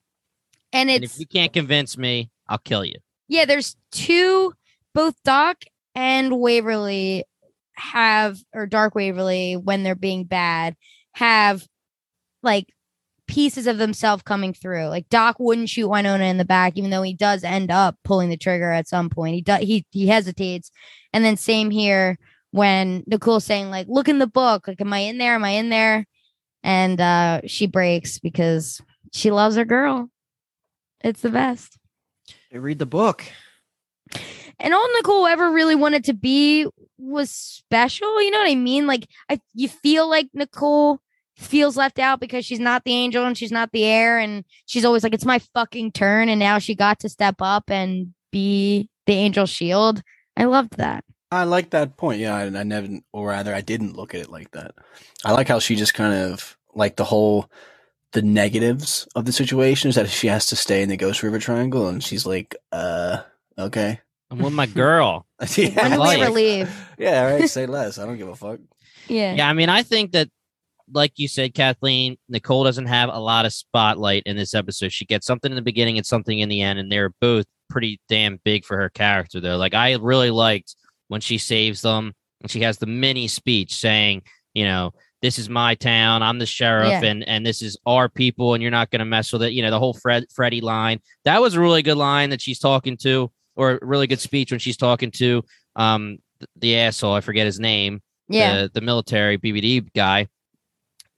and 0.72 0.88
And 0.88 1.02
if 1.02 1.18
you 1.18 1.26
can't 1.26 1.52
convince 1.52 1.98
me, 1.98 2.30
I'll 2.48 2.58
kill 2.58 2.84
you. 2.84 2.94
yeah, 3.26 3.44
there's 3.44 3.74
two, 3.90 4.52
both 4.94 5.16
Doc 5.24 5.56
and 5.96 6.38
Waverly 6.38 7.24
have, 7.74 8.38
or 8.52 8.66
Dark 8.66 8.94
Waverly, 8.94 9.56
when 9.56 9.82
they're 9.82 9.96
being 9.96 10.24
bad, 10.24 10.76
have 11.14 11.66
like 12.44 12.66
pieces 13.32 13.66
of 13.66 13.78
themselves 13.78 14.22
coming 14.22 14.52
through. 14.52 14.88
Like 14.88 15.08
Doc 15.08 15.36
wouldn't 15.38 15.70
shoot 15.70 15.88
Wynonna 15.88 16.28
in 16.28 16.36
the 16.36 16.44
back, 16.44 16.74
even 16.76 16.90
though 16.90 17.00
he 17.00 17.14
does 17.14 17.42
end 17.42 17.70
up 17.70 17.96
pulling 18.04 18.28
the 18.28 18.36
trigger 18.36 18.70
at 18.70 18.86
some 18.86 19.08
point. 19.08 19.34
He 19.34 19.40
does, 19.40 19.62
he 19.62 19.86
he 19.90 20.06
hesitates, 20.06 20.70
and 21.14 21.24
then 21.24 21.38
same 21.38 21.70
here 21.70 22.18
when 22.50 23.02
Nicole's 23.06 23.46
saying 23.46 23.70
like, 23.70 23.86
"Look 23.88 24.06
in 24.06 24.18
the 24.18 24.26
book. 24.26 24.68
Like, 24.68 24.82
am 24.82 24.92
I 24.92 24.98
in 24.98 25.16
there? 25.16 25.34
Am 25.34 25.44
I 25.44 25.50
in 25.50 25.70
there?" 25.70 26.06
And 26.62 27.00
uh 27.00 27.40
she 27.46 27.66
breaks 27.66 28.18
because 28.18 28.82
she 29.12 29.30
loves 29.30 29.56
her 29.56 29.64
girl. 29.64 30.10
It's 31.00 31.22
the 31.22 31.30
best. 31.30 31.78
They 32.50 32.58
read 32.58 32.78
the 32.78 32.86
book. 32.86 33.24
and 34.60 34.74
all 34.74 34.88
Nicole 34.96 35.26
ever 35.26 35.50
really 35.50 35.74
wanted 35.74 36.04
to 36.04 36.12
be 36.12 36.66
was 36.98 37.30
special. 37.30 38.20
You 38.22 38.30
know 38.30 38.40
what 38.40 38.50
I 38.50 38.56
mean? 38.56 38.86
Like 38.86 39.08
I 39.30 39.40
you 39.54 39.68
feel 39.68 40.06
like 40.06 40.28
Nicole 40.34 41.00
feels 41.44 41.76
left 41.76 41.98
out 41.98 42.20
because 42.20 42.44
she's 42.44 42.61
not 42.61 42.85
the 42.85 42.92
angel 42.92 43.24
and 43.24 43.37
she's 43.37 43.52
not 43.52 43.70
the 43.72 43.85
heir 43.85 44.18
and 44.18 44.44
she's 44.66 44.85
always 44.85 45.02
like 45.02 45.14
it's 45.14 45.24
my 45.24 45.38
fucking 45.55 45.92
turn 45.92 46.28
and 46.28 46.38
now 46.38 46.59
she 46.59 46.74
got 46.74 46.98
to 47.00 47.09
step 47.09 47.37
up 47.40 47.70
and 47.70 48.14
be 48.31 48.88
the 49.07 49.14
angel 49.14 49.46
shield. 49.46 50.02
I 50.37 50.44
loved 50.44 50.76
that. 50.78 51.05
I 51.31 51.44
like 51.44 51.70
that 51.70 51.96
point. 51.96 52.20
Yeah, 52.20 52.35
I, 52.35 52.42
I 52.44 52.62
never, 52.62 52.88
or 53.12 53.28
rather, 53.28 53.55
I 53.55 53.62
didn't 53.62 53.96
look 53.96 54.14
at 54.14 54.20
it 54.20 54.31
like 54.31 54.50
that. 54.52 54.72
I 55.24 55.33
like 55.33 55.48
how 55.48 55.59
she 55.61 55.76
just 55.76 55.94
kind 55.94 56.14
of 56.14 56.57
like 56.74 56.96
the 56.96 57.05
whole 57.05 57.50
the 58.12 58.20
negatives 58.22 59.09
of 59.14 59.24
the 59.24 59.33
situation 59.33 59.88
is 59.88 59.94
that 59.94 60.11
she 60.11 60.26
has 60.26 60.44
to 60.46 60.57
stay 60.57 60.83
in 60.83 60.90
the 60.90 60.96
Ghost 60.98 61.22
River 61.22 61.38
Triangle, 61.38 61.88
and 61.88 62.02
she's 62.05 62.26
like, 62.26 62.55
uh, 62.70 63.22
okay, 63.59 64.00
I'm 64.31 64.38
with 64.38 64.52
my 64.52 64.66
girl. 64.66 65.26
yeah, 65.57 65.68
When 65.83 65.90
did 65.90 65.92
we 65.92 65.96
like 65.98 66.18
ever 66.18 66.31
it. 66.31 66.35
leave? 66.35 66.87
yeah, 66.98 67.24
all 67.24 67.38
right, 67.38 67.48
say 67.48 67.64
less. 67.64 67.98
I 67.98 68.05
don't 68.05 68.18
give 68.18 68.28
a 68.28 68.37
fuck. 68.37 68.61
Yeah. 69.09 69.35
Yeah, 69.35 69.48
I 69.48 69.52
mean, 69.55 69.68
I 69.68 69.83
think 69.83 70.12
that, 70.12 70.28
like 70.92 71.12
you 71.16 71.28
said, 71.28 71.55
Kathleen, 71.55 72.16
Nicole 72.28 72.64
doesn't 72.64 72.87
have 72.87 73.09
a 73.12 73.18
lot 73.18 73.46
of 73.46 73.52
spotlight 73.52 74.22
in 74.26 74.37
this 74.37 74.55
episode. 74.55 74.92
She 74.92 75.05
gets 75.05 75.26
something 75.26 75.50
in 75.50 75.57
the 75.57 75.62
beginning 75.62 75.96
and 75.96 76.07
something 76.07 76.38
in 76.38 76.48
the 76.48 76.61
end, 76.62 76.78
and 76.78 76.90
they're 76.90 77.12
both 77.20 77.46
pretty 77.70 78.00
damn 78.09 78.38
big 78.44 78.64
for 78.64 78.76
her 78.76 78.90
character, 78.90 79.40
though. 79.40 79.57
Like, 79.57 79.74
I 79.74 79.94
really 79.96 80.31
liked 80.31 80.76
when 81.09 81.20
she 81.20 81.38
saves 81.38 81.81
them 81.83 82.12
and 82.40 82.50
she 82.50 82.61
has 82.62 82.78
the 82.78 82.87
mini 82.87 83.28
speech 83.28 83.74
saying, 83.74 84.22
you 84.55 84.64
know, 84.64 84.92
this 85.22 85.38
is 85.38 85.48
my 85.48 85.74
town. 85.76 86.22
I'm 86.22 86.38
the 86.38 86.46
sheriff, 86.46 86.88
Yeah. 86.90 87.05
and 87.05 87.26
and 87.28 87.46
this 87.46 87.62
is 87.62 87.78
our 87.87 88.09
people, 88.09 88.55
and 88.55 88.62
you're 88.62 88.72
not 88.72 88.90
going 88.90 88.98
to 88.98 89.05
mess 89.05 89.33
with 89.33 89.42
it. 89.44 89.52
You 89.52 89.62
know, 89.62 89.70
the 89.70 89.78
whole 89.78 89.94
Fred 89.94 90.24
Freddie 90.35 90.61
line. 90.61 90.98
That 91.24 91.40
was 91.40 91.55
a 91.55 91.61
really 91.61 91.83
good 91.83 91.96
line 91.96 92.31
that 92.31 92.40
she's 92.40 92.59
talking 92.59 92.96
to, 92.98 93.31
or 93.55 93.72
a 93.81 93.87
really 93.87 94.09
good 94.09 94.20
speech 94.20 94.50
when 94.50 94.59
she's 94.59 94.76
talking 94.76 95.12
to 95.12 95.44
um 95.76 96.18
th- 96.40 96.48
the 96.57 96.76
asshole. 96.76 97.14
I 97.14 97.20
forget 97.20 97.46
his 97.46 97.61
name 97.61 98.02
Yeah. 98.28 98.62
the, 98.62 98.70
the 98.74 98.81
military 98.81 99.38
BBD 99.38 99.87
guy 99.94 100.26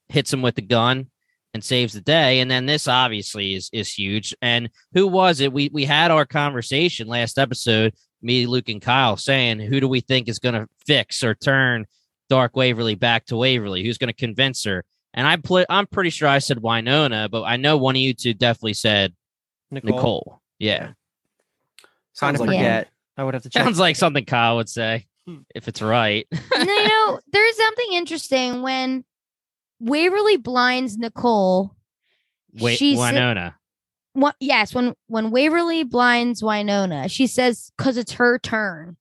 hits 0.09 0.33
him 0.33 0.43
with 0.43 0.55
the 0.55 0.63
gun 0.63 1.09
and 1.53 1.63
saves 1.63 1.93
the 1.95 2.01
day. 2.01 2.41
And 2.41 2.51
then 2.51 2.67
this 2.67 2.89
obviously 2.89 3.55
is 3.55 3.71
is 3.73 3.93
huge. 3.93 4.35
And 4.43 4.71
who 4.93 5.07
was 5.07 5.41
it? 5.41 5.53
We 5.53 5.71
we 5.73 5.85
had 5.85 6.11
our 6.11 6.25
conversation 6.27 7.07
last 7.07 7.39
episode, 7.39 7.95
me, 8.23 8.47
Luke, 8.47 8.69
and 8.69 8.83
Kyle 8.83 9.17
saying, 9.17 9.61
who 9.61 9.81
do 9.81 9.89
we 9.89 10.01
think 10.01 10.29
is 10.29 10.39
gonna 10.39 10.67
fix 10.87 11.23
or 11.23 11.35
turn 11.35 11.87
Dark 12.29 12.57
Waverly 12.57 12.95
back 12.95 13.27
to 13.27 13.37
Waverly? 13.37 13.85
Who's 13.85 13.99
gonna 13.99 14.13
convince 14.13 14.65
her? 14.65 14.85
And 15.13 15.27
I 15.27 15.37
play 15.37 15.65
I'm 15.69 15.87
pretty 15.87 16.11
sure 16.11 16.29
I 16.29 16.39
said 16.41 16.59
Wynonna, 16.59 17.31
but 17.31 17.43
I 17.45 17.57
know 17.57 17.77
one 17.77 17.95
of 17.97 18.01
you 18.03 18.15
two 18.15 18.35
definitely 18.35 18.75
said 18.75 19.15
Nicole. 19.71 19.91
Nicole. 19.97 20.41
Yeah. 20.59 20.79
Kind 20.87 20.95
Sounds 22.15 22.41
of 22.41 22.47
like 22.47 22.55
Yeah. 22.57 22.61
forget. 22.81 22.89
I 23.17 23.25
would 23.25 23.35
have 23.35 23.43
to 23.45 23.51
check. 23.51 23.63
Sounds 23.63 23.79
like 23.79 23.97
something 23.97 24.25
Kyle 24.25 24.57
would 24.57 24.69
say 24.69 25.07
Hmm. 25.27 25.39
if 25.55 25.69
it's 25.69 25.81
right. 25.81 26.27
no, 26.33 26.39
you 26.59 26.67
know, 26.89 27.21
there's 27.33 27.57
something 27.57 27.93
interesting 27.93 28.63
when 28.63 29.05
Waverly 29.81 30.37
blinds 30.37 30.97
Nicole. 30.97 31.75
Wait, 32.59 32.79
She 32.79 32.97
Wynonna. 32.97 33.55
What, 34.13 34.37
yes, 34.39 34.75
when 34.75 34.95
when 35.09 35.31
Waverly 35.33 35.83
blinds 35.83 36.41
Wynonna, 36.43 37.11
she 37.11 37.27
says 37.27 37.73
because 37.77 37.97
it's 37.97 38.13
her 38.13 38.39
turn. 38.39 38.97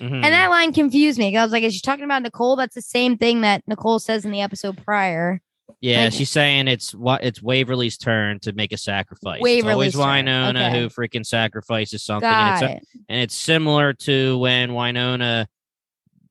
Mhm. 0.00 0.14
And 0.14 0.24
that 0.24 0.50
line 0.50 0.72
confused 0.72 1.18
me. 1.18 1.36
I 1.36 1.44
was 1.44 1.52
like, 1.52 1.62
is 1.62 1.74
she 1.74 1.80
talking 1.80 2.04
about 2.04 2.22
Nicole? 2.22 2.56
That's 2.56 2.74
the 2.74 2.82
same 2.82 3.16
thing 3.16 3.42
that 3.42 3.62
Nicole 3.68 4.00
says 4.00 4.24
in 4.24 4.32
the 4.32 4.40
episode 4.40 4.82
prior. 4.84 5.40
Yeah, 5.80 6.04
Like- 6.04 6.12
she's 6.14 6.30
saying 6.30 6.66
it's 6.66 6.92
what 6.92 7.22
it's 7.22 7.40
Waverly's 7.40 7.96
turn 7.96 8.40
to 8.40 8.52
make 8.52 8.72
a 8.72 8.76
sacrifice. 8.76 9.36
it's 9.36 9.42
Waverly's 9.44 9.94
always 9.94 10.24
turn, 10.24 10.26
Wynonna 10.26 10.68
okay. 10.70 10.80
who 10.80 10.88
freaking 10.88 11.24
sacrifices 11.24 12.02
something, 12.02 12.28
and 12.28 12.60
Got 12.60 12.70
it's, 12.70 12.82
it. 12.82 12.88
and 13.08 13.20
it's 13.20 13.34
similar 13.36 13.92
to 13.94 14.38
when 14.38 14.70
Wynonna 14.70 15.46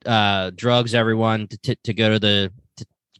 uh, 0.05 0.51
drugs 0.55 0.93
everyone 0.93 1.47
to, 1.47 1.57
to, 1.59 1.75
to 1.85 1.93
go 1.93 2.09
to 2.09 2.19
the 2.19 2.51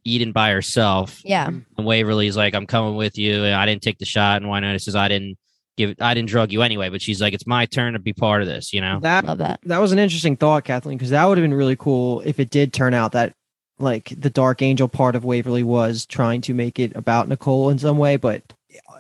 Eden 0.04 0.32
by 0.32 0.52
herself, 0.52 1.22
Yeah. 1.24 1.48
and 1.48 1.66
Waverly's 1.86 2.36
like, 2.38 2.56
"I'm 2.56 2.66
coming 2.68 2.96
with 2.96 3.18
you," 3.18 3.44
and 3.44 3.56
I 3.56 3.66
didn't 3.66 3.82
take 3.84 4.00
the 4.00 4.06
shot, 4.06 4.42
and 4.42 4.50
why 4.50 4.60
Wynonna 4.62 4.82
says, 4.82 4.96
"I 4.96 5.08
didn't 5.08 5.38
give, 5.78 5.96
I 6.00 6.14
didn't 6.14 6.30
drug 6.30 6.52
you 6.52 6.62
anyway," 6.62 6.90
but 6.90 7.02
she's 7.02 7.22
like, 7.22 7.34
"It's 7.34 7.46
my 7.48 7.66
turn 7.66 7.94
to 7.94 8.00
be 8.00 8.14
part 8.14 8.42
of 8.42 8.48
this," 8.48 8.74
you 8.74 8.82
know. 8.82 9.00
That 9.02 9.26
Love 9.26 9.38
that. 9.40 9.60
that 9.66 9.80
was 9.80 9.92
an 9.92 10.00
interesting 10.00 10.36
thought, 10.36 10.64
Kathleen, 10.66 10.98
because 10.98 11.12
that 11.12 11.26
would 11.26 11.38
have 11.38 11.44
been 11.44 11.54
really 11.54 11.76
cool 11.76 12.22
if 12.26 12.40
it 12.40 12.50
did 12.50 12.74
turn 12.74 12.94
out 12.94 13.12
that 13.12 13.34
like 13.80 14.14
the 14.16 14.30
Dark 14.30 14.62
Angel 14.62 14.88
part 14.88 15.16
of 15.16 15.24
Waverly 15.26 15.64
was 15.64 16.06
trying 16.06 16.42
to 16.42 16.54
make 16.54 16.78
it 16.80 16.96
about 16.96 17.28
Nicole 17.28 17.70
in 17.70 17.80
some 17.80 17.98
way. 17.98 18.16
But 18.16 18.44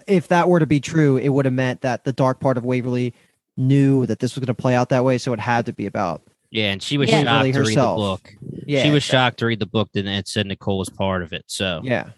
if 0.07 0.27
that 0.29 0.49
were 0.49 0.59
to 0.59 0.65
be 0.65 0.79
true, 0.79 1.17
it 1.17 1.29
would 1.29 1.45
have 1.45 1.53
meant 1.53 1.81
that 1.81 2.03
the 2.03 2.11
dark 2.13 2.39
part 2.39 2.57
of 2.57 2.65
Waverly 2.65 3.13
knew 3.57 4.05
that 4.07 4.19
this 4.19 4.33
was 4.33 4.39
going 4.39 4.47
to 4.55 4.59
play 4.59 4.73
out 4.73 4.89
that 4.89 5.03
way, 5.03 5.17
so 5.19 5.33
it 5.33 5.39
had 5.39 5.65
to 5.67 5.73
be 5.73 5.85
about 5.85 6.21
Yeah, 6.51 6.71
and 6.71 6.83
she 6.83 6.97
was 6.97 7.09
Yeah. 7.09 7.23
shocked 7.23 7.43
Waverly 7.43 7.51
to 7.53 7.59
read 7.69 7.77
the 7.77 7.95
book. 7.95 8.33
yeah. 8.67 8.83
she 8.83 8.91
was 8.91 9.03
shocked 9.03 9.39
to 9.39 9.45
read 9.45 9.59
the 9.59 9.65
book, 9.65 9.89
and 9.95 10.07
it 10.07 10.27
said 10.27 10.45
Nicole 10.47 10.77
was 10.77 10.89
part 10.89 11.23
of 11.23 11.31
it. 11.33 11.43
So 11.47 11.81
Yeah, 11.83 12.09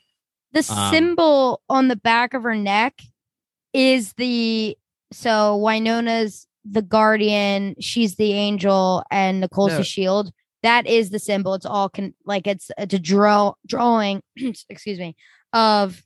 The 0.54 0.60
Um, 0.76 0.92
symbol 0.94 1.62
on 1.70 1.88
the 1.88 1.96
back 1.96 2.34
of 2.34 2.44
her 2.44 2.56
neck 2.56 3.00
is 3.74 4.14
the 4.14 4.78
so 5.12 5.60
Wynonna's 5.60 6.48
the 6.66 6.82
guardian, 6.82 7.76
she's 7.80 8.16
the 8.16 8.34
angel, 8.34 9.04
and 9.12 9.40
Nicole's 9.42 9.72
No. 9.74 9.78
the 9.80 9.84
shield. 9.84 10.32
That 10.64 10.88
is 10.88 11.10
the 11.10 11.20
symbol. 11.20 11.54
It's 11.56 11.66
all 11.66 11.90
can 11.90 12.14
like 12.26 12.48
it's 12.48 12.72
it's 12.78 12.94
a 12.94 13.00
draw 13.00 13.54
drawing, 13.68 14.22
excuse 14.70 14.98
me, 14.98 15.16
of 15.52 16.02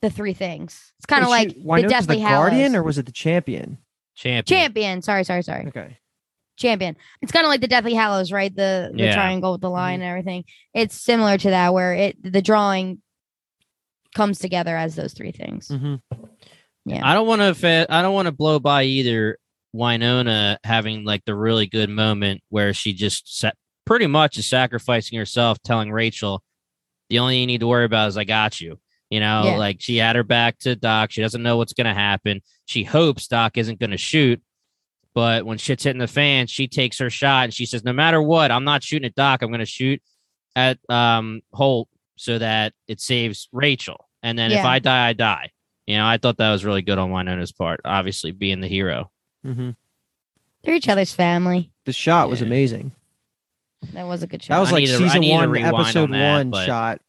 the 0.00 0.10
three 0.10 0.32
things. 0.34 0.92
It's 0.98 1.06
kind 1.06 1.22
of 1.22 1.28
like 1.30 1.50
she- 1.50 1.60
Wynonna's 1.64 1.82
the 1.82 1.88
Deathly 1.88 2.16
the 2.16 2.22
Guardian, 2.22 2.60
Hallows. 2.72 2.74
or 2.74 2.82
was 2.82 2.98
it 2.98 3.06
the 3.06 3.12
Champion? 3.12 3.78
champion. 4.16 4.44
champion. 4.44 5.02
Sorry, 5.02 5.24
sorry, 5.24 5.42
sorry. 5.42 5.66
Okay, 5.68 5.98
champion. 6.56 6.96
It's 7.22 7.32
kind 7.32 7.44
of 7.44 7.50
like 7.50 7.60
the 7.60 7.68
Deathly 7.68 7.94
Hallows, 7.94 8.30
right? 8.32 8.54
The 8.54 8.90
the 8.94 9.04
Yeah. 9.04 9.14
triangle 9.14 9.52
with 9.52 9.60
the 9.60 9.70
line 9.70 10.00
and 10.00 10.08
everything. 10.08 10.44
It's 10.74 10.94
similar 11.00 11.38
to 11.38 11.50
that 11.50 11.72
where 11.74 11.94
it 11.94 12.16
the 12.22 12.42
drawing 12.42 13.00
comes 14.14 14.38
together 14.38 14.76
as 14.76 14.94
those 14.94 15.14
three 15.14 15.32
things. 15.32 15.68
hmm 15.68 15.94
Yeah. 16.84 17.00
I 17.08 17.14
don't 17.14 17.26
want 17.26 17.40
to. 17.40 17.86
I 17.88 18.02
don't 18.02 18.14
want 18.14 18.26
to 18.26 18.32
blow 18.32 18.58
by 18.58 18.84
either. 18.84 19.38
Wynonna 19.74 20.58
having 20.64 21.02
like 21.04 21.24
the 21.24 21.34
really 21.34 21.66
good 21.66 21.88
moment 21.88 22.42
where 22.50 22.74
she 22.74 22.92
just 22.92 23.38
set 23.38 23.56
pretty 23.86 24.06
much 24.06 24.36
is 24.36 24.46
sacrificing 24.46 25.18
herself, 25.18 25.56
telling 25.62 25.90
Rachel, 25.90 26.42
the 27.08 27.18
only 27.20 27.32
thing 27.36 27.40
you 27.40 27.46
need 27.46 27.60
to 27.60 27.66
worry 27.66 27.86
about 27.86 28.08
is 28.08 28.18
I 28.18 28.24
got 28.24 28.60
you. 28.60 28.78
You 29.08 29.20
know, 29.20 29.44
Yeah. 29.46 29.56
like 29.56 29.78
she 29.80 29.96
had 29.96 30.14
her 30.14 30.24
back 30.24 30.58
to 30.58 30.76
Doc. 30.76 31.10
She 31.10 31.22
doesn't 31.22 31.42
know 31.42 31.56
what's 31.56 31.72
going 31.72 31.86
to 31.86 31.94
happen. 31.94 32.42
She 32.66 32.84
hopes 32.84 33.26
Doc 33.28 33.56
isn't 33.56 33.80
going 33.80 33.92
to 33.92 33.96
shoot. 33.96 34.42
But 35.14 35.44
when 35.44 35.58
shit's 35.58 35.84
hitting 35.84 35.98
the 36.00 36.06
fan, 36.06 36.46
she 36.46 36.68
takes 36.68 36.98
her 36.98 37.10
shot 37.10 37.44
and 37.44 37.54
she 37.54 37.66
says, 37.66 37.84
No 37.84 37.92
matter 37.92 38.20
what, 38.22 38.50
I'm 38.50 38.64
not 38.64 38.82
shooting 38.82 39.06
at 39.06 39.14
Doc. 39.14 39.42
I'm 39.42 39.48
going 39.50 39.60
to 39.60 39.66
shoot 39.66 40.00
at 40.56 40.78
um, 40.88 41.42
Holt 41.52 41.88
so 42.16 42.38
that 42.38 42.72
it 42.88 43.00
saves 43.00 43.48
Rachel. 43.52 44.08
And 44.22 44.38
then 44.38 44.52
if 44.52 44.64
I 44.64 44.78
die, 44.78 45.08
I 45.08 45.12
die. 45.12 45.50
You 45.86 45.96
know, 45.96 46.06
I 46.06 46.16
thought 46.16 46.36
that 46.38 46.50
was 46.52 46.64
really 46.64 46.82
good 46.82 46.96
on 46.98 47.10
Wynonna's 47.10 47.52
part, 47.52 47.80
obviously 47.84 48.30
being 48.32 48.60
the 48.60 48.68
hero. 48.68 49.10
hmm 49.44 49.70
They're 50.62 50.74
each 50.76 50.88
other's 50.88 51.12
family. 51.12 51.72
The 51.84 51.92
shot 51.92 52.30
was 52.30 52.40
amazing. 52.40 52.92
That 53.92 54.06
was 54.06 54.22
a 54.22 54.28
good 54.28 54.42
shot. 54.42 54.54
That 54.54 54.60
was 54.60 54.68
I 54.70 54.74
like 54.76 54.84
to- 54.86 54.96
season 54.96 55.28
one, 55.28 55.56
episode 55.56 56.04
on 56.04 56.10
that, 56.12 56.32
one 56.36 56.50
but- 56.50 56.66
shot 56.66 57.00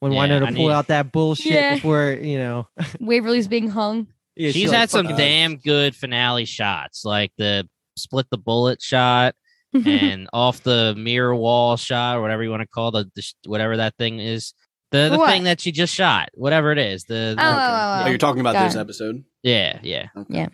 when 0.00 0.12
Yeah, 0.12 0.26
Wynonna 0.26 0.44
pulled 0.46 0.54
need- 0.54 0.70
out 0.70 0.86
that 0.88 1.12
bullshit 1.12 1.52
Yeah. 1.52 1.74
before 1.74 2.18
you 2.20 2.38
know. 2.38 2.66
Waverly's 3.00 3.46
being 3.48 3.68
hung. 3.68 4.06
Yeah, 4.36 4.48
she, 4.50 4.60
She's 4.60 4.70
like, 4.70 4.78
had 4.78 4.90
some 4.90 5.04
fucking- 5.06 5.16
damn 5.18 5.56
good 5.56 5.94
finale 5.94 6.44
shots, 6.46 7.04
like 7.04 7.32
the 7.38 7.68
split 7.96 8.26
the 8.30 8.38
bullet 8.38 8.80
shot 8.80 9.34
and 9.74 10.28
off 10.32 10.62
the 10.62 10.94
mirror 10.96 11.34
wall 11.36 11.76
shot, 11.76 12.16
or 12.16 12.22
whatever 12.22 12.42
you 12.42 12.50
want 12.50 12.62
to 12.62 12.66
call 12.68 12.90
the, 12.90 13.10
the 13.14 13.22
whatever 13.46 13.76
that 13.78 13.94
thing 13.96 14.18
is. 14.20 14.54
The, 14.90 15.08
the 15.10 15.18
What? 15.18 15.30
thing 15.30 15.44
that 15.44 15.58
she 15.60 15.72
just 15.72 15.94
shot, 15.94 16.28
whatever 16.34 16.70
it 16.72 16.78
is. 16.78 17.04
The, 17.04 17.34
Oh, 17.38 17.42
the- 17.42 17.42
oh, 17.42 17.56
oh, 17.58 18.02
Oh, 18.04 18.08
you're 18.08 18.18
talking 18.18 18.40
about 18.40 18.52
got 18.54 18.64
this 18.64 18.74
it. 18.74 18.80
episode? 18.80 19.24
yeah, 19.42 19.78
yeah. 19.82 20.08
Okay. 20.16 20.34
Yeah. 20.34 20.48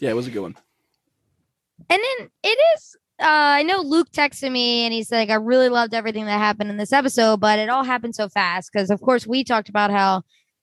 Yeah, 0.00 0.10
it 0.10 0.16
was 0.16 0.26
a 0.26 0.30
good 0.30 0.40
one. 0.42 0.56
And 1.88 2.00
then 2.02 2.28
it 2.42 2.58
is. 2.76 2.96
Uh, 3.20 3.26
I 3.28 3.62
know 3.62 3.80
Luke 3.82 4.10
texted 4.10 4.50
me 4.50 4.84
and 4.84 4.92
he's 4.92 5.12
like, 5.12 5.30
I 5.30 5.34
really 5.34 5.68
loved 5.68 5.94
everything 5.94 6.24
that 6.26 6.38
happened 6.38 6.70
in 6.70 6.76
this 6.76 6.92
episode, 6.92 7.38
but 7.40 7.58
it 7.58 7.68
all 7.68 7.84
happened 7.84 8.14
so 8.16 8.28
fast. 8.28 8.70
Because, 8.72 8.90
of 8.90 9.00
course, 9.00 9.26
we 9.26 9.44
talked 9.44 9.68
about 9.68 9.90
how 9.90 10.22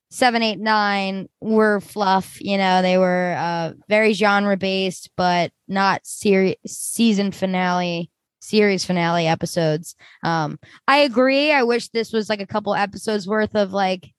seven, 0.09 0.41
eight, 0.43 0.59
nine 0.59 1.27
were 1.39 1.79
fluff. 1.79 2.37
You 2.41 2.57
know, 2.57 2.81
they 2.81 2.97
were 2.97 3.35
uh, 3.37 3.73
very 3.87 4.13
genre 4.13 4.57
based, 4.57 5.09
but 5.15 5.51
not 5.67 6.05
series 6.05 6.55
season 6.65 7.31
finale, 7.31 8.09
series 8.39 8.83
finale 8.85 9.27
episodes. 9.27 9.95
Um, 10.23 10.59
I 10.87 10.97
agree. 10.99 11.51
I 11.51 11.63
wish 11.63 11.89
this 11.89 12.11
was 12.11 12.29
like 12.29 12.41
a 12.41 12.47
couple 12.47 12.73
episodes 12.75 13.27
worth 13.27 13.55
of 13.55 13.71
like 13.71 14.11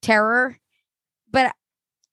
terror, 0.00 0.56
but 1.30 1.54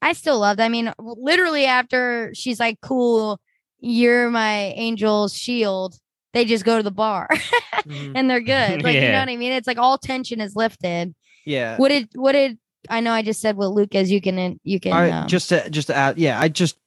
I 0.01 0.14
still 0.14 0.39
loved. 0.39 0.60
I 0.60 0.70
mean, 0.70 0.93
literally 0.99 1.66
after 1.66 2.32
she's 2.34 2.60
like, 2.60 2.80
"Cool, 2.82 3.39
you're 3.80 4.30
my 4.30 4.51
angel's 4.78 5.36
shield." 5.36 5.95
They 6.34 6.45
just 6.45 6.64
go 6.64 6.78
to 6.78 6.84
the 6.84 6.91
bar 6.91 7.28
Mhm. 7.88 8.12
and 8.16 8.30
they're 8.30 8.39
good. 8.39 8.84
Like 8.84 8.93
you 8.95 9.01
know 9.01 9.20
what 9.20 9.30
I 9.30 9.36
mean? 9.36 9.51
It's 9.51 9.66
like 9.68 9.80
all 9.80 9.97
tension 9.97 10.39
is 10.39 10.55
lifted. 10.55 11.16
Yeah. 11.45 11.76
What 11.78 11.89
did 11.89 12.10
what 12.14 12.34
did 12.34 12.60
I 12.88 13.01
know? 13.01 13.11
I 13.11 13.21
just 13.21 13.41
said 13.41 13.57
what 13.57 13.71
Lucas. 13.71 14.09
You 14.09 14.21
can 14.21 14.59
you 14.63 14.80
can 14.80 14.93
All 14.93 14.99
right, 14.99 15.11
um, 15.11 15.27
just 15.27 15.49
to 15.49 15.69
just 15.69 15.88
to 15.88 15.95
add, 15.95 16.17
yeah, 16.17 16.39
I 16.39 16.47
just 16.47 16.77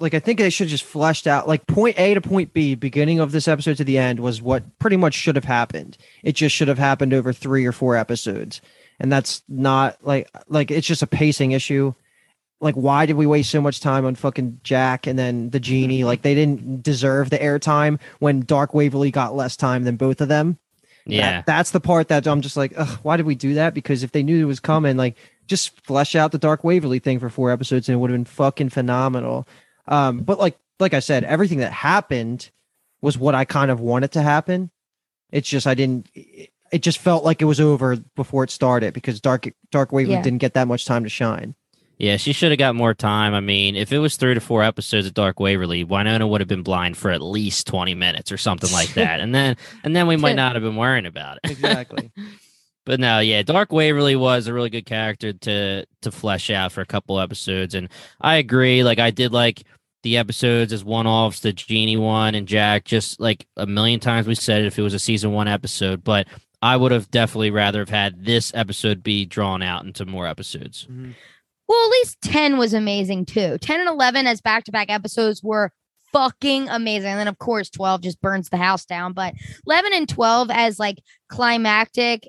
like 0.00 0.14
I 0.14 0.18
think 0.18 0.38
they 0.38 0.50
should 0.50 0.66
have 0.66 0.70
just 0.70 0.84
fleshed 0.84 1.26
out 1.26 1.46
like 1.46 1.66
point 1.66 1.98
A 1.98 2.14
to 2.14 2.20
point 2.20 2.52
B, 2.52 2.74
beginning 2.74 3.20
of 3.20 3.32
this 3.32 3.48
episode 3.48 3.76
to 3.76 3.84
the 3.84 3.98
end 3.98 4.20
was 4.20 4.40
what 4.40 4.78
pretty 4.78 4.96
much 4.96 5.14
should 5.14 5.36
have 5.36 5.44
happened. 5.44 5.98
It 6.22 6.32
just 6.32 6.54
should 6.54 6.68
have 6.68 6.78
happened 6.78 7.12
over 7.12 7.32
three 7.32 7.66
or 7.66 7.72
four 7.72 7.96
episodes, 7.96 8.60
and 8.98 9.12
that's 9.12 9.42
not 9.48 9.98
like 10.02 10.30
like 10.48 10.70
it's 10.70 10.86
just 10.86 11.02
a 11.02 11.06
pacing 11.06 11.52
issue. 11.52 11.94
Like, 12.60 12.76
why 12.76 13.06
did 13.06 13.16
we 13.16 13.26
waste 13.26 13.50
so 13.50 13.60
much 13.60 13.80
time 13.80 14.04
on 14.06 14.14
fucking 14.14 14.60
Jack 14.62 15.08
and 15.08 15.18
then 15.18 15.50
the 15.50 15.58
genie? 15.58 16.04
Like, 16.04 16.22
they 16.22 16.36
didn't 16.36 16.80
deserve 16.84 17.28
the 17.28 17.38
airtime 17.40 17.98
when 18.20 18.42
Dark 18.42 18.72
Waverly 18.72 19.10
got 19.10 19.34
less 19.34 19.56
time 19.56 19.82
than 19.82 19.96
both 19.96 20.20
of 20.20 20.28
them. 20.28 20.58
That- 21.06 21.12
Yeah. 21.12 21.42
that's 21.44 21.72
the 21.72 21.80
part 21.80 22.06
that 22.06 22.24
I'm 22.28 22.40
just 22.40 22.56
like, 22.56 22.72
Ugh, 22.76 23.00
why 23.02 23.16
did 23.16 23.26
we 23.26 23.34
do 23.34 23.54
that? 23.54 23.74
Because 23.74 24.04
if 24.04 24.12
they 24.12 24.22
knew 24.22 24.40
it 24.40 24.44
was 24.46 24.60
coming, 24.60 24.96
like, 24.96 25.16
just 25.46 25.80
flesh 25.84 26.14
out 26.14 26.32
the 26.32 26.38
Dark 26.38 26.64
Waverly 26.64 26.98
thing 26.98 27.18
for 27.18 27.28
four 27.28 27.50
episodes, 27.50 27.88
and 27.88 27.94
it 27.94 27.98
would 27.98 28.10
have 28.10 28.18
been 28.18 28.24
fucking 28.24 28.68
phenomenal. 28.70 29.46
Um, 29.88 30.18
but 30.20 30.38
like, 30.38 30.58
like 30.80 30.94
I 30.94 31.00
said, 31.00 31.24
everything 31.24 31.58
that 31.58 31.72
happened 31.72 32.50
was 33.00 33.18
what 33.18 33.34
I 33.34 33.44
kind 33.44 33.70
of 33.70 33.80
wanted 33.80 34.12
to 34.12 34.22
happen. 34.22 34.70
It's 35.30 35.48
just 35.48 35.66
I 35.66 35.74
didn't. 35.74 36.08
It, 36.14 36.50
it 36.72 36.82
just 36.82 36.98
felt 36.98 37.22
like 37.24 37.42
it 37.42 37.46
was 37.46 37.60
over 37.60 37.96
before 38.16 38.44
it 38.44 38.50
started 38.50 38.94
because 38.94 39.20
Dark 39.20 39.48
Dark 39.70 39.92
Waverly 39.92 40.14
Yeah. 40.14 40.22
didn't 40.22 40.38
get 40.38 40.54
that 40.54 40.68
much 40.68 40.84
time 40.86 41.02
to 41.04 41.10
shine. 41.10 41.54
Yeah, 41.98 42.16
she 42.16 42.32
should 42.32 42.50
have 42.50 42.58
got 42.58 42.74
more 42.74 42.94
time. 42.94 43.32
I 43.34 43.40
mean, 43.40 43.76
if 43.76 43.92
it 43.92 43.98
was 43.98 44.16
three 44.16 44.34
to 44.34 44.40
four 44.40 44.62
episodes 44.64 45.06
of 45.06 45.14
Dark 45.14 45.38
Waverly, 45.38 45.84
Wynonna 45.84 46.28
would 46.28 46.40
have 46.40 46.48
been 46.48 46.62
blind 46.62 46.96
for 46.96 47.10
at 47.10 47.20
least 47.20 47.66
twenty 47.66 47.94
minutes 47.94 48.32
or 48.32 48.38
something 48.38 48.72
like 48.72 48.94
that, 48.94 49.20
and 49.20 49.34
then 49.34 49.56
and 49.84 49.94
then 49.94 50.06
we 50.06 50.16
might 50.16 50.34
not 50.34 50.54
have 50.56 50.62
been 50.62 50.76
worrying 50.76 51.06
about 51.06 51.38
it. 51.44 51.50
Exactly. 51.50 52.10
But 52.84 52.98
no, 52.98 53.20
yeah, 53.20 53.42
Dark 53.42 53.72
Waverly 53.72 54.16
was 54.16 54.46
a 54.46 54.52
really 54.52 54.70
good 54.70 54.86
character 54.86 55.32
to 55.32 55.86
to 56.02 56.10
flesh 56.10 56.50
out 56.50 56.72
for 56.72 56.80
a 56.80 56.86
couple 56.86 57.20
episodes, 57.20 57.74
and 57.74 57.88
I 58.20 58.36
agree. 58.36 58.82
Like 58.82 58.98
I 58.98 59.10
did 59.10 59.32
like 59.32 59.64
the 60.02 60.16
episodes 60.16 60.72
as 60.72 60.84
one 60.84 61.06
offs, 61.06 61.40
the 61.40 61.52
Genie 61.52 61.96
one 61.96 62.34
and 62.34 62.48
Jack. 62.48 62.84
Just 62.84 63.20
like 63.20 63.46
a 63.56 63.66
million 63.66 64.00
times 64.00 64.26
we 64.26 64.34
said 64.34 64.62
it 64.62 64.66
if 64.66 64.78
it 64.78 64.82
was 64.82 64.94
a 64.94 64.98
season 64.98 65.32
one 65.32 65.48
episode, 65.48 66.02
but 66.02 66.26
I 66.60 66.76
would 66.76 66.92
have 66.92 67.10
definitely 67.10 67.50
rather 67.50 67.80
have 67.80 67.88
had 67.88 68.24
this 68.24 68.52
episode 68.54 69.02
be 69.02 69.26
drawn 69.26 69.62
out 69.62 69.84
into 69.84 70.06
more 70.06 70.26
episodes. 70.26 70.86
Mm-hmm. 70.90 71.10
Well, 71.68 71.86
at 71.86 71.90
least 71.90 72.20
10 72.22 72.58
was 72.58 72.74
amazing 72.74 73.26
too. 73.26 73.58
10 73.58 73.80
and 73.80 73.88
11 73.88 74.26
as 74.26 74.40
back 74.40 74.64
to 74.64 74.72
back 74.72 74.90
episodes 74.90 75.42
were 75.42 75.72
fucking 76.12 76.68
amazing. 76.68 77.10
And 77.10 77.18
then, 77.18 77.28
of 77.28 77.38
course, 77.38 77.70
12 77.70 78.02
just 78.02 78.20
burns 78.20 78.48
the 78.48 78.58
house 78.58 78.84
down. 78.84 79.12
But 79.12 79.34
11 79.66 79.92
and 79.94 80.08
12 80.08 80.50
as 80.50 80.78
like 80.78 80.98
climactic, 81.28 82.22
co- 82.22 82.28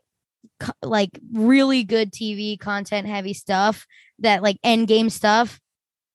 like 0.82 1.20
really 1.32 1.84
good 1.84 2.12
TV 2.12 2.60
content 2.60 3.08
heavy 3.08 3.34
stuff 3.34 3.86
that 4.20 4.42
like 4.44 4.58
end 4.64 4.88
game 4.88 5.10
stuff. 5.10 5.60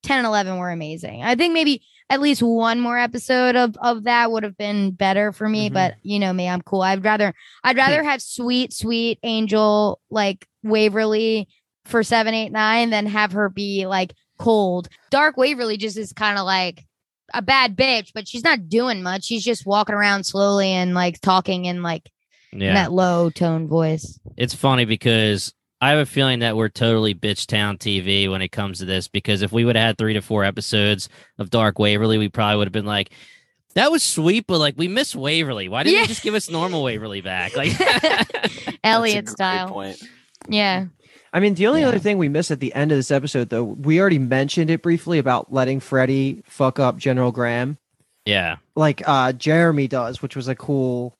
10 0.04 0.18
and 0.18 0.26
11 0.26 0.58
were 0.58 0.70
amazing. 0.70 1.22
I 1.22 1.34
think 1.34 1.52
maybe 1.52 1.82
at 2.08 2.20
least 2.20 2.42
one 2.42 2.80
more 2.80 2.96
episode 2.96 3.56
of, 3.56 3.76
of 3.82 4.04
that 4.04 4.30
would 4.30 4.44
have 4.44 4.56
been 4.56 4.92
better 4.92 5.32
for 5.32 5.48
me. 5.48 5.68
Mhm. 5.68 5.74
But 5.74 5.94
you 6.02 6.18
know 6.18 6.32
me, 6.32 6.48
I'm 6.48 6.62
cool. 6.62 6.82
I'd 6.82 7.04
rather 7.04 7.34
I'd 7.64 7.76
rather 7.76 8.02
have 8.02 8.22
sweet, 8.22 8.72
sweet 8.72 9.18
Angel 9.22 10.00
like 10.10 10.46
Waverly 10.62 11.48
for 11.84 12.02
seven, 12.02 12.34
eight, 12.34 12.52
nine 12.52 12.90
than 12.90 13.06
have 13.06 13.32
her 13.32 13.48
be 13.48 13.86
like 13.86 14.14
cold. 14.38 14.88
Dark 15.10 15.36
Waverly 15.36 15.76
just 15.76 15.96
is 15.98 16.12
kind 16.12 16.38
of 16.38 16.44
like 16.44 16.84
a 17.34 17.42
bad 17.42 17.76
bitch, 17.76 18.12
but 18.14 18.26
she's 18.26 18.44
not 18.44 18.68
doing 18.68 19.02
much. 19.02 19.24
She's 19.24 19.44
just 19.44 19.66
walking 19.66 19.94
around 19.94 20.24
slowly 20.24 20.68
and 20.68 20.94
like 20.94 21.20
talking 21.20 21.66
and 21.66 21.82
like 21.82 22.08
Yeah, 22.52 22.74
that 22.74 22.92
low 22.92 23.30
tone 23.30 23.66
voice. 23.68 24.18
it's 24.36 24.54
funny 24.54 24.84
because 24.84 25.52
I 25.80 25.90
have 25.90 25.98
a 25.98 26.06
feeling 26.06 26.38
that 26.40 26.56
we're 26.56 26.68
totally 26.70 27.14
bitch 27.14 27.46
town 27.46 27.78
TV 27.78 28.28
when 28.30 28.42
it 28.42 28.48
comes 28.48 28.78
to 28.78 28.84
this. 28.84 29.06
Because 29.08 29.42
if 29.42 29.52
we 29.52 29.64
would 29.64 29.76
have 29.76 29.86
had 29.86 29.98
three 29.98 30.14
to 30.14 30.20
four 30.22 30.44
episodes 30.44 31.08
of 31.38 31.50
Dark 31.50 31.78
Waverly, 31.78 32.18
we 32.18 32.28
probably 32.28 32.56
would 32.56 32.66
have 32.66 32.72
been 32.72 32.86
like, 32.86 33.10
"That 33.74 33.90
was 33.92 34.02
sweet, 34.02 34.46
but 34.46 34.58
like 34.58 34.74
we 34.76 34.88
miss 34.88 35.14
Waverly. 35.14 35.68
Why 35.68 35.82
didn't 35.82 35.96
Yeah. 35.96 36.02
you 36.02 36.06
just 36.08 36.22
give 36.22 36.34
us 36.34 36.48
normal 36.50 36.82
Waverly 36.82 37.20
back?" 37.20 37.54
Like, 37.56 37.72
Elliot 38.82 38.82
That's 38.82 38.82
a 38.84 39.12
great 39.14 39.28
style. 39.28 39.68
Point. 39.70 40.02
Yeah. 40.48 40.86
I 41.32 41.40
mean, 41.40 41.54
the 41.54 41.66
only 41.66 41.82
Yeah. 41.82 41.88
other 41.88 41.98
thing 41.98 42.16
we 42.16 42.28
missed 42.30 42.50
at 42.50 42.60
the 42.60 42.72
end 42.74 42.90
of 42.90 42.96
this 42.98 43.10
episode, 43.10 43.50
though, 43.50 43.62
we 43.64 44.00
already 44.00 44.18
mentioned 44.18 44.70
it 44.70 44.80
briefly 44.82 45.18
about 45.18 45.52
letting 45.52 45.78
Freddy 45.80 46.42
fuck 46.46 46.78
up 46.78 46.96
General 46.96 47.30
Graham. 47.32 47.76
yeah, 48.24 48.56
like 48.74 49.02
uh 49.06 49.32
Jeremy 49.32 49.86
does, 49.88 50.22
which 50.22 50.34
was 50.34 50.48
a 50.48 50.54
cool 50.54 51.16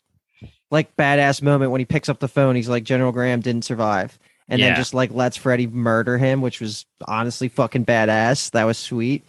like 0.71 0.97
badass 0.97 1.41
moment 1.43 1.71
when 1.71 1.81
he 1.81 1.85
picks 1.85 2.09
up 2.09 2.19
the 2.21 2.29
phone. 2.29 2.57
He's 2.57 2.69
like 2.69 2.85
General 2.85 3.13
Graham 3.13 3.41
didn't 3.41 3.65
survive. 3.65 4.19
And 4.49 4.61
Yeah. 4.61 4.69
then 4.69 4.77
just 4.77 4.95
like 4.95 5.13
lets 5.13 5.37
Freddy 5.37 5.67
murder 5.67 6.17
him, 6.19 6.41
which 6.41 6.61
was 6.61 6.87
honestly 7.07 7.49
fucking 7.49 7.85
badass. 7.85 8.51
That 8.53 8.65
was 8.65 8.79
sweet. 8.79 9.25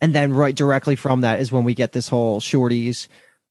And 0.00 0.14
then 0.14 0.32
right 0.32 0.54
directly 0.54 0.96
from 0.96 1.20
that 1.22 1.40
is 1.40 1.50
when 1.52 1.64
we 1.64 1.74
get 1.74 1.92
this 1.92 2.08
whole 2.08 2.40
shorties 2.40 3.06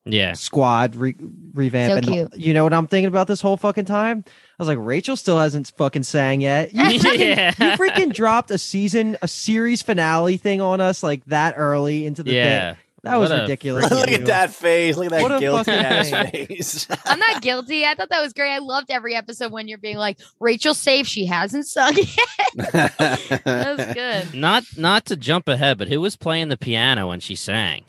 yeah. 0.06 0.34
squad 0.34 0.96
re- 0.98 1.16
revamp. 1.54 1.92
So 1.92 1.98
and 1.98 2.06
cute. 2.06 2.36
you 2.38 2.54
know 2.54 2.66
what 2.66 2.74
I'm 2.74 2.88
thinking 2.88 3.08
about 3.08 3.28
this 3.28 3.40
whole 3.42 3.56
fucking 3.58 3.86
time? 3.86 4.24
I 4.28 4.32
was 4.60 4.68
like, 4.68 4.78
Rachel 4.82 5.16
still 5.16 5.40
hasn't 5.40 5.72
fucking 5.78 6.04
sang 6.04 6.42
yet. 6.42 6.74
You 6.74 6.84
freaking, 7.00 7.20
Yeah. 7.20 7.48
you 7.58 7.78
freaking 7.78 8.14
dropped 8.14 8.52
a 8.52 8.58
season, 8.58 9.18
a 9.22 9.28
series 9.28 9.82
finale 9.82 10.36
thing 10.38 10.60
on 10.62 10.82
us 10.82 11.02
like 11.04 11.24
that 11.26 11.56
early 11.58 12.06
into 12.06 12.22
the 12.24 12.32
thing. 12.32 12.78
Yeah. 13.04 13.12
That 13.12 13.18
was 13.18 13.30
What 13.32 13.40
a 13.40 13.42
ridiculous. 13.44 13.92
Look 13.92 14.08
of 14.08 14.14
at 14.14 14.26
that 14.28 14.54
face. 14.54 14.96
Look 14.96 15.12
at 15.12 15.22
What 15.22 15.28
that 15.30 15.40
guilty 15.40 15.72
ass 15.72 16.10
face. 16.32 16.88
I'm 17.06 17.20
not 17.20 17.42
guilty. 17.42 17.86
I 17.86 17.96
thought 17.96 18.10
that 18.10 18.22
was 18.22 18.32
great. 18.34 18.52
I 18.54 18.60
loved 18.60 18.90
every 18.92 19.14
episode 19.16 19.52
when 19.52 19.68
you're 19.68 19.78
being 19.78 19.98
like, 19.98 20.20
Rachel's 20.40 20.78
safe. 20.80 21.06
She 21.06 21.26
hasn't 21.26 21.68
sung 21.68 21.96
yet. 21.96 22.72
That 22.72 23.78
was 23.78 23.94
good. 23.94 24.34
Not 24.40 24.64
not 24.78 25.06
to 25.08 25.16
jump 25.18 25.48
ahead, 25.50 25.78
but 25.78 25.88
who 25.90 26.00
was 26.00 26.16
playing 26.16 26.48
the 26.50 26.58
piano 26.58 27.08
when 27.10 27.20
she 27.20 27.36
sang? 27.36 27.84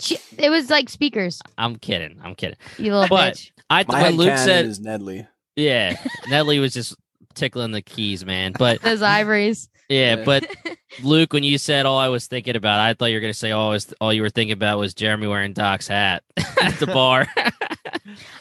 She, 0.00 0.18
it 0.38 0.50
was 0.50 0.68
like 0.70 0.88
speakers, 0.88 1.40
I'm 1.58 1.76
kidding. 1.76 2.18
I'm 2.22 2.34
kidding. 2.34 2.56
you 2.78 2.92
little 2.94 3.08
But- 3.08 3.34
bitch. 3.34 3.50
I 3.70 3.84
My 3.86 4.02
when 4.02 4.16
Luke 4.16 4.36
said, 4.36 4.66
is 4.66 4.80
Nedley. 4.80 5.28
yeah, 5.56 5.94
Nedley 6.28 6.60
was 6.60 6.74
just 6.74 6.96
tickling 7.34 7.70
the 7.70 7.80
keys, 7.82 8.24
man. 8.26 8.52
But 8.58 8.82
Those 8.82 9.00
ivories. 9.00 9.69
Yeah, 9.90 10.16
Yeah. 10.16 10.24
but 10.24 10.46
Luke, 11.02 11.32
when 11.34 11.44
you 11.44 11.58
said 11.58 11.84
all 11.84 11.98
I 11.98 12.08
was 12.08 12.26
thinking 12.26 12.56
about, 12.56 12.80
I 12.80 12.94
thought 12.94 13.06
you 13.06 13.16
were 13.16 13.20
gonna 13.20 13.34
say 13.34 13.50
all 13.50 13.68
I 13.68 13.72
was 13.74 13.92
all 14.00 14.12
you 14.12 14.22
were 14.22 14.30
thinking 14.30 14.52
about 14.52 14.78
was 14.78 14.94
Jeremy 14.94 15.26
wearing 15.26 15.52
Doc's 15.52 15.86
hat 15.88 16.22
at 16.62 16.78
the 16.78 16.86
bar. 16.86 17.26
I 17.36 17.52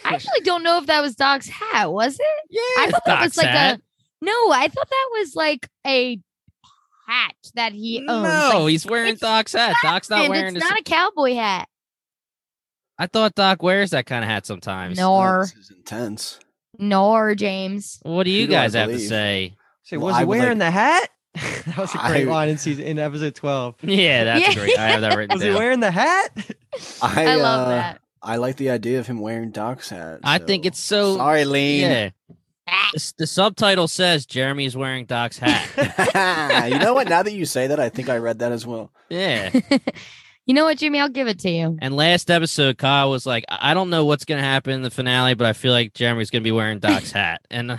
I 0.05 0.13
actually 0.13 0.41
don't 0.43 0.63
know 0.63 0.77
if 0.77 0.85
that 0.87 1.01
was 1.01 1.15
Doc's 1.15 1.49
hat, 1.49 1.91
was 1.91 2.15
it? 2.15 2.25
Yeah, 2.49 2.61
I 2.85 2.87
thought 2.91 3.03
that 3.05 3.21
was 3.21 3.35
like 3.37 3.47
hat. 3.47 3.79
a 3.79 4.25
no. 4.25 4.51
I 4.51 4.67
thought 4.69 4.89
that 4.89 5.09
was 5.19 5.35
like 5.35 5.67
a 5.85 6.19
hat 7.07 7.33
that 7.55 7.73
he 7.73 7.99
owns. 8.07 8.23
No, 8.23 8.61
Like, 8.63 8.69
he's 8.71 8.85
wearing 8.85 9.15
Doc's 9.15 9.53
hat. 9.53 9.75
Doc's 9.83 10.09
not 10.09 10.29
wearing 10.29 10.55
It's 10.55 10.63
this. 10.63 10.69
not 10.69 10.79
a 10.79 10.83
cowboy 10.83 11.33
hat. 11.35 11.67
I 12.97 13.07
thought 13.07 13.33
Doc 13.35 13.63
wears 13.63 13.91
that 13.91 14.05
kind 14.05 14.23
of 14.23 14.29
hat 14.29 14.45
sometimes. 14.45 14.97
Nor, 14.97 15.47
This 15.55 15.55
is 15.55 15.71
intense. 15.71 16.37
nor 16.77 17.33
James. 17.33 17.97
What 18.03 18.23
do 18.23 18.29
you 18.31 18.41
Who 18.41 18.47
do 18.47 18.51
guys 18.53 18.73
have 18.73 18.87
to 18.89 18.93
believe? 18.93 19.07
say? 19.07 19.53
Say, 19.83 19.97
Well, 19.97 20.07
was 20.07 20.15
he 20.17 20.21
I 20.21 20.25
would 20.25 20.37
like- 20.37 20.43
wearing 20.43 20.57
the 20.57 20.69
hat? 20.71 21.09
that 21.65 21.77
was 21.77 21.93
a 21.95 21.97
great 21.99 22.27
I- 22.27 22.31
line 22.31 22.49
in 22.49 22.57
season 22.57 22.85
in 22.85 22.99
episode 22.99 23.35
twelve. 23.35 23.75
Yeah, 23.83 24.23
that's 24.25 24.41
Yeah. 24.41 24.51
a 24.51 24.55
great. 24.65 24.77
I 24.77 24.89
have 24.89 25.01
that 25.01 25.15
written 25.17 25.33
Was 25.35 25.43
he 25.43 25.49
wearing 25.51 25.79
the 25.79 25.91
hat? 25.91 26.29
I, 27.01 27.25
I, 27.27 27.35
love 27.35 27.67
uh, 27.67 27.71
that. 27.71 28.01
I 28.21 28.37
like 28.37 28.57
the 28.57 28.69
idea 28.71 28.99
of 28.99 29.07
him 29.07 29.19
wearing 29.19 29.51
Doc's 29.51 29.89
hat. 29.89 30.19
I 30.23 30.39
think 30.39 30.65
it's 30.65 30.79
so. 30.79 31.15
Sorry, 31.17 31.45
Lean. 31.45 31.81
Yeah, 31.81 32.09
Ah, 32.71 32.91
the, 32.93 33.13
the 33.19 33.27
subtitle 33.27 33.87
says 33.87 34.25
Jeremy's 34.27 34.77
wearing 34.77 35.05
Doc's 35.05 35.39
hat. 35.39 36.69
you 36.71 36.77
know 36.77 36.93
what? 36.93 37.07
Now 37.09 37.23
that 37.23 37.33
you 37.33 37.45
say 37.45 37.67
that, 37.67 37.79
I 37.79 37.89
think 37.89 38.09
I 38.09 38.17
read 38.17 38.39
that 38.39 38.51
as 38.51 38.65
well. 38.67 38.91
yeah. 39.09 39.49
you 40.45 40.53
know 40.53 40.65
what, 40.65 40.77
Jimmy? 40.77 40.99
I'll 40.99 41.09
give 41.09 41.27
it 41.27 41.39
to 41.39 41.49
you. 41.49 41.77
And 41.81 41.95
last 41.95 42.29
episode, 42.29 42.77
Kyle 42.77 43.09
was 43.09 43.25
like, 43.25 43.45
"I 43.49 43.71
I 43.71 43.73
don't 43.73 43.89
know 43.89 44.05
what's 44.05 44.25
gonna 44.25 44.41
happen 44.43 44.73
in 44.73 44.81
the 44.83 44.91
finale, 44.91 45.33
but 45.33 45.47
I 45.47 45.53
feel 45.53 45.71
like 45.73 45.93
Jeremy's 45.95 46.29
gonna 46.29 46.43
be 46.43 46.51
wearing 46.51 46.77
Doc's 46.79 47.11
hat." 47.11 47.41
And 47.49 47.71
uh, 47.71 47.77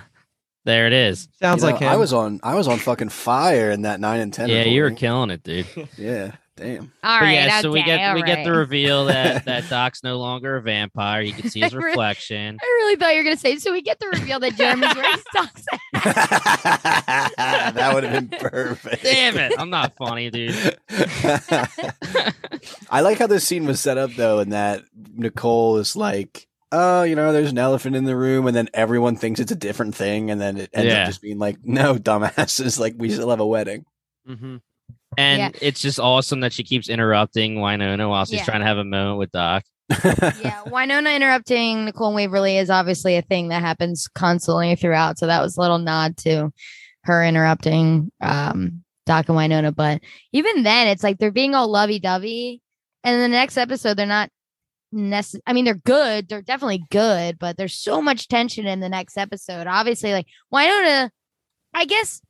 there 0.65 0.87
it 0.87 0.93
is. 0.93 1.29
Sounds 1.41 1.63
You 1.63 1.69
know, 1.69 1.73
like 1.73 1.83
him. 1.83 1.89
I 1.89 1.97
was 1.97 2.13
on. 2.13 2.41
I 2.43 2.55
was 2.55 2.69
on 2.69 2.79
fucking 2.79 3.09
fire 3.11 3.71
in 3.71 3.83
that 3.83 4.01
nine 4.01 4.21
and 4.21 4.33
ten. 4.33 4.49
Yeah, 4.49 4.65
you 4.65 4.83
were 4.83 4.91
killing 4.91 5.31
it, 5.31 5.43
dude. 5.43 5.67
Yeah, 5.97 6.33
damn. 6.57 6.83
All 7.03 7.19
but 7.19 7.23
right. 7.23 7.33
yeah, 7.33 7.61
so 7.63 7.71
we 7.71 7.83
get 7.83 8.01
all 8.11 8.15
we 8.15 8.23
get 8.23 8.45
the 8.45 8.53
reveal 8.53 9.07
that 9.07 9.45
that 9.47 9.69
Doc's 9.71 10.03
no 10.03 10.19
longer 10.19 10.57
a 10.57 10.63
vampire. 10.63 11.23
You 11.23 11.33
can 11.33 11.49
see 11.49 11.61
his 11.61 11.73
I 11.75 11.77
really- 11.77 11.89
reflection. 11.91 12.59
I 12.63 12.67
really 12.67 12.97
thought 12.97 13.13
you 13.13 13.19
were 13.19 13.25
gonna 13.25 13.37
say. 13.37 13.57
So 13.57 13.73
we 13.73 13.81
get 13.83 13.99
the 14.01 14.09
reveal 14.09 14.39
that 14.41 14.55
Jeremy's 14.57 14.95
wearing 14.95 15.19
Doc's 15.35 15.65
hat. 15.95 17.33
that 17.37 17.91
would 17.95 18.05
have 18.05 18.29
been 18.31 18.39
perfect. 18.39 19.03
Damn 19.03 19.39
it, 19.39 19.53
I'm 19.59 19.71
not 19.71 19.97
funny, 19.97 20.31
dude. 20.31 20.77
I 22.91 23.01
like 23.01 23.19
how 23.19 23.27
this 23.27 23.47
scene 23.47 23.65
was 23.65 23.81
set 23.81 23.97
up 23.99 24.11
though, 24.15 24.41
and 24.41 24.53
that 24.53 24.83
Nicole 25.15 25.79
is 25.79 25.97
like, 25.97 26.47
"Oh, 26.73 27.03
you 27.03 27.17
know, 27.17 27.33
there's 27.33 27.51
an 27.51 27.59
elephant 27.59 27.97
in 27.97 28.05
the 28.05 28.17
room," 28.17 28.47
and 28.47 28.57
then 28.57 28.69
everyone 28.75 29.17
thinks 29.17 29.41
it's 29.41 29.53
a 29.53 29.57
different 29.57 29.95
thing, 29.95 30.31
and 30.31 30.41
then 30.41 30.57
it 30.57 30.71
ends 30.73 30.93
Yeah. 30.93 31.01
up 31.03 31.07
just 31.07 31.23
being 31.23 31.39
like, 31.39 31.59
"No, 31.65 31.95
dumbasses! 31.99 32.79
Like 32.79 32.95
we 32.97 33.11
still 33.11 33.31
have 33.31 33.41
a 33.41 33.47
wedding." 33.47 33.85
hmm 34.27 34.57
And 35.19 35.39
Yeah. 35.39 35.51
it's 35.61 35.81
just 35.81 35.99
awesome 35.99 36.41
that 36.41 36.53
she 36.53 36.63
keeps 36.63 36.89
interrupting 36.89 37.57
Wynonna 37.57 38.09
while 38.09 38.25
she's 38.25 38.37
Yeah. 38.39 38.45
trying 38.45 38.61
to 38.61 38.67
have 38.67 38.79
a 38.79 38.85
moment 38.85 39.19
with 39.19 39.33
Doc. 39.33 39.65
yeah, 39.91 40.63
Wynonna 40.67 41.17
interrupting 41.17 41.85
Nicole 41.85 42.15
Waverly 42.15 42.59
is 42.59 42.71
obviously 42.71 43.17
a 43.17 43.23
thing 43.23 43.49
that 43.49 43.61
happens 43.63 44.07
constantly 44.09 44.77
throughout. 44.77 45.19
So 45.19 45.27
that 45.27 45.43
was 45.43 45.57
a 45.57 45.61
little 45.61 45.79
nod 45.79 46.17
to 46.19 46.53
her 47.05 47.25
interrupting 47.25 48.13
um, 48.21 48.85
Doc 49.07 49.29
and 49.29 49.37
Wynonna. 49.37 49.75
But 49.75 50.03
even 50.33 50.63
then, 50.63 50.87
it's 50.87 51.03
like 51.03 51.19
they're 51.19 51.33
being 51.33 51.55
all 51.57 51.69
lovey 51.69 51.99
dovey. 51.99 52.63
And 53.03 53.15
in 53.17 53.21
the 53.21 53.29
next 53.37 53.57
episode, 53.57 53.97
they're 53.97 54.07
not 54.07 54.29
necessary. 54.93 55.43
I 55.47 55.53
mean, 55.53 55.65
they're 55.65 55.75
good. 55.75 56.29
They're 56.29 56.43
definitely 56.43 56.85
good, 56.91 57.39
but 57.39 57.57
there's 57.57 57.75
so 57.75 58.01
much 58.03 58.29
tension 58.29 58.67
in 58.67 58.81
the 58.81 58.89
next 58.89 59.17
episode. 59.17 59.67
Obviously, 59.67 60.13
like 60.13 60.27
Wynonna, 60.53 61.11
I 61.75 61.85
guess. 61.85 62.21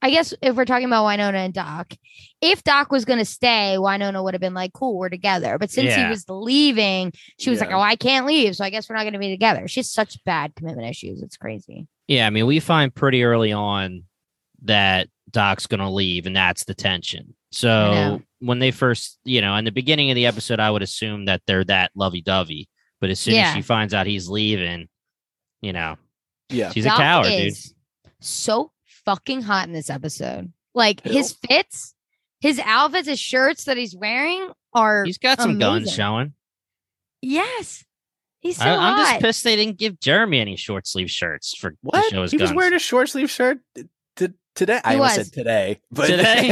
I 0.00 0.10
guess 0.10 0.32
if 0.40 0.54
we're 0.54 0.64
talking 0.64 0.86
about 0.86 1.04
Wynonna 1.06 1.34
and 1.44 1.52
Doc, 1.52 1.92
if 2.40 2.62
Doc 2.62 2.92
was 2.92 3.04
going 3.04 3.18
to 3.18 3.24
stay, 3.24 3.74
Wynonna 3.80 4.22
would 4.22 4.32
have 4.32 4.40
been 4.40 4.54
like, 4.54 4.72
cool, 4.72 4.96
we're 4.96 5.08
together. 5.08 5.58
But 5.58 5.72
since 5.72 5.88
Yeah. 5.88 6.04
he 6.04 6.08
was 6.08 6.24
leaving, 6.28 7.12
she 7.40 7.50
was 7.50 7.58
like, 7.58 7.72
oh, 7.72 7.80
I 7.80 7.96
can't 7.96 8.24
leave. 8.24 8.54
So 8.54 8.64
I 8.64 8.70
guess 8.70 8.88
we're 8.88 8.94
not 8.94 9.02
going 9.02 9.14
to 9.14 9.18
be 9.18 9.30
together. 9.32 9.66
She 9.66 9.80
has 9.80 9.90
such 9.90 10.22
bad 10.24 10.54
commitment 10.54 10.88
issues. 10.88 11.20
It's 11.20 11.36
crazy. 11.36 11.88
Yeah, 12.06 12.28
I 12.28 12.30
mean, 12.30 12.46
we 12.46 12.60
find 12.60 12.94
pretty 12.94 13.24
early 13.24 13.52
on 13.52 14.04
that 14.62 15.08
Doc's 15.32 15.66
going 15.66 15.80
to 15.80 15.90
leave, 15.90 16.26
and 16.26 16.36
that's 16.36 16.62
the 16.62 16.74
tension. 16.74 17.34
So 17.50 18.22
when 18.40 18.58
they 18.58 18.70
first, 18.70 19.18
you 19.24 19.40
know, 19.40 19.54
in 19.56 19.64
the 19.64 19.72
beginning 19.72 20.10
of 20.10 20.14
the 20.14 20.26
episode, 20.26 20.60
I 20.60 20.70
would 20.70 20.82
assume 20.82 21.24
that 21.26 21.42
they're 21.46 21.64
that 21.64 21.90
lovey 21.94 22.20
dovey. 22.20 22.68
But 23.00 23.10
as 23.10 23.20
soon 23.20 23.34
Yeah. 23.34 23.48
as 23.50 23.54
she 23.54 23.62
finds 23.62 23.94
out 23.94 24.06
he's 24.06 24.28
leaving, 24.28 24.88
you 25.62 25.72
know, 25.72 25.96
yeah, 26.50 26.70
she's 26.72 26.84
Doc 26.84 26.94
a 26.98 27.02
coward, 27.02 27.26
dude. 27.28 27.54
so 28.20 28.72
fucking 29.04 29.42
hot 29.42 29.66
in 29.66 29.72
this 29.72 29.88
episode. 29.90 30.52
Like 30.74 31.02
his 31.02 31.36
fits, 31.48 31.94
his 32.40 32.60
outfits, 32.64 33.08
his 33.08 33.18
shirts 33.20 33.64
that 33.64 33.76
he's 33.76 33.94
wearing 33.96 34.50
are, 34.74 35.04
He's 35.04 35.18
got 35.18 35.40
some 35.40 35.58
guns 35.58 35.92
showing. 35.92 36.34
yes. 37.22 37.84
He's 38.40 38.56
so 38.56 38.64
I, 38.66 38.76
I'm 38.76 38.98
just 38.98 39.20
pissed 39.20 39.42
they 39.44 39.56
didn't 39.56 39.78
give 39.78 39.98
Jeremy 39.98 40.38
any 40.38 40.54
short 40.56 40.86
sleeve 40.86 41.10
shirts 41.10 41.56
for 41.56 41.74
what? 41.80 42.04
to 42.04 42.10
show 42.10 42.22
his 42.22 42.30
He 42.30 42.36
was 42.36 42.52
wearing 42.52 42.72
a 42.74 42.78
short 42.78 43.08
sleeve 43.08 43.30
shirt 43.30 43.58
t- 43.74 43.84
today. 44.58 44.80
I 44.84 44.94
He 44.94 44.98
almost 44.98 45.18
was. 45.18 45.26
said 45.26 45.32
today, 45.34 45.80
but 45.90 46.06
Today? 46.08 46.48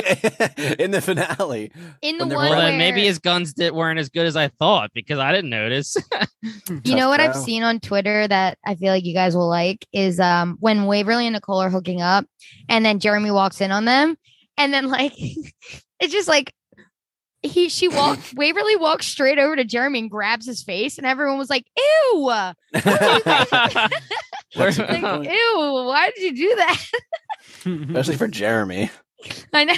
in 0.78 0.92
the 0.92 1.00
finale. 1.00 1.72
in 2.00 2.18
the 2.18 2.22
when 2.24 2.28
they're 2.28 2.38
one 2.38 2.50
well, 2.50 2.58
where 2.68 2.78
maybe 2.78 3.04
his 3.04 3.18
guns 3.18 3.52
did, 3.52 3.72
weren't 3.72 3.98
as 3.98 4.08
good 4.08 4.26
as 4.26 4.36
I 4.36 4.48
thought 4.48 4.90
because 4.94 5.18
I 5.18 5.32
didn't 5.32 5.50
notice. 5.50 5.96
you 6.84 6.94
know 6.94 7.08
what 7.08 7.20
I've 7.20 7.36
seen 7.36 7.62
on 7.62 7.80
Twitter 7.80 8.26
that 8.28 8.58
I 8.64 8.76
feel 8.76 8.92
like 8.92 9.04
you 9.04 9.12
guys 9.12 9.34
will 9.36 9.48
like 9.48 9.84
is 9.92 10.20
um 10.20 10.56
when 10.60 10.86
Waverly 10.86 11.26
and 11.26 11.34
Nicole 11.34 11.60
are 11.60 11.70
hooking 11.70 12.00
up 12.00 12.24
and 12.68 12.84
then 12.84 13.00
Jeremy 13.00 13.30
walks 13.30 13.60
in 13.60 13.72
on 13.72 13.84
them 13.84 14.16
and 14.56 14.72
then 14.72 14.88
like 14.88 15.12
it's 15.18 16.12
just 16.12 16.28
like 16.28 16.52
he 17.42 17.68
she 17.68 17.88
walked 17.88 18.34
Waverly 18.36 18.76
walks 18.76 19.06
straight 19.06 19.38
over 19.38 19.56
to 19.56 19.64
Jeremy 19.64 19.98
and 20.00 20.10
grabs 20.10 20.46
his 20.46 20.62
face 20.62 20.98
and 20.98 21.06
everyone 21.06 21.38
was 21.38 21.50
like 21.50 21.64
ew 21.76 22.30
like, 24.54 25.28
ew 25.28 25.84
why 25.86 26.10
did 26.14 26.22
you 26.22 26.34
do 26.48 26.54
that 26.56 26.84
Especially 27.66 28.16
for 28.16 28.28
Jeremy. 28.28 28.90
I 29.52 29.64
know 29.64 29.74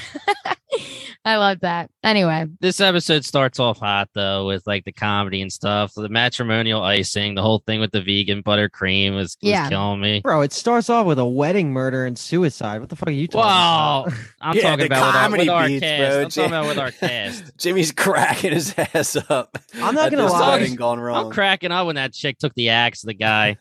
I 1.24 1.36
love 1.36 1.60
that 1.60 1.90
anyway 2.02 2.46
this 2.60 2.80
episode 2.80 3.24
starts 3.24 3.58
off 3.58 3.78
hot 3.78 4.08
though 4.14 4.46
with 4.46 4.66
like 4.66 4.84
the 4.84 4.92
comedy 4.92 5.40
and 5.40 5.50
stuff, 5.52 5.94
the 5.94 6.08
matrimonial 6.08 6.82
icing, 6.82 7.34
the 7.34 7.40
whole 7.42 7.60
thing 7.60 7.80
with 7.80 7.92
the 7.92 8.02
vegan 8.02 8.42
buttercream 8.42 9.14
was, 9.14 9.36
was 9.40 9.50
Yeah. 9.50 9.68
killing 9.68 10.00
me. 10.00 10.20
Bro, 10.20 10.42
it 10.42 10.52
starts 10.52 10.90
off 10.90 11.06
with 11.06 11.18
a 11.18 11.24
wedding 11.24 11.72
murder 11.72 12.04
and 12.04 12.18
suicide. 12.18 12.80
What 12.80 12.88
the 12.90 12.96
fuck 12.96 13.08
are 13.08 13.12
you 13.12 13.26
talking 13.28 13.40
Wow, 13.46 14.04
about? 14.08 14.18
I'm 14.40 14.56
Yeah, 14.56 14.62
talking 14.62 14.78
the 14.80 14.86
about 14.86 15.06
with 15.06 15.14
our, 15.14 15.22
comedy 15.22 15.42
with 15.44 15.48
our 15.50 15.68
cast. 15.68 15.86
bro. 16.12 16.20
I'm 16.22 16.28
talking 16.30 16.44
about 16.52 16.66
with 16.66 16.78
our 16.78 16.90
cast. 16.90 17.56
Jimmy's 17.58 17.92
cracking 17.92 18.52
his 18.52 18.74
ass 18.76 19.16
up. 19.30 19.56
I'm 19.76 19.94
not 19.94 20.10
gonna 20.10 20.24
this 20.24 20.32
lie. 20.32 20.58
wedding 20.58 20.74
gone 20.74 21.00
wrong. 21.00 21.26
I'm 21.26 21.32
cracking 21.32 21.72
up 21.72 21.86
when 21.86 21.94
that 21.96 22.12
chick 22.12 22.38
took 22.38 22.54
the 22.54 22.68
axe 22.70 23.00
to 23.00 23.06
the 23.06 23.14
guy. 23.14 23.56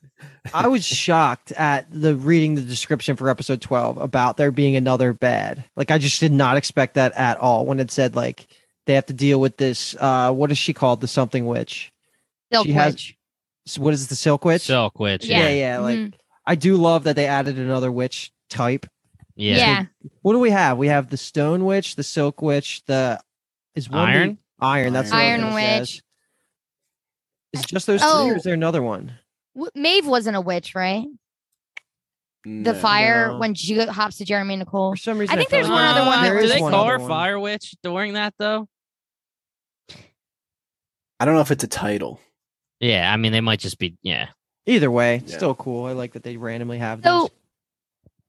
I 0.54 0.68
was 0.68 0.86
shocked 0.86 1.52
at 1.54 1.86
the 1.92 2.16
reading 2.16 2.56
the 2.56 2.62
description 2.62 3.16
for 3.16 3.30
episode 3.30 3.62
12 3.62 3.98
about 3.98 4.38
there 4.38 4.52
being 4.52 4.76
another 4.76 5.14
bad. 5.14 5.64
Like 5.76 5.92
I 5.92 5.98
just 5.98 6.20
did 6.20 6.32
not 6.32 6.58
expect 6.58 6.96
that 6.96 7.14
at 7.14 7.38
all 7.38 7.66
when 7.66 7.80
it 7.80 7.92
said 7.92 8.16
like 8.16 8.48
they 8.86 8.94
have 8.94 9.06
to 9.08 9.14
deal 9.14 9.40
with 9.40 9.58
this 9.58 9.96
uh 10.00 10.32
what 10.32 10.52
is 10.52 10.58
she 10.58 10.74
called? 10.74 11.02
The 11.02 11.08
something 11.08 11.46
witch. 11.46 11.92
Silk 12.52 12.66
She 12.66 12.72
has- 12.74 12.94
Witch 12.94 13.18
S- 13.68 13.78
What 13.78 13.94
is 13.94 14.08
the 14.08 14.16
silk 14.16 14.46
witch? 14.46 14.62
Silk 14.62 14.98
witch. 15.00 15.26
yeah, 15.26 15.50
Yeah. 15.50 15.50
yeah, 15.50 15.80
like 15.80 15.98
Mhm. 16.00 16.14
I 16.46 16.56
do 16.56 16.78
love 16.78 17.04
that 17.04 17.18
they 17.18 17.28
added 17.28 17.60
another 17.60 17.92
witch 17.92 18.32
type. 18.50 18.86
Yeah. 19.36 19.58
yeah 19.58 19.86
What 20.22 20.32
do 20.34 20.40
we 20.40 20.50
have? 20.52 20.78
We 20.78 20.88
have 20.88 21.10
the 21.10 21.18
stone 21.18 21.66
witch, 21.66 21.96
the 21.98 22.04
silk 22.04 22.42
witch, 22.42 22.82
the 22.86 23.20
is 23.76 23.90
one 23.90 24.00
Iron? 24.10 24.30
the- 24.60 24.66
iron, 24.66 24.94
that's 24.94 25.12
what 25.12 25.20
I 25.20 25.36
was 25.36 25.44
Iron 25.44 25.54
Witch. 25.54 25.64
guess. 25.64 26.02
Is 27.54 27.62
it 27.62 27.68
just 27.68 27.88
those 27.88 28.00
Oh. 28.04 28.24
three 28.24 28.32
or 28.34 28.38
is 28.38 28.44
there 28.44 28.54
another 28.54 28.82
one? 28.82 29.20
W- 29.58 29.72
Maeve 29.76 30.08
wasn't 30.08 30.38
a 30.38 30.42
witch 30.42 30.74
right 30.76 31.06
the 32.46 32.72
No. 32.72 32.74
fire 32.76 33.30
No. 33.34 33.40
when 33.40 33.56
she 33.56 33.78
hops 33.86 34.18
to 34.20 34.26
Jeremy 34.26 34.54
and 34.54 34.60
Nicole 34.62 34.92
For 34.94 34.98
some 34.98 35.18
reason 35.18 35.34
I 35.34 35.38
think 35.38 35.50
felt 35.50 35.58
there's 35.64 35.70
like 35.70 35.76
one 35.76 35.84
other 35.98 36.06
one 36.10 36.22
that 36.22 36.30
there 36.30 36.38
Do 36.40 36.46
is 36.46 36.52
they 36.54 36.62
one 36.62 36.72
call 36.72 36.84
other 36.86 36.92
her 36.94 37.00
one. 37.00 37.10
Fire 37.10 37.40
Witch 37.40 37.76
during 37.84 38.14
that 38.14 38.34
though? 38.40 38.70
I 41.20 41.26
don't 41.26 41.34
know 41.34 41.42
if 41.42 41.52
it's 41.52 41.64
a 41.64 41.68
title. 41.68 42.20
Yeah, 42.80 43.12
I 43.12 43.18
mean 43.18 43.32
they 43.32 43.42
might 43.42 43.60
just 43.60 43.80
be 43.80 43.98
yeah. 44.04 44.28
Either 44.66 44.92
way, 44.92 45.22
Yeah. 45.26 45.36
still 45.38 45.56
cool. 45.56 45.86
I 45.86 45.94
like 45.94 46.14
that 46.14 46.24
they 46.24 46.38
randomly 46.38 46.78
have 46.78 47.02
So 47.04 47.30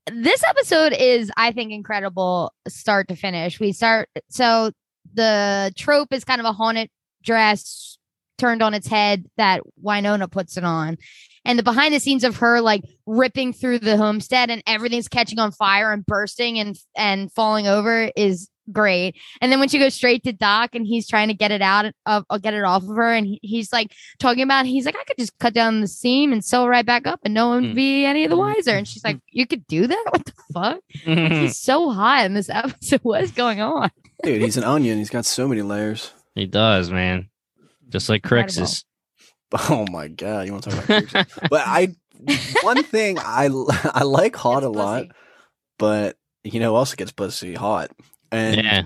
these. 0.07 0.25
this 0.25 0.45
episode 0.45 0.93
is, 0.95 1.31
I 1.37 1.53
think, 1.53 1.73
incredible 1.73 2.53
start 2.69 3.09
to 3.09 3.17
finish. 3.17 3.61
We 3.61 3.73
start 3.73 4.09
so 4.31 4.71
the 5.13 5.73
trope 5.77 6.13
is 6.13 6.25
kind 6.25 6.41
of 6.41 6.47
a 6.47 6.53
haunted 6.53 6.89
dress 7.23 7.98
turned 8.39 8.63
on 8.63 8.73
its 8.75 8.87
head 8.87 9.25
that 9.37 9.61
Wynonna 9.85 10.31
puts 10.31 10.57
it 10.57 10.65
on. 10.65 10.97
And 11.45 11.59
the 11.59 11.63
behind 11.63 11.95
the 11.95 12.01
scenes 12.01 12.25
of 12.25 12.37
her 12.39 12.61
like 12.61 12.83
ripping 13.07 13.53
through 13.53 13.79
the 13.81 13.97
homestead 13.97 14.51
and 14.51 14.63
everything's 14.67 15.09
catching 15.09 15.39
on 15.39 15.51
fire 15.53 15.93
and 15.93 16.05
bursting 16.07 16.59
and 16.59 16.77
and 16.97 17.33
falling 17.33 17.67
over 17.67 18.11
is 18.17 18.49
great. 18.71 19.17
And 19.41 19.51
then 19.51 19.59
when 19.61 19.71
she 19.71 19.79
goes 19.79 19.95
straight 19.95 20.23
to 20.25 20.33
Doc 20.33 20.75
and 20.75 20.87
he's 20.87 21.09
trying 21.09 21.29
to 21.29 21.35
get 21.35 21.51
it 21.51 21.63
out 21.63 21.87
of 22.05 22.27
uh, 22.29 22.37
get 22.37 22.53
it 22.53 22.65
off 22.65 22.83
of 22.83 22.95
her 22.97 23.15
and 23.15 23.27
he, 23.27 23.41
he's 23.43 23.73
like 23.73 23.95
talking 24.19 24.43
about 24.43 24.67
he's 24.67 24.85
like 24.85 24.97
I 25.01 25.05
could 25.05 25.17
just 25.17 25.39
cut 25.39 25.55
down 25.55 25.81
the 25.81 25.89
seam 25.89 26.33
and 26.35 26.45
sew 26.45 26.67
right 26.67 26.85
back 26.85 27.07
up 27.07 27.21
and 27.25 27.33
no 27.33 27.49
one 27.49 27.63
would 27.63 27.71
Hmm. 27.71 27.77
be 27.77 28.05
any 28.05 28.25
of 28.25 28.31
the 28.31 28.37
wiser. 28.37 28.73
And 28.73 28.87
she's 28.87 29.05
like, 29.05 29.19
You 29.31 29.47
could 29.47 29.67
do 29.69 29.87
that? 29.87 30.05
What 30.11 30.27
the 30.27 30.33
fuck? 30.53 30.81
He's 31.05 31.59
so 31.59 31.91
hot 31.91 32.27
in 32.27 32.35
this 32.35 32.51
episode. 32.53 33.01
What's 33.05 33.31
going 33.33 33.61
on? 33.63 33.91
Dude, 34.23 34.43
he's 34.43 34.57
an 34.59 34.65
onion. 34.65 34.99
He's 34.99 35.11
got 35.11 35.25
so 35.25 35.47
many 35.49 35.63
layers. 35.63 36.13
he 36.35 36.45
does, 36.47 36.91
man. 36.91 37.29
Just 37.89 38.09
like 38.09 38.25
Incredible. 38.25 38.63
Crixus. 38.63 38.85
Oh 39.71 39.87
my 39.91 40.09
god, 40.09 40.45
you 40.47 40.53
want 40.53 40.65
to 40.65 40.71
talk 40.71 40.85
about 40.85 41.09
creeps? 41.09 41.31
but 41.49 41.63
I 41.67 41.95
one 42.63 42.83
thing 42.83 43.19
I 43.19 43.47
I 43.95 44.03
like 44.05 44.37
hot 44.37 44.63
a 44.63 44.69
lot, 44.69 45.07
but 45.79 46.17
you 46.45 46.61
know 46.61 46.73
who 46.73 46.77
also 46.77 46.97
gets 46.97 47.13
pussy 47.13 47.55
hot. 47.55 47.91
And 48.31 48.57
Yeah. 48.57 48.83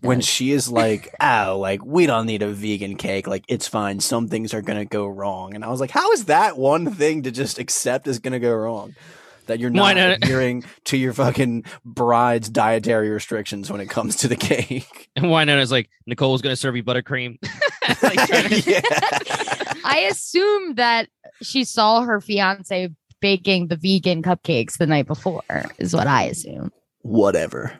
when 0.00 0.20
she 0.20 0.50
is 0.50 0.68
like, 0.68 1.14
"Oh, 1.20 1.56
like 1.60 1.84
we 1.84 2.06
don't 2.06 2.26
need 2.26 2.42
a 2.42 2.48
vegan 2.48 2.96
cake. 2.96 3.28
Like 3.28 3.44
it's 3.46 3.68
fine. 3.68 4.00
Some 4.00 4.26
things 4.26 4.52
are 4.54 4.60
gonna 4.62 4.84
go 4.84 5.06
wrong." 5.06 5.54
And 5.54 5.64
I 5.64 5.68
was 5.68 5.78
like, 5.80 5.92
"How 5.92 6.10
is 6.10 6.24
that 6.24 6.58
one 6.58 6.92
thing 6.92 7.22
to 7.22 7.30
just 7.30 7.60
accept 7.60 8.08
is 8.08 8.18
gonna 8.18 8.40
go 8.40 8.52
wrong? 8.52 8.96
That 9.46 9.58
you're 9.60 9.70
not 9.70 9.96
not? 9.96 10.18
adhering 10.22 10.64
to 10.84 10.96
your 10.96 11.12
fucking 11.12 11.64
bride's 11.84 12.48
dietary 12.48 13.10
restrictions 13.10 13.70
when 13.70 13.80
it 13.80 13.88
comes 13.90 14.16
to 14.16 14.28
the 14.28 14.36
cake." 14.36 15.10
And 15.16 15.30
why 15.30 15.44
not? 15.44 15.58
It's 15.58 15.70
like 15.70 15.90
Nicole's 16.06 16.42
gonna 16.42 16.56
serve 16.56 16.74
you 16.76 16.82
buttercream. 16.82 17.38
Like, 18.02 18.26
to- 18.28 18.60
yeah. 18.70 18.80
I 19.84 20.06
assume 20.10 20.74
that 20.76 21.08
she 21.42 21.64
saw 21.64 22.00
her 22.02 22.20
fiance 22.20 22.88
baking 23.20 23.68
the 23.68 23.76
vegan 23.76 24.22
cupcakes 24.22 24.78
the 24.78 24.86
night 24.86 25.06
before, 25.06 25.42
is 25.78 25.94
what 25.94 26.06
I 26.06 26.24
assume. 26.24 26.72
Whatever. 27.02 27.78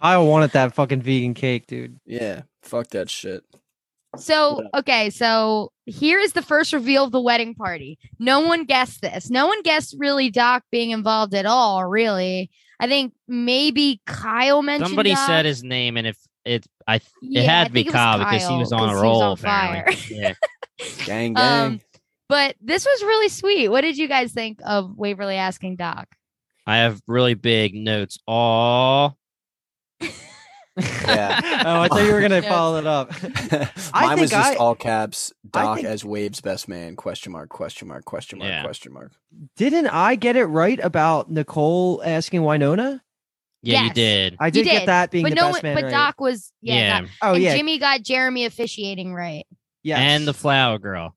I 0.00 0.18
wanted 0.18 0.50
that 0.52 0.74
fucking 0.74 1.02
vegan 1.02 1.34
cake, 1.34 1.66
dude. 1.68 2.00
Yeah. 2.04 2.42
Fuck 2.62 2.88
that 2.88 3.08
shit. 3.10 3.44
So, 4.18 4.68
okay, 4.74 5.08
so 5.10 5.72
here 5.86 6.18
is 6.18 6.32
the 6.34 6.42
first 6.42 6.72
reveal 6.72 7.04
of 7.04 7.12
the 7.12 7.20
wedding 7.20 7.54
party. 7.54 7.98
No 8.18 8.40
one 8.40 8.64
guessed 8.64 9.00
this. 9.00 9.30
No 9.30 9.46
one 9.46 9.62
guessed 9.62 9.96
really 9.98 10.30
Doc 10.30 10.64
being 10.70 10.90
involved 10.90 11.34
at 11.34 11.46
all, 11.46 11.84
really. 11.86 12.50
I 12.78 12.88
think 12.88 13.14
maybe 13.26 14.00
Kyle 14.06 14.60
mentioned 14.62 14.88
Somebody 14.88 15.14
Doc. 15.14 15.26
said 15.26 15.44
his 15.46 15.62
name, 15.62 15.96
and 15.96 16.06
if 16.06 16.18
it, 16.44 16.66
I, 16.86 16.96
it 16.96 17.02
Yeah, 17.22 17.42
had 17.42 17.68
to 17.68 17.72
be 17.72 17.84
think 17.84 17.94
Kyle 17.94 18.18
because 18.18 18.46
he 18.46 18.56
was 18.56 18.72
on 18.72 18.90
a 18.90 18.94
roll. 19.00 19.22
on 19.22 19.36
fire. 19.36 19.84
apparently. 19.86 20.16
Yeah. 20.18 20.34
Gang 21.06 21.32
gang. 21.34 21.36
Um, 21.72 21.80
but 22.28 22.56
this 22.60 22.84
was 22.84 23.02
really 23.02 23.28
sweet. 23.28 23.68
What 23.68 23.82
did 23.82 23.96
you 23.96 24.08
guys 24.08 24.32
think 24.32 24.58
of 24.64 24.96
Waverly 24.96 25.36
asking 25.36 25.76
Doc? 25.76 26.08
I 26.66 26.78
have 26.78 27.00
really 27.06 27.34
big 27.34 27.74
notes. 27.74 28.18
All 28.26 29.16
Yeah. 30.76 31.62
oh, 31.66 31.80
I 31.82 31.88
thought 31.88 32.02
you 32.04 32.12
were 32.12 32.20
gonna 32.20 32.40
Yeah. 32.40 32.48
follow 32.48 32.78
it 32.78 32.86
up. 32.86 33.12
I 33.92 34.06
Mine 34.06 34.20
was 34.20 34.30
just 34.30 34.52
I- 34.52 34.56
all 34.56 34.74
caps. 34.74 35.32
Doc 35.50 35.76
think- 35.76 35.86
as 35.88 36.04
Wave's 36.04 36.40
best 36.40 36.68
man? 36.68 36.96
Question 36.96 37.32
mark? 37.32 37.48
Question 37.50 37.88
mark? 37.88 38.04
Question 38.04 38.38
mark? 38.38 38.48
Yeah. 38.50 38.62
Question 38.62 38.92
mark? 38.92 39.12
Didn't 39.56 39.88
I 39.88 40.14
get 40.14 40.36
it 40.36 40.46
right 40.46 40.78
about 40.82 41.30
Nicole 41.30 42.02
asking 42.04 42.40
Wynonna? 42.42 43.00
yeah, 43.64 43.84
you 43.84 43.92
did. 43.92 44.36
I 44.40 44.50
did, 44.50 44.64
did, 44.64 44.70
get 44.70 44.86
that 44.86 45.10
being 45.10 45.22
but 45.24 45.30
the 45.30 45.36
no 45.36 45.52
best 45.52 45.62
man. 45.62 45.74
but 45.76 45.84
right. 45.84 45.90
Doc 45.90 46.20
was 46.20 46.52
yeah. 46.62 46.74
Yeah. 46.74 47.00
Doc- 47.02 47.10
oh 47.22 47.34
and 47.34 47.42
yeah, 47.42 47.54
Jimmy 47.56 47.78
got 47.78 48.02
Jeremy 48.02 48.44
officiating 48.46 49.14
right. 49.14 49.44
yes. 49.82 49.98
And 50.00 50.26
the 50.26 50.34
flower 50.34 50.78
girl. 50.78 51.14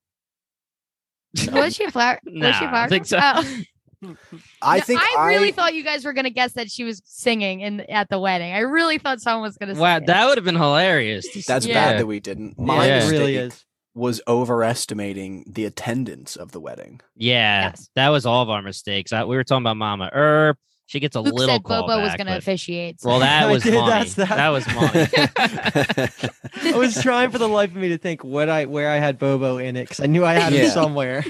Was 1.52 1.76
she 1.76 1.84
a 1.86 1.92
flower? 1.92 2.20
No, 2.24 2.48
was 2.48 2.56
she 2.58 2.64
a 2.66 2.68
I 2.68 2.72
flower? 2.72 2.88
think 2.90 3.06
so. 3.06 3.20
Oh. 3.22 3.62
Mm-hmm. 4.06 4.38
I 4.62 4.78
No, 4.78 4.84
think 4.84 5.02
I 5.18 5.28
really 5.28 5.52
thought 5.52 5.74
you 5.74 5.84
guys 5.84 6.06
were 6.06 6.14
gonna 6.14 6.30
guess 6.30 6.54
that 6.54 6.70
she 6.72 6.84
was 6.84 7.02
singing 7.06 7.62
in 7.62 7.82
at 7.82 8.10
the 8.10 8.20
wedding. 8.20 8.54
I 8.54 8.60
really 8.60 8.98
thought 8.98 9.20
someone 9.22 9.44
was 9.44 9.58
gonna. 9.58 9.74
Wow, 9.76 9.96
sing 9.98 10.04
it. 10.04 10.08
that 10.08 10.26
would 10.28 10.38
have 10.38 10.46
been 10.46 10.56
hilarious. 10.56 11.28
that's. 11.46 11.66
Yeah. 11.66 11.74
bad 11.92 12.00
that 12.00 12.06
we 12.08 12.20
didn't. 12.20 12.58
My 12.60 12.86
Yeah. 12.88 12.96
mistake 13.00 13.12
really 13.12 13.36
is. 13.38 13.66
was 13.94 14.22
overestimating 14.28 15.46
the 15.48 15.66
attendance 15.66 16.36
of 16.36 16.52
the 16.52 16.60
wedding. 16.60 17.00
Yeah, 17.16 17.70
Yes. 17.70 17.90
that 17.96 18.10
was 18.10 18.26
all 18.26 18.42
of 18.44 18.50
our 18.50 18.62
mistakes. 18.62 19.14
I, 19.14 19.24
we 19.24 19.36
were 19.36 19.44
talking 19.44 19.64
about 19.64 19.78
Mama 19.78 20.10
Earp. 20.14 20.58
She 20.88 21.00
gets 21.00 21.16
a 21.16 21.20
Luke 21.22 21.34
little 21.34 21.56
said 21.56 21.64
Bobo 21.64 22.00
was 22.00 22.14
gonna 22.16 22.38
officiate. 22.38 23.02
so- 23.02 23.10
Well, 23.10 23.20
that 23.22 23.50
was 23.52 23.64
did, 23.64 23.74
money. 23.74 23.90
that's 23.90 24.14
That. 24.16 24.30
that. 24.30 24.50
was 24.50 24.68
money. 26.64 26.74
I 26.74 26.78
was 26.78 27.02
trying 27.02 27.32
for 27.32 27.38
the 27.40 27.48
life 27.48 27.72
of 27.72 27.76
me 27.78 27.90
to 27.90 27.98
think 27.98 28.24
what 28.24 28.50
I 28.50 28.66
where 28.66 28.90
I 28.92 28.98
had 28.98 29.18
Bobo 29.18 29.58
in 29.58 29.76
it 29.78 29.84
because 29.86 30.00
I 30.00 30.06
knew 30.06 30.24
I 30.26 30.34
had 30.34 30.54
Yeah. 30.54 30.66
him 30.66 30.70
somewhere. 30.72 31.24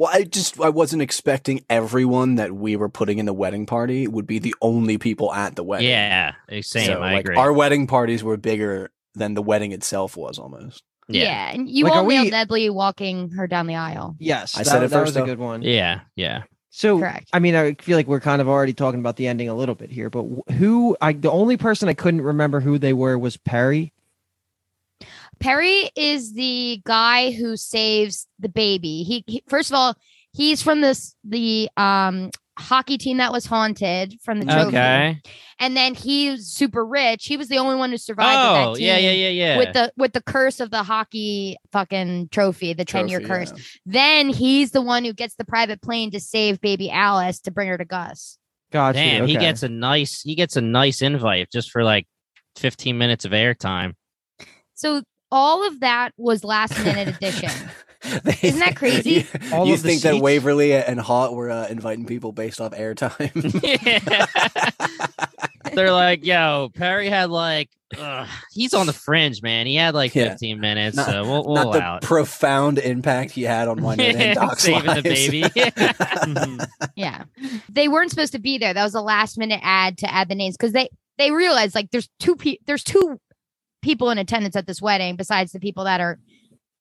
Well, 0.00 0.08
I 0.10 0.22
just 0.24 0.58
I 0.58 0.70
wasn't 0.70 1.02
expecting 1.02 1.62
everyone 1.68 2.36
that 2.36 2.52
we 2.52 2.74
were 2.74 2.88
putting 2.88 3.18
in 3.18 3.26
the 3.26 3.34
wedding 3.34 3.66
party 3.66 4.08
would 4.08 4.26
be 4.26 4.38
the 4.38 4.54
only 4.62 4.96
people 4.96 5.30
at 5.30 5.56
the 5.56 5.62
wedding. 5.62 5.88
yeah, 5.90 6.32
eh, 6.48 6.62
same. 6.62 6.86
So, 6.86 7.02
I 7.02 7.12
like, 7.12 7.20
agree. 7.26 7.36
Our 7.36 7.52
wedding 7.52 7.86
parties 7.86 8.24
were 8.24 8.38
bigger 8.38 8.90
than 9.14 9.34
the 9.34 9.42
wedding 9.42 9.72
itself 9.72 10.16
was 10.16 10.38
almost. 10.38 10.84
yeah. 11.06 11.24
yeah, 11.24 11.50
and 11.50 11.68
you 11.68 11.84
Like, 11.84 11.92
all 11.92 12.06
nailed 12.06 12.24
we- 12.24 12.30
Nedley 12.30 12.70
walking 12.72 13.28
her 13.32 13.46
down 13.46 13.66
the 13.66 13.74
aisle. 13.74 14.16
Yes, 14.18 14.56
I 14.56 14.60
that, 14.60 14.66
said 14.70 14.82
it 14.84 14.88
that 14.88 14.96
first, 15.00 15.16
was 15.16 15.22
a 15.22 15.26
good 15.26 15.38
one. 15.38 15.60
yeah, 15.60 16.00
yeah. 16.16 16.44
So 16.70 16.98
Correct. 16.98 17.28
I 17.34 17.38
mean, 17.38 17.54
I 17.54 17.74
feel 17.74 17.98
like 17.98 18.06
we're 18.06 18.20
kind 18.20 18.40
of 18.40 18.48
already 18.48 18.72
talking 18.72 19.00
about 19.00 19.16
the 19.16 19.26
ending 19.26 19.50
a 19.50 19.54
little 19.54 19.74
bit 19.74 19.90
here, 19.90 20.08
but 20.08 20.24
who 20.54 20.96
I 21.02 21.12
the 21.12 21.30
only 21.30 21.58
person 21.58 21.90
I 21.90 21.94
couldn't 21.94 22.22
remember 22.22 22.60
who 22.60 22.78
they 22.78 22.94
were 22.94 23.18
was 23.18 23.36
Perry. 23.36 23.92
Perry 25.40 25.90
is 25.96 26.34
the 26.34 26.80
guy 26.84 27.32
who 27.32 27.56
saves 27.56 28.26
the 28.38 28.48
baby. 28.48 29.02
He, 29.02 29.24
he 29.26 29.42
first 29.48 29.70
of 29.70 29.74
all, 29.74 29.94
he's 30.32 30.62
from 30.62 30.80
this 30.80 31.14
the 31.24 31.68
um 31.76 32.30
hockey 32.58 32.98
team 32.98 33.16
that 33.16 33.32
was 33.32 33.46
haunted 33.46 34.14
from 34.22 34.38
the 34.38 34.44
trophy. 34.44 34.68
Okay. 34.68 35.20
And 35.58 35.74
then 35.76 35.94
he's 35.94 36.46
super 36.48 36.84
rich. 36.84 37.24
He 37.26 37.38
was 37.38 37.48
the 37.48 37.56
only 37.56 37.76
one 37.76 37.90
who 37.90 37.96
survived 37.96 38.28
with 38.38 38.66
Oh, 38.68 38.72
that 38.72 38.78
team. 38.78 38.86
yeah, 38.86 38.98
yeah, 38.98 39.12
yeah, 39.12 39.28
yeah. 39.28 39.58
With 39.58 39.72
the 39.72 39.92
with 39.96 40.12
the 40.12 40.22
curse 40.22 40.60
of 40.60 40.70
the 40.70 40.82
hockey 40.82 41.56
fucking 41.72 42.28
trophy, 42.30 42.74
the 42.74 42.84
10 42.84 43.08
year 43.08 43.20
curse. 43.20 43.50
yeah. 43.56 43.62
Then 43.86 44.28
he's 44.28 44.72
the 44.72 44.82
one 44.82 45.04
who 45.04 45.14
gets 45.14 45.36
the 45.36 45.44
private 45.44 45.80
plane 45.80 46.10
to 46.10 46.20
save 46.20 46.60
baby 46.60 46.90
Alice 46.90 47.40
to 47.40 47.50
bring 47.50 47.68
her 47.68 47.78
to 47.78 47.84
Gus. 47.86 48.36
Gotcha. 48.72 48.98
Damn, 48.98 49.26
he 49.26 49.36
gets 49.36 49.62
a 49.62 49.68
nice 49.68 50.20
he 50.20 50.34
gets 50.34 50.56
a 50.56 50.60
nice 50.60 51.00
invite 51.02 51.50
just 51.50 51.70
for 51.70 51.82
like 51.82 52.06
15 52.56 52.96
minutes 52.98 53.24
of 53.24 53.32
airtime. 53.32 53.94
So 54.74 55.02
all 55.32 55.66
of 55.66 55.80
that 55.80 56.10
was 56.16 56.44
last 56.44 56.78
minute 56.84 57.16
addition. 57.16 57.50
Isn't 58.42 58.60
that 58.60 58.76
crazy? 58.76 59.26
You, 59.50 59.64
you 59.66 59.76
think 59.76 60.00
that? 60.02 60.22
Waverly 60.22 60.72
and 60.72 60.98
Hot 60.98 61.34
were 61.34 61.50
uh, 61.50 61.66
inviting 61.68 62.06
people 62.06 62.32
based 62.32 62.58
off 62.60 62.72
airtime? 62.72 63.30
They're 65.74 65.92
like, 65.92 66.24
yo, 66.24 66.70
Perry 66.74 67.08
had 67.08 67.30
like, 67.30 67.70
ugh, 67.96 68.26
he's 68.52 68.74
on 68.74 68.86
the 68.86 68.92
fringe, 68.92 69.42
man. 69.42 69.66
He 69.66 69.76
had 69.76 69.94
like 69.94 70.14
Yeah. 70.14 70.30
15 70.30 70.60
minutes, 70.60 70.96
Not- 70.96 71.08
so 71.10 71.22
we'll, 71.24 71.44
we'll 71.44 71.54
Not 71.64 71.72
the 71.72 71.96
it. 71.96 72.02
profound 72.02 72.78
impact 72.78 73.32
he 73.32 73.42
had 73.42 73.68
on 73.68 73.80
Wynonna 73.80 74.14
and 74.14 74.34
Doc's 74.34 74.62
Saving 74.62 74.82
the 74.82 74.88
lives. 74.88 75.02
baby. 75.02 75.42
Mhm. 75.42 76.66
Yeah. 76.96 77.24
They 77.68 77.88
weren't 77.88 78.10
supposed 78.10 78.32
to 78.32 78.38
be 78.40 78.58
there. 78.58 78.74
That 78.74 78.84
was 78.84 78.94
a 78.94 79.00
last 79.02 79.38
minute 79.38 79.60
ad 79.62 79.98
to 79.98 80.12
add 80.12 80.28
the 80.28 80.34
names 80.34 80.56
because 80.56 80.72
they 80.72 80.88
they 81.18 81.30
realized 81.30 81.74
like 81.74 81.90
there's 81.90 82.08
two 82.18 82.34
pe- 82.36 82.56
there's 82.66 82.82
two 82.82 83.20
people 83.82 84.10
in 84.10 84.18
attendance 84.18 84.56
at 84.56 84.66
this 84.66 84.80
wedding 84.82 85.16
besides 85.16 85.52
the 85.52 85.60
people 85.60 85.84
that 85.84 86.00
are 86.00 86.18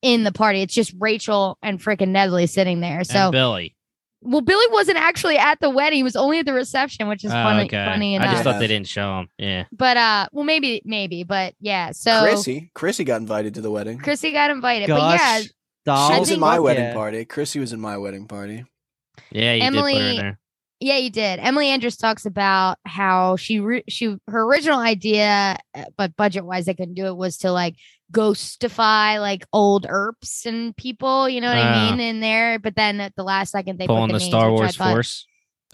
in 0.01 0.23
the 0.23 0.31
party. 0.31 0.61
It's 0.61 0.73
just 0.73 0.93
Rachel 0.99 1.57
and 1.61 1.79
freaking 1.79 2.09
Nedley 2.09 2.47
sitting 2.47 2.79
there. 2.79 3.03
So 3.03 3.15
and 3.17 3.31
Billy. 3.31 3.75
well, 4.21 4.41
Billy 4.41 4.65
wasn't 4.71 4.97
actually 4.97 5.37
at 5.37 5.59
the 5.59 5.69
wedding. 5.69 5.97
He 5.97 6.03
was 6.03 6.15
only 6.15 6.39
at 6.39 6.45
the 6.45 6.53
reception, 6.53 7.07
which 7.07 7.23
is 7.25 7.31
Oh, 7.31 7.33
funny 7.33 7.65
okay. 7.65 7.83
funny 7.85 8.17
I 8.17 8.31
just 8.31 8.43
thought 8.43 8.59
they 8.59 8.67
didn't 8.67 8.87
show 8.87 9.19
him. 9.19 9.29
Yeah. 9.37 9.65
but 9.71 9.97
uh 9.97 10.27
well 10.31 10.45
maybe 10.45 10.81
maybe, 10.85 11.23
but 11.23 11.53
yeah. 11.59 11.91
So 11.91 12.21
Chrissy, 12.21 12.71
Chrissy 12.73 13.03
got 13.03 13.19
invited 13.21 13.55
to 13.55 13.61
the 13.61 13.71
wedding. 13.71 13.99
Chrissy 13.99 14.31
got 14.31 14.51
invited. 14.51 14.87
But 14.89 15.19
yeah, 15.19 15.41
Gosh, 15.85 16.13
She 16.13 16.19
was 16.19 16.31
in 16.31 16.39
my 16.39 16.59
wedding 16.59 16.83
yeah. 16.85 16.93
party. 16.93 17.25
Chrissy 17.25 17.59
was 17.59 17.73
in 17.73 17.79
my 17.79 17.97
wedding 17.97 18.27
party. 18.27 18.65
Yeah, 19.31 19.53
you 19.53 19.61
did 19.61 19.73
put 19.73 19.79
her 19.81 19.89
Emily- 19.89 20.09
in 20.11 20.17
there. 20.17 20.39
Yeah, 20.81 20.97
you 20.97 21.09
did. 21.09 21.39
Emily 21.39 21.67
Andras 21.69 21.97
talks 21.97 22.25
about 22.25 22.77
how 22.85 23.35
she 23.35 23.59
re- 23.59 23.83
she 23.89 24.15
her 24.27 24.43
original 24.43 24.79
idea, 24.79 25.57
uh, 25.75 25.83
but 25.97 26.15
budget 26.15 26.45
wise 26.45 26.65
they 26.65 26.73
couldn't 26.73 26.93
do 26.93 27.05
it, 27.05 27.17
was 27.17 27.37
to 27.39 27.51
like 27.51 27.75
ghostify 28.13 29.19
like 29.19 29.45
old 29.53 29.85
Earps 29.89 30.45
and 30.45 30.75
people. 30.77 31.27
You 31.27 31.41
know 31.41 31.49
what 31.49 31.57
I 31.57 31.61
Ah. 31.87 31.91
mean 31.91 31.99
in 31.99 32.19
there. 32.21 32.59
But 32.59 32.75
then 32.75 32.99
at 33.01 33.15
the 33.15 33.23
last 33.23 33.51
second 33.51 33.77
they 33.79 33.87
Pulling 33.87 34.07
put 34.09 34.13
the 34.13 34.19
the, 34.19 34.25
Star 34.25 34.49
names, 34.49 34.53
which 34.53 34.59
Wars 34.61 34.77
thought- 34.77 34.91
Force 34.93 35.25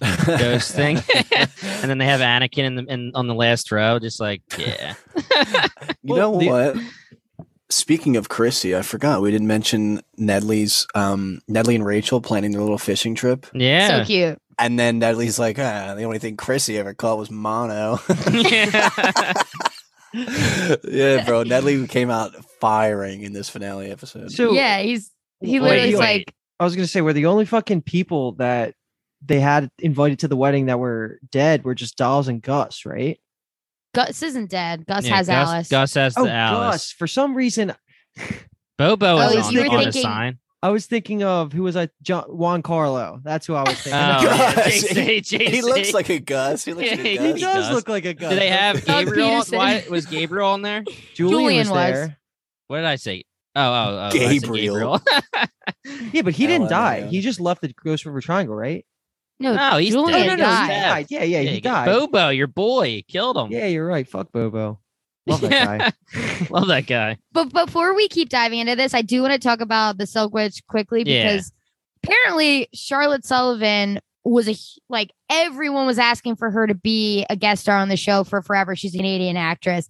ghost 0.26 0.72
thing. 0.74 0.98
and 1.32 1.90
then 1.90 1.98
they 2.00 2.06
have 2.06 2.20
Anakin 2.22 2.64
in, 2.66 2.76
the, 2.76 2.84
in 2.86 3.12
on 3.16 3.28
the 3.28 3.36
last 3.36 3.72
row, 3.72 4.00
just 4.00 4.20
like, 4.20 4.42
yeah. 4.58 4.96
You 6.04 6.14
Well, 6.16 6.34
know 6.34 6.40
the- 6.40 6.50
what? 6.50 6.76
Speaking 7.72 8.16
of 8.16 8.30
Chrissy, 8.30 8.76
I 8.76 8.84
forgot 8.84 9.22
we 9.24 9.32
didn't 9.32 9.48
mention 9.48 10.00
Nedley's 10.20 10.86
um 10.94 11.42
Nedley 11.50 11.74
and 11.76 11.84
Rachel 11.86 12.22
planning 12.22 12.52
their 12.52 12.62
little 12.62 12.78
fishing 12.78 13.16
trip. 13.16 13.48
Yeah. 13.56 13.88
So 14.02 14.06
cute. 14.06 14.40
And 14.58 14.80
then 14.80 15.00
Nedley's 15.02 15.38
like, 15.38 15.60
ah, 15.60 15.96
the 15.96 16.04
only 16.04 16.20
thing 16.20 16.38
Chrissy 16.38 16.78
ever 16.78 16.94
caught 16.94 17.18
was 17.18 17.30
mono. 17.30 18.00
yeah, 18.32 19.34
yeah, 20.14 21.26
bro. 21.26 21.44
Nedley 21.44 21.88
came 21.90 22.10
out 22.10 22.34
firing 22.62 23.22
in 23.22 23.34
this 23.34 23.50
finale 23.50 23.92
episode. 23.92 24.32
So 24.32 24.54
yeah, 24.54 24.80
he's 24.80 25.12
he 25.42 25.60
Wait, 25.60 25.70
literally 25.70 25.90
is 25.94 26.00
wait. 26.00 26.18
like 26.28 26.36
I 26.60 26.64
was 26.64 26.76
gonna 26.76 26.88
say, 26.88 27.02
we're 27.02 27.14
the 27.14 27.26
only 27.26 27.46
fucking 27.46 27.82
people 27.82 28.34
that 28.34 28.76
they 29.26 29.40
had 29.40 29.70
invited 29.80 30.20
to 30.20 30.28
the 30.28 30.38
wedding 30.38 30.68
that 30.68 30.80
were 30.80 31.20
dead 31.32 31.64
were 31.64 31.76
just 31.76 31.98
Dolls 31.98 32.28
and 32.28 32.42
Gus, 32.42 32.86
right? 32.86 33.20
Gus 33.94 34.22
isn't 34.24 34.50
dead. 34.50 34.86
Gus 34.86 35.06
Yeah, 35.06 35.16
has 35.16 35.28
Gus, 35.28 35.36
Alice. 35.50 35.70
Gus 35.70 35.94
has 35.96 36.14
the 36.16 36.22
oh, 36.22 36.28
Alice. 36.28 36.72
Gus. 36.74 36.92
For 36.92 37.08
some 37.08 37.34
reason, 37.36 37.74
Bobo 38.78 39.18
Oh, 39.18 39.30
is 39.30 39.48
on, 39.48 39.54
you 39.54 39.62
on 39.62 39.78
the 39.78 39.84
thinking- 39.84 40.02
sign. 40.02 40.40
I 40.66 40.70
was 40.70 40.88
thinking 40.88 41.22
of 41.22 41.54
who 41.54 41.62
was 41.62 41.78
I? 41.78 41.90
John, 42.02 42.24
Juan 42.24 42.64
Carlo. 42.64 43.20
That's 43.24 43.46
who 43.46 43.54
I 43.54 43.62
was 43.62 43.80
thinking. 43.80 44.02
Oh, 44.02 44.16
of. 44.18 44.24
Gus. 44.56 44.88
JC, 44.88 45.18
JC. 45.20 45.48
he 45.48 45.62
looks 45.62 45.94
like 45.94 46.10
a 46.10 46.20
Gus. 46.20 46.66
He 46.66 46.74
looks 46.74 46.90
like 46.90 47.00
a 47.02 47.04
he 47.04 47.10
he 47.18 47.18
does 47.34 47.40
does. 47.40 47.72
look 47.72 47.88
like 47.88 48.06
a 48.06 48.16
Gus. 48.16 48.32
Do 48.32 48.36
they 48.36 48.50
have 48.50 48.84
Gabriel? 48.84 49.44
Why 49.52 49.86
was 49.92 50.08
Gabriel 50.08 50.50
on 50.50 50.64
there? 50.64 50.82
Julian, 51.14 51.40
Julian 51.40 51.60
was 51.60 51.70
was. 51.70 51.94
there? 51.94 52.18
What 52.66 52.78
did 52.78 52.86
I 52.86 52.96
say? 52.96 53.26
Oh, 53.56 53.62
oh, 53.62 53.96
oh 53.96 54.00
I 54.08 54.10
said 54.10 54.42
Gabriel. 54.42 55.02
Yeah, 56.12 56.24
but 56.24 56.34
he 56.34 56.48
didn't 56.48 56.70
die. 56.70 57.02
LMAO. 57.04 57.10
He 57.10 57.22
just 57.22 57.40
left 57.40 57.62
the 57.62 57.72
Ghost 57.84 58.08
River 58.08 58.20
Triangle, 58.20 58.56
right? 58.56 58.88
No, 59.40 59.54
No, 59.54 59.78
he's 59.78 59.94
Julian 59.94 60.14
dead. 60.14 60.26
no, 60.26 60.34
oh, 60.34 60.36
no, 60.36 60.44
no, 60.46 60.62
he 60.64 60.68
died. 60.68 60.70
died. 60.70 61.08
Yeah, 61.12 61.24
yeah, 61.26 61.42
Yeah, 61.42 61.50
he 61.50 61.56
you 61.58 61.62
got 61.62 61.86
died. 61.86 61.94
Bobo, 61.94 62.30
your 62.30 62.48
boy, 62.48 63.04
killed 63.08 63.38
him. 63.38 63.52
Yeah, 63.52 63.68
you're 63.68 63.86
right. 63.86 64.08
Fuck 64.08 64.32
Bobo. 64.32 64.80
Love 65.28 65.42
that 65.42 65.50
guy. 66.14 66.48
Love 66.50 66.68
that 66.68 66.86
guy. 66.88 67.18
But 67.32 67.52
before 67.52 67.96
we 67.96 68.08
keep 68.08 68.30
diving 68.30 68.60
into 68.60 68.76
this, 68.76 68.94
I 68.94 69.02
do 69.02 69.22
want 69.22 69.34
to 69.34 69.40
talk 69.40 69.60
about 69.62 69.98
the 69.98 70.06
Silk 70.08 70.34
Witch 70.34 70.62
quickly 70.68 71.04
Yeah. 71.06 71.24
because 71.34 71.52
apparently 72.04 72.70
Charlotte 72.74 73.26
Sullivan 73.26 74.00
was 74.24 74.50
a 74.50 74.56
like 74.90 75.12
everyone 75.30 75.86
was 75.86 76.00
asking 76.00 76.36
for 76.36 76.50
her 76.50 76.66
to 76.66 76.74
be 76.74 77.26
a 77.30 77.36
guest 77.36 77.62
star 77.64 77.78
on 77.78 77.90
the 77.90 77.98
show 77.98 78.24
for 78.24 78.42
forever. 78.42 78.76
She's 78.76 78.94
a 78.96 78.98
Canadian 78.98 79.38
actress. 79.38 79.88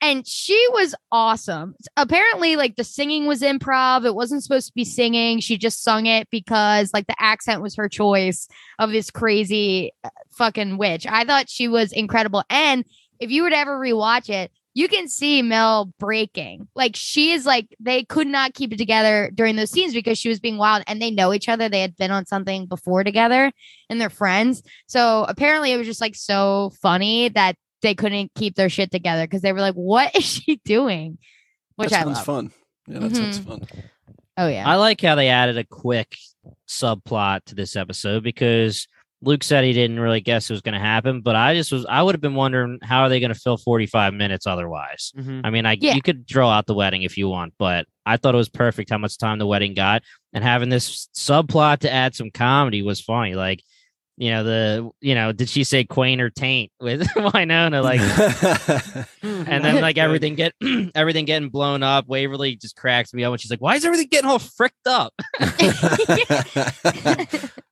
And 0.00 0.26
she 0.26 0.66
was 0.72 0.96
awesome. 1.12 1.76
Apparently, 1.96 2.56
like 2.56 2.74
the 2.74 2.82
singing 2.82 3.26
was 3.26 3.40
improv. 3.40 4.04
It 4.04 4.16
wasn't 4.16 4.42
supposed 4.42 4.66
to 4.66 4.72
be 4.74 4.84
singing. 4.84 5.38
She 5.38 5.56
just 5.58 5.82
sung 5.82 6.06
it 6.06 6.28
because 6.30 6.92
like 6.92 7.06
the 7.06 7.14
accent 7.20 7.62
was 7.62 7.76
her 7.76 7.88
choice 7.88 8.48
of 8.80 8.90
this 8.90 9.10
crazy 9.12 9.92
uh, 10.02 10.10
fucking 10.32 10.76
witch. 10.76 11.06
I 11.08 11.24
thought 11.24 11.48
she 11.48 11.68
was 11.68 11.92
incredible. 11.92 12.42
And 12.50 12.84
if 13.20 13.30
you 13.30 13.44
were 13.44 13.50
to 13.50 13.56
ever 13.56 13.78
rewatch 13.78 14.28
it, 14.28 14.50
you 14.74 14.88
can 14.88 15.08
see 15.08 15.42
Mel 15.42 15.92
breaking. 15.98 16.68
Like 16.74 16.96
she 16.96 17.32
is 17.32 17.44
like 17.44 17.74
they 17.78 18.04
could 18.04 18.26
not 18.26 18.54
keep 18.54 18.72
it 18.72 18.78
together 18.78 19.30
during 19.34 19.56
those 19.56 19.70
scenes 19.70 19.92
because 19.92 20.18
she 20.18 20.28
was 20.28 20.40
being 20.40 20.56
wild 20.56 20.82
and 20.86 21.00
they 21.00 21.10
know 21.10 21.32
each 21.34 21.48
other. 21.48 21.68
They 21.68 21.82
had 21.82 21.96
been 21.96 22.10
on 22.10 22.26
something 22.26 22.66
before 22.66 23.04
together 23.04 23.52
and 23.90 24.00
they're 24.00 24.10
friends. 24.10 24.62
So 24.86 25.24
apparently 25.28 25.72
it 25.72 25.76
was 25.76 25.86
just 25.86 26.00
like 26.00 26.14
so 26.14 26.72
funny 26.80 27.28
that 27.30 27.56
they 27.82 27.94
couldn't 27.94 28.32
keep 28.34 28.54
their 28.54 28.70
shit 28.70 28.90
together 28.90 29.24
because 29.24 29.42
they 29.42 29.52
were 29.52 29.60
like, 29.60 29.74
What 29.74 30.14
is 30.16 30.24
she 30.24 30.56
doing? 30.64 31.18
Which 31.76 31.90
that 31.90 32.00
I 32.00 32.04
sounds 32.04 32.16
love. 32.16 32.26
fun. 32.26 32.52
Yeah, 32.86 32.98
that 33.00 33.16
sounds 33.16 33.40
mm-hmm. 33.40 33.48
fun. 33.48 33.68
Oh 34.38 34.48
yeah. 34.48 34.66
I 34.66 34.76
like 34.76 35.00
how 35.00 35.14
they 35.14 35.28
added 35.28 35.58
a 35.58 35.64
quick 35.64 36.16
subplot 36.66 37.44
to 37.46 37.54
this 37.54 37.76
episode 37.76 38.22
because 38.22 38.88
Luke 39.24 39.44
said 39.44 39.62
he 39.64 39.72
didn't 39.72 40.00
really 40.00 40.20
guess 40.20 40.50
it 40.50 40.52
was 40.52 40.62
going 40.62 40.74
to 40.74 40.80
happen, 40.80 41.20
but 41.20 41.36
I 41.36 41.54
just 41.54 41.70
was 41.70 41.86
I 41.88 42.02
would 42.02 42.14
have 42.14 42.20
been 42.20 42.34
wondering 42.34 42.78
how 42.82 43.02
are 43.02 43.08
they 43.08 43.20
going 43.20 43.32
to 43.32 43.38
fill 43.38 43.56
45 43.56 44.14
minutes 44.14 44.46
otherwise. 44.46 45.12
Mhm. 45.16 45.42
I 45.44 45.50
mean, 45.50 45.64
I 45.64 45.76
Yeah. 45.80 45.94
you 45.94 46.02
could 46.02 46.26
throw 46.28 46.48
out 46.48 46.66
the 46.66 46.74
wedding 46.74 47.02
if 47.02 47.16
you 47.16 47.28
want, 47.28 47.54
but 47.58 47.86
I 48.04 48.16
thought 48.16 48.34
it 48.34 48.38
was 48.38 48.48
perfect 48.48 48.90
how 48.90 48.98
much 48.98 49.16
time 49.18 49.38
the 49.38 49.46
wedding 49.46 49.74
got 49.74 50.02
and 50.32 50.42
having 50.42 50.70
this 50.70 51.08
subplot 51.16 51.78
to 51.80 51.92
add 51.92 52.16
some 52.16 52.30
comedy 52.32 52.82
was 52.82 53.00
funny. 53.00 53.34
Like, 53.36 53.62
you 54.18 54.30
know, 54.30 54.42
the 54.44 54.90
you 55.00 55.14
know, 55.14 55.32
did 55.32 55.48
she 55.48 55.62
say 55.64 55.84
quain 55.84 56.20
or 56.20 56.28
taint 56.28 56.70
with 56.80 57.02
Wynonna? 57.16 57.82
Like 57.82 58.00
and 59.22 59.64
then 59.64 59.80
like 59.80 59.96
everything 59.98 60.34
get 60.34 60.52
everything 60.96 61.24
getting 61.26 61.48
blown 61.48 61.82
up. 61.84 62.08
Waverly 62.08 62.56
just 62.56 62.74
cracks 62.76 63.14
me 63.14 63.22
up 63.24 63.30
when 63.30 63.38
she's 63.38 63.50
like, 63.52 63.62
Why 63.62 63.76
is 63.76 63.84
everything 63.84 64.08
getting 64.10 64.28
all 64.28 64.40
fricked 64.40 64.86
up? 64.86 65.14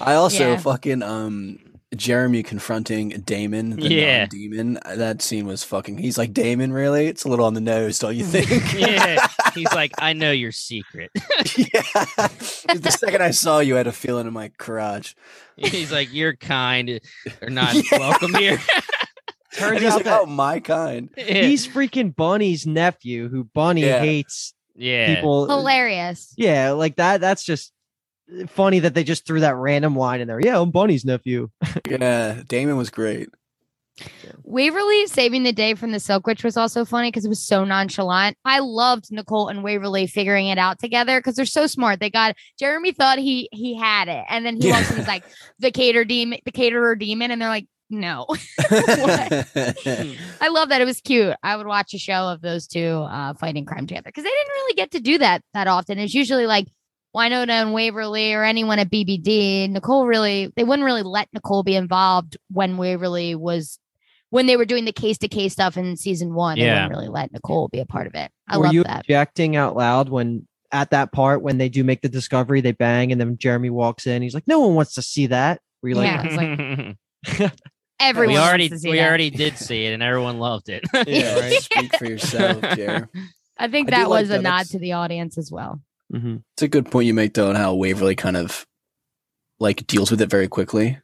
I 0.00 0.14
also 0.14 0.50
Yeah. 0.52 0.56
fucking 0.58 1.02
um 1.02 1.58
Jeremy 1.96 2.42
confronting 2.42 3.08
Damon, 3.24 3.70
the 3.70 3.88
Yeah. 3.88 4.26
demon. 4.26 4.78
That 4.84 5.22
scene 5.22 5.46
was 5.46 5.64
fucking. 5.64 5.96
He's 5.96 6.18
like, 6.18 6.34
Damon, 6.34 6.70
really? 6.70 7.06
It's 7.06 7.24
a 7.24 7.28
little 7.28 7.46
on 7.46 7.54
the 7.54 7.62
nose, 7.62 7.98
don't 7.98 8.14
you 8.14 8.24
think? 8.26 8.74
yeah. 8.74 9.26
He's 9.54 9.72
like, 9.72 9.92
I 9.98 10.12
know 10.12 10.30
your 10.30 10.52
secret. 10.52 11.10
yeah. 11.56 12.28
The 12.74 12.94
second 12.98 13.22
I 13.22 13.30
saw 13.30 13.60
you, 13.60 13.74
I 13.74 13.78
had 13.78 13.86
a 13.86 13.92
feeling 13.92 14.26
in 14.26 14.34
my 14.34 14.48
crotch. 14.58 15.16
He's 15.56 15.90
like, 15.90 16.12
You're 16.12 16.36
kind 16.36 17.00
or 17.40 17.48
not 17.48 17.74
Yeah. 17.74 17.98
welcome 17.98 18.34
here. 18.34 18.58
Turns 19.54 19.80
he's 19.80 19.90
out 19.90 19.96
like, 19.96 20.04
that 20.04 20.20
oh, 20.22 20.26
my 20.26 20.60
kind. 20.60 21.08
yeah. 21.16 21.24
he's 21.42 21.66
freaking 21.66 22.14
Bunny's 22.14 22.66
nephew, 22.66 23.28
who 23.30 23.44
Bunny 23.44 23.80
Yeah. 23.80 24.00
hates 24.00 24.52
yeah. 24.76 25.14
people. 25.14 25.48
Hilarious. 25.48 26.34
Yeah, 26.36 26.72
like 26.72 26.96
that. 26.96 27.22
That's 27.22 27.42
just 27.44 27.72
funny 28.48 28.78
that 28.80 28.94
they 28.94 29.04
just 29.04 29.26
threw 29.26 29.40
that 29.40 29.56
random 29.56 29.96
line 29.96 30.20
in 30.20 30.28
there. 30.28 30.40
Yeah, 30.40 30.60
I'm 30.60 30.70
Bunny's 30.70 31.04
nephew. 31.04 31.50
Yeah, 31.88 32.42
Damon 32.46 32.76
was 32.76 32.90
great. 32.90 33.28
Waverly 34.44 35.06
saving 35.08 35.42
the 35.42 35.52
day 35.52 35.74
from 35.74 35.90
the 35.90 35.98
Silk 35.98 36.26
Witch 36.26 36.44
was 36.44 36.56
also 36.56 36.84
funny 36.84 37.08
because 37.10 37.24
it 37.24 37.28
was 37.28 37.42
so 37.42 37.64
nonchalant. 37.64 38.36
I 38.44 38.60
loved 38.60 39.10
Nicole 39.10 39.48
and 39.48 39.64
Waverly 39.64 40.06
figuring 40.06 40.46
it 40.48 40.58
out 40.58 40.78
together 40.78 41.18
because 41.18 41.34
they're 41.34 41.44
so 41.46 41.66
smart. 41.66 41.98
They 41.98 42.10
got 42.10 42.36
Jeremy 42.58 42.92
thought 42.92 43.18
he 43.18 43.48
he 43.52 43.76
had 43.76 44.06
it, 44.08 44.24
and 44.28 44.46
then 44.46 44.56
he 44.60 44.68
Yeah. 44.68 44.74
walks 44.74 44.90
in, 44.90 44.98
he's 44.98 45.08
like 45.08 45.24
the 45.58 45.70
cater 45.72 46.04
demon, 46.04 46.38
the 46.44 46.52
caterer 46.52 46.94
demon, 46.94 47.30
and 47.30 47.40
they're 47.42 47.48
like, 47.48 47.66
no. 47.90 48.26
I 48.60 50.48
love 50.50 50.68
that. 50.68 50.80
It 50.80 50.84
was 50.86 51.00
cute. 51.00 51.34
I 51.42 51.56
would 51.56 51.66
watch 51.66 51.94
a 51.94 51.98
show 51.98 52.28
of 52.28 52.40
those 52.40 52.66
two 52.66 52.86
uh, 53.10 53.34
fighting 53.34 53.64
crime 53.64 53.86
together 53.86 54.04
because 54.06 54.24
they 54.24 54.30
didn't 54.30 54.52
really 54.54 54.74
get 54.74 54.90
to 54.92 55.00
do 55.00 55.18
that 55.18 55.42
that 55.54 55.66
often. 55.66 55.98
It's 55.98 56.14
usually 56.14 56.46
like 56.46 56.66
Wynonna 57.18 57.48
and 57.50 57.72
Waverly 57.72 58.32
or 58.32 58.44
anyone 58.44 58.78
at 58.78 58.90
BBD. 58.90 59.68
Nicole 59.70 60.06
really, 60.06 60.52
they 60.56 60.62
wouldn't 60.64 60.86
really 60.86 61.02
let 61.02 61.28
Nicole 61.32 61.62
be 61.64 61.74
involved 61.74 62.36
when 62.50 62.76
Waverly 62.76 63.34
was, 63.34 63.78
when 64.30 64.46
they 64.46 64.56
were 64.56 64.64
doing 64.64 64.84
the 64.84 64.92
case 64.92 65.18
to 65.18 65.28
case 65.28 65.52
stuff 65.52 65.76
in 65.76 65.96
season 65.96 66.32
one. 66.34 66.56
Yeah. 66.56 66.64
They 66.66 66.72
wouldn't 66.74 66.90
really 66.92 67.08
let 67.08 67.32
Nicole 67.32 67.68
be 67.68 67.80
a 67.80 67.86
part 67.86 68.06
of 68.06 68.14
it. 68.14 68.30
I 68.48 68.56
Were 68.58 68.64
love 68.64 68.70
that. 68.72 68.74
you 68.74 68.84
that. 68.84 69.00
objecting 69.00 69.56
out 69.56 69.74
loud 69.76 70.08
when 70.08 70.46
at 70.70 70.90
that 70.90 71.12
part 71.12 71.42
when 71.42 71.58
they 71.58 71.68
do 71.68 71.82
make 71.82 72.02
the 72.02 72.08
discovery, 72.08 72.60
they 72.60 72.72
bang, 72.72 73.10
and 73.10 73.20
then 73.20 73.36
Jeremy 73.38 73.70
walks 73.70 74.06
in. 74.06 74.20
He's 74.22 74.34
like, 74.34 74.46
"No 74.46 74.60
one 74.60 74.74
wants 74.74 74.94
to 74.94 75.02
see 75.02 75.26
that." 75.28 75.60
Were 75.82 75.88
you 75.88 75.94
like, 75.94 76.06
Yeah. 76.06 76.22
it's 76.26 77.38
like- 77.38 77.52
Everyone 78.00 78.28
we 78.28 78.38
wants 78.38 78.48
already 78.48 78.68
to 78.68 78.78
see 78.78 78.90
we 78.90 78.98
that. 78.98 79.08
already 79.08 79.30
did 79.30 79.56
see 79.58 79.86
it 79.86 79.92
and 79.92 80.02
everyone 80.04 80.38
loved 80.38 80.68
it. 80.68 80.84
yeah, 81.06 81.38
right. 81.40 81.52
Speak 81.62 81.96
for 81.96 82.04
yourself, 82.04 82.60
Jer. 82.76 83.08
I 83.58 83.66
think 83.68 83.88
I 83.92 83.96
do 83.96 84.02
that 84.02 84.10
like 84.10 84.20
was 84.20 84.30
a 84.30 84.32
that. 84.34 84.42
nod 84.42 84.50
That's- 84.50 84.68
to 84.70 84.78
the 84.78 84.92
audience 84.92 85.36
as 85.36 85.50
well. 85.50 85.80
Mhm. 86.12 86.42
It's 86.54 86.62
a 86.62 86.68
good 86.68 86.90
point 86.90 87.06
you 87.06 87.14
make 87.14 87.34
though, 87.34 87.48
on 87.50 87.56
how 87.56 87.74
Waverly 87.74 88.14
kind 88.16 88.36
of 88.36 88.66
like 89.60 89.86
deals 89.86 90.10
with 90.10 90.20
it 90.20 90.30
very 90.30 90.48
quickly, 90.48 90.98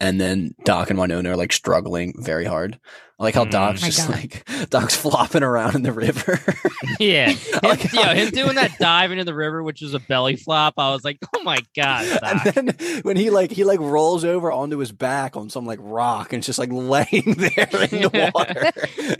and 0.00 0.20
then 0.20 0.54
Doc 0.64 0.90
and 0.90 0.98
Wynonna 0.98 1.26
are 1.30 1.36
like 1.36 1.52
struggling 1.52 2.14
very 2.18 2.44
hard. 2.44 2.78
I 3.18 3.22
like 3.24 3.34
how 3.34 3.44
Mm. 3.44 3.50
Doc's 3.50 3.82
My 3.82 3.88
just 3.88 4.08
God. 4.08 4.16
like 4.16 4.48
Doc's 4.70 4.96
flopping 4.96 5.42
around 5.42 5.74
in 5.74 5.82
the 5.82 5.92
river. 5.92 6.38
yeah. 6.98 7.34
I 7.62 7.66
like 7.68 7.80
Him, 7.80 7.90
how- 8.02 8.12
yo, 8.12 8.14
him 8.14 8.30
doing 8.30 8.54
that 8.54 8.78
dive 8.78 9.12
into 9.12 9.24
the 9.24 9.34
river, 9.34 9.62
which 9.62 9.82
was 9.82 9.92
a 9.92 9.98
belly 10.00 10.36
flop. 10.36 10.74
I 10.78 10.90
was 10.90 11.04
like, 11.04 11.18
oh 11.36 11.42
my 11.42 11.58
God. 11.76 12.18
Doc. 12.20 12.56
and 12.56 12.68
then 12.70 13.00
when 13.02 13.18
he 13.18 13.28
like 13.28 13.50
he 13.50 13.64
like 13.64 13.78
rolls 13.78 14.24
over 14.24 14.50
onto 14.50 14.78
his 14.78 14.90
back 14.90 15.36
on 15.36 15.50
some 15.50 15.66
like 15.66 15.78
rock 15.82 16.32
and 16.32 16.40
it's 16.40 16.46
just 16.46 16.58
like 16.58 16.70
laying 16.72 17.34
there 17.34 17.68
in 17.68 18.00
the 18.00 18.30
water. 18.34 18.72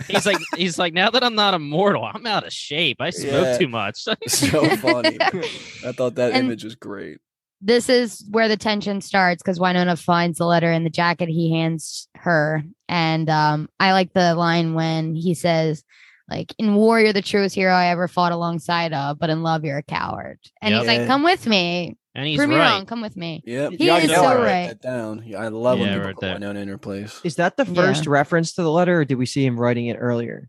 He's 0.09 0.25
like, 0.25 0.39
he's 0.57 0.79
like, 0.79 0.95
now 0.95 1.11
that 1.11 1.23
I'm 1.23 1.35
not 1.35 1.53
immortal, 1.53 2.03
I'm 2.03 2.25
out 2.25 2.47
of 2.47 2.55
shape. 2.55 3.03
I 3.03 3.11
smoke 3.11 3.33
Yeah. 3.45 3.59
too 3.59 3.69
much. 3.69 3.97
so 4.29 4.67
funny. 4.77 5.19
I 5.21 5.93
thought 5.93 6.15
that 6.15 6.33
And- 6.33 6.47
image 6.47 6.65
was 6.65 6.75
great. 6.75 7.19
This 7.63 7.89
is 7.89 8.25
where 8.31 8.49
the 8.49 8.57
tension 8.57 9.01
starts 9.01 9.43
because 9.43 9.59
Wynonna 9.59 10.03
finds 10.03 10.39
the 10.39 10.47
letter 10.47 10.73
in 10.73 10.85
the 10.85 10.91
jacket 10.91 11.29
he 11.29 11.51
hands 11.53 12.09
her. 12.17 12.63
And 12.89 13.29
um, 13.29 13.69
I 13.79 13.93
like 13.93 14.13
the 14.15 14.35
line 14.35 14.75
when 14.75 15.15
he 15.15 15.35
says, 15.35 15.85
like, 16.29 16.55
in 16.59 16.75
war, 16.75 16.99
you're 17.01 17.13
the 17.13 17.21
truest 17.23 17.55
hero 17.55 17.73
I 17.73 17.87
ever 17.89 18.09
fought 18.09 18.33
alongside 18.33 18.93
of, 18.95 19.19
but 19.19 19.31
in 19.31 19.43
love, 19.43 19.65
you're 19.65 19.79
a 19.79 19.83
coward. 19.83 20.39
And 20.63 20.75
he's 20.75 20.87
like, 20.87 21.07
come 21.07 21.23
with 21.23 21.47
me. 21.47 21.97
and 22.15 22.27
he's 22.27 22.39
Prove 22.39 22.49
me 22.49 22.57
right. 22.57 22.71
wrong. 22.71 22.87
Come 22.87 23.03
with 23.03 23.17
me. 23.17 23.43
Yep. 23.45 23.73
He 23.73 23.85
you 23.85 23.91
is 23.91 23.91
already 23.91 24.07
know 24.09 24.15
so 24.15 24.25
I 24.27 24.35
right. 24.37 24.69
that 24.69 24.81
down. 24.81 25.23
Yeah, 25.27 25.39
I 25.43 25.49
love 25.49 25.79
Yeah, 25.79 25.85
when 25.87 25.99
people 25.99 26.13
put 26.15 26.21
there. 26.21 26.37
Wynonna 26.39 26.63
in 26.63 26.69
her 26.69 26.79
place. 26.79 27.21
Is 27.25 27.35
that 27.37 27.57
the 27.57 27.65
Yeah. 27.67 27.75
first 27.75 28.07
reference 28.07 28.55
to 28.55 28.63
the 28.63 28.71
letter, 28.71 29.01
or 29.01 29.05
did 29.05 29.17
we 29.19 29.27
see 29.27 29.45
him 29.45 29.59
writing 29.61 29.87
it 29.89 29.97
earlier? 29.97 30.49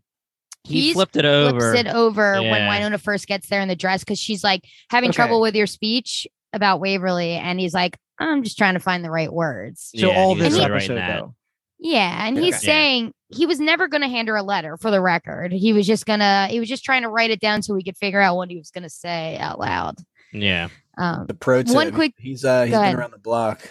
He 0.64 0.80
He's 0.80 0.94
flipped 0.94 1.16
it 1.16 1.24
over. 1.24 1.72
Flips 1.72 1.88
it 1.88 1.92
over 1.92 2.34
when 2.34 2.44
Yeah. 2.44 2.68
Wynonna 2.80 3.00
first 3.00 3.26
gets 3.26 3.48
there 3.48 3.60
in 3.60 3.68
the 3.68 3.74
dress 3.76 4.00
because 4.04 4.20
she's 4.20 4.44
like 4.44 4.62
having 4.88 5.10
Okay. 5.10 5.16
trouble 5.16 5.40
with 5.40 5.54
your 5.56 5.66
speech 5.66 6.26
about 6.52 6.80
Waverly. 6.80 7.32
And 7.32 7.58
he's 7.60 7.74
like, 7.74 7.96
I'm 8.18 8.42
just 8.42 8.58
trying 8.58 8.74
to 8.74 8.80
find 8.80 9.04
the 9.04 9.10
right 9.10 9.32
words. 9.32 9.90
So 9.96 10.08
Yeah, 10.10 10.18
all 10.18 10.34
this 10.34 10.52
really 10.54 10.64
episode, 10.64 10.96
though. 10.96 11.34
Yeah, 11.78 12.26
and 12.28 12.38
he's 12.38 12.54
Okay. 12.56 12.66
saying 12.66 13.12
he 13.28 13.44
was 13.46 13.58
never 13.58 13.88
going 13.88 14.02
to 14.02 14.08
hand 14.08 14.28
her 14.28 14.36
a 14.36 14.42
letter 14.42 14.76
for 14.76 14.90
the 14.92 15.00
record. 15.00 15.52
He 15.52 15.72
was 15.72 15.84
just 15.86 16.06
gonna 16.06 16.46
he 16.48 16.60
was 16.60 16.68
just 16.68 16.84
trying 16.84 17.02
to 17.02 17.08
write 17.08 17.30
it 17.32 17.40
down 17.40 17.62
so 17.62 17.74
we 17.74 17.82
could 17.82 17.96
figure 17.96 18.20
out 18.20 18.36
what 18.36 18.50
he 18.50 18.56
was 18.56 18.70
going 18.70 18.84
to 18.84 18.90
say 18.90 19.36
out 19.38 19.58
loud. 19.58 19.96
Yeah. 20.32 20.68
Um, 20.96 21.26
The 21.26 21.34
pro 21.34 21.62
tip. 21.64 21.74
One 21.74 21.90
quick- 21.92 22.14
He's 22.18 22.44
uh, 22.44 22.62
he's 22.64 22.70
been 22.72 22.80
ahead. 22.82 22.94
around 22.94 23.12
the 23.12 23.18
block. 23.18 23.68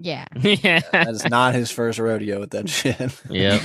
yeah. 0.00 0.26
yeah. 0.40 0.80
That's 0.90 1.28
not 1.28 1.54
his 1.54 1.70
first 1.70 2.00
rodeo 2.00 2.40
with 2.40 2.50
that 2.50 2.68
shit. 2.68 2.98
Yep. 3.30 3.62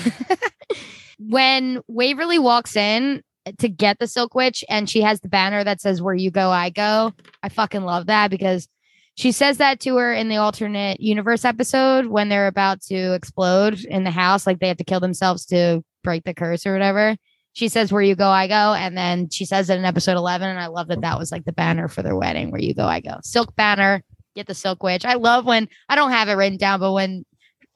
when 1.19 1.81
Waverly 1.87 2.39
walks 2.39 2.75
in 2.75 3.23
to 3.57 3.69
get 3.69 3.99
the 3.99 4.07
Silk 4.07 4.35
Witch 4.35 4.63
and 4.69 4.89
she 4.89 5.01
has 5.01 5.19
the 5.19 5.29
banner 5.29 5.63
that 5.63 5.81
says 5.81 6.01
"Where 6.01 6.15
you 6.15 6.31
go, 6.31 6.49
I 6.51 6.69
go," 6.69 7.13
I 7.43 7.49
fucking 7.49 7.83
love 7.83 8.07
that 8.07 8.29
because 8.29 8.67
she 9.15 9.31
says 9.31 9.57
that 9.57 9.81
to 9.81 9.97
her 9.97 10.13
in 10.13 10.29
the 10.29 10.37
alternate 10.37 11.01
universe 11.01 11.43
episode 11.43 12.05
when 12.05 12.29
they're 12.29 12.47
about 12.47 12.81
to 12.83 13.13
explode 13.13 13.83
in 13.83 14.05
the 14.05 14.11
house, 14.11 14.47
like 14.47 14.59
they 14.59 14.69
have 14.69 14.77
to 14.77 14.85
kill 14.85 15.01
themselves 15.01 15.45
to 15.47 15.83
break 16.03 16.23
the 16.23 16.33
curse 16.33 16.65
or 16.65 16.71
whatever. 16.71 17.17
She 17.53 17.67
says, 17.67 17.91
"Where 17.91 18.01
you 18.01 18.15
go, 18.15 18.29
I 18.29 18.47
go," 18.47 18.73
and 18.73 18.97
then 18.97 19.29
she 19.29 19.45
says 19.45 19.69
it 19.69 19.77
in 19.77 19.85
episode 19.85 20.17
eleven, 20.17 20.49
and 20.49 20.59
I 20.59 20.67
love 20.67 20.87
that 20.87 21.01
that 21.01 21.19
was 21.19 21.31
like 21.31 21.45
the 21.45 21.51
banner 21.51 21.87
for 21.87 22.01
their 22.03 22.15
wedding. 22.15 22.51
Where 22.51 22.61
you 22.61 22.73
go, 22.73 22.85
I 22.85 22.99
go. 22.99 23.17
Silk 23.23 23.55
banner. 23.55 24.03
Get 24.35 24.47
the 24.47 24.53
Silk 24.53 24.83
Witch. 24.83 25.03
I 25.03 25.15
love 25.15 25.45
when 25.45 25.67
I 25.89 25.95
don't 25.95 26.11
have 26.11 26.29
it 26.29 26.33
written 26.33 26.57
down, 26.57 26.79
but 26.79 26.93
when 26.93 27.25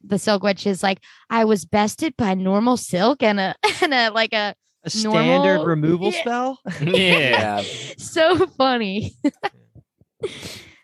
the 0.03 0.19
Silk 0.19 0.43
Witch 0.43 0.67
is 0.67 0.83
like, 0.83 0.99
I 1.29 1.45
was 1.45 1.65
bested 1.65 2.15
by 2.17 2.33
normal 2.33 2.77
silk 2.77 3.23
and 3.23 3.39
a 3.39 3.55
and 3.81 3.93
a 3.93 4.09
like 4.09 4.33
a 4.33 4.55
A 4.85 4.89
standard 4.89 5.13
Normal- 5.59 5.65
removal 5.65 6.11
Yeah. 6.11 6.19
spell. 6.21 6.59
yeah. 6.81 7.61
Yeah. 7.61 7.63
so 7.97 8.45
funny. 8.47 9.13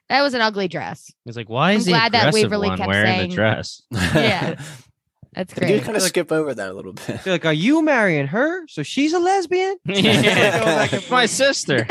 that 0.09 0.21
was 0.21 0.33
an 0.33 0.41
ugly 0.41 0.67
dress. 0.67 1.11
He's 1.25 1.35
like, 1.37 1.49
why 1.49 1.71
I'm 1.71 1.77
is 1.77 1.85
the 1.85 1.91
glad 1.91 2.11
that 2.13 2.33
Waverly 2.33 2.69
kept 2.69 2.87
wearing 2.87 3.05
saying- 3.17 3.29
the 3.29 3.35
dress? 3.35 3.81
Yeah. 3.91 4.59
That's 5.33 5.53
They 5.53 5.67
do 5.67 5.73
great. 5.73 5.83
kind 5.83 5.95
of 5.95 6.01
skip 6.01 6.31
over 6.31 6.53
that 6.55 6.69
a 6.71 6.73
little 6.73 6.93
bit. 6.93 7.23
They're 7.23 7.33
like, 7.35 7.45
are 7.45 7.53
you 7.53 7.83
marrying 7.83 8.25
her? 8.27 8.65
So 8.67 8.81
she's 8.81 9.13
a 9.13 9.19
lesbian? 9.19 9.77
yeah. 9.85 10.99
My 11.11 11.27
sister. 11.27 11.85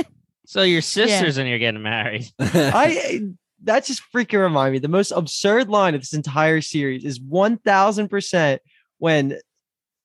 So 0.45 0.63
your 0.63 0.83
sisters 0.83 1.37
and 1.39 1.49
you're 1.49 1.59
getting 1.61 1.83
married. 1.83 2.27
I 2.41 3.21
that 3.65 3.85
just 3.85 4.03
freaking 4.13 4.41
remind 4.41 4.73
me. 4.73 4.79
The 4.81 4.89
most 4.89 5.13
absurd 5.13 5.69
line 5.69 5.95
of 5.95 6.01
this 6.01 6.15
entire 6.15 6.61
series 6.61 7.05
is 7.05 7.21
one 7.21 7.59
thousand 7.59 8.09
percent 8.09 8.61
when 8.99 9.33
I 9.35 9.39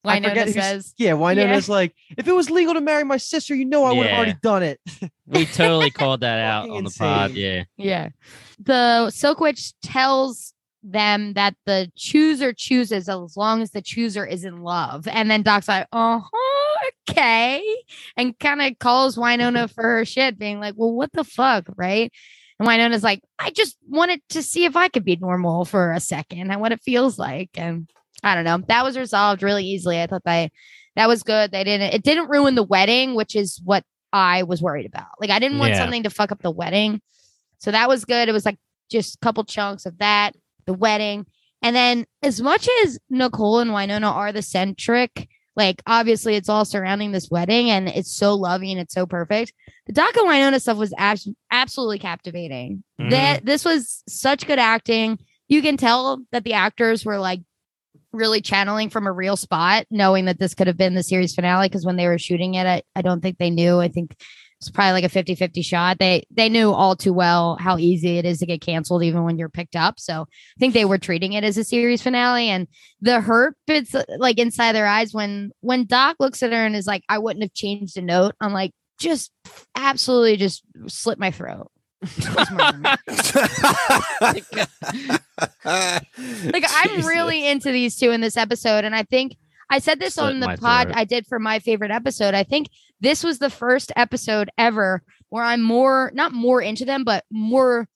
Wynonna 0.06 0.30
forget 0.30 0.48
who's- 0.48 0.54
says, 0.56 0.94
yeah, 0.98 1.12
Wynonna's 1.12 1.70
like, 1.70 1.96
if 2.18 2.28
it 2.28 2.34
was 2.34 2.50
legal 2.50 2.74
to 2.74 2.82
marry 2.82 3.04
my 3.04 3.18
sister, 3.18 3.56
you 3.56 3.66
know 3.66 3.84
I 3.86 3.92
would 3.94 4.06
have 4.06 4.12
Yeah. 4.12 4.18
already 4.18 4.36
done 4.42 4.64
it. 4.64 4.80
We 5.26 5.46
totally 5.46 5.90
called 5.90 6.20
that 6.20 6.40
out 6.40 6.64
Fucking 6.64 6.76
on 6.78 6.84
the 6.84 6.96
pod. 7.00 7.32
Yeah. 7.32 7.64
Yeah. 7.78 8.10
The 8.60 9.10
Silk 9.10 9.40
Witch 9.40 9.72
tells 9.82 10.54
them 10.84 11.32
that 11.34 11.56
the 11.66 11.90
chooser 11.96 12.52
chooses 12.52 13.08
as 13.08 13.38
long 13.38 13.62
as 13.62 13.72
the 13.72 13.82
chooser 13.82 14.26
is 14.26 14.44
in 14.44 14.62
love. 14.64 15.08
And 15.08 15.32
then 15.32 15.42
Doc's 15.42 15.70
like, 15.70 15.88
uh 15.94 16.20
huh, 16.22 16.90
okay. 17.10 17.64
And 18.18 18.38
kind 18.38 18.62
of 18.62 18.78
calls 18.80 19.16
Wynonna 19.16 19.72
for 19.74 19.82
her 19.82 20.06
shit, 20.06 20.38
being 20.38 20.60
like, 20.60 20.74
well, 20.76 20.92
what 20.92 21.14
the 21.14 21.24
fuck? 21.24 21.68
Right. 21.78 22.12
And 22.60 22.68
Wynonna's 22.68 23.02
like, 23.04 23.22
I 23.40 23.50
just 23.52 23.78
wanted 23.88 24.22
to 24.32 24.44
see 24.44 24.66
if 24.66 24.76
I 24.76 24.90
could 24.90 25.06
be 25.06 25.16
normal 25.16 25.64
for 25.64 25.94
a 25.94 26.02
second 26.02 26.52
and 26.52 26.60
what 26.62 26.74
it 26.74 26.82
feels 26.82 27.18
like. 27.18 27.52
And 27.56 27.90
I 28.24 28.36
don't 28.36 28.44
know. 28.46 28.60
That 28.68 28.84
was 28.84 28.98
resolved 28.98 29.44
really 29.44 29.66
easily. 29.66 30.02
I 30.02 30.08
thought 30.08 30.24
they 30.26 30.52
that 30.96 31.08
was 31.08 31.24
good. 31.24 31.52
They 31.52 31.64
didn't 31.64 31.94
it 31.94 32.04
didn't 32.04 32.30
ruin 32.30 32.56
the 32.56 32.64
wedding, 32.64 33.16
which 33.16 33.36
is 33.36 33.60
what 33.64 33.84
I 34.12 34.44
was 34.44 34.62
worried 34.62 34.86
about. 34.86 35.08
Like 35.20 35.30
I 35.32 35.40
didn't 35.40 35.58
want 35.60 35.74
Yeah. 35.74 35.80
something 35.80 36.04
to 36.04 36.10
fuck 36.10 36.32
up 36.32 36.42
the 36.42 36.52
wedding. 36.52 37.02
So 37.60 37.72
that 37.72 37.88
was 37.90 38.06
good. 38.06 38.30
It 38.30 38.34
was 38.34 38.46
like 38.46 38.58
just 38.92 39.16
a 39.16 39.20
couple 39.20 39.44
chunks 39.44 39.86
of 39.86 39.98
that, 40.00 40.34
the 40.66 40.74
wedding. 40.74 41.26
And 41.62 41.76
then 41.76 42.06
as 42.22 42.42
much 42.42 42.68
as 42.84 43.00
Nicole 43.10 43.60
and 43.60 43.72
Wynonna 43.72 44.12
are 44.12 44.32
the 44.32 44.42
centric, 44.42 45.30
like 45.56 45.82
obviously 45.88 46.36
it's 46.36 46.50
all 46.50 46.66
surrounding 46.66 47.12
this 47.12 47.30
wedding 47.32 47.70
and 47.72 47.88
it's 47.88 48.14
so 48.16 48.36
loving, 48.36 48.72
and 48.72 48.80
it's 48.82 48.94
so 48.94 49.06
perfect. 49.06 49.54
The 49.88 49.94
Doc 49.94 50.16
and 50.16 50.28
Wynonna 50.28 50.62
stuff 50.62 50.78
was 50.78 50.94
abs- 50.98 51.30
absolutely 51.52 52.00
captivating. 52.00 52.84
Mhm. 53.00 53.10
That 53.12 53.46
this 53.46 53.64
was 53.66 54.04
such 54.08 54.46
good 54.46 54.60
acting. 54.60 55.20
You 55.48 55.62
can 55.62 55.78
tell 55.78 56.20
that 56.32 56.44
the 56.44 56.54
actors 56.54 57.06
were 57.06 57.18
like 57.20 57.42
really 58.14 58.42
channeling 58.42 58.90
from 58.90 59.08
a 59.08 59.12
real 59.12 59.36
spot, 59.36 59.86
knowing 59.90 60.26
that 60.26 60.40
this 60.40 60.54
could 60.54 60.68
have 60.68 60.78
been 60.78 60.94
the 60.94 61.04
series 61.04 61.36
finale. 61.36 61.68
Because 61.68 61.86
when 61.86 61.96
they 61.96 62.08
were 62.08 62.20
shooting 62.20 62.54
it, 62.54 62.66
I, 62.66 62.84
I 62.96 63.02
don't 63.02 63.22
think 63.22 63.38
they 63.38 63.50
knew. 63.50 63.80
I 63.80 63.88
think 63.88 64.16
it's 64.60 64.70
probably 64.70 64.94
like 64.94 65.04
a 65.04 65.10
50 65.10 65.36
50 65.36 65.62
shot. 65.62 66.00
They 66.00 66.24
they 66.32 66.48
knew 66.48 66.72
all 66.72 66.96
too 66.96 67.12
well 67.12 67.58
how 67.60 67.78
easy 67.78 68.18
it 68.18 68.26
is 68.26 68.40
to 68.40 68.46
get 68.46 68.62
canceled, 68.62 69.04
even 69.04 69.24
when 69.24 69.38
you're 69.38 69.50
picked 69.50 69.76
up. 69.76 70.00
So 70.00 70.22
I 70.22 70.60
think 70.60 70.74
they 70.74 70.86
were 70.86 70.98
treating 70.98 71.34
it 71.34 71.44
as 71.44 71.58
a 71.58 71.66
series 71.66 72.02
finale. 72.02 72.48
And 72.48 72.68
the 73.02 73.20
hurt 73.20 73.58
bits 73.68 73.94
like 74.18 74.40
inside 74.40 74.72
their 74.72 74.88
eyes 74.88 75.14
when 75.14 75.52
when 75.60 75.86
Doc 75.86 76.16
looks 76.20 76.42
at 76.44 76.54
her 76.54 76.66
and 76.66 76.76
is 76.76 76.88
like, 76.88 77.04
I 77.10 77.18
wouldn't 77.18 77.44
have 77.44 77.54
changed 77.54 77.98
a 77.98 78.02
note. 78.02 78.36
I'm 78.40 78.54
like, 78.54 78.72
just 79.00 79.32
absolutely 79.76 80.38
just 80.38 80.64
slit 80.88 81.20
my 81.20 81.32
throat. 81.32 81.70
That 82.04 83.00
like 86.54 86.66
I'm 86.70 87.06
really 87.06 87.48
into 87.48 87.72
these 87.72 87.96
two 87.98 88.12
in 88.12 88.22
this 88.22 88.38
episode, 88.38 88.86
and 88.86 88.96
I 88.96 89.04
think 89.04 89.36
I 89.70 89.80
said 89.80 90.00
this 90.00 90.16
Slit 90.16 90.34
on 90.34 90.40
the 90.40 90.58
pod 90.60 90.88
throat. 90.88 90.98
I 90.98 91.04
did 91.06 91.26
for 91.28 91.40
my 91.40 91.60
favorite 91.60 91.92
episode. 91.92 92.34
I 92.34 92.44
think 92.44 92.68
this 93.02 93.24
was 93.24 93.40
the 93.40 93.50
first 93.50 93.92
episode 93.96 94.50
ever 94.58 95.04
where 95.30 95.44
I'm 95.44 95.62
more 95.62 96.12
not 96.14 96.32
more 96.32 96.62
into 96.62 96.86
them, 96.86 97.04
but 97.04 97.24
more 97.32 97.88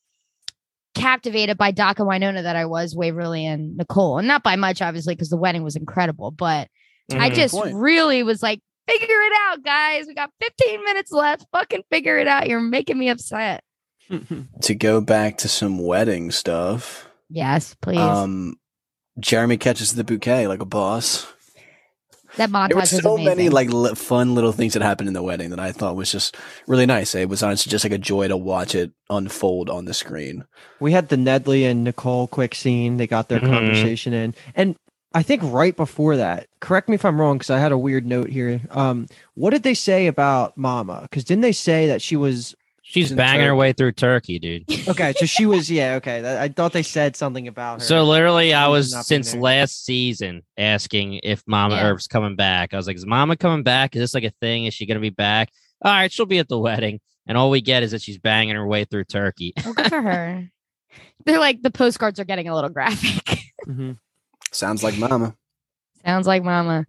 captivated 0.95 1.57
by 1.57 1.71
Doc 1.71 1.99
and 1.99 2.07
Wynonna 2.09 2.43
that 2.43 2.55
I 2.55 2.65
was 2.65 2.95
Waverly 2.95 3.45
and 3.45 3.77
Nicole, 3.77 4.17
and 4.17 4.27
not 4.27 4.43
by 4.43 4.55
much, 4.55 4.81
obviously, 4.81 5.13
because 5.15 5.29
the 5.29 5.37
wedding 5.37 5.63
was 5.63 5.75
incredible. 5.75 6.31
But 6.31 6.69
I 7.11 7.29
Mhm. 7.29 7.35
just 7.35 7.55
really 7.73 8.23
was 8.23 8.41
like, 8.41 8.59
figure 8.87 9.05
it 9.07 9.33
out, 9.47 9.63
guys. 9.63 10.05
We 10.07 10.13
got 10.15 10.31
15 10.41 10.83
minutes 10.83 11.11
left. 11.11 11.45
Fucking 11.51 11.83
figure 11.91 12.17
it 12.17 12.27
out. 12.27 12.47
You're 12.49 12.59
making 12.59 12.97
me 12.97 13.09
upset. 13.09 13.63
To 14.61 14.75
go 14.75 15.01
back 15.01 15.37
to 15.39 15.47
some 15.47 15.79
wedding 15.79 16.31
stuff. 16.31 17.09
Yes, 17.29 17.73
please. 17.81 17.97
Um, 17.99 18.55
Jeremy 19.19 19.57
catches 19.57 19.93
the 19.95 20.03
bouquet 20.03 20.47
like 20.47 20.61
a 20.61 20.65
boss. 20.65 21.25
that 22.37 22.49
montage 22.49 22.67
There 22.69 22.75
were 22.77 22.81
was 22.81 22.89
so 23.01 23.13
amazing. 23.15 23.25
many 23.25 23.49
like 23.49 23.69
li- 23.69 23.95
fun 23.95 24.35
little 24.35 24.51
things 24.51 24.73
that 24.73 24.81
happened 24.83 25.07
in 25.07 25.13
the 25.13 25.23
wedding 25.23 25.49
that 25.49 25.59
I 25.59 25.71
thought 25.71 25.95
was 25.95 26.11
just 26.11 26.37
really 26.67 26.85
nice. 26.85 27.15
It 27.15 27.29
was 27.29 27.41
honestly 27.41 27.69
just 27.69 27.83
like 27.83 27.93
a 27.93 27.97
joy 27.97 28.27
to 28.27 28.37
watch 28.37 28.75
it 28.75 28.91
unfold 29.09 29.69
on 29.69 29.85
the 29.85 29.93
screen. 29.93 30.45
we 30.79 30.91
had 30.91 31.09
the 31.09 31.15
Nedley 31.15 31.63
and 31.69 31.83
Nicole 31.83 32.27
quick 32.27 32.53
scene. 32.53 32.97
They 32.97 33.07
got 33.07 33.27
their 33.29 33.39
Mhm. 33.39 33.49
conversation 33.49 34.13
in. 34.13 34.35
And 34.55 34.75
I 35.13 35.23
think 35.23 35.41
right 35.45 35.75
before 35.75 36.15
that, 36.17 36.45
correct 36.59 36.87
me 36.89 36.95
if 36.95 37.03
I'm 37.05 37.19
wrong, 37.19 37.37
because 37.39 37.49
I 37.49 37.57
had 37.59 37.71
a 37.71 37.77
weird 37.77 38.05
note 38.05 38.29
here. 38.29 38.61
Um, 38.69 39.07
what 39.33 39.49
did 39.49 39.63
they 39.63 39.73
say 39.73 40.05
about 40.05 40.55
Mama? 40.57 40.99
Because 41.03 41.23
didn't 41.23 41.41
they 41.41 41.51
say 41.53 41.87
that 41.87 42.01
she 42.03 42.15
was 42.15 42.55
She's 42.89 43.11
in 43.11 43.17
banging 43.17 43.45
her 43.45 43.53
way 43.55 43.73
through 43.73 43.91
Turkey, 43.91 44.39
dude. 44.39 44.63
okay? 44.87 45.13
So 45.17 45.25
she 45.25 45.45
was, 45.45 45.69
yeah, 45.69 45.95
okay. 45.95 46.39
I 46.41 46.47
thought 46.47 46.71
they 46.71 46.83
said 46.83 47.17
something 47.17 47.45
about 47.49 47.81
her. 47.81 47.85
So 47.85 48.05
literally, 48.05 48.53
I 48.53 48.69
was 48.69 48.95
since 49.05 49.35
last 49.35 49.83
season 49.85 50.41
asking 50.57 51.19
if 51.23 51.43
Mama 51.45 51.75
Yeah. 51.75 51.87
Earp's 51.89 52.07
coming 52.07 52.37
back. 52.37 52.73
I 52.73 52.77
was 52.77 52.87
like, 52.87 52.95
"Is 52.95 53.05
Mama 53.05 53.35
coming 53.35 53.63
back? 53.63 53.93
Is 53.95 53.99
this 53.99 54.13
like 54.13 54.23
a 54.23 54.31
thing? 54.39 54.65
Is 54.65 54.73
she 54.73 54.85
gonna 54.85 55.01
be 55.01 55.09
back? 55.09 55.49
All 55.81 55.91
right, 55.91 56.09
she'll 56.09 56.25
be 56.25 56.39
at 56.39 56.47
the 56.47 56.57
wedding." 56.57 57.01
And 57.27 57.37
all 57.37 57.49
we 57.49 57.59
get 57.59 57.83
is 57.83 57.91
that 57.91 58.01
she's 58.01 58.17
banging 58.17 58.55
her 58.55 58.65
way 58.65 58.85
through 58.85 59.03
Turkey. 59.03 59.53
Well, 59.65 59.73
good 59.73 59.89
for 59.89 60.01
her. 60.01 60.49
They're 61.25 61.39
like 61.39 61.61
the 61.61 61.71
postcards 61.71 62.21
are 62.21 62.25
getting 62.25 62.47
a 62.47 62.55
little 62.55 62.69
graphic. 62.69 63.37
Mhm. 63.67 63.97
Sounds 64.53 64.81
like 64.81 64.97
Mama. 64.97 65.35
Sounds 66.05 66.25
like 66.25 66.41
mama. 66.41 66.85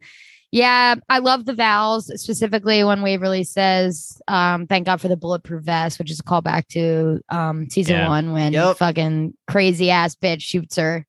Yeah, 0.51 0.95
I 1.11 1.19
love 1.19 1.45
the 1.45 1.53
vows, 1.55 2.11
specifically 2.21 2.83
when 2.83 3.03
Waverly 3.03 3.45
says, 3.45 4.21
um, 4.29 4.67
thank 4.67 4.87
God 4.87 4.99
for 5.01 5.09
the 5.09 5.17
bulletproof 5.17 5.63
vest, 5.65 5.99
which 5.99 6.11
is 6.11 6.21
a 6.21 6.23
callback 6.23 6.67
to 6.69 7.21
um 7.29 7.69
season 7.69 7.97
Yeah. 7.97 8.09
one 8.09 8.33
when 8.33 8.53
Yep. 8.55 8.79
fucking 8.79 9.35
crazy 9.47 9.91
ass 9.91 10.15
bitch 10.15 10.41
shoots 10.41 10.77
her. 10.77 11.07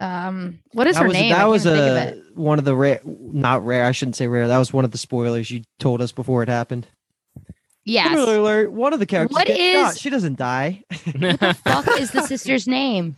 Um, 0.00 0.60
what 0.72 0.86
is 0.86 0.94
that 0.96 1.02
her 1.02 1.08
was 1.08 1.14
name? 1.14 1.32
That 1.32 1.44
was 1.48 1.64
think 1.64 1.76
of 1.76 2.38
one 2.38 2.58
of 2.58 2.64
the 2.64 2.74
rare, 2.74 3.00
not 3.04 3.66
rare. 3.66 3.84
I 3.84 3.92
shouldn't 3.92 4.16
say 4.16 4.28
rare. 4.28 4.48
That 4.48 4.58
was 4.58 4.72
one 4.72 4.84
of 4.84 4.92
the 4.92 4.98
spoilers 4.98 5.50
you 5.50 5.62
told 5.78 6.00
us 6.00 6.12
before 6.12 6.42
it 6.42 6.48
happened. 6.48 6.86
Yes. 7.84 8.12
Spoiler 8.12 8.38
alert, 8.38 8.72
one 8.72 8.92
of 8.92 8.98
the 9.00 9.06
characters 9.06 9.34
What 9.34 9.48
is- 9.48 9.98
She 9.98 10.08
doesn't 10.10 10.36
die. 10.38 10.84
Fuck 10.92 11.88
is 12.00 12.12
the 12.12 12.26
sister's 12.26 12.66
name? 12.68 13.16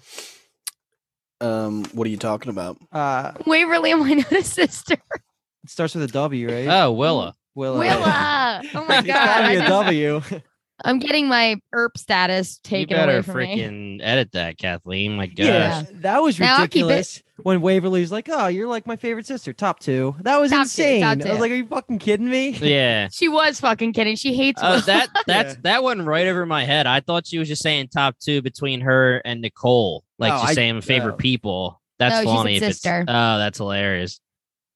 Um, 1.41 1.85
what 1.93 2.07
are 2.07 2.11
you 2.11 2.17
talking 2.17 2.51
about? 2.51 2.77
Uh, 2.93 3.33
Waverly 3.47 3.93
and 3.93 4.03
Wynonna's 4.05 4.47
sister. 4.47 4.95
it 4.95 5.71
starts 5.71 5.95
with 5.95 6.05
a 6.05 6.13
W, 6.13 6.49
right? 6.51 6.67
oh, 6.69 6.93
Willa. 6.93 7.35
Willa. 7.55 7.79
Willa. 7.79 8.63
Oh 8.75 8.85
my 8.87 8.99
It's 8.99 9.07
god. 9.07 9.15
gotta 9.15 9.45
I 9.45 9.49
be 9.49 9.55
a 9.57 9.59
just- 9.61 9.69
W. 9.71 10.21
I'm 10.85 10.99
getting 10.99 11.29
my 11.29 11.61
Earp 11.73 11.99
status 11.99 12.61
You 12.65 12.71
taken 12.71 12.97
better 12.97 13.13
away 13.13 13.23
from 13.23 13.37
me. 13.37 13.59
freaking 13.59 14.01
edit 14.03 14.33
that, 14.33 14.59
Kathleen. 14.59 15.17
My 15.17 15.27
gosh. 15.27 15.47
Yeah, 15.47 15.83
that 16.01 16.23
was 16.23 16.39
Now 16.39 16.57
I'll 16.57 16.69
keep 16.69 16.83
it- 16.83 16.87
ridiculous. 16.87 17.23
When 17.43 17.63
Waverly's 17.63 18.13
like, 18.13 18.29
"Oh, 18.31 18.49
you're 18.49 18.69
like 18.69 18.87
my 18.87 18.97
favorite 18.97 19.27
sister, 19.27 19.55
top 19.55 19.81
two. 19.81 20.15
That 20.21 20.39
was 20.39 20.51
Top 20.51 20.59
two, 20.59 20.83
insane. 20.83 21.03
I 21.05 21.15
was 21.15 21.41
like, 21.41 21.51
"Are 21.51 21.55
you 21.55 21.65
fucking 21.65 21.99
kidding 21.99 22.29
me?" 22.29 22.51
Yeah. 22.51 23.09
She 23.13 23.29
was 23.31 23.59
fucking 23.61 23.95
kidding. 23.95 24.15
She 24.17 24.35
hates 24.35 24.61
Oh, 24.63 24.73
Will. 24.75 24.81
that 24.83 25.09
that's 25.27 25.55
Yeah. 25.55 25.61
that 25.63 25.83
went 25.83 26.03
right 26.03 26.27
over 26.27 26.45
my 26.45 26.67
head. 26.67 26.87
I 26.87 27.01
thought 27.01 27.27
she 27.27 27.39
was 27.39 27.49
just 27.49 27.63
saying 27.63 27.89
top 27.89 28.19
two 28.19 28.43
between 28.43 28.83
her 28.83 29.23
and 29.25 29.41
Nicole, 29.41 30.05
like 30.19 30.33
Oh, 30.35 30.37
just 30.37 30.49
I- 30.51 30.55
saying 30.55 30.83
favorite 30.83 31.15
oh. 31.15 31.17
people. 31.17 31.81
That's 31.99 32.15
No, 32.17 32.21
she 32.21 32.27
said 32.29 32.35
funny. 32.37 32.53
if 32.57 32.63
it's- 32.63 32.75
sister. 32.75 33.05
oh, 33.09 33.39
that's 33.39 33.57
hilarious. 33.57 34.21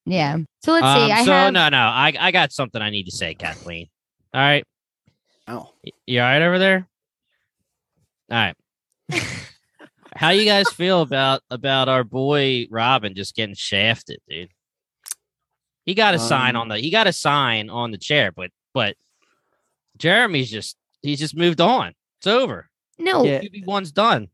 yeah. 0.07 0.38
So 0.62 0.72
let's 0.72 0.86
see. 0.86 1.12
Um, 1.12 1.18
I 1.18 1.24
so 1.26 1.32
have 1.32 1.52
no, 1.52 1.68
no, 1.68 1.76
I 1.78 2.14
I 2.18 2.30
got 2.30 2.50
something 2.52 2.80
I 2.80 2.88
need 2.88 3.05
to 3.05 3.12
say, 3.12 3.34
Kathleen. 3.34 3.88
All 4.32 4.40
right, 4.40 4.64
Oh, 5.47 5.70
you 6.07 6.20
all 6.20 6.26
right 6.26 6.42
over 6.42 6.59
there? 6.59 6.88
All 8.30 8.36
right. 8.38 8.57
How 10.16 10.30
you 10.30 10.45
guys 10.45 10.70
feel 10.72 11.03
about 11.03 11.42
about 11.51 11.88
our 11.88 12.05
boy 12.05 12.66
Robin 12.70 13.14
just 13.14 13.34
getting 13.34 13.55
shafted, 13.55 14.20
dude? 14.28 14.51
He 15.84 15.95
got 15.95 16.14
a 16.14 16.18
sign 16.18 16.57
Um, 16.57 16.62
on 16.62 16.68
the 16.68 16.78
he 16.78 16.90
got 16.90 17.07
a 17.07 17.12
sign 17.12 17.68
on 17.68 17.90
the 17.90 17.99
chair, 17.99 18.32
but 18.32 18.51
but 18.72 18.97
Jeremy's 19.99 20.51
just 20.51 20.76
he's 21.03 21.18
just 21.18 21.36
moved 21.36 21.61
on. 21.61 21.95
It's 22.18 22.26
over. 22.26 22.68
no. 22.99 23.24
Yeah. 23.24 23.40
QB 23.40 23.66
one's 23.66 23.92
done. 23.92 24.28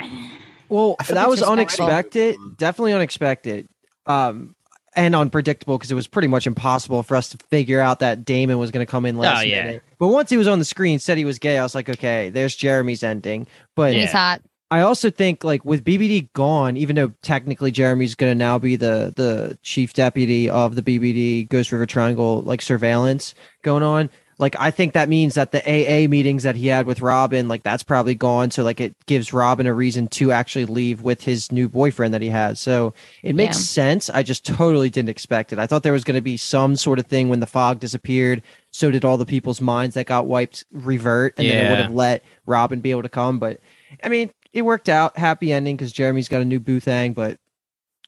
Well, 0.70 0.96
that 1.08 1.28
was 1.28 1.42
unexpected. 1.42 2.36
Definitely 2.56 2.94
unexpected. 2.94 3.68
Um, 4.06 4.56
and 4.96 5.14
unpredictable 5.14 5.76
because 5.78 5.90
it 5.90 5.94
was 5.94 6.06
pretty 6.06 6.28
much 6.28 6.46
impossible 6.46 7.02
for 7.02 7.16
us 7.16 7.28
to 7.30 7.38
figure 7.50 7.80
out 7.80 7.98
that 8.00 8.24
Damon 8.24 8.58
was 8.58 8.70
going 8.70 8.84
to 8.84 8.90
come 8.90 9.04
in 9.06 9.18
last 9.18 9.40
Oh, 9.40 9.42
yeah. 9.44 9.64
minute. 9.64 9.82
But 9.98 10.08
once 10.08 10.30
he 10.30 10.36
was 10.36 10.46
on 10.48 10.58
the 10.58 10.64
screen, 10.64 10.98
said 10.98 11.18
he 11.18 11.24
was 11.24 11.38
gay. 11.38 11.58
I 11.58 11.62
was 11.62 11.74
like, 11.74 11.88
okay, 11.88 12.30
there's 12.30 12.54
Jeremy's 12.56 13.02
ending. 13.02 13.46
But 13.74 13.94
Yeah. 13.94 14.00
He's 14.02 14.12
hot. 14.12 14.42
I 14.70 14.80
also 14.80 15.08
think 15.10 15.44
like 15.44 15.64
with 15.64 15.84
BBD 15.84 16.32
gone, 16.32 16.76
even 16.76 16.96
though 16.96 17.12
technically 17.22 17.70
Jeremy's 17.70 18.14
going 18.16 18.30
to 18.32 18.34
now 18.34 18.58
be 18.58 18.74
the 18.76 19.12
the 19.14 19.56
chief 19.62 19.92
deputy 19.92 20.50
of 20.50 20.74
the 20.74 20.82
BBD 20.82 21.48
Ghost 21.48 21.70
River 21.70 21.86
Triangle 21.86 22.42
like 22.42 22.60
surveillance 22.60 23.34
going 23.62 23.82
on. 23.84 24.10
Like 24.38 24.56
I 24.58 24.70
think 24.70 24.94
that 24.94 25.08
means 25.08 25.34
that 25.34 25.52
the 25.52 25.62
AA 25.62 26.08
meetings 26.08 26.42
that 26.42 26.56
he 26.56 26.66
had 26.66 26.86
with 26.86 27.00
Robin, 27.00 27.46
like 27.48 27.62
that's 27.62 27.82
probably 27.82 28.14
gone. 28.14 28.50
So 28.50 28.62
like 28.62 28.80
it 28.80 28.94
gives 29.06 29.32
Robin 29.32 29.66
a 29.66 29.74
reason 29.74 30.08
to 30.08 30.32
actually 30.32 30.66
leave 30.66 31.02
with 31.02 31.22
his 31.22 31.52
new 31.52 31.68
boyfriend 31.68 32.12
that 32.14 32.22
he 32.22 32.30
has. 32.30 32.58
So 32.60 32.94
it 33.22 33.34
makes 33.34 33.56
Yeah. 33.56 33.62
sense. 33.62 34.10
I 34.10 34.22
just 34.22 34.44
totally 34.44 34.90
didn't 34.90 35.08
expect 35.10 35.52
it. 35.52 35.58
I 35.58 35.66
thought 35.66 35.82
there 35.82 35.92
was 35.92 36.04
going 36.04 36.16
to 36.16 36.20
be 36.20 36.36
some 36.36 36.76
sort 36.76 36.98
of 36.98 37.06
thing 37.06 37.28
when 37.28 37.40
the 37.40 37.46
fog 37.46 37.80
disappeared. 37.80 38.42
So 38.72 38.90
did 38.90 39.04
all 39.04 39.16
the 39.16 39.26
people's 39.26 39.60
minds 39.60 39.94
that 39.94 40.06
got 40.06 40.26
wiped 40.26 40.64
revert, 40.72 41.34
and 41.38 41.48
then 41.48 41.66
it 41.66 41.70
would 41.70 41.78
have 41.78 41.94
let 41.94 42.24
Robin 42.44 42.80
be 42.80 42.90
able 42.90 43.02
to 43.02 43.08
come. 43.08 43.38
But 43.38 43.60
I 44.02 44.08
mean, 44.08 44.30
it 44.52 44.62
worked 44.62 44.88
out. 44.88 45.16
Happy 45.16 45.52
ending 45.52 45.76
because 45.76 45.92
Jeremy's 45.92 46.28
got 46.28 46.42
a 46.42 46.44
new 46.44 46.58
boothang, 46.58 47.14
but 47.14 47.38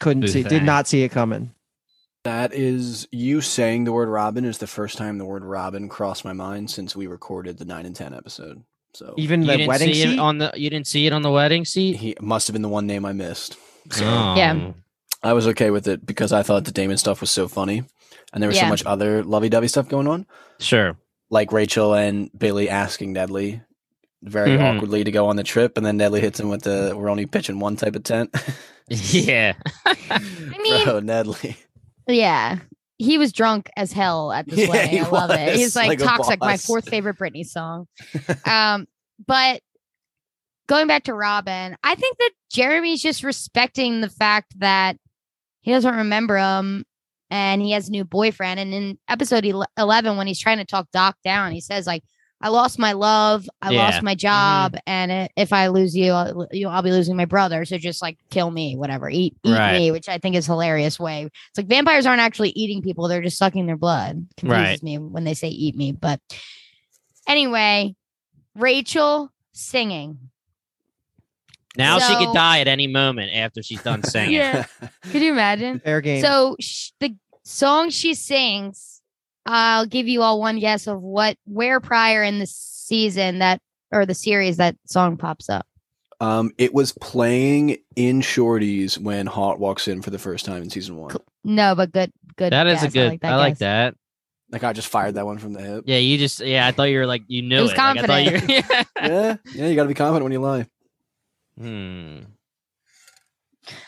couldn't 0.00 0.26
see, 0.28 0.42
did 0.42 0.64
not 0.64 0.88
see 0.88 1.04
it 1.04 1.10
coming. 1.10 1.52
That 2.26 2.52
is 2.52 3.06
you 3.12 3.40
saying 3.40 3.84
the 3.84 3.92
word 3.92 4.08
Robin 4.08 4.44
is 4.44 4.58
the 4.58 4.66
first 4.66 4.98
time 4.98 5.18
the 5.18 5.24
word 5.24 5.44
Robin 5.44 5.88
crossed 5.88 6.24
my 6.24 6.32
mind 6.32 6.70
since 6.70 6.96
we 6.96 7.06
recorded 7.06 7.56
the 7.58 7.64
nine 7.64 7.86
and 7.86 7.94
ten 7.94 8.12
episode. 8.12 8.62
So 8.94 9.14
Even 9.16 9.42
You 9.42 9.56
the 9.58 9.66
wedding 9.68 9.94
seat. 9.94 10.18
on 10.18 10.38
the. 10.38 10.50
You 10.56 10.68
didn't 10.68 10.86
see 10.88 11.06
it 11.06 11.12
on 11.12 11.22
the 11.22 11.30
wedding 11.30 11.64
seat. 11.64 11.96
he 11.96 12.16
must 12.20 12.48
have 12.48 12.52
been 12.52 12.62
the 12.62 12.68
one 12.68 12.86
name 12.86 13.04
I 13.04 13.12
missed. 13.12 13.56
So 13.90 14.04
Oh. 14.04 14.34
Yeah. 14.36 14.72
I 15.22 15.32
was 15.34 15.46
okay 15.48 15.70
with 15.70 15.86
it 15.86 16.04
because 16.04 16.32
I 16.32 16.42
thought 16.42 16.64
the 16.64 16.72
Damon 16.72 16.96
stuff 16.96 17.20
was 17.20 17.30
so 17.30 17.46
funny, 17.48 17.84
and 18.32 18.42
there 18.42 18.48
was 18.48 18.56
Yeah. 18.56 18.64
so 18.64 18.68
much 18.70 18.84
other 18.86 19.22
lovey-dovey 19.22 19.68
stuff 19.68 19.88
going 19.88 20.08
on, 20.08 20.26
Sure. 20.58 20.96
like 21.30 21.52
Rachel 21.52 21.94
and 21.94 22.30
Billy 22.36 22.68
asking 22.68 23.14
Nedley 23.14 23.60
very 24.22 24.50
Mhm. 24.50 24.76
awkwardly 24.76 25.04
to 25.04 25.10
go 25.12 25.26
on 25.28 25.36
the 25.36 25.44
trip, 25.44 25.76
and 25.76 25.86
then 25.86 25.96
Nedley 25.98 26.20
hits 26.20 26.40
him 26.40 26.48
with 26.48 26.62
the 26.62 26.92
"We're 26.96 27.08
only 27.08 27.26
pitching 27.26 27.60
one 27.60 27.76
type 27.76 27.94
of 27.94 28.02
tent." 28.02 28.34
Yeah. 28.88 29.54
I 29.86 30.20
mean, 30.62 30.84
Bro, 30.84 31.00
Nedley. 31.00 31.56
Yeah. 32.06 32.58
He 32.98 33.18
was 33.18 33.32
drunk 33.32 33.68
as 33.76 33.92
hell 33.92 34.32
at 34.32 34.48
this 34.48 34.60
Yeah, 34.60 34.70
wedding. 34.70 35.04
I 35.04 35.08
love 35.08 35.30
it. 35.30 35.54
He's 35.56 35.76
like, 35.76 35.88
like 35.88 35.98
toxic, 35.98 36.40
my 36.40 36.56
fourth 36.56 36.88
favorite 36.88 37.18
Britney 37.18 37.44
song. 37.44 37.86
um, 38.46 38.86
but 39.26 39.60
going 40.66 40.86
back 40.86 41.04
to 41.04 41.14
Robin, 41.14 41.76
I 41.82 41.94
think 41.94 42.16
that 42.18 42.30
Jeremy's 42.50 43.02
just 43.02 43.22
respecting 43.22 44.00
the 44.00 44.08
fact 44.08 44.58
that 44.60 44.96
he 45.60 45.72
doesn't 45.72 45.94
remember 45.94 46.38
him 46.38 46.84
and 47.30 47.60
he 47.60 47.72
has 47.72 47.88
a 47.88 47.92
new 47.92 48.04
boyfriend. 48.04 48.60
And 48.60 48.72
in 48.72 48.98
episode 49.08 49.44
11, 49.76 50.16
when 50.16 50.26
he's 50.26 50.40
trying 50.40 50.58
to 50.58 50.64
talk 50.64 50.88
Doc 50.92 51.16
down, 51.24 51.52
he 51.52 51.60
says, 51.60 51.86
like, 51.86 52.02
I 52.40 52.48
lost 52.50 52.78
my 52.78 52.92
love. 52.92 53.48
I 53.62 53.70
Yeah. 53.70 53.78
lost 53.84 54.02
my 54.02 54.12
mm-hmm. 54.14 54.18
job, 54.18 54.76
and 54.86 55.10
i- 55.10 55.28
if 55.36 55.52
I 55.54 55.68
lose 55.68 55.96
you, 55.96 56.12
I'll, 56.12 56.46
you, 56.52 56.68
I'll 56.68 56.82
be 56.82 56.90
losing 56.90 57.16
my 57.16 57.24
brother. 57.24 57.64
So 57.64 57.78
just 57.78 58.02
like 58.02 58.18
kill 58.30 58.50
me, 58.50 58.76
whatever, 58.76 59.08
eat, 59.08 59.34
eat 59.42 59.52
Right. 59.52 59.78
me, 59.78 59.90
which 59.90 60.08
I 60.08 60.18
think 60.18 60.36
is 60.36 60.44
hilarious 60.46 61.00
way. 61.00 61.24
It's 61.24 61.56
like 61.56 61.66
vampires 61.66 62.04
aren't 62.04 62.20
actually 62.20 62.50
eating 62.50 62.82
people; 62.82 63.08
they're 63.08 63.22
just 63.22 63.38
sucking 63.38 63.66
their 63.66 63.78
blood. 63.78 64.26
Confuses 64.36 64.62
Right. 64.64 64.82
me 64.82 64.98
when 64.98 65.24
they 65.24 65.32
say 65.34 65.48
eat 65.48 65.76
me. 65.76 65.92
But 65.92 66.20
anyway, 67.26 67.94
Rachel 68.54 69.32
singing. 69.52 70.18
Now 71.78 71.98
she 71.98 72.14
could 72.16 72.32
die 72.34 72.60
at 72.60 72.68
any 72.68 72.86
moment 72.86 73.32
after 73.34 73.62
she's 73.62 73.82
done 73.82 74.02
singing. 74.04 74.32
Yeah. 74.36 74.64
Could 75.10 75.22
you 75.22 75.32
imagine? 75.32 75.80
Fair 75.80 76.00
game. 76.00 76.22
So 76.22 76.56
sh- 76.60 76.90
the 77.00 77.14
song 77.44 77.90
she 77.90 78.14
sings, 78.14 78.95
I'll 79.46 79.86
give 79.86 80.08
you 80.08 80.22
all 80.22 80.40
one 80.40 80.58
guess 80.58 80.86
of 80.86 81.00
what 81.00 81.36
where 81.46 81.80
prior 81.80 82.22
in 82.22 82.38
the 82.38 82.46
season 82.46 83.38
that 83.40 83.60
or 83.92 84.04
the 84.06 84.14
series 84.14 84.56
that 84.58 84.76
song 84.86 85.16
pops 85.16 85.48
up. 85.48 85.66
Um, 86.20 86.50
it 86.58 86.72
was 86.72 86.92
playing 86.92 87.76
in 87.94 88.22
Shorty's 88.22 88.98
when 88.98 89.26
Haught 89.26 89.58
walks 89.60 89.86
in 89.86 90.00
for 90.02 90.10
the 90.10 90.18
first 90.18 90.44
time 90.46 90.62
in 90.62 90.70
season 90.70 90.96
one. 90.96 91.14
No, 91.44 91.74
but 91.74 91.92
good, 91.92 92.10
good. 92.36 92.52
That 92.52 92.66
is 92.66 92.82
a 92.82 92.88
good. 92.88 93.18
I 93.22 93.36
like 93.36 93.52
guess. 93.54 93.58
that. 93.58 93.94
Like 94.50 94.64
I 94.64 94.72
just 94.72 94.88
fired 94.88 95.16
that 95.16 95.26
one 95.26 95.38
from 95.38 95.52
the 95.52 95.60
hip. 95.60 95.84
Yeah, 95.86 95.98
you 95.98 96.16
just. 96.18 96.40
Yeah, 96.40 96.66
I 96.66 96.72
thought 96.72 96.84
you 96.84 96.98
were 96.98 97.06
like 97.06 97.22
you 97.26 97.42
knew 97.42 97.58
it. 97.58 97.62
was 97.62 97.76
Like, 97.76 97.98
I 97.98 98.06
thought 98.06 98.24
you- 98.24 98.54
yeah. 98.54 98.82
yeah, 99.02 99.36
yeah. 99.54 99.66
You 99.66 99.76
got 99.76 99.82
to 99.82 99.88
be 99.88 99.94
confident 99.94 100.22
when 100.24 100.32
you 100.32 100.40
lie. 100.40 100.66
Hmm. 101.58 102.18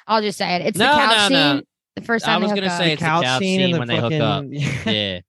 I'll 0.06 0.20
just 0.22 0.38
say 0.38 0.56
it. 0.56 0.62
It's 0.66 0.78
No, 0.78 0.86
the 0.86 0.98
couch 0.98 1.10
no, 1.10 1.28
scene. 1.28 1.56
no. 1.58 1.62
The 1.96 2.02
first 2.02 2.24
time 2.24 2.30
I 2.30 2.34
time 2.34 2.42
was 2.42 2.50
they 2.52 2.60
gonna 2.60 2.76
say 2.76 2.92
it's 2.92 3.00
the 3.00 3.06
couch 3.06 3.38
scene 3.38 3.78
when 3.78 3.88
they 3.88 3.98
hook 3.98 4.12
up. 4.12 4.44
Yeah. 4.86 5.20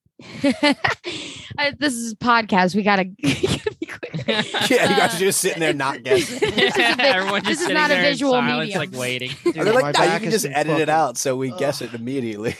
I- 0.43 1.73
this 1.79 1.93
is 1.93 2.13
a 2.13 2.15
podcast. 2.17 2.75
We 2.75 2.83
gotta, 2.83 3.05
gotta 3.05 3.15
be 3.79 3.85
quick. 3.85 4.25
Yeah, 4.69 4.89
you 4.89 4.95
guys 4.97 5.15
are 5.15 5.19
just 5.19 5.39
sitting 5.39 5.59
there 5.59 5.73
not 5.73 6.03
guessing. 6.03 6.39
This 6.51 6.75
is 6.75 6.97
a 6.97 7.01
Everyone 7.01 7.41
this 7.43 7.49
just 7.49 7.51
is 7.51 7.59
sitting 7.61 7.73
not 7.75 7.89
a 7.89 7.93
there 7.95 8.03
in 8.03 8.09
visual 8.11 8.33
silence, 8.33 8.59
medium. 8.73 8.79
like 8.79 8.91
waiting. 8.99 9.31
Dude, 9.43 9.53
they're 9.55 9.65
like, 9.73 9.81
my 9.81 9.91
nah, 9.91 10.03
you 10.03 10.09
back 10.09 10.21
can 10.21 10.31
has 10.31 10.33
just 10.33 10.45
been 10.45 10.53
edit 10.53 10.73
it 10.73 10.79
fucking- 10.87 10.89
out 10.93 11.17
so 11.17 11.35
we 11.35 11.51
guess 11.51 11.81
it 11.81 11.93
immediately. 11.93 12.55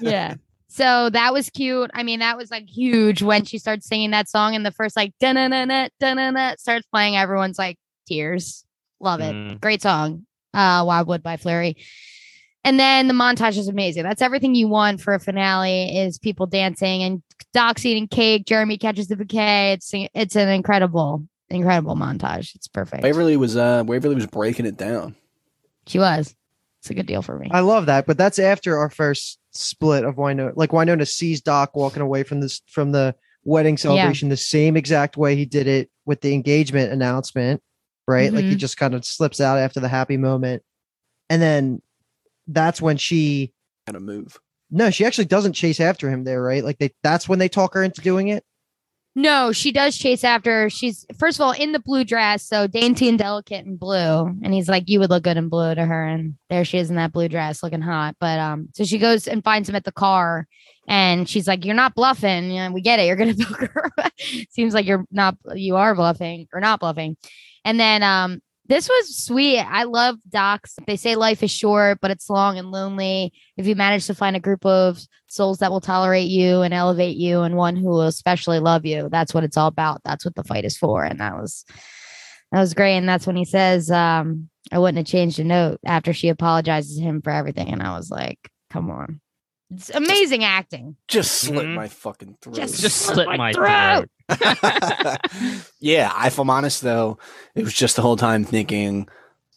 yeah. 0.00 0.34
So 0.68 1.08
that 1.10 1.32
was 1.32 1.50
cute. 1.50 1.90
I 1.94 2.02
mean, 2.02 2.20
that 2.20 2.36
was 2.36 2.50
like 2.50 2.68
huge 2.68 3.22
when 3.22 3.44
she 3.44 3.58
starts 3.58 3.86
singing 3.86 4.10
that 4.10 4.28
song 4.28 4.54
and 4.54 4.64
the 4.66 4.70
first 4.70 4.96
like 4.96 5.12
da 5.20 5.32
na 5.32 5.48
na 5.48 5.64
na 5.64 5.88
da 6.00 6.14
na 6.14 6.30
na 6.30 6.54
starts 6.58 6.86
playing. 6.92 7.16
Everyone's 7.16 7.58
like 7.58 7.78
tears. 8.06 8.64
Love 9.00 9.20
it. 9.20 9.34
Mm. 9.34 9.60
Great 9.60 9.82
song. 9.82 10.26
Uh 10.52 10.82
Wildwood 10.86 11.22
by 11.22 11.36
Flurry. 11.36 11.76
And 12.68 12.78
then 12.78 13.08
the 13.08 13.14
montage 13.14 13.56
is 13.56 13.66
amazing. 13.66 14.02
That's 14.02 14.20
everything 14.20 14.54
you 14.54 14.68
want 14.68 15.00
for 15.00 15.14
a 15.14 15.18
finale 15.18 15.96
is 16.00 16.18
people 16.18 16.44
dancing 16.44 17.02
and 17.02 17.22
Doc's 17.54 17.86
eating 17.86 18.06
cake. 18.06 18.44
Jeremy 18.44 18.76
catches 18.76 19.08
the 19.08 19.16
bouquet. 19.16 19.72
It's 19.72 19.90
it's 19.94 20.36
an 20.36 20.50
incredible, 20.50 21.26
incredible 21.48 21.96
montage. 21.96 22.54
It's 22.54 22.68
perfect. 22.68 23.02
Waverly 23.04 23.38
was 23.38 23.56
uh 23.56 23.84
Waverly 23.86 24.16
was 24.16 24.26
breaking 24.26 24.66
it 24.66 24.76
down. 24.76 25.16
She 25.86 25.98
was. 25.98 26.36
It's 26.82 26.90
a 26.90 26.94
good 26.94 27.06
deal 27.06 27.22
for 27.22 27.38
me. 27.38 27.48
I 27.50 27.60
love 27.60 27.86
that, 27.86 28.04
but 28.06 28.18
that's 28.18 28.38
after 28.38 28.76
our 28.76 28.90
first 28.90 29.38
split 29.52 30.04
of 30.04 30.16
Wynonna. 30.16 30.52
Like 30.54 30.72
Wynonna 30.72 31.08
sees 31.08 31.40
Doc 31.40 31.74
walking 31.74 32.02
away 32.02 32.22
from 32.22 32.42
this 32.42 32.60
from 32.68 32.92
the 32.92 33.14
wedding 33.44 33.78
celebration 33.78 34.28
the 34.28 34.36
same 34.36 34.76
exact 34.76 35.16
way 35.16 35.36
he 35.36 35.46
did 35.46 35.66
it 35.66 35.90
with 36.04 36.20
the 36.20 36.34
engagement 36.34 36.92
announcement, 36.92 37.62
right? 38.06 38.30
Like 38.30 38.44
he 38.44 38.56
Mhm. 38.56 38.58
just 38.58 38.76
kind 38.76 38.92
of 38.94 39.06
slips 39.06 39.40
out 39.40 39.56
after 39.56 39.80
the 39.80 39.88
happy 39.88 40.18
moment, 40.18 40.62
and 41.30 41.40
then 41.40 41.80
that's 42.48 42.80
when 42.82 42.96
she 42.96 43.52
Kind 43.86 43.96
of 43.96 44.02
move. 44.02 44.38
no, 44.70 44.90
she 44.90 45.04
actually 45.04 45.24
doesn't 45.26 45.52
chase 45.54 45.80
after 45.80 46.10
him 46.10 46.24
there, 46.24 46.42
right? 46.42 46.64
Like 46.64 46.78
they 46.78 46.90
that's 47.02 47.28
when 47.28 47.38
they 47.38 47.48
talk 47.48 47.74
her 47.74 47.82
into 47.84 48.00
doing 48.00 48.28
it. 48.28 48.44
No, 49.14 49.50
she 49.50 49.72
does 49.72 49.96
chase 49.98 50.22
after. 50.22 50.62
her. 50.62 50.70
She's 50.70 51.04
first 51.18 51.38
of 51.38 51.40
all 51.40 51.50
in 51.52 51.72
the 51.72 51.80
blue 51.80 52.04
dress, 52.04 52.46
so 52.46 52.66
dainty 52.68 53.08
and 53.08 53.18
delicate 53.18 53.64
in 53.66 53.76
blue. 53.76 54.26
And 54.42 54.52
he's 54.54 54.68
like, 54.68 54.88
"You 54.88 55.00
would 55.00 55.10
look 55.10 55.24
good 55.24 55.36
in 55.38 55.48
blue" 55.48 55.74
to 55.74 55.84
her, 55.84 56.04
and 56.04 56.34
there 56.50 56.64
she 56.64 56.78
is 56.78 56.88
in 56.90 56.96
that 56.96 57.12
blue 57.12 57.28
dress, 57.28 57.62
looking 57.62 57.80
hot. 57.80 58.14
But 58.20 58.38
um, 58.38 58.68
so 58.74 58.84
she 58.84 58.98
goes 58.98 59.26
and 59.26 59.42
finds 59.42 59.68
him 59.68 59.74
at 59.74 59.84
the 59.84 59.90
car, 59.92 60.46
and 60.86 61.28
she's 61.28 61.48
like, 61.48 61.64
"You're 61.64 61.74
not 61.74 61.94
bluffing. 61.96 62.50
You 62.52 62.60
know, 62.60 62.72
we 62.72 62.80
get 62.80 63.00
it. 63.00 63.06
You're 63.06 63.16
gonna 63.16 63.34
book 63.34 63.58
her." 63.72 63.90
Seems 64.50 64.72
like 64.74 64.86
you're 64.86 65.04
not. 65.10 65.36
You 65.54 65.76
are 65.76 65.94
bluffing 65.96 66.46
or 66.52 66.60
not 66.60 66.78
bluffing. 66.78 67.16
And 67.64 67.80
then 67.80 68.02
um, 68.04 68.40
this 68.68 68.88
was 68.88 69.16
sweet. 69.16 69.60
I 69.60 69.84
love 69.84 70.16
docs. 70.28 70.76
They 70.86 70.96
say 70.96 71.16
life 71.16 71.42
is 71.42 71.50
short, 71.50 72.00
but 72.02 72.10
it's 72.10 72.28
long 72.28 72.58
and 72.58 72.70
lonely. 72.70 73.32
If 73.56 73.66
you 73.66 73.74
manage 73.74 74.06
to 74.06 74.14
find 74.14 74.36
a 74.36 74.40
group 74.40 74.64
of 74.66 75.00
souls 75.28 75.58
that 75.58 75.70
will 75.70 75.80
tolerate 75.80 76.28
you 76.28 76.60
and 76.60 76.74
elevate 76.74 77.16
you, 77.16 77.40
and 77.40 77.56
one 77.56 77.76
who 77.76 77.88
will 77.88 78.02
especially 78.02 78.60
love 78.60 78.84
you, 78.84 79.08
that's 79.10 79.32
what 79.32 79.44
it's 79.44 79.56
all 79.56 79.68
about. 79.68 80.02
That's 80.04 80.24
what 80.24 80.34
the 80.34 80.44
fight 80.44 80.66
is 80.66 80.76
for. 80.76 81.02
And 81.02 81.18
that 81.20 81.34
was 81.34 81.64
that 82.52 82.60
was 82.60 82.74
great. 82.74 82.96
And 82.96 83.08
that's 83.08 83.26
when 83.26 83.36
he 83.36 83.44
says, 83.46 83.90
um, 83.90 84.50
"I 84.70 84.78
wouldn't 84.78 84.98
have 84.98 85.06
changed 85.06 85.40
a 85.40 85.44
note" 85.44 85.80
after 85.86 86.12
she 86.12 86.28
apologizes 86.28 86.98
to 86.98 87.02
him 87.02 87.22
for 87.22 87.30
everything. 87.30 87.68
And 87.72 87.82
I 87.82 87.96
was 87.96 88.10
like, 88.10 88.50
"Come 88.70 88.90
on." 88.90 89.20
It's 89.70 89.90
amazing 89.90 90.44
acting. 90.44 90.96
Just 91.08 91.32
slit 91.32 91.66
Mhm. 91.66 91.74
my 91.74 91.88
fucking 91.88 92.38
throat. 92.40 92.56
Just- 92.56 92.80
Just 92.80 92.96
Slit 93.02 93.14
slit 93.16 93.28
my 93.28 93.36
my 93.36 93.52
throat. 93.52 94.08
throat. 94.32 95.18
yeah, 95.80 96.26
if 96.26 96.38
I'm 96.38 96.50
honest 96.50 96.82
though, 96.82 97.18
it 97.54 97.64
was 97.64 97.74
just 97.74 97.96
the 97.96 98.02
whole 98.02 98.16
time 98.16 98.44
thinking, 98.44 99.08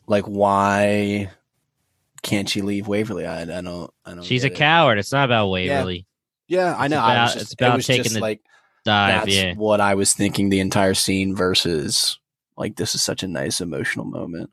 like, 0.07 0.25
why 0.25 1.31
can't 2.23 2.49
she 2.49 2.61
leave 2.61 2.87
Waverly? 2.87 3.25
I, 3.25 3.41
I 3.43 3.45
don't, 3.61 3.91
I 4.05 4.13
don't. 4.13 4.23
She's 4.23 4.43
a 4.43 4.47
it. 4.47 4.55
coward. 4.55 4.97
It's 4.99 5.11
not 5.11 5.25
about 5.25 5.47
Waverly. 5.49 6.05
Yeah, 6.47 6.75
I 6.75 6.85
It's 6.85 6.91
know. 6.91 6.99
I 6.99 7.23
was 7.23 7.31
about- 7.31 7.33
just, 7.33 7.41
it's 7.43 7.53
about 7.53 7.71
it 7.73 7.75
was 7.77 7.87
taking 7.87 8.03
just 8.03 8.15
the 8.15 8.21
like 8.21 8.41
Dive. 8.83 9.25
that's 9.25 9.35
Yeah. 9.35 9.53
what 9.55 9.79
I 9.79 9.95
was 9.95 10.13
thinking 10.13 10.49
the 10.49 10.59
entire 10.59 10.93
scene 10.93 11.35
versus 11.35 12.19
like 12.57 12.75
this 12.75 12.95
is 12.95 13.01
such 13.01 13.23
a 13.23 13.27
nice 13.27 13.61
emotional 13.61 14.05
moment. 14.05 14.49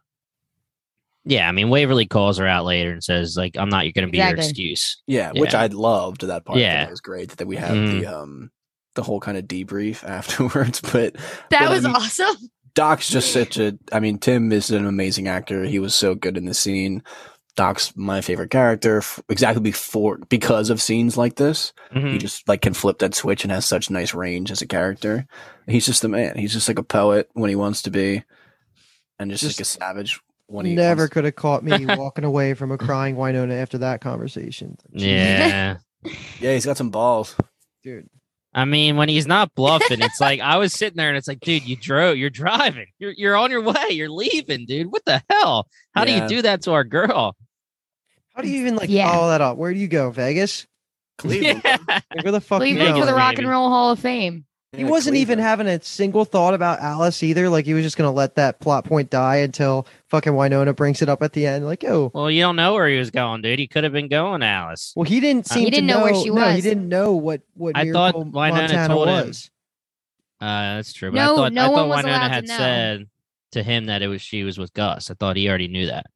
Yeah. 1.28 1.48
I 1.48 1.52
mean, 1.52 1.68
Waverly 1.70 2.06
calls 2.06 2.38
her 2.38 2.46
out 2.46 2.64
later 2.64 2.90
and 2.92 3.02
says, 3.04 3.36
like, 3.36 3.56
I'm 3.56 3.68
not 3.68 3.82
going 3.94 4.06
to 4.06 4.10
be 4.10 4.18
your 4.18 4.28
excuse. 4.34 4.96
Yeah, 5.06 5.32
which 5.34 5.52
Yeah. 5.52 5.60
I 5.62 5.66
loved 5.66 6.22
that 6.22 6.44
part. 6.44 6.58
Yeah. 6.58 6.84
that 6.84 6.90
was 6.90 7.00
great 7.00 7.30
that 7.36 7.46
we 7.46 7.56
had 7.56 7.72
Mhm. 7.72 8.00
the 8.00 8.06
um 8.06 8.50
the 8.94 9.02
whole 9.02 9.20
kind 9.20 9.38
of 9.38 9.44
debrief 9.44 10.02
afterwards. 10.08 10.80
But 10.80 11.14
That 11.50 11.60
But, 11.60 11.70
was 11.70 11.84
um, 11.84 11.94
awesome. 11.94 12.36
Doc's 12.74 13.08
just 13.08 13.32
such 13.32 13.58
a. 13.58 13.76
I 13.92 13.98
mean, 14.00 14.18
Tim 14.18 14.52
is 14.52 14.70
an 14.70 14.86
amazing 14.86 15.26
actor. 15.28 15.64
He 15.64 15.78
was 15.80 15.94
so 15.94 16.14
good 16.14 16.36
in 16.36 16.44
the 16.46 16.54
scene. 16.54 17.02
Doc's 17.56 17.96
my 17.96 18.20
favorite 18.20 18.50
character 18.52 18.98
f- 18.98 19.20
exactly 19.28 19.60
before 19.60 20.18
because 20.28 20.70
of 20.70 20.80
scenes 20.80 21.16
like 21.18 21.34
this. 21.34 21.72
He 21.92 21.98
Mhm. 21.98 22.20
just 22.20 22.46
like 22.48 22.60
can 22.62 22.74
flip 22.74 22.98
that 23.00 23.16
switch 23.16 23.42
and 23.42 23.50
has 23.50 23.66
such 23.66 23.90
nice 23.90 24.14
range 24.14 24.52
as 24.52 24.62
a 24.62 24.66
character. 24.66 25.26
He's 25.66 25.86
just 25.86 26.02
the 26.02 26.08
man. 26.08 26.38
He's 26.38 26.52
just 26.52 26.68
like 26.68 26.78
a 26.78 26.84
poet 26.84 27.28
when 27.32 27.48
he 27.50 27.56
wants 27.56 27.82
to 27.82 27.90
be. 27.90 28.22
and 29.18 29.28
just, 29.32 29.42
Just 29.42 29.58
like 29.58 29.62
a 29.62 29.68
savage 29.68 30.20
when 30.48 30.66
he 30.66 30.74
Never 30.74 31.02
wants- 31.02 31.12
could 31.14 31.24
have 31.24 31.36
caught 31.36 31.62
me 31.62 31.86
walking 31.96 32.24
away 32.24 32.54
from 32.54 32.72
a 32.72 32.78
crying 32.78 33.14
Wynonna 33.16 33.60
after 33.62 33.78
that 33.78 34.00
conversation. 34.00 34.76
Yeah. 34.90 35.76
Yeah, 36.40 36.52
he's 36.54 36.64
got 36.64 36.76
some 36.76 36.90
balls. 36.90 37.34
dude. 37.82 38.08
I 38.54 38.64
mean, 38.64 38.96
when 38.96 39.08
he's 39.08 39.26
not 39.26 39.52
bluffing, 39.56 40.00
it's 40.00 40.20
like 40.20 40.38
I 40.40 40.56
was 40.56 40.72
sitting 40.72 40.96
there 40.96 41.08
and 41.08 41.18
it's 41.18 41.26
like, 41.26 41.40
dude, 41.40 41.64
you 41.68 41.74
drove, 41.74 42.16
you're 42.16 42.30
driving, 42.30 42.86
you're 43.00 43.10
you're 43.10 43.36
on 43.36 43.50
your 43.50 43.62
way, 43.62 43.88
you're 43.90 44.08
leaving, 44.08 44.64
dude. 44.64 44.92
What 44.92 45.04
the 45.04 45.20
hell? 45.28 45.66
How 45.96 46.04
do 46.04 46.12
you 46.12 46.26
do 46.28 46.42
that 46.42 46.62
to 46.62 46.72
our 46.72 46.84
girl? 46.84 47.34
How 48.34 48.42
do 48.42 48.48
you 48.48 48.60
even 48.60 48.76
like 48.76 48.88
Yeah. 48.88 49.10
follow 49.10 49.28
that 49.30 49.40
up? 49.40 49.56
Where 49.56 49.74
do 49.74 49.78
you 49.80 49.88
go? 49.88 50.10
Vegas? 50.12 50.66
Cleveland. 51.18 51.62
Yeah. 51.64 52.00
Where 52.22 52.30
the 52.32 52.40
fuck 52.40 52.60
you 52.60 52.66
Cleveland 52.76 52.90
going? 52.90 53.02
for 53.02 53.06
the 53.06 53.14
Rock 53.14 53.38
and 53.38 53.48
Roll 53.48 53.68
Hall 53.68 53.90
of 53.90 53.98
Fame. 53.98 54.44
He 54.76 54.84
wasn't 54.84 55.16
even 55.16 55.38
having 55.38 55.66
a 55.66 55.82
single 55.82 56.26
thought 56.26 56.52
about 56.52 56.80
Alice 56.80 57.22
either. 57.22 57.48
Like 57.48 57.64
he 57.64 57.72
was 57.72 57.82
just 57.84 57.96
gonna 57.96 58.12
let 58.12 58.34
that 58.34 58.60
plot 58.60 58.84
point 58.84 59.08
die 59.08 59.36
until 59.36 59.86
fucking 60.08 60.32
Wynonna 60.34 60.76
brings 60.76 61.00
it 61.00 61.08
up 61.08 61.22
at 61.22 61.32
the 61.32 61.46
end. 61.46 61.64
Like, 61.64 61.84
oh, 61.84 62.10
Well, 62.14 62.30
you 62.30 62.42
don't 62.42 62.56
know 62.56 62.74
where 62.74 62.86
he 62.86 62.98
was 62.98 63.10
going, 63.10 63.40
dude. 63.40 63.58
He 63.58 63.66
could 63.66 63.84
have 63.84 63.94
been 63.94 64.08
going, 64.08 64.42
Alice. 64.42 64.92
well, 64.94 65.04
he 65.04 65.20
didn't 65.20 65.50
Uh, 65.50 65.54
seem 65.54 65.60
He 65.64 65.70
to 65.70 65.70
didn't 65.76 65.86
know 65.86 66.02
where 66.02 66.14
she 66.14 66.28
No, 66.28 66.50
he 66.50 66.60
didn't 66.60 66.86
know 66.88 67.14
what 67.14 67.40
what 67.54 67.76
I 67.76 67.90
thought 67.90 68.14
Wynonna 68.14 68.32
Montana 68.32 68.88
told 68.88 69.08
him. 69.08 69.26
was. 69.28 69.50
Uh, 70.40 70.76
that's 70.76 70.92
true. 70.92 71.10
But 71.12 71.16
No- 71.16 71.32
I 71.32 71.36
thought 71.36 71.52
no 71.54 71.62
I 71.62 71.68
one 71.68 71.74
thought 71.76 71.88
was 71.88 71.98
Wynonna 72.04 72.08
allowed 72.08 72.28
to 72.28 72.34
had 72.34 72.48
know. 72.48 72.56
said 72.58 73.06
to 73.52 73.62
him 73.62 73.86
that 73.86 74.02
it 74.02 74.08
was 74.08 74.20
she 74.20 74.44
was 74.44 74.58
with 74.58 74.74
Gus. 74.74 75.10
I 75.10 75.14
thought 75.14 75.36
he 75.36 75.48
already 75.48 75.68
knew 75.68 75.86
that. 75.86 76.06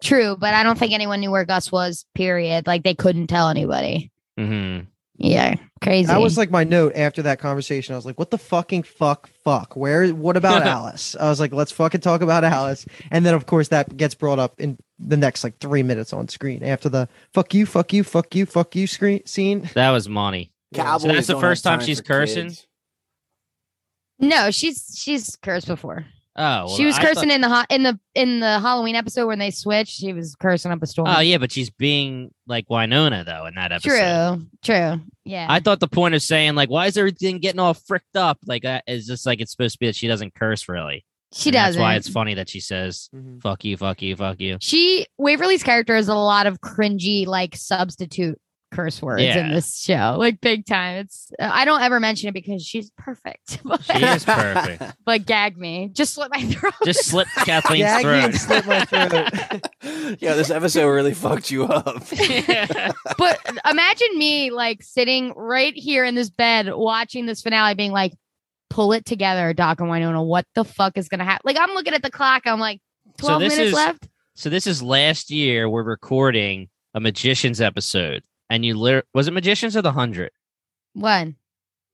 True, 0.00 0.36
but 0.38 0.54
I 0.54 0.62
don't 0.62 0.78
think 0.78 0.92
anyone 0.92 1.18
knew 1.20 1.30
where 1.32 1.44
Gus 1.44 1.72
was. 1.72 2.06
Period. 2.14 2.68
Like 2.68 2.84
they 2.84 2.94
couldn't 2.94 3.26
tell 3.26 3.48
anybody. 3.48 4.12
hmm 4.38 4.80
Yeah, 5.22 5.56
crazy. 5.82 6.06
That 6.06 6.18
was 6.22 6.38
like 6.38 6.50
my 6.50 6.64
note 6.64 6.94
after 6.96 7.20
that 7.22 7.38
conversation. 7.38 7.92
I 7.92 7.98
was 7.98 8.06
like, 8.06 8.18
what 8.18 8.30
the 8.30 8.38
fucking 8.38 8.84
fuck, 8.84 9.28
fuck? 9.44 9.76
Where, 9.76 10.08
what 10.14 10.34
about 10.38 10.62
Alice? 10.66 11.14
I 11.20 11.28
was 11.28 11.38
like, 11.38 11.52
let's 11.52 11.70
fucking 11.70 12.00
talk 12.00 12.22
about 12.22 12.42
Alice. 12.42 12.86
And 13.10 13.26
then, 13.26 13.34
of 13.34 13.44
course, 13.44 13.68
that 13.68 13.98
gets 13.98 14.14
brought 14.14 14.38
up 14.38 14.58
in 14.58 14.78
the 14.98 15.18
next 15.18 15.44
like 15.44 15.58
three 15.58 15.82
minutes 15.82 16.14
on 16.14 16.28
screen 16.28 16.64
after 16.64 16.88
the 16.88 17.06
fuck 17.34 17.52
you, 17.52 17.66
fuck 17.66 17.92
you, 17.92 18.02
fuck 18.02 18.34
you, 18.34 18.46
fuck 18.46 18.74
you 18.74 18.86
screen 18.86 19.24
scene. 19.26 19.68
That 19.74 19.90
was 19.90 20.08
money. 20.08 20.52
Cowboys 20.72 21.02
So 21.02 21.08
that's 21.08 21.26
the 21.26 21.38
first 21.38 21.64
time 21.64 21.80
time 21.80 21.86
she's 21.86 22.00
cursing? 22.00 22.46
kids. 22.46 22.66
no, 24.18 24.50
she's 24.50 24.94
she's 24.96 25.36
cursed 25.36 25.66
before. 25.66 26.06
Oh, 26.40 26.66
well, 26.66 26.76
she 26.76 26.86
was 26.86 26.96
I 26.98 27.02
cursing 27.02 27.28
thought- 27.28 27.34
in 27.34 27.40
the 27.42 27.48
ho- 27.48 27.64
in 27.68 27.82
the 27.82 28.00
in 28.14 28.40
the 28.40 28.58
Halloween 28.60 28.96
episode 28.96 29.26
when 29.26 29.38
they 29.38 29.50
switched. 29.50 29.92
She 29.98 30.12
was 30.12 30.34
cursing 30.34 30.72
up 30.72 30.82
a 30.82 30.86
storm. 30.86 31.08
Oh 31.08 31.20
yeah, 31.20 31.36
but 31.38 31.52
she's 31.52 31.68
being 31.70 32.32
like 32.46 32.66
Wynonna 32.68 33.24
though 33.26 33.46
in 33.46 33.54
that 33.56 33.72
episode. 33.72 34.36
true, 34.36 34.46
true. 34.62 35.00
Yeah, 35.24 35.46
I 35.48 35.60
thought 35.60 35.80
the 35.80 35.88
point 35.88 36.14
of 36.14 36.22
saying 36.22 36.54
like, 36.54 36.70
why 36.70 36.86
is 36.86 36.96
everything 36.96 37.38
getting 37.38 37.60
all 37.60 37.74
fricked 37.74 38.16
up? 38.16 38.38
Like 38.46 38.64
uh, 38.64 38.80
that 38.80 38.84
is 38.86 39.06
just 39.06 39.26
like 39.26 39.40
it's 39.40 39.52
supposed 39.52 39.74
to 39.74 39.78
be 39.78 39.86
that 39.86 39.96
she 39.96 40.08
doesn't 40.08 40.34
curse 40.34 40.68
really. 40.68 41.04
she 41.34 41.50
And 41.50 41.54
does. 41.54 41.74
That's 41.74 41.80
why 41.80 41.94
it's 41.96 42.08
funny 42.08 42.34
that 42.34 42.48
she 42.48 42.60
says 42.60 43.10
mm-hmm. 43.14 43.38
"fuck 43.40 43.64
you, 43.64 43.76
fuck 43.76 44.00
you, 44.00 44.16
fuck 44.16 44.40
you." 44.40 44.56
She 44.60 45.06
Waverly's 45.18 45.62
character 45.62 45.94
is 45.96 46.08
a 46.08 46.14
lot 46.14 46.46
of 46.46 46.60
cringy 46.60 47.26
like 47.26 47.54
substitute 47.54 48.40
curse 48.70 49.02
words 49.02 49.22
in 49.22 49.52
this 49.52 49.80
show, 49.80 50.16
like 50.18 50.40
big 50.40 50.64
time. 50.66 50.98
It's 50.98 51.30
uh, 51.38 51.50
I 51.52 51.64
don't 51.64 51.80
ever 51.82 51.98
mention 52.00 52.28
it 52.28 52.32
because 52.32 52.64
she's 52.64 52.90
perfect. 52.96 53.60
She 53.82 54.04
is 54.04 54.24
perfect. 54.24 54.82
but 55.04 55.26
gag 55.26 55.56
me, 55.56 55.90
just 55.92 56.14
slit 56.14 56.30
my 56.32 56.42
throat. 56.50 56.72
Just 56.84 57.04
slip 57.06 57.26
Kathleen's 57.36 57.82
Gag 57.84 58.04
me 58.04 58.12
and 58.12 58.34
throat. 58.40 58.64
slit 58.64 58.66
my 58.66 58.84
throat. 58.84 60.18
yeah, 60.20 60.34
this 60.34 60.50
episode 60.50 60.86
really 60.88 61.14
fucked 61.14 61.50
you 61.50 61.64
up. 61.64 62.02
but 63.18 63.38
imagine 63.68 64.08
me 64.18 64.50
like 64.50 64.82
sitting 64.82 65.32
right 65.36 65.74
here 65.74 66.04
in 66.04 66.14
this 66.14 66.30
bed 66.30 66.68
watching 66.74 67.26
this 67.26 67.42
finale, 67.42 67.74
being 67.74 67.92
like, 67.92 68.12
"Pull 68.68 68.92
it 68.92 69.04
together, 69.04 69.52
Doc 69.52 69.80
and 69.80 69.88
Wynonna. 69.90 70.24
What 70.24 70.46
the 70.54 70.64
fuck 70.64 70.96
is 70.96 71.08
gonna 71.08 71.24
happen?" 71.24 71.42
Like 71.44 71.58
I'm 71.58 71.74
looking 71.74 71.94
at 71.94 72.02
the 72.02 72.10
clock. 72.10 72.42
I'm 72.46 72.60
like, 72.60 72.80
twelve 73.18 73.40
this 73.40 73.54
minutes 73.56 73.68
is- 73.68 73.74
left. 73.74 74.08
so 74.34 74.48
this 74.50 74.66
is 74.66 74.82
last 74.82 75.30
year. 75.30 75.68
We're 75.68 75.82
recording 75.82 76.68
a 76.94 77.00
magicians 77.00 77.60
episode, 77.60 78.22
and 78.50 78.64
you 78.64 78.74
lit- 78.76 79.06
was 79.14 79.28
it 79.28 79.32
magicians 79.32 79.76
or 79.76 79.82
the 79.82 79.92
hundred 79.92 80.30
When? 80.94 81.36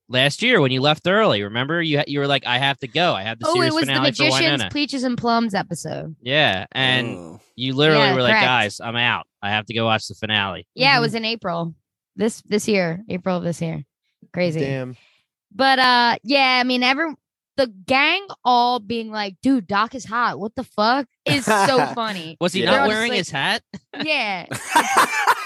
last 0.09 0.41
year 0.43 0.61
when 0.61 0.71
you 0.73 0.81
left 0.81 1.07
early? 1.07 1.43
Remember 1.43 1.83
you 1.83 2.03
you 2.07 2.19
were 2.21 2.27
like, 2.27 2.47
I 2.47 2.59
have 2.59 2.79
to 2.81 2.89
go. 2.89 3.15
I 3.15 3.23
have 3.23 3.39
the 3.39 3.47
Oh, 3.49 3.55
series 3.55 3.73
it 3.73 3.75
was 3.75 3.81
the 3.83 3.93
finale 3.93 4.13
for 4.13 4.23
Magicians, 4.25 4.63
Wynonna. 4.63 4.73
Peaches 4.73 5.05
and 5.05 5.19
Plums 5.19 5.55
episode. 5.55 6.17
Yeah, 6.23 6.67
and 6.73 7.09
Oh. 7.09 7.41
you 7.57 7.75
literally 7.75 8.01
Yeah, 8.05 8.15
were 8.15 8.23
like, 8.23 8.33
correct. 8.33 8.45
guys, 8.47 8.81
I'm 8.81 8.97
out. 8.97 9.27
I 9.43 9.51
have 9.51 9.67
to 9.67 9.75
go 9.75 9.85
watch 9.85 10.09
the 10.09 10.15
finale. 10.15 10.67
Yeah, 10.75 10.95
Mhm. 10.95 10.99
it 10.99 11.01
was 11.01 11.15
in 11.15 11.25
April. 11.25 11.75
This 12.17 12.41
this 12.43 12.67
year, 12.67 13.03
April 13.09 13.37
of 13.37 13.45
this 13.45 13.61
year. 13.61 13.85
Crazy. 14.33 14.61
Damn. 14.61 14.97
But 15.55 15.79
uh 15.79 16.17
yeah, 16.25 16.59
I 16.61 16.65
mean 16.65 16.83
every 16.83 17.15
the 17.57 17.67
gang 17.87 18.27
all 18.45 18.81
being 18.81 19.11
like, 19.11 19.37
dude, 19.43 19.67
Doc 19.67 19.95
is 19.95 20.05
hot. 20.05 20.39
What 20.39 20.55
the 20.55 20.65
fuck? 20.65 21.07
Is 21.25 21.47
so 21.47 21.87
funny. 21.95 22.37
Was 22.41 22.53
he 22.53 22.61
Yeah. 22.63 22.71
They're 22.71 22.81
not 22.81 22.83
all 22.83 22.89
just 22.89 22.97
wearing 22.97 23.11
like- 23.13 23.19
his 23.19 23.31
hat? 23.31 23.63
Yeah. 24.05 24.47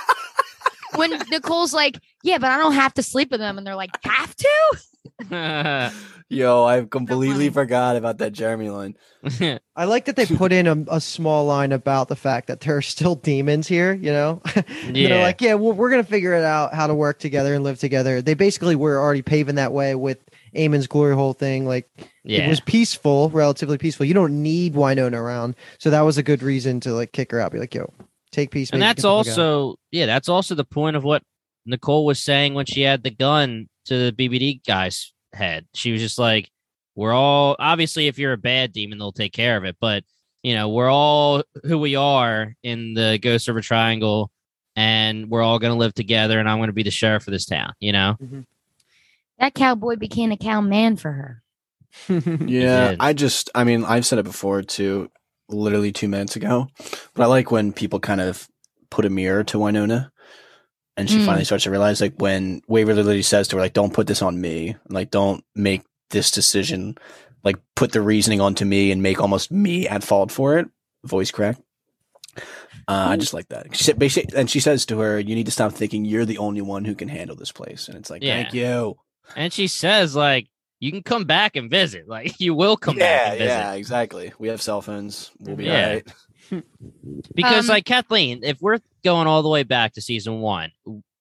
when 0.97 1.11
Nicole's 1.31 1.73
like, 1.73 2.01
Yeah, 2.23 2.39
but 2.39 2.51
I 2.51 2.59
don't 2.59 2.73
have 2.73 2.95
to 2.95 3.03
sleep 3.03 3.31
with 3.31 3.41
them. 3.41 3.59
And 3.59 3.67
they're 3.67 3.77
like, 3.77 3.91
have 4.05 4.35
to? 4.37 5.93
Yo, 6.33 6.65
I 6.65 6.85
completely 6.85 7.51
forgot 7.51 7.97
about 7.97 8.19
that 8.19 8.33
Jeremy 8.33 8.71
line. 8.71 8.97
I 9.75 9.85
like 9.85 10.05
that 10.05 10.15
they 10.15 10.27
put 10.27 10.53
in 10.53 10.69
a, 10.69 10.77
a 10.89 11.01
small 11.01 11.45
line 11.45 11.73
about 11.73 12.07
the 12.07 12.15
fact 12.15 12.47
that 12.47 12.61
there 12.61 12.77
are 12.77 12.83
still 12.83 13.17
demons 13.17 13.67
here, 13.67 13.93
you 13.95 14.13
know? 14.13 14.41
And 14.55 14.95
They're 14.95 15.23
like, 15.23 15.41
yeah, 15.41 15.55
well, 15.55 15.73
we're 15.73 15.91
going 15.91 16.05
to 16.05 16.09
figure 16.09 16.35
it 16.35 16.45
out 16.45 16.73
how 16.73 16.87
to 16.87 16.95
work 16.95 17.19
together 17.19 17.55
and 17.55 17.65
live 17.65 17.81
together. 17.81 18.23
They 18.23 18.35
basically 18.35 18.77
were 18.77 19.01
already 19.01 19.23
paving 19.23 19.57
that 19.57 19.73
way 19.73 19.97
with 19.97 20.19
Eamon's 20.55 20.87
glory 20.87 21.17
hole 21.17 21.33
thing. 21.33 21.67
Like, 21.67 21.91
yeah. 22.23 22.47
it 22.47 22.49
was 22.49 22.61
peaceful, 22.61 23.31
relatively 23.31 23.77
peaceful. 23.77 24.07
You 24.07 24.15
don't 24.15 24.41
need 24.41 24.75
Wynonna 24.75 25.19
around. 25.19 25.57
So 25.79 25.91
that 25.91 26.03
was 26.03 26.17
a 26.17 26.23
good 26.23 26.45
reason 26.45 26.79
to 26.81 26.93
like 26.93 27.11
kick 27.11 27.33
her 27.33 27.41
out. 27.41 27.51
Be 27.51 27.59
like, 27.59 27.75
yo, 27.75 27.93
take 28.33 28.51
peace. 28.51 28.71
and 28.71 28.81
that's 28.81 28.99
get 28.99 29.03
the 29.03 29.09
also 29.09 29.77
yeah, 29.91 30.07
that's 30.07 30.29
also 30.29 30.55
the 30.55 30.65
point 30.65 30.97
of 30.97 31.05
what 31.05 31.23
Nicole 31.67 32.07
was 32.07 32.23
saying 32.23 32.55
when 32.55 32.67
she 32.67 32.83
had 32.83 33.03
the 33.03 33.11
gun 33.11 33.69
to 33.87 34.11
the 34.11 34.13
BBD 34.13 34.65
guy's 34.67 35.13
head. 35.33 35.67
She 35.75 35.93
was 35.93 36.01
just 36.01 36.19
like, 36.19 36.51
"We're 36.95 37.13
all 37.13 37.57
obviously, 37.59 38.07
if 38.07 38.19
you're 38.19 38.33
a 38.33 38.39
bad 38.39 38.73
demon, 38.73 38.99
they'll 38.99 39.13
take 39.13 39.33
care 39.33 39.57
of 39.57 39.65
it, 39.65 39.77
but 39.81 40.05
you 40.43 40.55
know, 40.55 40.69
we're 40.69 40.91
all 40.91 41.43
who 41.65 41.79
we 41.79 41.97
are 41.97 42.55
in 42.63 42.95
the 42.95 43.19
Ghost 43.21 43.47
River 43.47 43.61
Triangle, 43.61 44.31
and 44.77 45.29
we're 45.29 45.43
all 45.43 45.59
gonna 45.59 45.77
live 45.77 45.95
together, 45.95 46.39
and 46.39 46.49
I'm 46.49 46.59
gonna 46.59 46.73
be 46.73 46.83
the 46.83 46.91
sheriff 46.91 47.27
of 47.27 47.33
this 47.33 47.47
town." 47.47 47.75
You 47.81 47.93
know, 47.93 48.17
mm-hmm. 48.23 48.41
That 49.41 49.55
cowboy 49.55 49.97
became 49.97 50.33
a 50.33 50.37
cow 50.37 50.61
man 50.61 50.97
for 50.97 51.13
her. 51.13 51.43
Yeah. 52.47 52.95
I 53.01 53.15
just, 53.15 53.51
I 53.55 53.65
mean, 53.65 53.85
I've 53.85 54.07
said 54.07 54.19
it 54.19 54.25
before 54.25 54.63
too, 54.63 55.11
literally 55.51 55.93
two 55.93 56.09
minutes 56.09 56.37
ago, 56.37 56.69
but 57.15 57.23
I 57.23 57.27
like 57.27 57.51
when 57.51 57.73
people 57.73 58.01
kind 58.01 58.21
of 58.21 58.49
put 58.91 59.05
a 59.05 59.11
mirror 59.11 59.45
to 59.45 59.59
Wynonna 59.59 60.11
and 60.97 61.09
she 61.09 61.19
Mm. 61.19 61.27
finally 61.27 61.45
starts 61.45 61.65
to 61.65 61.71
realize, 61.71 62.01
like, 62.01 62.15
when 62.19 62.63
Waverly 62.69 62.97
literally 63.03 63.23
says 63.23 63.49
to 63.49 63.57
her, 63.57 63.63
like, 63.63 63.73
don't 63.73 63.93
put 63.95 64.07
this 64.07 64.23
on 64.23 64.41
me, 64.41 64.77
like, 64.89 65.11
don't 65.11 65.45
make 65.55 65.83
this 66.11 66.31
decision, 66.31 66.97
like, 67.45 67.57
put 67.77 67.93
the 67.93 68.01
reasoning 68.03 68.41
onto 68.41 68.65
me 68.65 68.91
and 68.91 69.03
make 69.03 69.21
almost 69.21 69.51
me 69.51 69.87
at 69.89 70.03
fault 70.05 70.31
for 70.33 70.59
it, 70.59 70.69
voice 71.05 71.31
crack. 71.31 71.57
Uh, 72.89 73.09
I 73.11 73.17
just 73.17 73.35
like 73.35 73.49
that. 73.49 73.75
She 73.77 73.85
said, 73.85 73.99
basically, 73.99 74.37
and 74.37 74.51
she 74.51 74.61
says 74.61 74.85
to 74.87 74.99
her, 74.99 75.19
"You 75.19 75.35
need 75.35 75.47
to 75.47 75.53
stop 75.53 75.73
thinking 75.73 76.05
you're 76.05 76.25
the 76.25 76.39
only 76.39 76.61
one 76.61 76.85
who 76.85 76.95
can 76.95 77.09
handle 77.09 77.37
this 77.37 77.53
place." 77.53 77.87
And 77.89 77.97
it's 77.97 78.11
like, 78.11 78.23
Yeah. 78.23 78.43
"Thank 78.43 78.55
you." 78.55 78.97
and 79.37 79.53
she 79.53 79.69
says 79.69 80.17
like, 80.17 80.49
"You 80.81 80.91
can 80.91 81.03
come 81.03 81.25
back 81.25 81.55
and 81.57 81.71
visit. 81.71 82.09
Like, 82.09 82.35
you 82.41 82.55
will 82.55 82.77
come 82.77 82.97
yeah, 82.99 83.05
back 83.05 83.29
and 83.31 83.39
visit." 83.39 83.51
yeah, 83.53 83.73
exactly. 83.75 84.33
We 84.39 84.49
have 84.49 84.61
cell 84.61 84.83
phones. 84.83 85.31
We'll 85.39 85.57
be 85.57 85.67
Yeah. 85.67 85.87
all 85.87 85.93
right. 85.95 86.65
Because 87.35 87.69
Um, 87.69 87.75
like 87.75 87.85
Kathleen, 87.85 88.41
if 88.43 88.61
we're 88.61 88.79
going 89.05 89.27
all 89.29 89.43
the 89.43 89.49
way 89.49 89.63
back 89.63 89.93
to 89.95 90.01
season 90.01 90.41
one, 90.41 90.73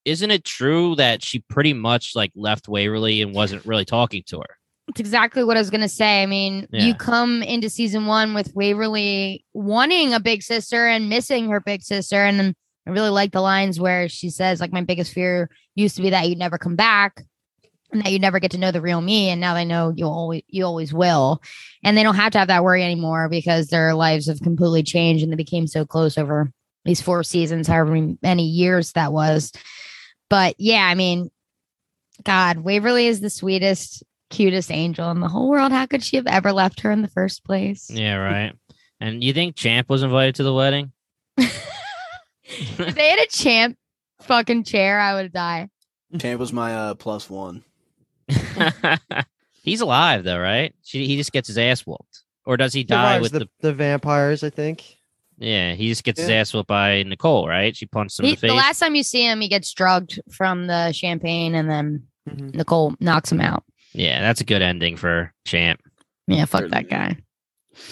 isn't 0.05 0.31
it 0.31 0.43
true 0.43 0.95
that 0.95 1.23
she 1.23 1.39
pretty 1.39 1.73
much 1.73 2.15
like 2.15 2.31
left 2.35 2.67
Waverly 2.67 3.21
and 3.21 3.33
wasn't 3.35 3.65
really 3.65 3.85
talking 3.85 4.23
to 4.27 4.39
her? 4.39 4.57
It's 4.87 4.99
exactly 4.99 5.43
what 5.43 5.55
I 5.55 5.59
was 5.59 5.69
gonna 5.69 5.87
say. 5.89 6.23
I 6.23 6.25
mean, 6.25 6.67
Yeah. 6.71 6.85
you 6.85 6.95
come 6.95 7.43
into 7.43 7.69
season 7.69 8.07
one 8.07 8.33
with 8.33 8.51
Waverly 8.55 9.45
wanting 9.53 10.13
a 10.13 10.19
big 10.19 10.41
sister 10.41 10.87
and 10.87 11.09
missing 11.09 11.49
her 11.49 11.59
big 11.59 11.83
sister, 11.83 12.25
and 12.25 12.39
then 12.39 12.55
I 12.87 12.89
really 12.91 13.09
like 13.11 13.31
the 13.31 13.41
lines 13.41 13.79
where 13.79 14.09
she 14.09 14.31
says, 14.31 14.59
"Like 14.59 14.73
my 14.73 14.81
biggest 14.81 15.13
fear 15.13 15.51
used 15.75 15.95
to 15.97 16.01
be 16.01 16.09
that 16.09 16.27
you'd 16.27 16.39
never 16.39 16.57
come 16.57 16.75
back, 16.75 17.23
and 17.91 18.01
that 18.01 18.11
you'd 18.11 18.21
never 18.21 18.39
get 18.39 18.51
to 18.51 18.57
know 18.57 18.71
the 18.71 18.81
real 18.81 19.01
me, 19.01 19.29
and 19.29 19.41
now 19.41 19.53
they 19.53 19.65
know 19.65 19.93
you 19.95 20.05
always 20.05 20.43
you 20.47 20.65
always 20.65 20.93
will, 20.93 21.41
and 21.83 21.97
they 21.97 22.03
don't 22.03 22.15
have 22.15 22.31
to 22.33 22.39
have 22.39 22.47
that 22.49 22.63
worry 22.63 22.83
anymore 22.83 23.29
because 23.29 23.67
their 23.67 23.93
lives 23.93 24.27
have 24.27 24.41
completely 24.41 24.83
changed 24.83 25.23
and 25.23 25.31
they 25.31 25.37
became 25.37 25.67
so 25.67 25.85
close 25.85 26.17
over 26.17 26.51
these 26.85 27.01
four 27.01 27.23
seasons, 27.23 27.67
however 27.67 28.15
many 28.21 28.43
years 28.43 28.93
that 28.93 29.13
was. 29.13 29.51
But 30.29 30.55
yeah, 30.57 30.85
I 30.85 30.95
mean, 30.95 31.31
God, 32.23 32.57
Waverly 32.57 33.07
is 33.07 33.19
the 33.19 33.29
sweetest 33.29 34.03
cutest 34.29 34.71
angel 34.71 35.09
in 35.11 35.19
the 35.19 35.27
whole 35.27 35.49
world. 35.49 35.71
How 35.71 35.85
could 35.85 36.03
she 36.03 36.15
have 36.17 36.27
ever 36.27 36.51
left 36.51 36.81
her 36.81 36.91
in 36.91 37.01
the 37.01 37.07
first 37.07 37.43
place? 37.43 37.89
Yeah, 37.89 38.15
right. 38.15 38.53
and 38.99 39.23
you 39.23 39.33
think 39.33 39.55
Champ 39.55 39.89
was 39.89 40.03
invited 40.03 40.35
to 40.35 40.43
the 40.43 40.53
wedding? 40.53 40.91
if 41.37 42.95
they 42.95 43.09
had 43.09 43.19
a 43.19 43.27
champ 43.27 43.77
fucking 44.21 44.63
chair, 44.63 44.99
I 44.99 45.15
would 45.15 45.31
die. 45.31 45.69
Champ 46.19 46.39
was 46.39 46.53
my 46.53 46.75
uh, 46.75 46.93
plus 46.95 47.29
one. 47.29 47.63
He's 49.63 49.81
alive 49.81 50.23
though, 50.23 50.39
right? 50.39 50.73
She, 50.83 51.05
he 51.05 51.17
just 51.17 51.31
gets 51.31 51.47
his 51.47 51.57
ass 51.57 51.81
whooped. 51.85 52.23
or 52.45 52.57
does 52.57 52.73
he 52.73 52.83
die 52.83 53.15
Survives 53.17 53.21
with 53.23 53.31
the, 53.33 53.39
the? 53.39 53.49
the 53.69 53.73
vampires, 53.73 54.43
I 54.43 54.49
think. 54.49 54.83
Yeah, 55.37 55.73
he 55.73 55.87
just 55.89 56.03
gets 56.03 56.19
his 56.19 56.29
Yeah. 56.29 56.35
ass 56.37 56.53
whipped 56.53 56.67
by 56.67 57.03
Nicole, 57.03 57.47
right? 57.47 57.75
She 57.75 57.85
punched 57.85 58.19
him 58.19 58.25
He- 58.25 58.31
in 58.31 58.35
the 58.35 58.39
face. 58.41 58.49
the 58.49 58.55
face. 58.55 58.57
last 58.65 58.79
time 58.79 58.95
you 58.95 59.03
see 59.03 59.23
him, 59.25 59.39
he 59.41 59.47
gets 59.47 59.71
drugged 59.73 60.19
from 60.31 60.67
the 60.67 60.91
champagne, 60.91 61.55
and 61.55 61.69
then 61.69 62.03
Mhm. 62.29 62.55
Nicole 62.55 62.95
knocks 62.99 63.31
him 63.31 63.41
out. 63.41 63.63
yeah, 63.93 64.21
that's 64.21 64.41
a 64.41 64.43
good 64.45 64.61
ending 64.61 64.95
for 64.97 65.33
Champ. 65.45 65.81
Yeah, 66.27 66.45
fuck 66.45 66.67
that 66.69 66.89
guy. 66.89 67.17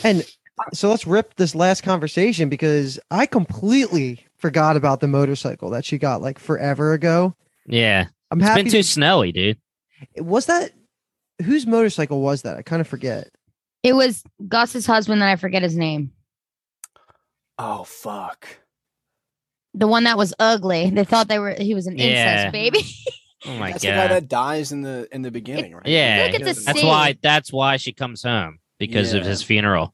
And 0.04 0.26
so 0.74 0.90
let's 0.90 1.08
rip 1.08 1.36
this 1.36 1.56
last 1.56 1.82
conversation 1.84 2.50
because 2.50 3.00
I 3.12 3.26
completely 3.26 4.26
forgot 4.38 4.76
about 4.76 5.00
the 5.00 5.08
motorcycle 5.08 5.70
that 5.72 5.86
she 5.86 5.98
got 5.98 6.22
like 6.22 6.38
forever 6.40 6.94
ago. 6.94 7.36
Yeah, 7.68 8.08
I'm 8.30 8.40
it's 8.40 8.48
happy. 8.50 8.64
been 8.64 8.72
too 8.72 8.84
snowy, 8.84 9.32
dude. 9.32 9.58
That- 10.16 10.24
was 10.26 10.46
that 10.48 10.72
whose 11.44 11.66
motorcycle 11.68 12.22
was 12.22 12.42
that? 12.44 12.58
I 12.58 12.62
kind 12.62 12.82
of 12.82 12.88
forget. 12.88 13.30
It 13.84 13.94
was 13.94 14.24
Gus's 14.48 14.86
husband, 14.86 15.22
and 15.22 15.30
I 15.30 15.36
forget 15.36 15.62
his 15.64 15.76
name. 15.78 16.12
Oh 17.58 17.84
fuck. 17.84 18.48
The 19.74 19.88
one 19.88 20.06
that 20.06 20.18
was 20.18 20.34
ugly. 20.40 20.90
They 20.90 21.04
thought 21.04 21.28
they 21.28 21.40
were 21.40 21.56
he 21.60 21.74
was 21.76 21.88
an 21.88 21.98
Yeah. 21.98 22.48
incest 22.48 22.52
baby. 22.54 22.80
Oh 23.46 23.52
my 23.60 23.68
god. 23.68 23.74
That's 23.74 23.84
the 23.84 23.88
guy 23.90 24.08
god. 24.08 24.12
that 24.16 24.28
dies 24.28 24.72
in 24.72 24.82
the 24.82 25.08
in 25.12 25.22
the 25.22 25.30
beginning, 25.32 25.76
right? 25.76 25.86
Yeah, 25.86 26.24
Look 26.26 26.42
at 26.42 26.46
the 26.56 26.60
That's 26.60 26.80
scene. 26.80 26.88
why. 26.88 27.16
That's 27.22 27.54
why 27.54 27.78
she 27.78 27.94
comes 27.94 28.24
home 28.24 28.58
because 28.80 29.14
of 29.14 29.24
Yeah. 29.24 29.30
his 29.30 29.44
funeral. 29.44 29.94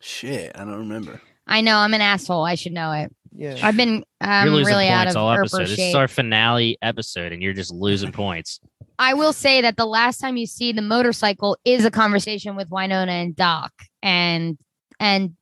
Shit, 0.00 0.52
I 0.54 0.58
don't 0.60 0.78
remember. 0.80 1.20
I 1.46 1.62
know 1.62 1.76
I'm 1.76 1.94
an 1.94 2.00
asshole. 2.02 2.44
I 2.44 2.54
should 2.54 2.72
know 2.72 2.92
it. 2.92 3.10
Yeah. 3.32 3.56
I've 3.62 3.76
been 3.76 4.04
I'm 4.20 4.46
you're 4.46 4.52
um, 4.54 4.58
losing 4.58 4.74
really 4.74 4.88
out 4.88 5.04
points 5.04 5.16
of 5.16 5.22
all 5.22 5.30
Earper 5.30 5.40
episode. 5.40 5.60
This 5.68 5.76
shape. 5.76 5.88
is 5.88 5.94
our 5.94 6.08
finale 6.08 6.78
episode, 6.82 7.32
and 7.32 7.42
you're 7.42 7.54
just 7.54 7.72
losing 7.72 8.12
points. 8.12 8.60
I 9.00 9.14
will 9.14 9.32
say 9.32 9.62
that 9.62 9.78
the 9.78 9.86
last 9.86 10.18
time 10.18 10.36
you 10.36 10.46
see 10.46 10.72
the 10.72 10.82
motorcycle 10.82 11.56
is 11.64 11.86
a 11.86 11.90
conversation 11.90 12.54
with 12.54 12.68
Wynonna 12.68 13.08
and 13.08 13.34
Doc, 13.34 13.72
and 14.02 14.58
and 15.00 15.36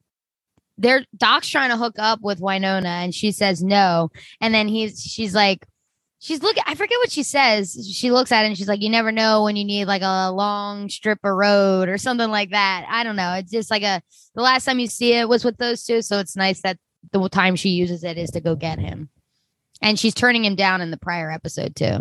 they're 0.79 1.05
Doc's 1.17 1.49
trying 1.49 1.71
to 1.71 1.77
hook 1.77 1.97
up 1.99 2.21
with 2.23 2.41
Wynonna, 2.41 2.85
and 2.85 3.13
she 3.13 3.33
says 3.33 3.61
no, 3.61 4.11
and 4.41 4.55
then 4.55 4.69
he's 4.69 5.03
she's 5.03 5.35
like. 5.35 5.67
She's 6.21 6.43
looking. 6.43 6.65
I 6.67 6.75
forget 6.75 6.99
what 6.99 7.13
she 7.13 7.23
says. 7.23 7.89
She 7.93 8.11
looks 8.11 8.33
at 8.33 8.43
it 8.43 8.49
and 8.49 8.59
she's 8.59 8.67
like, 8.67 8.83
"You 8.83 8.91
never 8.91 9.13
know 9.13 9.45
when 9.45 9.55
you 9.55 9.65
need 9.65 9.85
like 9.85 10.03
a 10.03 10.33
long 10.33 10.89
strip 10.89 11.21
of 11.23 11.33
road 11.33 11.89
or 11.89 11.97
something 11.97 12.29
like 12.29 12.51
that." 12.51 12.85
I 12.91 13.05
don't 13.05 13.15
know. 13.15 13.35
It's 13.35 13.53
just 13.53 13.71
like 13.71 13.85
a. 13.85 14.03
The 14.35 14.43
last 14.43 14.65
time 14.65 14.81
you 14.81 14.89
see 14.89 15.13
it 15.13 15.29
was 15.29 15.45
with 15.45 15.59
those 15.59 15.85
two, 15.85 16.03
so 16.03 16.19
it's 16.19 16.35
nice 16.35 16.61
that 16.63 16.77
the 17.13 17.29
time 17.29 17.55
she 17.55 17.69
uses 17.69 18.03
it 18.03 18.19
is 18.19 18.33
to 18.33 18.41
go 18.41 18.57
get 18.57 18.81
him, 18.81 19.11
and 19.81 19.97
she's 19.97 20.13
turning 20.13 20.45
him 20.45 20.57
down 20.57 20.81
in 20.81 20.91
the 20.91 20.97
prior 20.97 21.31
episode 21.31 21.77
too. 21.77 22.01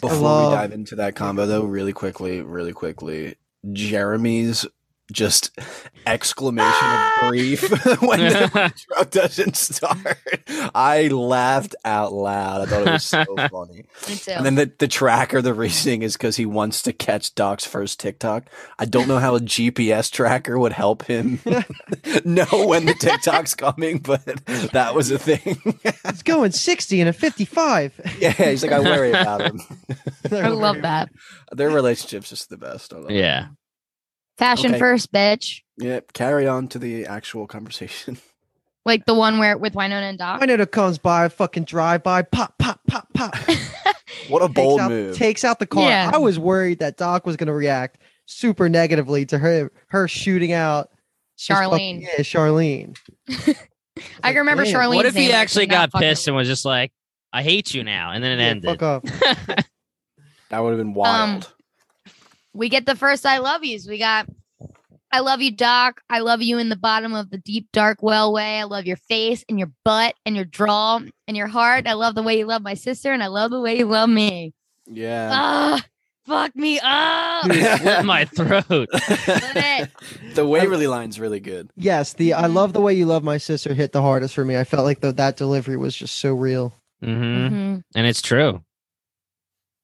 Before 0.00 0.18
love- 0.18 0.52
we 0.52 0.56
dive 0.56 0.72
into 0.72 0.96
that 0.96 1.14
combo, 1.14 1.46
though, 1.46 1.64
really 1.64 1.92
quickly, 1.92 2.40
really 2.42 2.72
quickly, 2.72 3.36
Jeremy's 3.72 4.66
just 5.10 5.58
exclamation 6.06 6.68
of 6.70 7.12
grief 7.28 7.70
when 8.02 8.20
the 8.20 8.72
truck 8.76 9.10
doesn't 9.10 9.56
start. 9.56 10.18
I 10.74 11.08
laughed 11.08 11.74
out 11.84 12.12
loud. 12.12 12.62
I 12.62 12.66
thought 12.66 12.86
it 12.86 12.90
was 12.90 13.04
so 13.04 13.24
funny. 13.50 13.84
Me 14.08 14.14
too. 14.16 14.32
And 14.32 14.46
then 14.46 14.54
the, 14.54 14.72
the 14.78 14.88
tracker, 14.88 15.42
the 15.42 15.54
reasoning 15.54 16.02
is 16.02 16.14
because 16.14 16.36
he 16.36 16.46
wants 16.46 16.82
to 16.82 16.92
catch 16.92 17.34
Doc's 17.34 17.66
first 17.66 18.00
TikTok. 18.00 18.48
I 18.78 18.84
don't 18.84 19.08
know 19.08 19.18
how 19.18 19.36
a 19.36 19.40
GPS 19.40 20.10
tracker 20.10 20.58
would 20.58 20.72
help 20.72 21.04
him 21.04 21.40
know 22.24 22.66
when 22.66 22.86
the 22.86 22.94
TikTok's 22.94 23.54
coming, 23.54 23.98
but 23.98 24.24
that 24.72 24.94
was 24.94 25.10
a 25.10 25.18
thing. 25.18 25.60
It's 26.04 26.22
going 26.22 26.52
60 26.52 27.00
and 27.00 27.08
a 27.08 27.12
55. 27.12 28.16
yeah, 28.18 28.32
he's 28.32 28.62
like, 28.62 28.72
I 28.72 28.80
worry 28.80 29.10
about 29.10 29.42
him. 29.42 29.60
I 30.30 30.48
love 30.48 30.82
that. 30.82 31.10
Their 31.52 31.70
relationship's 31.70 32.30
just 32.30 32.48
the 32.48 32.56
best. 32.56 32.92
I 32.92 32.96
love 32.98 33.10
it. 33.10 33.14
Yeah. 34.40 34.46
Fashion 34.54 34.70
Okay. 34.72 34.78
first, 34.78 35.12
bitch. 35.12 35.60
Yeah, 35.76 36.00
carry 36.12 36.46
on 36.48 36.68
to 36.68 36.78
the 36.78 37.06
actual 37.06 37.46
conversation. 37.46 38.18
Like 38.86 39.04
the 39.04 39.12
one 39.14 39.38
where 39.38 39.58
with 39.58 39.74
Wynonna 39.74 40.08
and 40.08 40.18
Doc. 40.18 40.40
Wynonna 40.40 40.68
comes 40.68 40.96
by, 40.96 41.28
fucking 41.28 41.64
drive 41.64 42.02
by, 42.02 42.22
pop, 42.22 42.56
pop, 42.58 42.80
pop, 42.88 43.06
pop. 43.12 43.36
What 44.30 44.42
a 44.42 44.46
takes 44.46 44.54
bold 44.54 44.80
out, 44.80 44.90
move. 44.90 45.16
Takes 45.16 45.44
out 45.44 45.58
the 45.58 45.66
car. 45.66 45.82
Yeah. 45.86 46.10
I 46.14 46.16
was 46.16 46.38
worried 46.38 46.78
that 46.78 46.96
Doc 46.96 47.26
was 47.26 47.36
going 47.36 47.48
to 47.48 47.52
react 47.52 47.98
super 48.24 48.70
negatively 48.70 49.26
to 49.26 49.38
her 49.38 49.70
her 49.88 50.08
shooting 50.08 50.52
out 50.52 50.88
Charlene. 51.38 51.70
fucking- 51.70 52.00
yeah, 52.02 52.08
Charlene. 52.20 52.96
I 54.24 54.30
can 54.30 54.36
remember 54.36 54.64
Damn. 54.64 54.74
Charlene. 54.74 54.94
What 54.96 55.04
if 55.06 55.14
he 55.14 55.30
actually 55.30 55.66
got 55.66 55.92
pissed 55.92 56.26
and 56.26 56.34
was 56.34 56.48
just 56.48 56.64
like, 56.64 56.90
"I 57.34 57.42
hate 57.42 57.74
you 57.74 57.84
now," 57.84 58.12
and 58.12 58.24
then 58.24 58.38
it 58.38 58.42
Yeah, 58.42 58.48
ended. 58.48 58.80
fuck 58.80 58.82
up. 58.82 59.04
that 60.48 60.58
would 60.58 60.70
have 60.70 60.78
been 60.78 60.94
wild. 60.94 61.44
Um, 61.44 61.50
We 62.52 62.68
get 62.68 62.86
the 62.86 62.96
first 62.96 63.24
I 63.26 63.38
love 63.38 63.64
yous. 63.64 63.86
We 63.86 63.98
got 63.98 64.26
I 65.12 65.20
love 65.20 65.40
you, 65.40 65.50
Doc. 65.50 66.02
I 66.08 66.20
love 66.20 66.40
you 66.40 66.58
in 66.58 66.68
the 66.68 66.76
bottom 66.76 67.14
of 67.14 67.30
the 67.30 67.38
deep, 67.38 67.68
dark 67.72 68.00
well 68.00 68.32
way. 68.32 68.60
I 68.60 68.64
love 68.64 68.86
your 68.86 68.96
face 68.96 69.44
and 69.48 69.58
your 69.58 69.70
butt 69.84 70.14
and 70.24 70.36
your 70.36 70.44
draw 70.44 71.00
and 71.26 71.36
your 71.36 71.48
heart. 71.48 71.88
I 71.88 71.94
love 71.94 72.14
the 72.14 72.22
way 72.22 72.38
you 72.38 72.46
love 72.46 72.62
my 72.62 72.74
sister 72.74 73.12
and 73.12 73.20
I 73.22 73.26
love 73.26 73.50
the 73.50 73.60
way 73.60 73.78
you 73.78 73.86
love 73.86 74.08
me. 74.08 74.54
yeah. 74.86 75.30
Ah, 75.32 75.84
fuck 76.26 76.54
me 76.54 76.78
up. 76.80 77.44
Slit 77.44 78.04
my 78.04 78.24
throat. 78.36 78.88
the 80.34 80.46
Waverly 80.46 80.86
line's 80.86 81.18
really 81.18 81.40
good. 81.40 81.70
Yes, 81.76 82.12
the 82.12 82.34
I 82.34 82.42
Mhm. 82.44 82.54
love 82.54 82.72
the 82.72 82.80
way 82.80 82.94
you 82.94 83.06
love 83.06 83.24
my 83.24 83.38
sister 83.38 83.74
hit 83.74 83.90
the 83.92 84.02
hardest 84.02 84.34
for 84.34 84.44
me. 84.44 84.56
I 84.56 84.64
felt 84.64 84.84
like 84.84 85.00
the, 85.00 85.12
that 85.14 85.36
delivery 85.36 85.76
was 85.76 85.96
just 85.96 86.18
so 86.18 86.34
real. 86.34 86.72
hmm 87.02 87.08
Mhm. 87.48 87.82
And 87.96 88.06
it's 88.06 88.22
true. 88.22 88.62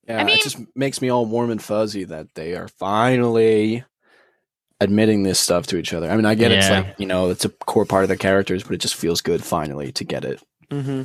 Yeah, 0.08 0.24
mean- 0.24 0.36
it 0.36 0.42
just 0.42 0.58
makes 0.74 1.00
me 1.02 1.08
all 1.08 1.26
warm 1.26 1.50
and 1.50 1.62
fuzzy 1.62 2.04
that 2.04 2.34
they 2.34 2.54
are 2.54 2.68
finally 2.68 3.84
admitting 4.80 5.22
this 5.22 5.40
stuff 5.40 5.66
to 5.68 5.78
each 5.78 5.92
other. 5.94 6.10
I 6.10 6.16
mean, 6.16 6.26
I 6.26 6.34
get 6.34 6.52
it's 6.52 6.68
like, 6.68 6.94
you 6.98 7.06
know, 7.06 7.30
it's 7.30 7.44
a 7.44 7.48
core 7.48 7.86
part 7.86 8.04
of 8.04 8.08
their 8.08 8.16
characters, 8.16 8.62
but 8.62 8.74
it 8.74 8.80
just 8.80 8.94
feels 8.94 9.20
good 9.20 9.42
finally 9.42 9.90
to 9.92 10.04
get 10.04 10.24
it. 10.24 10.42
Mm-hmm. 10.70 11.02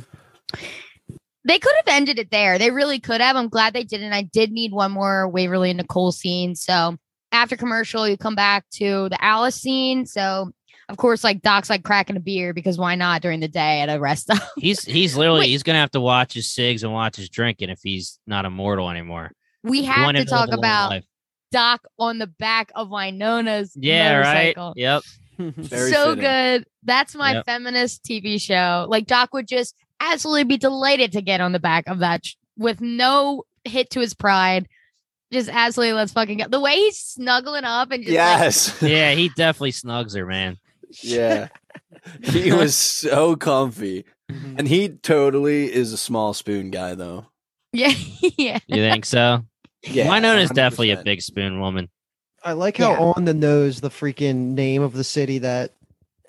They 1.44 1.58
could 1.58 1.74
have 1.84 1.96
ended 1.96 2.18
it 2.18 2.30
there. 2.30 2.58
They 2.58 2.70
really 2.70 3.00
could 3.00 3.20
have. 3.20 3.34
I'm 3.34 3.48
glad 3.48 3.72
they 3.72 3.82
didn't. 3.84 4.12
I 4.12 4.22
did 4.22 4.52
need 4.52 4.72
one 4.72 4.92
more 4.92 5.26
Waverly 5.28 5.70
and 5.70 5.78
Nicole 5.78 6.12
scene. 6.12 6.54
So 6.54 6.96
after 7.32 7.56
commercial, 7.56 8.06
you 8.06 8.16
come 8.16 8.34
back 8.34 8.64
to 8.74 9.08
the 9.08 9.24
Alice 9.24 9.56
scene. 9.56 10.06
So 10.06 10.52
of 10.88 10.96
course, 10.96 11.22
like 11.24 11.42
Doc's 11.42 11.70
like 11.70 11.82
cracking 11.84 12.16
a 12.16 12.20
beer 12.20 12.52
because 12.52 12.78
why 12.78 12.94
not 12.94 13.22
during 13.22 13.40
the 13.40 13.48
day 13.48 13.80
at 13.80 13.88
a 13.88 13.98
rest 14.00 14.24
stop? 14.24 14.42
He's 14.58 14.84
he's 14.84 15.16
literally 15.16 15.40
Wait. 15.40 15.48
he's 15.50 15.62
gonna 15.62 15.78
have 15.78 15.90
to 15.92 16.00
watch 16.00 16.34
his 16.34 16.50
cigs 16.52 16.82
and 16.82 16.92
watch 16.92 17.16
his 17.16 17.28
drinking 17.28 17.70
if 17.70 17.80
he's 17.82 18.18
not 18.26 18.44
immortal 18.44 18.90
anymore. 18.90 19.32
We 19.62 19.84
have 19.84 20.04
wanted 20.04 20.24
to 20.24 20.30
talk 20.30 20.50
about 20.52 20.90
life. 20.90 21.04
Doc 21.52 21.82
on 21.98 22.18
the 22.18 22.26
back 22.26 22.72
of 22.74 22.88
Wynonna's 22.88 23.72
Yeah, 23.76 24.16
right. 24.16 24.56
Yep. 24.76 25.02
So 25.38 25.50
fitting. 25.60 26.20
good. 26.20 26.66
That's 26.84 27.14
my 27.14 27.32
Yep. 27.34 27.46
feminist 27.46 28.04
TV 28.04 28.40
show. 28.40 28.86
Like 28.88 29.06
Doc 29.06 29.32
would 29.34 29.48
just 29.48 29.74
absolutely 30.00 30.44
be 30.44 30.56
delighted 30.56 31.12
to 31.12 31.22
get 31.22 31.40
on 31.40 31.52
the 31.52 31.58
back 31.60 31.84
of 31.88 32.00
that 32.00 32.26
sh- 32.26 32.34
with 32.56 32.80
no 32.80 33.44
hit 33.64 33.90
to 33.90 34.00
his 34.00 34.14
pride. 34.14 34.68
Just 35.32 35.48
absolutely 35.48 35.94
let's 35.94 36.12
fucking 36.12 36.38
go. 36.38 36.48
The 36.48 36.60
way 36.60 36.74
he's 36.74 36.98
snuggling 36.98 37.64
up 37.64 37.90
and 37.90 38.02
just 38.04 38.10
like, 38.14 38.14
Yes. 38.14 38.82
Yeah, 38.82 39.12
he 39.12 39.30
definitely 39.30 39.72
snugs 39.72 40.14
her, 40.16 40.26
man. 40.26 40.58
Yeah. 41.02 41.48
He 42.24 42.50
was 42.52 42.74
so 42.74 43.36
comfy. 43.36 44.04
And 44.28 44.66
he 44.66 44.88
totally 44.88 45.72
is 45.72 45.92
a 45.92 45.96
small 45.98 46.34
spoon 46.34 46.70
guy, 46.70 46.94
though. 46.94 47.26
yeah, 47.72 47.92
yeah. 48.36 48.58
You 48.66 48.76
think 48.76 49.04
so? 49.04 49.44
Yeah. 49.84 50.36
is 50.38 50.50
definitely 50.50 50.90
a 50.92 51.02
big 51.02 51.22
spoon 51.22 51.60
woman. 51.60 51.88
I 52.42 52.52
like 52.54 52.76
how 52.78 52.92
Yeah. 52.92 52.98
on 53.16 53.24
the 53.24 53.34
nose 53.34 53.80
the 53.80 53.88
freaking 53.90 54.54
name 54.54 54.82
of 54.82 54.94
the 54.94 55.04
city 55.04 55.38
that 55.38 55.74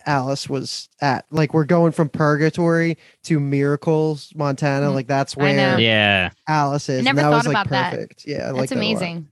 Alice 0.06 0.48
was 0.50 0.90
at. 1.02 1.26
Like 1.32 1.54
we're 1.54 1.66
going 1.66 1.92
from 1.92 2.10
purgatory 2.10 2.98
to 3.24 3.40
Miracles, 3.40 4.32
Montana. 4.36 4.88
Mm, 4.88 4.94
Like 4.94 5.08
that's 5.08 5.36
where 5.36 5.80
Yeah. 5.80 6.30
Alice 6.48 6.90
is. 6.90 7.04
never 7.04 7.20
and 7.20 7.26
that 7.26 7.32
thought 7.32 7.38
was 7.38 7.48
like 7.48 7.66
about 7.66 7.70
that. 7.70 7.92
perfect. 7.94 8.24
Yeah, 8.28 8.48
I 8.48 8.52
like 8.52 8.60
That's 8.62 8.70
that 8.72 8.78
amazing. 8.78 9.28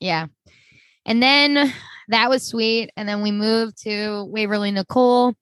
Yeah. 0.00 0.26
And 1.06 1.22
then 1.22 1.72
that 2.08 2.28
was 2.28 2.42
sweet. 2.46 2.90
And 2.96 3.08
then 3.08 3.22
we 3.22 3.30
moved 3.30 3.82
to 3.84 4.24
Waverly 4.24 4.70
Nicole. 4.70 5.34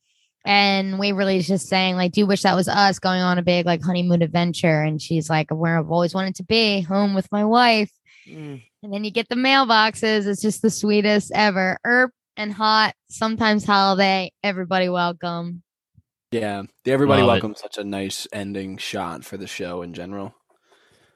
And 0.44 1.00
Waverly's 1.00 1.48
just 1.48 1.68
saying, 1.68 1.96
like, 1.96 2.12
do 2.12 2.20
you 2.20 2.26
wish 2.26 2.42
that 2.42 2.54
was 2.54 2.68
us 2.68 3.00
going 3.00 3.20
on 3.20 3.38
a 3.38 3.42
big 3.42 3.66
like 3.66 3.82
honeymoon 3.82 4.22
adventure? 4.22 4.82
And 4.82 5.02
she's 5.02 5.28
like, 5.28 5.50
where 5.50 5.78
I've 5.78 5.90
always 5.90 6.14
wanted 6.14 6.36
to 6.36 6.44
be, 6.44 6.82
home 6.82 7.14
with 7.14 7.30
my 7.32 7.44
wife. 7.44 7.90
Mm. 8.28 8.62
And 8.82 8.92
then 8.92 9.02
you 9.02 9.10
get 9.10 9.28
the 9.28 9.34
mailboxes. 9.34 10.26
It's 10.26 10.42
just 10.42 10.62
the 10.62 10.70
sweetest 10.70 11.32
ever. 11.34 11.78
Earp 11.84 12.12
and 12.36 12.52
Haught, 12.52 12.94
sometimes 13.08 13.64
Holliday, 13.64 14.30
everybody 14.44 14.88
welcome. 14.88 15.62
Yeah. 16.30 16.62
The 16.84 16.92
Everybody 16.92 17.22
Love 17.22 17.28
it. 17.28 17.32
Welcome 17.32 17.54
such 17.56 17.78
a 17.78 17.84
nice 17.84 18.28
ending 18.32 18.76
shot 18.76 19.24
for 19.24 19.36
the 19.36 19.46
show 19.46 19.82
in 19.82 19.94
general. 19.94 20.34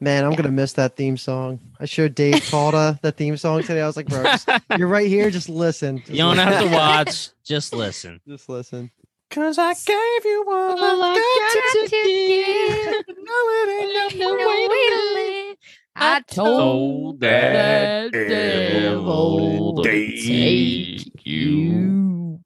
Man, 0.01 0.25
I'm 0.25 0.31
Yeah. 0.33 0.37
gonna 0.39 0.51
miss 0.53 0.73
that 0.75 0.97
theme 0.97 1.17
song. 1.19 1.61
I 1.79 1.85
showed 1.85 2.15
Dave 2.15 2.43
Calda 2.51 2.99
the 3.03 3.13
theme 3.13 3.37
song 3.37 3.63
today. 3.63 3.83
I 3.83 3.87
was 3.87 3.97
like, 3.97 4.07
bro, 4.07 4.23
just- 4.23 4.49
you're 4.79 4.89
right 4.89 5.09
here. 5.09 5.31
Just 5.31 5.49
listen. 5.51 5.99
Just 5.99 6.11
You 6.11 6.19
don't 6.19 6.37
listen. 6.37 6.53
have 6.53 6.65
to 6.65 6.71
watch, 6.75 7.29
just 7.45 7.75
listen. 7.75 8.21
Just 8.27 8.49
listen. 8.49 8.91
Cause 9.31 9.59
I 9.59 9.75
gave 9.75 10.25
you 10.25 10.45
all 10.49 10.71
All 10.83 11.03
I 11.05 11.13
I 11.15 11.53
got 11.63 11.73
to 11.73 11.89
give. 11.91 12.47
give. 12.47 13.17
No, 13.23 13.35
it 13.53 13.69
ain't 13.83 14.19
no 14.19 14.27
No 14.27 14.37
way 14.37 14.67
to 14.89 15.15
live. 15.15 15.57
I 15.95 16.21
told 16.23 16.59
Told 16.61 17.21
that 17.21 18.11
that 18.11 18.29
devil 18.29 19.75
devil 19.77 19.83
to 19.85 19.91
to 19.91 20.23
take 20.27 21.27
You 21.27 22.41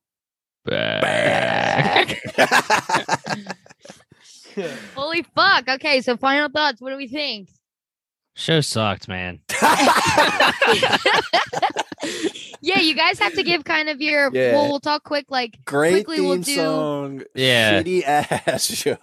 back. 0.66 2.20
Holy 4.94 5.22
fuck. 5.34 5.68
Okay, 5.68 6.00
so 6.00 6.16
final 6.16 6.48
thoughts. 6.48 6.80
What 6.80 6.90
do 6.90 6.96
we 6.96 7.08
think? 7.08 7.48
Show 8.36 8.60
sucked, 8.60 9.06
man. 9.08 9.40
yeah, 12.60 12.80
you 12.80 12.94
guys 12.94 13.18
have 13.18 13.34
to 13.34 13.42
give 13.42 13.64
kind 13.64 13.88
of 13.88 14.00
your 14.00 14.30
Yeah. 14.32 14.52
well, 14.54 14.68
we'll 14.68 14.80
talk 14.80 15.04
quick 15.04 15.30
like 15.30 15.58
Great 15.64 16.04
Quickly, 16.04 16.20
we'll 16.20 16.34
theme 16.34 16.42
do- 16.42 16.54
song. 16.56 17.22
Yeah. 17.34 17.82
Shitty 17.82 18.02
ass 18.04 18.64
show. 18.66 18.96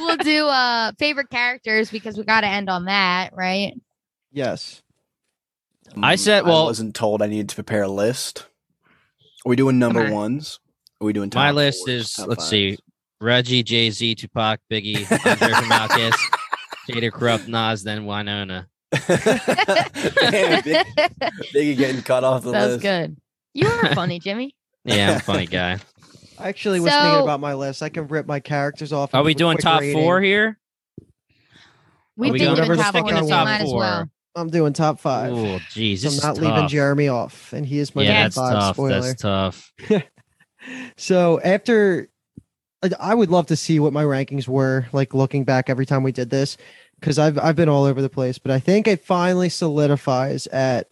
we'll 0.00 0.16
do 0.18 0.46
uh 0.46 0.92
favorite 0.98 1.30
characters 1.30 1.90
because 1.90 2.16
we 2.16 2.24
gotta 2.24 2.46
end 2.48 2.68
on 2.68 2.86
that, 2.86 3.30
right? 3.36 3.74
Yes. 4.32 4.82
I 6.02 6.16
said- 6.16 6.44
well- 6.44 6.62
I 6.62 6.64
wasn't 6.64 6.94
told 6.94 7.22
I 7.22 7.26
needed 7.26 7.48
to 7.50 7.54
prepare 7.54 7.82
a 7.82 7.88
list. 7.88 8.46
Are 9.44 9.48
we 9.48 9.56
doing 9.56 9.78
number 9.78 10.06
on. 10.06 10.12
ones? 10.12 10.58
Are 11.00 11.06
we 11.06 11.12
doing 11.14 11.30
top 11.30 11.40
My 11.40 11.50
list 11.52 11.86
fours, 11.86 12.18
is 12.18 12.18
let's 12.26 12.42
fives? 12.42 12.50
see, 12.50 12.78
Reggie, 13.20 13.62
Jay 13.62 13.90
Z, 13.90 14.14
Tupac, 14.14 14.60
Biggie, 14.70 15.00
Andre 15.10 15.48
from 15.54 15.68
Outkast, 15.70 16.16
Jada 16.88 17.12
Corrupt, 17.12 17.48
Nas, 17.48 17.82
then 17.82 18.04
Wynonna. 18.04 18.66
Damn, 18.92 20.62
Big- 20.62 20.86
Biggie 21.54 21.76
getting 21.76 22.02
cut 22.02 22.24
off 22.24 22.42
the 22.42 22.50
list. 22.50 22.60
That's 22.60 22.72
list. 22.72 22.82
good. 22.82 23.16
You 23.54 23.68
are 23.68 23.94
funny, 23.94 24.18
Jimmy. 24.18 24.54
Yeah, 24.84 25.10
I'm 25.10 25.16
a 25.16 25.20
funny 25.20 25.46
guy. 25.46 25.78
I 26.38 26.48
actually 26.48 26.80
was 26.80 26.90
thinking 26.92 27.22
about 27.22 27.40
my 27.40 27.52
list. 27.54 27.82
I 27.82 27.90
can 27.90 28.06
rip 28.08 28.26
my 28.26 28.40
characters 28.40 28.92
off. 28.92 29.14
Are 29.14 29.18
and 29.18 29.26
we 29.26 29.34
give 29.34 29.40
a 29.40 29.44
doing 29.44 29.56
quick 29.56 29.64
top 29.64 29.80
rating. 29.82 29.96
four 30.02 30.20
here? 30.22 30.58
We've 32.16 32.32
we 32.32 32.38
been 32.38 32.46
going- 32.54 32.56
doing 32.56 32.68
Whatever 32.70 32.82
top 32.82 32.92
the 32.94 33.00
four, 33.00 33.08
fuck 33.10 33.16
I 33.18 33.20
so 33.20 33.26
want. 33.28 33.44
might 33.44 33.60
as 33.60 33.72
well. 33.72 34.10
I'm 34.36 34.48
doing 34.48 34.72
top 34.72 35.00
five. 35.00 35.32
Oh, 35.32 35.58
geez, 35.70 36.02
So 36.02 36.08
this 36.08 36.14
I'm 36.24 36.30
is 36.32 36.38
not 36.38 36.42
leaving 36.46 36.62
tough. 36.62 36.70
Jeremy 36.70 37.08
off, 37.08 37.52
and 37.52 37.66
he 37.66 37.78
is 37.80 37.94
my 37.96 38.02
yeah, 38.02 38.08
number 38.08 38.22
that's 38.22 38.36
five. 38.36 38.52
tough. 38.52 38.76
Spoiler. 38.76 39.00
That's 39.00 39.20
tough. 39.22 39.72
So 40.96 41.40
after, 41.40 42.08
I- 42.82 42.90
I 42.98 43.14
would 43.14 43.30
love 43.30 43.46
to 43.46 43.56
see 43.56 43.78
what 43.80 43.92
my 43.92 44.04
rankings 44.04 44.48
were 44.48 44.86
like 44.92 45.14
looking 45.14 45.44
back 45.44 45.68
every 45.68 45.86
time 45.86 46.02
we 46.02 46.12
did 46.12 46.30
this, 46.30 46.56
because 46.98 47.18
I've 47.18 47.38
I've 47.38 47.56
been 47.56 47.68
all 47.68 47.84
over 47.84 48.00
the 48.02 48.08
place. 48.08 48.38
But 48.38 48.52
I 48.52 48.58
think 48.60 48.86
it 48.86 49.04
finally 49.04 49.48
solidifies 49.48 50.46
at 50.48 50.88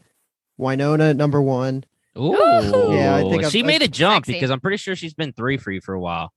Wynonna 0.59 1.17
number 1.17 1.41
one. 1.41 1.85
Ooh, 2.19 2.33
Yeah, 2.33 3.15
I 3.17 3.23
think 3.23 3.45
I've- 3.45 3.51
she 3.51 3.63
made 3.63 3.81
a 3.83 3.89
jump 3.89 4.27
Sexy. 4.27 4.33
because 4.35 4.51
I'm 4.51 4.61
pretty 4.61 4.77
sure 4.77 4.97
she's 4.97 5.15
been 5.15 5.33
three 5.33 5.57
for 5.57 5.71
you 5.71 5.81
for 5.81 5.95
a 5.95 6.01
while. 6.01 6.33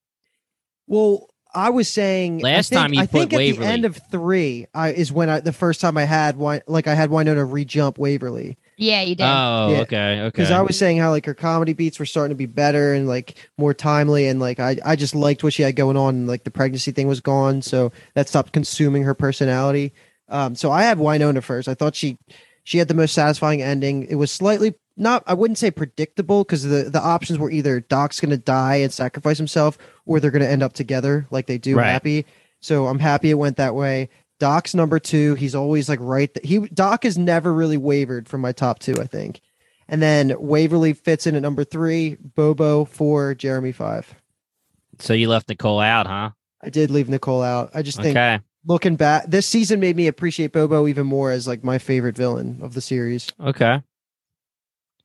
Well, 0.88 1.28
I 1.54 1.70
was 1.70 1.90
saying 1.90 2.40
I 2.46 2.50
Last 2.56 2.70
think- 2.70 2.82
time 2.82 2.94
you 2.94 3.02
I 3.02 3.06
put 3.08 3.30
think 3.30 3.34
at 3.34 3.58
the 3.60 3.66
end 3.66 3.86
of 3.86 4.00
three, 4.10 4.68
I 4.74 4.92
is 4.94 5.12
when 5.12 5.30
I 5.30 5.40
the 5.42 5.52
first 5.54 5.82
time 5.82 5.98
I 5.98 6.06
had 6.06 6.36
Wi- 6.36 6.62
like 6.68 6.88
I 6.88 6.94
had 6.96 7.10
Wynonna 7.10 7.50
re-jump 7.52 7.98
Waverly. 7.98 8.58
Yeah, 8.78 9.02
you 9.02 9.16
did. 9.16 9.24
Oh, 9.26 9.70
Yeah. 9.72 9.78
okay, 9.82 10.20
okay. 10.22 10.26
because 10.30 10.50
I 10.50 10.62
was 10.62 10.78
saying 10.78 10.98
how 10.98 11.12
like 11.12 11.26
her 11.26 11.34
comedy 11.36 11.74
beats 11.74 12.00
were 12.00 12.06
starting 12.06 12.30
to 12.36 12.38
be 12.38 12.46
better 12.48 12.94
and 12.94 13.08
like 13.08 13.50
more 13.58 13.74
timely 13.74 14.28
and 14.28 14.40
like 14.40 14.60
I, 14.60 14.78
I 14.84 14.96
just 14.96 15.14
liked 15.14 15.44
what 15.44 15.54
she 15.54 15.62
had 15.64 15.76
going 15.76 15.98
on 15.98 16.16
and 16.16 16.28
like 16.28 16.46
the 16.46 16.52
pregnancy 16.52 16.92
thing 16.92 17.08
was 17.08 17.20
gone 17.22 17.62
so 17.62 17.92
that 18.16 18.28
stopped 18.30 18.54
consuming 18.54 19.04
her 19.04 19.14
personality 19.14 19.94
um 20.30 20.56
so 20.56 20.72
I 20.72 20.84
had 20.84 20.98
Wynonna 20.98 21.44
first 21.44 21.68
I 21.68 21.74
thought 21.76 21.96
she 21.96 22.18
she 22.64 22.78
had 22.80 22.88
the 22.88 22.94
most 22.96 23.14
satisfying 23.14 23.62
ending 23.62 24.08
it 24.10 24.16
was 24.16 24.32
slightly 24.32 24.74
not 24.98 25.24
I 25.28 25.34
wouldn't 25.34 25.58
say 25.58 25.72
predictable 25.72 26.44
because 26.44 26.64
the 26.64 26.90
the 26.90 27.02
options 27.02 27.40
were 27.40 27.52
either 27.52 27.80
Doc's 27.80 28.20
gonna 28.20 28.38
die 28.38 28.76
and 28.78 28.92
sacrifice 28.94 29.38
himself 29.38 29.78
or 30.06 30.20
they're 30.20 30.32
gonna 30.32 30.46
end 30.46 30.64
up 30.64 30.74
together 30.74 31.28
like 31.32 31.48
they 31.48 31.58
do 31.58 31.78
Right. 31.78 31.88
happy 31.92 32.26
so 32.60 32.88
I'm 32.88 33.00
happy 33.00 33.30
it 33.30 33.36
went 33.36 33.58
that 33.58 33.76
way 33.76 34.10
Doc's 34.40 34.74
number 34.76 35.00
two 35.00 35.36
he's 35.36 35.56
always 35.56 35.88
like 35.90 36.00
right 36.02 36.34
th- 36.34 36.46
he 36.48 36.60
Doc 36.74 37.04
has 37.04 37.18
never 37.18 37.54
really 37.54 37.78
wavered 37.78 38.28
from 38.28 38.42
my 38.42 38.52
top 38.52 38.80
two 38.80 38.96
I 39.00 39.06
think 39.08 39.42
and 39.88 40.02
then 40.02 40.34
Waverly 40.40 40.94
fits 40.94 41.28
in 41.28 41.36
at 41.36 41.42
number 41.42 41.66
three, 41.66 42.16
Bobo 42.36 42.86
four, 42.86 43.36
Jeremy 43.36 43.72
five. 43.74 44.14
so 45.00 45.14
you 45.14 45.28
left 45.28 45.50
Nicole 45.50 45.80
out, 45.82 46.08
huh? 46.08 46.30
I 46.64 46.70
did 46.70 46.92
leave 46.92 47.10
Nicole 47.10 47.42
out. 47.42 47.72
I 47.74 47.82
just 47.82 47.98
think 47.98 48.16
Okay. 48.16 48.40
looking 48.66 48.96
back, 48.96 49.26
this 49.28 49.48
season 49.48 49.80
made 49.82 49.96
me 49.98 50.08
appreciate 50.08 50.54
Bobo 50.54 50.88
even 50.88 51.08
more 51.08 51.32
as 51.32 51.46
like 51.48 51.64
my 51.64 51.78
favorite 51.78 52.16
villain 52.16 52.60
of 52.62 52.74
the 52.74 52.80
series. 52.82 53.28
Okay. 53.40 53.82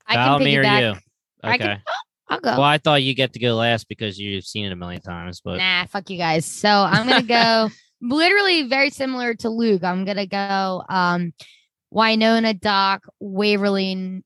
I 0.08 0.14
Kyle, 0.14 0.36
can 0.38 0.44
me 0.44 0.56
or 0.56 0.62
piggyback. 0.64 0.80
you? 0.94 1.48
Okay. 1.48 1.58
can- 1.58 1.82
I'll 2.28 2.40
go. 2.40 2.50
Well, 2.50 2.62
I 2.62 2.78
thought 2.78 3.02
you 3.04 3.14
get 3.14 3.32
to 3.34 3.38
go 3.38 3.54
last 3.54 3.88
because 3.88 4.18
you've 4.18 4.44
seen 4.44 4.66
it 4.66 4.72
a 4.72 4.76
million 4.76 5.00
times, 5.00 5.40
but 5.44 5.58
Nah, 5.58 5.84
fuck 5.86 6.10
you 6.10 6.18
guys. 6.18 6.44
So 6.44 6.68
I'm 6.68 7.06
gonna 7.06 7.22
go 7.22 7.70
literally 8.02 8.64
very 8.64 8.90
similar 8.90 9.34
to 9.34 9.48
Luke. 9.48 9.84
I'm 9.84 10.04
gonna 10.04 10.26
go 10.26 10.82
um 10.88 11.32
Wynonna, 11.94 12.58
Doc, 12.60 13.04
Waverly, 13.20 14.22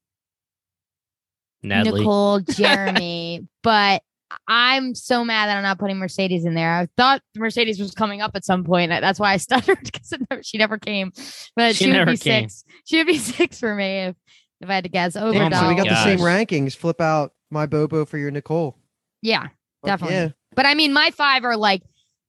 Nedley. 1.63 1.99
Nicole, 2.01 2.41
Jeremy. 2.51 3.47
but 3.63 4.03
I'm 4.49 4.95
so 4.95 5.25
mad 5.25 5.49
that 5.49 5.57
I'm 5.57 5.63
not 5.63 5.79
putting 5.79 5.99
Mercedes 5.99 6.45
in 6.45 6.55
there. 6.55 6.73
I 6.73 6.89
thought 6.97 7.21
Mercedes 7.37 7.81
was 7.81 7.91
coming 7.93 8.23
up 8.23 8.31
at 8.35 8.45
some 8.45 8.65
point. 8.65 8.91
That's 8.91 9.19
why 9.21 9.33
I 9.33 9.37
stuttered 9.39 9.79
because 9.83 10.15
she 10.47 10.57
never 10.57 10.79
came. 10.79 11.13
But 11.57 11.75
She 11.77 11.85
she, 11.85 11.93
would 11.93 12.07
be 12.07 12.17
came. 12.17 12.49
six. 12.49 12.65
She 12.87 12.97
would 12.99 13.07
be 13.09 13.19
six 13.19 13.59
for 13.59 13.75
me 13.75 14.05
if 14.07 14.17
if 14.61 14.69
I 14.69 14.75
had 14.75 14.85
to 14.85 14.91
guess. 14.91 15.17
Over 15.17 15.33
Damn, 15.39 15.53
so 15.53 15.69
we 15.69 15.75
got 15.75 15.87
Doc. 15.87 16.05
the 16.05 16.17
same 16.17 16.19
rankings. 16.19 16.77
Flip 16.77 17.01
out 17.01 17.33
my 17.51 17.67
Bobo 17.67 18.05
for 18.05 18.19
your 18.19 18.31
Nicole. 18.31 18.77
Yeah, 19.23 19.43
Fuck 19.43 19.51
Definitely. 19.87 20.17
Yeah. 20.17 20.29
but 20.55 20.67
I 20.67 20.75
mean, 20.75 20.93
my 20.93 21.11
five 21.11 21.45
are 21.45 21.57
like 21.57 21.83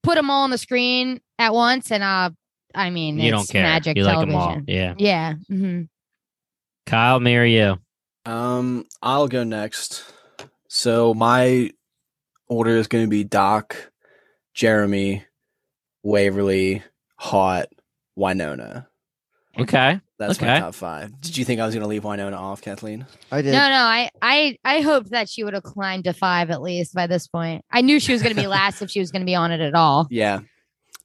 put 0.03 0.15
them 0.15 0.29
all 0.29 0.43
on 0.43 0.49
the 0.51 0.57
screen 0.57 1.21
at 1.39 1.53
once, 1.53 1.91
and 1.91 2.03
uh, 2.03 2.31
I 2.75 2.89
mean, 2.89 3.19
you 3.19 3.31
don't 3.31 3.47
care. 3.49 3.63
Magic 3.63 3.97
you 3.97 4.03
like 4.03 4.13
television. 4.15 4.39
them 4.39 4.41
all. 4.41 4.61
Yeah. 4.67 4.93
Yeah. 4.97 5.33
hmm 5.47 5.81
Kyle, 6.85 7.19
me 7.19 7.35
or 7.37 7.45
you? 7.45 7.77
Um, 8.25 8.85
I'll 9.01 9.27
go 9.27 9.43
next. 9.43 10.03
So 10.67 11.13
my 11.13 11.71
order 12.47 12.75
is 12.77 12.87
going 12.87 13.03
to 13.05 13.09
be 13.09 13.23
Doc, 13.23 13.91
Jeremy, 14.53 15.25
Waverly, 16.03 16.83
Haught, 17.17 17.67
Wynonna. 18.17 18.87
Okay. 19.61 19.99
That's 20.19 20.39
my 20.39 20.59
top 20.59 20.75
five. 20.75 21.19
Did 21.21 21.35
you 21.37 21.43
think 21.45 21.59
I 21.61 21.65
was 21.65 21.73
going 21.73 21.81
to 21.81 21.87
leave 21.87 22.03
Wynonna 22.03 22.37
off, 22.37 22.61
Kathleen? 22.61 23.05
I 23.31 23.41
did. 23.41 23.51
No, 23.53 23.57
no, 23.69 23.75
I, 23.75 24.09
I, 24.21 24.57
I 24.63 24.81
hoped 24.81 25.09
that 25.11 25.27
she 25.29 25.43
would 25.43 25.53
have 25.55 25.63
climbed 25.63 26.03
to 26.03 26.13
five 26.13 26.51
at 26.51 26.61
least 26.61 26.93
by 26.93 27.07
this 27.07 27.27
point. 27.27 27.65
I 27.71 27.81
knew 27.81 27.99
she 27.99 28.13
was 28.13 28.21
going 28.21 28.35
to 28.35 28.39
be 28.41 28.47
last 28.47 28.81
if 28.83 28.91
she 28.91 28.99
was 28.99 29.11
going 29.11 29.21
to 29.21 29.25
be 29.25 29.35
on 29.35 29.51
it 29.51 29.61
at 29.61 29.73
all. 29.73 30.07
Yeah. 30.11 30.41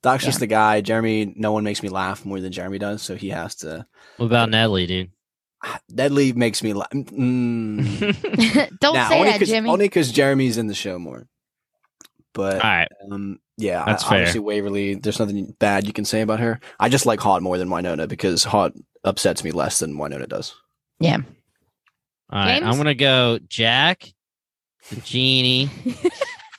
Doc's 0.03 0.23
Yeah. 0.25 0.29
just 0.29 0.41
the 0.41 0.47
guy. 0.47 0.83
Jeremy, 0.83 1.33
no 1.37 1.53
one 1.53 1.65
makes 1.65 1.83
me 1.83 1.89
laugh 1.89 2.25
more 2.27 2.41
than 2.41 2.53
Jeremy 2.53 2.79
does, 2.79 3.03
so 3.03 3.17
he 3.17 3.31
has 3.31 3.55
to. 3.57 3.87
What 4.19 4.27
about 4.27 4.51
Nedley, 4.51 4.87
dude? 4.87 5.11
Nedley 5.91 6.35
makes 6.37 6.63
me 6.63 6.75
laugh. 6.75 6.91
Mm. 6.91 8.79
Don't 8.81 8.95
Nah, 8.95 9.09
say 9.09 9.19
only 9.19 9.31
that, 9.31 9.39
'cause- 9.39 9.49
Jimmy. 9.49 9.71
Only 9.71 9.87
because 9.87 10.13
Jeremy's 10.13 10.59
in 10.59 10.67
the 10.67 10.75
show 10.75 10.99
more. 10.99 11.27
But 12.35 12.57
All 12.57 12.61
right. 12.71 12.89
Um, 13.11 13.41
yeah, 13.57 13.85
That's 13.87 14.05
I, 14.05 14.09
fair. 14.09 14.19
obviously 14.19 14.41
Waverly. 14.41 14.95
There's 14.97 15.19
nothing 15.19 15.55
bad 15.59 15.87
you 15.87 15.93
can 15.93 16.05
say 16.05 16.21
about 16.21 16.41
her. 16.41 16.61
I 16.81 16.89
just 16.89 17.07
like 17.07 17.21
Haught 17.21 17.43
more 17.43 17.59
than 17.59 17.69
Wynonna 17.69 18.09
because 18.09 18.45
Haught 18.45 18.73
upsets 19.05 19.43
me 19.45 19.51
less 19.53 19.79
than 19.79 19.97
Wynonna 19.97 20.29
does. 20.29 20.55
yeah. 21.01 21.19
All 22.31 22.41
right. 22.41 22.63
I'm 22.63 22.77
gonna 22.77 22.95
go 22.95 23.39
Jack, 23.49 24.13
the 24.91 25.01
genie, 25.01 25.71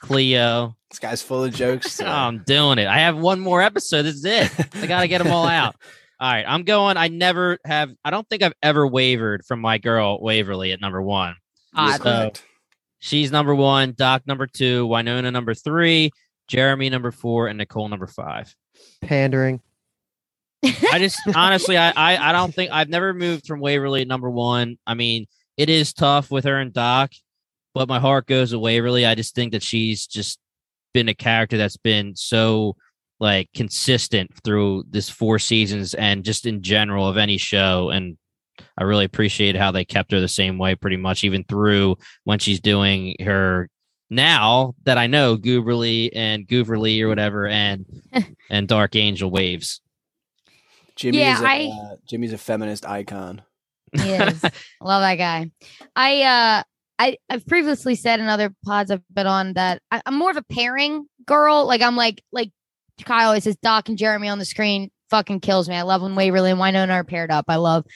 Cleo. 0.00 0.74
This 0.90 0.98
guy's 0.98 1.22
full 1.22 1.44
of 1.44 1.54
jokes. 1.54 2.00
I'm 2.04 2.42
doing 2.46 2.78
it. 2.78 2.86
I 2.86 3.00
have 3.00 3.18
one 3.18 3.40
more 3.40 3.60
episode. 3.60 4.02
This 4.02 4.14
is 4.16 4.24
it. 4.24 4.50
I 4.76 4.86
got 4.86 5.02
to 5.02 5.08
get 5.08 5.18
them 5.22 5.30
all 5.32 5.46
out. 5.46 5.76
All 6.18 6.30
right. 6.32 6.44
I'm 6.48 6.62
going. 6.64 6.96
I 6.96 7.08
never 7.08 7.58
have. 7.66 7.90
I 8.04 8.10
don't 8.10 8.26
think 8.30 8.42
I've 8.42 8.54
ever 8.62 8.86
wavered 8.86 9.44
from 9.44 9.60
my 9.60 9.76
girl 9.78 10.18
Waverly 10.22 10.72
at 10.72 10.80
number 10.80 11.02
one. 11.02 11.34
You're 11.76 11.84
Odd. 11.84 12.00
correct. 12.00 12.42
She's 13.00 13.30
number 13.30 13.54
one. 13.54 13.92
Doc 13.96 14.22
number 14.26 14.46
two. 14.46 14.88
Wynonna 14.88 15.30
number 15.32 15.52
three. 15.54 16.10
Jeremy 16.48 16.90
number 16.90 17.10
four, 17.10 17.46
and 17.46 17.58
Nicole 17.58 17.88
number 17.88 18.06
five. 18.06 18.54
Pandering. 19.02 19.60
I 20.64 20.98
just 20.98 21.20
honestly, 21.34 21.76
I, 21.76 21.90
I 21.90 22.30
I 22.30 22.32
don't 22.32 22.54
think 22.54 22.70
I've 22.72 22.88
never 22.88 23.14
moved 23.14 23.46
from 23.46 23.60
Waverly 23.60 24.04
number 24.04 24.30
one. 24.30 24.78
I 24.86 24.94
mean, 24.94 25.26
it 25.56 25.68
is 25.68 25.92
tough 25.92 26.30
with 26.30 26.44
her 26.44 26.58
and 26.58 26.72
Doc, 26.72 27.12
but 27.74 27.88
my 27.88 28.00
heart 28.00 28.26
goes 28.26 28.50
to 28.50 28.58
Waverly. 28.58 29.06
I 29.06 29.14
just 29.14 29.34
think 29.34 29.52
that 29.52 29.62
she's 29.62 30.06
just 30.06 30.38
been 30.94 31.08
a 31.08 31.14
character 31.14 31.56
that's 31.56 31.76
been 31.76 32.16
so 32.16 32.76
like 33.20 33.48
consistent 33.54 34.30
through 34.44 34.84
this 34.88 35.08
four 35.08 35.38
seasons 35.38 35.94
and 35.94 36.24
just 36.24 36.46
in 36.46 36.62
general 36.62 37.08
of 37.08 37.16
any 37.16 37.36
show. 37.36 37.90
And 37.90 38.16
I 38.76 38.84
really 38.84 39.04
appreciate 39.04 39.56
how 39.56 39.70
they 39.70 39.84
kept 39.84 40.12
her 40.12 40.20
the 40.20 40.28
same 40.28 40.58
way 40.58 40.74
pretty 40.74 40.96
much, 40.96 41.24
even 41.24 41.44
through 41.44 41.96
when 42.24 42.38
she's 42.38 42.60
doing 42.60 43.16
her 43.20 43.68
now 44.10 44.74
that 44.84 44.98
I 44.98 45.06
know 45.06 45.36
Gooberly 45.36 46.10
and 46.14 46.46
Gooverly 46.46 47.00
or 47.02 47.08
whatever 47.08 47.46
and 47.46 47.84
and 48.50 48.66
Dark 48.68 48.96
Angel 48.96 49.30
waves. 49.30 49.80
Jimmy 50.96 51.18
Yeah, 51.18 51.34
is 51.36 51.40
a, 51.42 51.46
I- 51.46 51.70
uh, 51.92 51.96
Jimmy's 52.08 52.32
a 52.32 52.38
feminist 52.38 52.84
icon. 52.86 53.42
He 53.92 54.10
is. 54.10 54.42
Love 54.82 55.02
that 55.02 55.16
guy. 55.16 55.50
I 55.96 56.22
uh 56.22 56.62
I 56.98 57.16
I've 57.30 57.46
previously 57.46 57.94
said 57.94 58.20
in 58.20 58.26
other 58.26 58.52
pods 58.64 58.90
I've 58.90 59.02
been 59.12 59.26
on 59.26 59.54
that 59.54 59.80
I, 59.90 60.02
I'm 60.04 60.18
more 60.18 60.30
of 60.30 60.36
a 60.36 60.42
pairing 60.42 61.06
girl. 61.26 61.66
Like 61.66 61.80
I'm 61.82 61.96
like 61.96 62.22
like 62.32 62.50
Kyle 63.04 63.28
always 63.28 63.44
says 63.44 63.56
Doc 63.62 63.88
and 63.88 63.96
Jeremy 63.96 64.28
on 64.28 64.38
the 64.38 64.44
screen 64.44 64.90
fucking 65.10 65.40
kills 65.40 65.68
me. 65.68 65.76
I 65.76 65.82
love 65.82 66.02
when 66.02 66.16
Waverly 66.16 66.50
and 66.50 66.60
Wynonna 66.60 66.90
are 66.90 67.04
paired 67.04 67.30
up. 67.30 67.46
I 67.48 67.56
love 67.56 67.86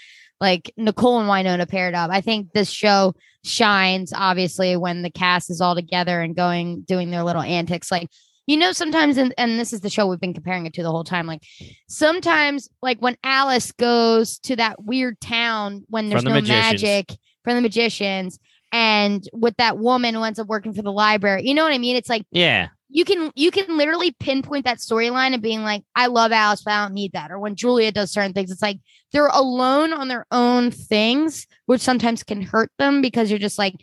like 0.42 0.74
Nicole 0.76 1.20
and 1.20 1.28
Wynonna 1.28 1.68
paired 1.68 1.94
up. 1.94 2.10
I 2.10 2.20
think 2.20 2.52
this 2.52 2.68
show 2.68 3.14
shines 3.44 4.12
obviously 4.12 4.76
when 4.76 5.02
the 5.02 5.10
cast 5.10 5.50
is 5.50 5.60
all 5.60 5.76
together 5.76 6.20
and 6.20 6.34
going 6.34 6.82
doing 6.82 7.10
their 7.10 7.22
little 7.22 7.42
antics. 7.42 7.92
Like 7.92 8.10
you 8.46 8.56
know, 8.56 8.72
sometimes 8.72 9.18
and, 9.18 9.32
and 9.38 9.58
this 9.58 9.72
is 9.72 9.82
the 9.82 9.88
show 9.88 10.08
we've 10.08 10.20
been 10.20 10.34
comparing 10.34 10.66
it 10.66 10.74
to 10.74 10.82
the 10.82 10.90
whole 10.90 11.04
time. 11.04 11.28
Like 11.28 11.44
sometimes, 11.88 12.68
like 12.82 12.98
when 12.98 13.16
Alice 13.22 13.70
goes 13.70 14.40
to 14.40 14.56
that 14.56 14.82
weird 14.82 15.20
town 15.20 15.84
when 15.88 16.08
there's 16.08 16.24
the 16.24 16.30
no 16.30 16.34
magicians. 16.34 16.82
magic 16.82 17.18
from 17.44 17.54
the 17.54 17.60
magicians, 17.60 18.40
and 18.72 19.22
with 19.32 19.56
that 19.58 19.78
woman 19.78 20.14
who 20.14 20.24
ends 20.24 20.40
up 20.40 20.48
working 20.48 20.74
for 20.74 20.82
the 20.82 20.92
library. 20.92 21.46
You 21.46 21.54
know 21.54 21.62
what 21.62 21.72
I 21.72 21.78
mean? 21.78 21.94
It's 21.94 22.08
like 22.08 22.26
Yeah. 22.32 22.68
You 22.92 23.04
can 23.04 23.32
you 23.34 23.50
can 23.50 23.76
literally 23.76 24.14
pinpoint 24.20 24.66
that 24.66 24.78
storyline 24.78 25.32
and 25.32 25.42
being 25.42 25.62
like, 25.62 25.82
I 25.96 26.06
love 26.06 26.30
Alice, 26.30 26.62
but 26.62 26.72
I 26.72 26.84
don't 26.84 26.94
need 26.94 27.12
that. 27.12 27.30
Or 27.30 27.38
when 27.38 27.56
Julia 27.56 27.90
does 27.90 28.12
certain 28.12 28.34
things, 28.34 28.50
it's 28.50 28.62
like 28.62 28.78
they're 29.12 29.28
alone 29.28 29.92
on 29.92 30.08
their 30.08 30.26
own 30.30 30.70
things, 30.70 31.46
which 31.66 31.80
sometimes 31.80 32.22
can 32.22 32.42
hurt 32.42 32.70
them 32.78 33.00
because 33.00 33.30
you're 33.30 33.38
just 33.38 33.58
like, 33.58 33.74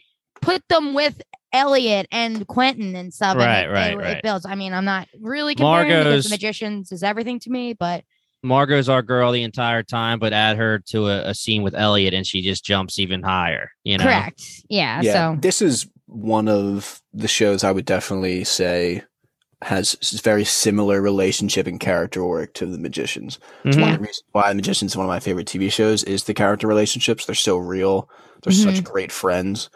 put 0.41 0.63
them 0.69 0.93
with 0.93 1.21
Elliot 1.51 2.07
and 2.11 2.45
Quentin 2.47 2.95
and 2.95 3.13
stuff. 3.13 3.35
and 3.35 3.41
Right, 3.41 3.65
it, 3.65 3.69
right, 3.71 3.93
it, 3.93 3.97
right. 3.97 4.17
It 4.17 4.23
builds. 4.23 4.45
I 4.45 4.55
mean, 4.55 4.73
I'm 4.73 4.85
not 4.85 5.07
really 5.19 5.55
comparing 5.55 5.89
because 5.89 6.25
the 6.25 6.29
magicians 6.29 6.91
is 6.91 7.01
everything 7.01 7.39
to 7.41 7.49
me, 7.49 7.73
but 7.73 8.03
Margot's 8.43 8.89
our 8.89 9.01
girl 9.01 9.31
the 9.31 9.43
entire 9.43 9.83
time, 9.83 10.19
but 10.19 10.33
add 10.33 10.57
her 10.57 10.79
to 10.87 11.07
a, 11.07 11.29
a 11.29 11.33
scene 11.33 11.63
with 11.63 11.75
Elliot 11.75 12.13
and 12.13 12.25
she 12.25 12.41
just 12.41 12.63
jumps 12.63 12.99
even 12.99 13.21
higher. 13.23 13.71
You 13.83 13.97
know, 13.97 14.05
correct. 14.05 14.43
Yeah. 14.69 15.01
yeah, 15.01 15.13
So 15.13 15.37
this 15.41 15.61
is 15.61 15.87
one 16.09 16.47
of 16.47 17.01
the 17.13 17.27
shows 17.27 17.63
I 17.63 17.71
would 17.71 17.85
definitely 17.85 18.43
say 18.43 19.03
has 19.61 19.95
very 20.23 20.45
similar 20.45 21.01
relationship 21.01 21.67
and 21.67 21.79
character 21.79 22.25
work 22.25 22.53
to 22.53 22.65
the 22.65 22.77
magicians. 22.77 23.39
It's 23.65 23.75
one 23.75 23.83
of 23.83 23.89
the 23.89 23.95
mm-hmm. 23.95 24.03
reasons 24.03 24.23
why 24.31 24.49
the 24.49 24.55
magicians 24.55 24.93
is 24.93 24.97
one 24.97 25.05
of 25.05 25.09
my 25.09 25.19
favorite 25.19 25.47
TV 25.47 25.71
shows 25.71 26.03
is 26.05 26.23
the 26.23 26.33
character 26.33 26.65
relationships. 26.65 27.25
They're 27.25 27.35
so 27.35 27.57
real. 27.57 28.09
They're 28.41 28.53
such 28.53 28.75
mm-hmm. 28.75 28.91
great 28.91 29.11
friends. 29.11 29.69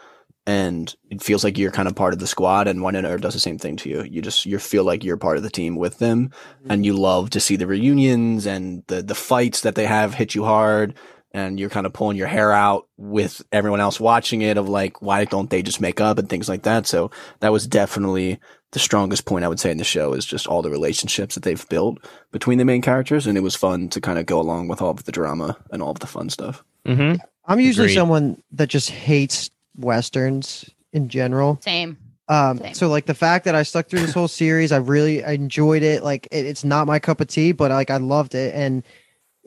And 0.46 0.94
it 1.10 1.22
feels 1.22 1.42
like 1.42 1.56
you're 1.56 1.70
kind 1.70 1.88
of 1.88 1.94
part 1.96 2.12
of 2.12 2.18
the 2.18 2.26
squad 2.26 2.66
and 2.66 2.80
Wynonna 2.80 3.10
Earp 3.10 3.22
does 3.22 3.32
the 3.32 3.40
same 3.40 3.56
thing 3.58 3.76
to 3.76 3.88
you. 3.88 4.02
You 4.02 4.20
just 4.20 4.44
you 4.44 4.58
feel 4.58 4.84
like 4.84 5.02
you're 5.02 5.16
part 5.16 5.38
of 5.38 5.42
the 5.42 5.50
team 5.50 5.76
with 5.76 5.98
them 5.98 6.30
and 6.64 6.70
mm-hmm. 6.70 6.84
you 6.84 6.92
love 6.94 7.30
to 7.30 7.40
see 7.40 7.56
the 7.56 7.66
reunions 7.66 8.46
and 8.46 8.82
the 8.88 9.02
the 9.02 9.14
fights 9.14 9.62
that 9.62 9.74
they 9.74 9.86
have 9.86 10.14
hit 10.14 10.34
you 10.34 10.44
hard 10.44 10.94
and 11.34 11.60
you're 11.60 11.68
kind 11.68 11.84
of 11.84 11.92
pulling 11.92 12.16
your 12.16 12.26
hair 12.28 12.52
out 12.52 12.86
with 12.96 13.42
everyone 13.52 13.80
else 13.80 14.00
watching 14.00 14.40
it 14.40 14.56
of 14.56 14.68
like 14.68 15.02
why 15.02 15.26
don't 15.26 15.50
they 15.50 15.60
just 15.62 15.80
make 15.80 16.00
up 16.00 16.18
and 16.18 16.30
things 16.30 16.48
like 16.48 16.62
that 16.62 16.86
so 16.86 17.10
that 17.40 17.52
was 17.52 17.66
definitely 17.66 18.38
the 18.72 18.78
strongest 18.78 19.24
point 19.26 19.44
i 19.44 19.48
would 19.48 19.60
say 19.60 19.70
in 19.70 19.76
the 19.78 19.84
show 19.84 20.14
is 20.14 20.24
just 20.24 20.46
all 20.46 20.62
the 20.62 20.70
relationships 20.70 21.34
that 21.34 21.42
they've 21.44 21.68
built 21.68 21.98
between 22.32 22.56
the 22.58 22.64
main 22.64 22.80
characters 22.80 23.26
and 23.26 23.36
it 23.36 23.42
was 23.42 23.54
fun 23.54 23.88
to 23.90 24.00
kind 24.00 24.18
of 24.18 24.24
go 24.26 24.40
along 24.40 24.68
with 24.68 24.80
all 24.80 24.90
of 24.90 25.04
the 25.04 25.12
drama 25.12 25.56
and 25.70 25.82
all 25.82 25.90
of 25.90 25.98
the 26.00 26.06
fun 26.06 26.30
stuff 26.30 26.64
Mhm. 26.86 27.18
I'm 27.46 27.60
usually 27.60 27.86
Agreed. 27.88 27.94
someone 27.96 28.42
that 28.52 28.68
just 28.68 28.88
hates 28.90 29.50
westerns 29.76 30.68
in 30.92 31.08
general. 31.08 31.58
same. 31.62 31.98
Um, 32.26 32.56
Same. 32.58 32.72
so 32.74 32.88
like 32.88 33.04
the 33.04 33.12
fact 33.14 33.44
that 33.44 33.54
I 33.54 33.62
stuck 33.64 33.88
through 33.88 34.00
this 34.00 34.14
whole 34.14 34.28
series, 34.28 34.72
I 34.72 34.78
really 34.78 35.22
I 35.22 35.32
enjoyed 35.32 35.82
it. 35.82 36.02
Like 36.02 36.26
it, 36.30 36.46
it's 36.46 36.64
not 36.64 36.86
my 36.86 36.98
cup 36.98 37.20
of 37.20 37.26
tea, 37.28 37.52
but 37.52 37.70
like 37.70 37.90
I 37.90 37.98
loved 37.98 38.34
it. 38.34 38.54
And 38.54 38.82
y- 38.82 38.90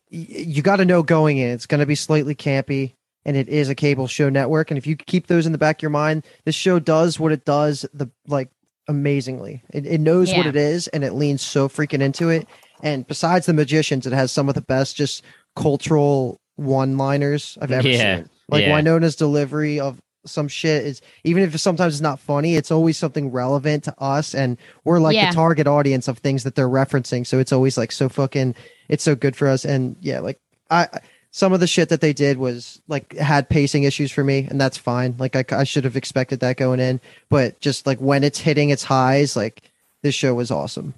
you 0.09 0.61
got 0.61 0.77
to 0.77 0.85
know 0.85 1.03
going 1.03 1.37
in, 1.37 1.51
it's 1.51 1.65
going 1.65 1.79
to 1.79 1.85
be 1.85 1.95
slightly 1.95 2.35
campy, 2.35 2.93
and 3.25 3.35
it 3.35 3.49
is 3.49 3.69
a 3.69 3.75
cable 3.75 4.07
show 4.07 4.29
network. 4.29 4.71
And 4.71 4.77
if 4.77 4.87
you 4.87 4.95
keep 4.95 5.27
those 5.27 5.45
in 5.45 5.51
the 5.51 5.57
back 5.57 5.79
of 5.79 5.81
your 5.81 5.91
mind, 5.91 6.25
this 6.45 6.55
show 6.55 6.79
does 6.79 7.19
what 7.19 7.31
it 7.31 7.45
does. 7.45 7.85
The 7.93 8.09
like 8.27 8.49
amazingly, 8.87 9.63
it, 9.71 9.85
it 9.85 9.99
knows 9.99 10.33
what 10.33 10.45
it 10.45 10.55
is, 10.55 10.87
and 10.89 11.03
it 11.03 11.13
leans 11.13 11.41
so 11.41 11.67
freaking 11.67 12.01
into 12.01 12.29
it. 12.29 12.47
And 12.81 13.05
besides 13.07 13.45
the 13.45 13.53
magicians, 13.53 14.05
it 14.05 14.13
has 14.13 14.31
some 14.31 14.49
of 14.49 14.55
the 14.55 14.61
best 14.61 14.95
just 14.95 15.23
cultural 15.55 16.39
one-liners 16.55 17.57
I've 17.61 17.71
ever 17.71 17.87
Yeah, 17.87 18.17
seen. 18.17 18.29
Like 18.49 18.63
yeah. 18.63 18.79
Wynonna's 18.79 19.15
delivery 19.15 19.79
of 19.79 19.99
some 20.29 20.47
shit 20.47 20.85
is 20.85 21.01
even 21.23 21.43
if 21.43 21.59
sometimes 21.59 21.95
it's 21.95 22.01
not 22.01 22.19
funny, 22.19 22.55
it's 22.55 22.71
always 22.71 22.97
something 22.97 23.31
relevant 23.31 23.83
to 23.85 23.95
us, 23.99 24.33
and 24.35 24.57
we're 24.83 24.99
like 24.99 25.15
Yeah. 25.15 25.29
the 25.31 25.35
target 25.35 25.67
audience 25.67 26.07
of 26.07 26.19
things 26.19 26.43
that 26.43 26.55
they're 26.55 26.69
referencing. 26.69 27.25
So 27.25 27.39
it's 27.39 27.51
always 27.53 27.77
like 27.77 27.91
so 27.91 28.09
fucking, 28.09 28.55
it's 28.89 29.03
so 29.03 29.15
good 29.15 29.35
for 29.35 29.47
us. 29.47 29.65
And 29.65 29.95
yeah, 30.01 30.19
like 30.19 30.39
I, 30.69 30.87
some 31.31 31.53
of 31.53 31.59
the 31.59 31.67
shit 31.67 31.89
that 31.89 32.01
they 32.01 32.13
did 32.13 32.37
was 32.37 32.81
like 32.87 33.15
had 33.15 33.49
pacing 33.49 33.83
issues 33.83 34.11
for 34.11 34.23
me, 34.23 34.47
and 34.49 34.59
that's 34.59 34.77
fine. 34.77 35.15
Like 35.17 35.35
I, 35.35 35.43
I 35.55 35.63
should 35.63 35.83
have 35.83 35.95
expected 35.95 36.39
that 36.39 36.57
going 36.57 36.79
in, 36.79 36.99
but 37.29 37.59
just 37.61 37.85
like 37.85 37.99
when 37.99 38.23
it's 38.23 38.39
hitting 38.39 38.69
its 38.69 38.83
highs, 38.83 39.35
like 39.35 39.61
this 40.03 40.15
show 40.15 40.33
was 40.33 40.51
awesome. 40.51 40.93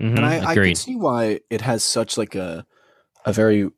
Mhm. 0.00 0.16
and 0.16 0.24
I, 0.26 0.50
I 0.50 0.54
can 0.54 0.74
see 0.74 0.96
why 0.96 1.40
it 1.50 1.60
has 1.60 1.84
such 1.84 2.16
like 2.16 2.34
a 2.34 2.64
a 3.26 3.32
very 3.32 3.70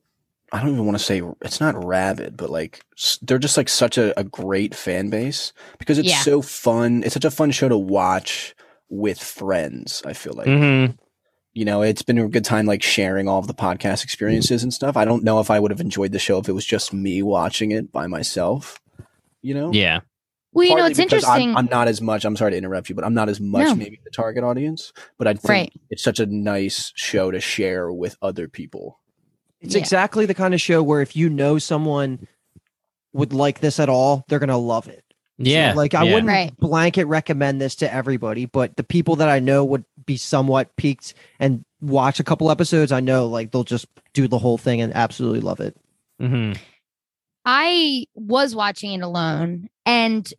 I 0.55 0.61
don't 0.61 0.73
even 0.73 0.87
want 0.87 0.97
to 0.97 1.05
say 1.05 1.21
it's 1.43 1.61
not 1.61 1.85
rabid, 1.85 2.37
but 2.37 2.49
like 2.49 2.81
they're 3.23 3.39
just 3.41 3.57
like 3.57 3.69
such 3.69 3.99
a, 3.99 4.19
a 4.19 4.23
great 4.25 4.75
fan 4.75 5.11
base 5.11 5.53
because 5.79 5.99
it's 5.99 6.09
Yeah. 6.09 6.21
so 6.21 6.41
fun. 6.43 7.03
It's 7.03 7.15
such 7.15 7.25
a 7.25 7.31
fun 7.31 7.51
show 7.51 7.69
to 7.69 7.77
watch 7.77 8.55
with 8.89 9.19
friends. 9.21 10.01
I 10.07 10.13
feel 10.13 10.35
like 10.35 10.47
Mhm. 10.47 10.97
you 11.55 11.65
know 11.65 11.83
it's 11.83 12.03
been 12.03 12.19
a 12.19 12.29
good 12.29 12.45
time 12.45 12.67
like 12.67 12.83
sharing 12.85 13.27
all 13.29 13.41
of 13.41 13.49
the 13.49 13.55
podcast 13.55 14.05
experiences 14.05 14.63
and 14.63 14.73
stuff. 14.73 14.97
I 14.97 15.05
don't 15.05 15.25
know 15.25 15.41
if 15.41 15.51
I 15.51 15.59
would 15.59 15.73
have 15.73 15.81
enjoyed 15.81 16.13
the 16.13 16.19
show 16.21 16.39
if 16.39 16.49
it 16.49 16.53
was 16.53 16.65
just 16.65 16.93
me 16.95 17.21
watching 17.21 17.73
it 17.73 17.91
by 17.91 18.07
myself. 18.07 18.79
You 19.43 19.55
know, 19.55 19.73
Yeah. 19.73 20.01
Well, 20.53 20.69
you 20.69 20.77
know, 20.77 20.87
it's 20.87 21.01
interesting. 21.01 21.51
I'm, 21.51 21.57
I'm 21.57 21.67
not 21.67 21.89
as 21.89 22.01
much. 22.01 22.25
I'm 22.25 22.37
sorry 22.37 22.53
to 22.53 22.57
interrupt 22.57 22.89
you, 22.89 22.95
but 22.95 23.05
I'm 23.05 23.13
not 23.13 23.29
as 23.29 23.41
much 23.41 23.67
No. 23.67 23.75
maybe 23.75 23.99
the 24.05 24.11
target 24.11 24.45
audience. 24.45 24.93
But 25.19 25.27
I 25.27 25.33
think 25.35 25.49
Right. 25.49 25.73
it's 25.91 26.05
such 26.05 26.21
a 26.21 26.27
nice 26.27 26.93
show 26.95 27.33
to 27.33 27.41
share 27.41 27.93
with 27.93 28.17
other 28.23 28.47
people. 28.47 29.01
It's 29.65 29.75
Yeah. 29.75 29.81
exactly 29.81 30.27
the 30.27 30.35
kind 30.35 30.55
of 30.55 30.61
show 30.61 30.83
where 30.83 31.01
if 31.01 31.17
you 31.17 31.29
know 31.29 31.59
someone 31.59 32.27
would 33.13 33.33
like 33.33 33.61
this 33.61 33.81
at 33.81 33.89
all, 33.89 34.25
they're 34.29 34.39
gonna 34.39 34.59
love 34.59 34.89
it. 34.89 35.03
Yeah. 35.37 35.73
like 35.75 35.95
I 35.95 36.05
yeah. 36.05 36.13
wouldn't 36.13 36.29
Right. 36.29 36.57
blanket 36.59 37.07
recommend 37.07 37.61
this 37.61 37.75
to 37.77 37.93
everybody, 37.93 38.47
but 38.47 38.77
the 38.77 38.85
people 38.85 39.17
that 39.17 39.29
I 39.29 39.41
know 39.41 39.65
would 39.65 39.85
be 40.07 40.17
somewhat 40.17 40.77
piqued 40.77 41.15
and 41.41 41.65
watch 41.81 42.21
a 42.21 42.25
couple 42.25 42.51
episodes. 42.53 42.93
I 42.93 43.01
know 43.01 43.27
like 43.27 43.51
they'll 43.51 43.65
just 43.65 43.87
do 44.13 44.29
the 44.29 44.39
whole 44.39 44.59
thing 44.59 44.81
and 44.81 44.95
absolutely 44.95 45.41
love 45.41 45.59
it. 45.61 45.77
Mhm. 46.23 46.57
I 47.45 48.07
was 48.15 48.55
watching 48.55 48.93
it 48.93 49.03
alone 49.03 49.69
and 49.85 50.33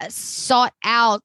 uh, 0.00 0.06
sought 0.10 0.74
out 0.84 1.24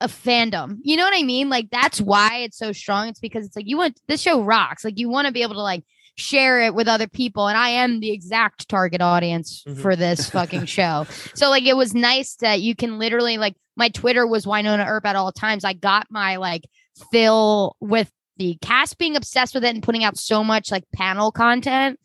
a 0.00 0.06
fandom. 0.06 0.78
You 0.82 0.96
know 0.96 1.02
what 1.04 1.18
I 1.18 1.22
mean? 1.24 1.48
Like 1.50 1.70
that's 1.70 2.00
why 2.00 2.36
it's 2.44 2.56
so 2.56 2.70
strong. 2.72 3.08
It's 3.08 3.20
because 3.20 3.44
it's 3.44 3.56
like 3.56 3.66
you 3.66 3.76
want 3.76 4.00
this 4.06 4.20
show 4.22 4.40
rocks. 4.42 4.84
Like 4.84 4.98
you 4.98 5.08
want 5.08 5.26
to 5.26 5.32
be 5.32 5.42
able 5.42 5.54
to 5.54 5.62
like 5.62 5.84
share 6.18 6.60
it 6.62 6.74
with 6.74 6.88
other 6.88 7.06
people 7.06 7.46
and 7.48 7.56
I 7.56 7.68
am 7.70 8.00
the 8.00 8.10
exact 8.10 8.68
target 8.68 9.00
audience 9.00 9.62
Mhm. 9.66 9.80
for 9.80 9.94
this 9.96 10.28
fucking 10.30 10.64
show. 10.78 11.06
So 11.34 11.48
like 11.48 11.64
it 11.64 11.76
was 11.76 11.94
nice 11.94 12.34
that 12.36 12.60
you 12.60 12.74
can 12.74 12.98
literally 12.98 13.38
like 13.38 13.54
my 13.76 13.88
Twitter 13.88 14.26
was 14.26 14.44
Wynonna 14.44 14.86
Earp 14.86 15.06
at 15.06 15.14
all 15.16 15.30
times. 15.32 15.64
I 15.64 15.72
got 15.72 16.08
my 16.10 16.36
like 16.36 16.64
fill 17.12 17.76
with 17.80 18.10
the 18.36 18.56
cast 18.60 18.98
being 18.98 19.16
obsessed 19.16 19.54
with 19.54 19.64
it 19.64 19.74
and 19.74 19.82
putting 19.82 20.04
out 20.04 20.16
so 20.18 20.42
much 20.44 20.70
like 20.70 20.84
panel 20.94 21.30
content 21.32 21.98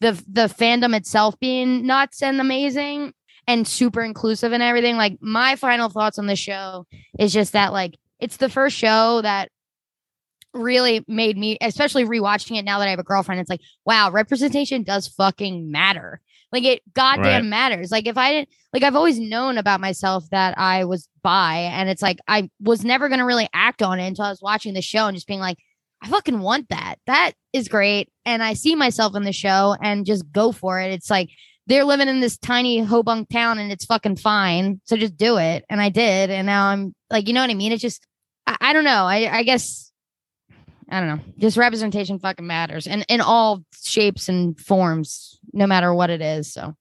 the 0.00 0.12
the 0.30 0.46
fandom 0.46 0.96
itself 0.96 1.38
being 1.40 1.84
nuts 1.86 2.22
and 2.22 2.40
amazing 2.40 3.12
and 3.46 3.66
super 3.66 4.02
inclusive 4.02 4.52
and 4.52 4.62
everything. 4.62 4.96
Like 4.96 5.18
my 5.20 5.56
final 5.56 5.88
thoughts 5.88 6.18
on 6.18 6.26
the 6.26 6.36
show 6.36 6.86
is 7.18 7.32
just 7.32 7.52
that 7.52 7.72
like 7.72 7.96
it's 8.20 8.36
the 8.38 8.48
first 8.48 8.76
show 8.76 9.20
that 9.22 9.50
really 10.54 11.04
made 11.08 11.36
me, 11.36 11.58
especially 11.60 12.04
rewatching 12.04 12.58
it 12.58 12.64
now 12.64 12.78
that 12.78 12.88
I 12.88 12.90
have 12.90 12.98
a 12.98 13.04
girlfriend. 13.04 13.40
It's 13.40 13.50
like, 13.50 13.60
wow, 13.84 14.10
representation 14.10 14.82
does 14.82 15.08
fucking 15.08 15.70
matter. 15.70 16.20
Like 16.50 16.64
it 16.64 16.82
goddamn 16.94 17.42
Right. 17.42 17.44
matters. 17.44 17.90
Like 17.90 18.06
if 18.06 18.16
I 18.16 18.32
didn't 18.32 18.48
like 18.72 18.82
I've 18.82 18.96
always 18.96 19.18
known 19.18 19.58
about 19.58 19.80
myself 19.80 20.24
that 20.30 20.58
I 20.58 20.84
was 20.86 21.06
bi 21.22 21.56
and 21.58 21.90
it's 21.90 22.00
like 22.00 22.18
I 22.26 22.48
was 22.60 22.84
never 22.84 23.08
gonna 23.10 23.26
really 23.26 23.48
act 23.52 23.82
on 23.82 24.00
it 24.00 24.06
until 24.06 24.24
I 24.24 24.30
was 24.30 24.40
watching 24.40 24.72
the 24.72 24.80
show 24.80 25.06
and 25.06 25.14
just 25.14 25.26
being 25.26 25.40
like, 25.40 25.58
I 26.02 26.08
fucking 26.08 26.38
want 26.40 26.70
that. 26.70 26.96
That 27.06 27.32
is 27.52 27.68
great. 27.68 28.08
And 28.24 28.42
I 28.42 28.54
see 28.54 28.74
myself 28.74 29.14
in 29.14 29.24
the 29.24 29.32
show 29.32 29.76
and 29.82 30.06
just 30.06 30.30
go 30.32 30.52
for 30.52 30.80
it. 30.80 30.90
It's 30.92 31.10
like 31.10 31.28
they're 31.66 31.84
living 31.84 32.08
in 32.08 32.20
this 32.20 32.38
tiny 32.38 32.80
Hobunk 32.80 33.28
town 33.28 33.58
and 33.58 33.70
it's 33.70 33.84
fucking 33.84 34.16
fine. 34.16 34.80
So 34.84 34.96
just 34.96 35.18
do 35.18 35.36
it. 35.36 35.66
And 35.68 35.82
I 35.82 35.90
did. 35.90 36.30
And 36.30 36.46
now 36.46 36.68
I'm 36.68 36.94
like, 37.10 37.28
you 37.28 37.34
know 37.34 37.42
what 37.42 37.50
I 37.50 37.54
mean? 37.54 37.72
It's 37.72 37.82
just, 37.82 38.06
I, 38.46 38.56
I 38.58 38.72
don't 38.72 38.84
know. 38.84 39.04
I, 39.04 39.28
I 39.38 39.42
guess, 39.42 39.87
I 40.90 41.00
don't 41.00 41.08
know. 41.08 41.24
Just 41.38 41.56
representation 41.56 42.18
fucking 42.18 42.46
matters 42.46 42.86
and 42.86 43.04
in 43.08 43.20
all 43.20 43.64
shapes 43.82 44.28
and 44.28 44.58
forms, 44.58 45.38
no 45.52 45.66
matter 45.66 45.92
what 45.92 46.10
it 46.10 46.22
is. 46.22 46.52
So, 46.52 46.74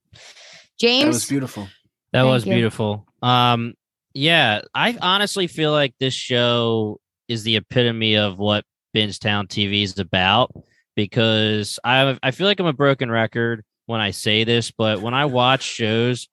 James, 0.79 1.03
That 1.03 1.09
was 1.09 1.25
beautiful. 1.25 1.67
That 2.13 2.23
was 2.23 2.45
you. 2.45 2.53
beautiful. 2.53 3.05
Um, 3.21 3.73
yeah, 4.13 4.61
I 4.73 4.97
honestly 5.01 5.47
feel 5.47 5.71
like 5.71 5.93
this 5.99 6.13
show 6.13 6.99
is 7.27 7.43
the 7.43 7.57
epitome 7.57 8.15
of 8.15 8.37
what 8.37 8.63
Bingetown 8.95 9.47
TV 9.47 9.83
is 9.83 9.99
about 9.99 10.51
because 10.95 11.77
I 11.83 12.17
I 12.23 12.31
feel 12.31 12.47
like 12.47 12.59
I'm 12.59 12.65
a 12.65 12.73
broken 12.73 13.11
record 13.11 13.63
when 13.85 14.01
I 14.01 14.11
say 14.11 14.43
this, 14.43 14.71
but 14.71 15.01
when 15.01 15.13
I 15.13 15.25
watch 15.25 15.63
shows, 15.63 16.27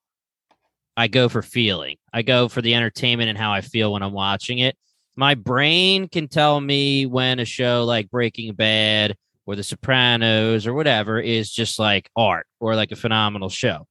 I 0.96 1.08
go 1.08 1.28
for 1.28 1.42
feeling. 1.42 1.96
I 2.12 2.22
go 2.22 2.48
for 2.48 2.62
the 2.62 2.74
entertainment 2.74 3.28
and 3.28 3.38
how 3.38 3.52
I 3.52 3.60
feel 3.60 3.92
when 3.92 4.02
I'm 4.02 4.12
watching 4.12 4.58
it. 4.58 4.76
My 5.16 5.34
brain 5.34 6.08
can 6.08 6.28
tell 6.28 6.60
me 6.60 7.06
when 7.06 7.38
a 7.38 7.44
show 7.44 7.84
like 7.84 8.10
Breaking 8.10 8.54
Bad 8.54 9.16
or 9.46 9.56
The 9.56 9.62
Sopranos 9.62 10.66
or 10.66 10.74
whatever 10.74 11.20
is 11.20 11.50
just 11.50 11.78
like 11.78 12.10
art 12.16 12.46
or 12.60 12.74
like 12.74 12.92
a 12.92 12.96
phenomenal 12.96 13.48
show. 13.48 13.86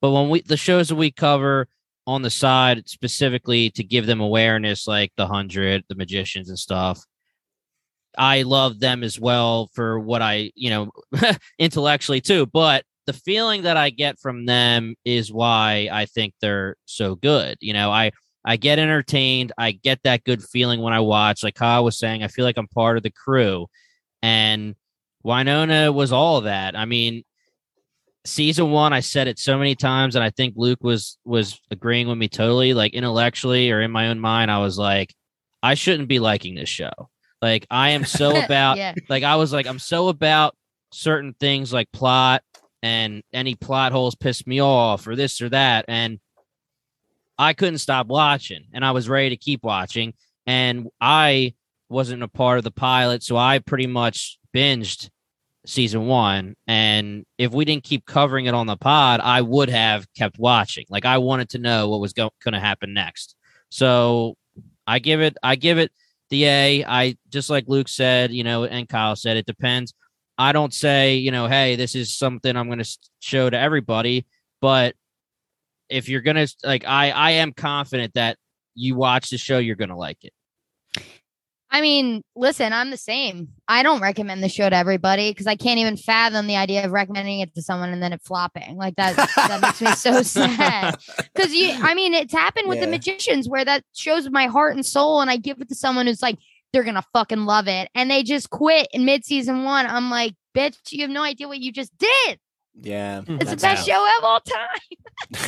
But 0.00 0.12
when 0.12 0.28
we 0.28 0.42
the 0.42 0.56
shows 0.56 0.88
that 0.88 0.96
we 0.96 1.10
cover 1.10 1.66
on 2.06 2.22
the 2.22 2.30
side 2.30 2.88
specifically 2.88 3.70
to 3.70 3.82
give 3.82 4.06
them 4.06 4.20
awareness, 4.20 4.86
like 4.86 5.12
The 5.16 5.26
Hundred, 5.26 5.84
The 5.88 5.96
Magicians, 5.96 6.48
and 6.48 6.58
stuff, 6.58 7.02
I 8.16 8.42
love 8.42 8.78
them 8.78 9.02
as 9.02 9.18
well 9.18 9.70
for 9.74 9.98
what 9.98 10.22
I, 10.22 10.52
you 10.54 10.70
know, 10.70 10.90
intellectually 11.58 12.20
too. 12.20 12.46
But 12.46 12.84
the 13.06 13.12
feeling 13.12 13.62
that 13.62 13.76
I 13.76 13.90
get 13.90 14.18
from 14.18 14.46
them 14.46 14.94
is 15.04 15.32
why 15.32 15.88
I 15.92 16.06
think 16.06 16.34
they're 16.40 16.76
so 16.84 17.14
good. 17.14 17.56
You 17.60 17.72
know, 17.72 17.90
I 17.90 18.12
I 18.46 18.56
get 18.56 18.78
entertained. 18.78 19.52
I 19.58 19.72
get 19.72 20.00
that 20.04 20.22
good 20.22 20.42
feeling 20.42 20.80
when 20.80 20.92
I 20.92 21.00
watch. 21.00 21.42
Like 21.42 21.56
Kyle 21.56 21.84
was 21.84 21.98
saying, 21.98 22.22
I 22.22 22.28
feel 22.28 22.44
like 22.44 22.56
I'm 22.56 22.68
part 22.68 22.96
of 22.96 23.02
the 23.02 23.10
crew. 23.10 23.66
And 24.22 24.76
Wynonna 25.24 25.92
was 25.92 26.12
all 26.12 26.42
that. 26.42 26.76
I 26.76 26.84
mean, 26.84 27.24
season 28.24 28.70
one, 28.70 28.92
I 28.92 29.00
said 29.00 29.26
it 29.26 29.40
so 29.40 29.58
many 29.58 29.74
times, 29.74 30.14
and 30.14 30.24
I 30.24 30.30
think 30.30 30.54
Luke 30.56 30.82
was 30.82 31.18
was 31.24 31.60
agreeing 31.72 32.08
with 32.08 32.18
me 32.18 32.28
totally. 32.28 32.72
Like 32.72 32.94
intellectually 32.94 33.70
or 33.72 33.80
in 33.80 33.90
my 33.90 34.08
own 34.08 34.20
mind, 34.20 34.50
I 34.50 34.58
was 34.58 34.78
like, 34.78 35.12
I 35.62 35.74
shouldn't 35.74 36.08
be 36.08 36.20
liking 36.20 36.54
this 36.54 36.68
show. 36.68 36.92
Like 37.42 37.66
I 37.68 37.90
am 37.90 38.04
so 38.04 38.36
about 38.44 38.76
yeah. 38.76 38.94
like 39.08 39.24
I 39.24 39.36
was 39.36 39.52
like, 39.52 39.66
I'm 39.66 39.80
so 39.80 40.08
about 40.08 40.54
certain 40.92 41.34
things 41.40 41.72
like 41.72 41.90
plot 41.92 42.42
and 42.82 43.22
any 43.32 43.56
plot 43.56 43.90
holes 43.90 44.14
piss 44.14 44.46
me 44.46 44.60
off 44.60 45.06
or 45.08 45.16
this 45.16 45.42
or 45.42 45.48
that. 45.48 45.86
And 45.88 46.20
I 47.38 47.52
couldn't 47.52 47.78
stop 47.78 48.06
watching 48.06 48.66
and 48.72 48.84
I 48.84 48.92
was 48.92 49.08
ready 49.08 49.30
to 49.30 49.36
keep 49.36 49.62
watching. 49.62 50.14
And 50.46 50.88
I 51.00 51.54
wasn't 51.88 52.22
a 52.22 52.28
part 52.28 52.58
of 52.58 52.64
the 52.64 52.70
pilot, 52.70 53.22
so 53.22 53.36
I 53.36 53.58
pretty 53.58 53.86
much 53.86 54.38
binged 54.54 55.10
season 55.66 56.06
one. 56.06 56.54
And 56.66 57.24
if 57.38 57.52
we 57.52 57.64
didn't 57.64 57.84
keep 57.84 58.06
covering 58.06 58.46
it 58.46 58.54
on 58.54 58.66
the 58.66 58.76
pod, 58.76 59.20
I 59.20 59.42
would 59.42 59.68
have 59.68 60.06
kept 60.14 60.38
watching. 60.38 60.86
Like 60.88 61.04
I 61.04 61.18
wanted 61.18 61.50
to 61.50 61.58
know 61.58 61.88
what 61.88 62.00
was 62.00 62.12
going 62.12 62.30
to 62.44 62.60
happen 62.60 62.94
next. 62.94 63.34
So 63.68 64.36
I 64.86 65.00
give 65.00 65.20
it, 65.20 65.36
I 65.42 65.56
give 65.56 65.78
it 65.78 65.90
the 66.30 66.44
A. 66.44 66.84
I 66.84 67.16
just 67.28 67.50
like 67.50 67.64
Luke 67.66 67.88
said, 67.88 68.32
you 68.32 68.44
know, 68.44 68.64
and 68.64 68.88
Kyle 68.88 69.16
said, 69.16 69.36
it 69.36 69.46
depends. 69.46 69.92
I 70.38 70.52
don't 70.52 70.72
say, 70.72 71.16
you 71.16 71.30
know, 71.30 71.46
hey, 71.48 71.76
this 71.76 71.94
is 71.94 72.16
something 72.16 72.56
I'm 72.56 72.68
going 72.68 72.82
to 72.82 72.98
show 73.20 73.48
to 73.50 73.58
everybody, 73.58 74.26
but 74.60 74.94
if 75.88 76.08
you're 76.08 76.20
going 76.20 76.36
to 76.36 76.48
like 76.64 76.84
I 76.86 77.10
I 77.10 77.30
am 77.32 77.52
confident 77.52 78.14
that 78.14 78.36
you 78.74 78.94
watch 78.94 79.30
the 79.30 79.38
show 79.38 79.58
you're 79.58 79.76
going 79.76 79.90
to 79.90 79.96
like 79.96 80.18
it. 80.22 80.32
I 81.68 81.80
mean, 81.80 82.22
listen, 82.34 82.72
I'm 82.72 82.90
the 82.90 82.96
same. 82.96 83.48
I 83.68 83.82
don't 83.82 84.00
recommend 84.00 84.42
the 84.42 84.48
show 84.48 84.70
to 84.70 84.76
everybody 84.76 85.30
because 85.30 85.46
I 85.46 85.56
can't 85.56 85.78
even 85.78 85.96
fathom 85.96 86.46
the 86.46 86.56
idea 86.56 86.84
of 86.84 86.92
recommending 86.92 87.40
it 87.40 87.54
to 87.54 87.62
someone 87.62 87.90
and 87.90 88.02
then 88.02 88.12
it 88.12 88.22
flopping. 88.22 88.76
Like 88.76 88.94
that 88.96 89.16
that 89.36 89.60
makes 89.60 89.82
me 89.82 89.90
so 89.92 90.22
sad. 90.22 90.96
Because 91.34 91.52
you 91.52 91.72
I 91.82 91.94
mean, 91.94 92.14
it's 92.14 92.32
happened 92.32 92.68
with 92.68 92.80
the 92.80 92.86
magicians 92.86 93.48
where 93.48 93.64
that 93.64 93.82
shows 93.94 94.30
my 94.30 94.46
heart 94.46 94.74
and 94.74 94.86
soul, 94.86 95.20
and 95.20 95.30
I 95.30 95.36
give 95.36 95.60
it 95.60 95.68
to 95.68 95.74
someone 95.74 96.06
who's 96.06 96.22
like, 96.22 96.38
they're 96.72 96.84
gonna 96.84 97.04
fucking 97.12 97.44
love 97.44 97.68
it. 97.68 97.90
And 97.94 98.10
they 98.10 98.22
just 98.22 98.48
quit 98.48 98.88
in 98.92 99.04
mid 99.04 99.24
season 99.24 99.64
one. 99.64 99.86
I'm 99.86 100.08
like, 100.08 100.34
bitch, 100.56 100.76
you 100.92 101.02
have 101.02 101.10
no 101.10 101.22
idea 101.22 101.48
what 101.48 101.58
you 101.58 101.72
just 101.72 101.92
did. 101.98 102.38
Yeah. 102.80 103.22
It's 103.26 103.50
the 103.50 103.56
best 103.56 103.88
how- 103.88 103.94
show 103.94 104.18
of 104.18 104.24
all 104.24 104.40
time. 104.40 104.68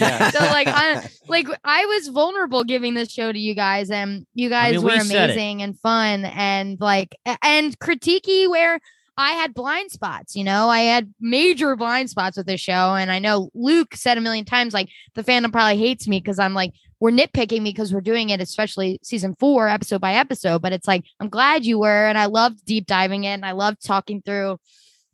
Yeah. 0.01 0.31
So 0.31 0.39
like 0.39 0.67
I 0.67 1.09
like 1.29 1.47
I 1.63 1.85
was 1.87 2.09
vulnerable 2.09 2.65
giving 2.65 2.95
this 2.95 3.13
show 3.13 3.31
to 3.31 3.39
you 3.39 3.55
guys, 3.55 3.91
and 3.91 4.27
you 4.35 4.49
guys 4.49 4.77
mean, 4.77 4.83
were 4.83 4.91
we 4.93 5.01
amazing 5.01 5.63
and 5.63 5.79
fun, 5.81 6.25
and 6.25 6.81
like 6.81 7.17
and 7.43 7.79
critiquey 7.79 8.49
where 8.49 8.81
I 9.19 9.33
had 9.33 9.53
blind 9.53 9.91
spots. 9.91 10.35
You 10.35 10.45
know, 10.45 10.69
I 10.69 10.81
had 10.81 11.13
major 11.21 11.77
blind 11.77 12.09
spots 12.09 12.37
with 12.37 12.47
this 12.47 12.61
show, 12.61 12.95
and 12.95 13.11
I 13.11 13.19
know 13.19 13.51
Luke 13.55 13.95
said 13.95 14.17
a 14.17 14.21
million 14.23 14.45
times 14.45 14.73
like 14.73 14.89
the 15.15 15.23
fandom 15.25 15.53
probably 15.53 15.77
hates 15.77 16.09
me 16.09 16.19
because 16.19 16.39
I'm 16.39 16.55
like 16.55 16.73
we're 17.01 17.11
nitpicking 17.11 17.63
because 17.63 17.93
we're 17.93 18.01
doing 18.01 18.31
it, 18.31 18.41
especially 18.41 18.99
season 19.03 19.37
four, 19.39 19.69
episode 19.69 20.01
by 20.01 20.15
episode. 20.15 20.63
But 20.63 20.73
it's 20.73 20.89
like 20.89 21.05
I'm 21.21 21.29
glad 21.29 21.65
you 21.67 21.79
were, 21.79 22.07
and 22.07 22.17
I 22.17 22.27
loved 22.27 22.65
deep 22.65 22.87
diving 22.87 23.25
in. 23.25 23.45
I 23.45 23.53
loved 23.53 23.85
talking 23.85 24.23
through 24.23 24.59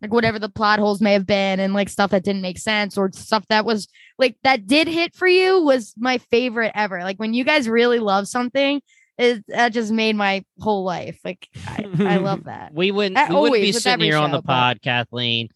like 0.04 0.12
whatever 0.12 0.38
the 0.38 0.48
plot 0.48 0.78
holes 0.78 1.00
may 1.00 1.14
have 1.14 1.26
been 1.26 1.60
and 1.60 1.72
like 1.74 1.88
stuff 1.88 2.10
that 2.10 2.22
didn't 2.24 2.42
make 2.42 2.58
sense 2.58 2.98
or 2.98 3.10
stuff 3.12 3.44
that 3.48 3.64
was 3.64 3.88
like 4.18 4.36
that 4.42 4.66
did 4.66 4.86
hit 4.86 5.14
for 5.14 5.26
you 5.26 5.62
was 5.62 5.94
my 5.96 6.18
favorite 6.18 6.72
ever. 6.74 7.02
Like 7.02 7.16
when 7.18 7.32
you 7.34 7.42
guys 7.44 7.68
really 7.68 7.98
love 7.98 8.28
something, 8.28 8.82
it 9.18 9.44
that 9.48 9.70
just 9.72 9.90
made 9.92 10.14
my 10.16 10.44
whole 10.60 10.84
life. 10.84 11.18
Like 11.24 11.48
I, 11.66 11.86
I 12.00 12.16
love 12.18 12.44
that. 12.44 12.74
We 12.74 12.90
wouldn't 12.90 13.16
Uh, 13.16 13.26
we 13.30 13.34
wouldn't 13.36 13.60
be 13.62 13.72
sitting 13.72 14.00
here 14.04 14.16
on 14.16 14.30
show, 14.30 14.36
the 14.36 14.42
but- 14.42 14.52
pod, 14.52 14.82
Kathleen. 14.82 15.48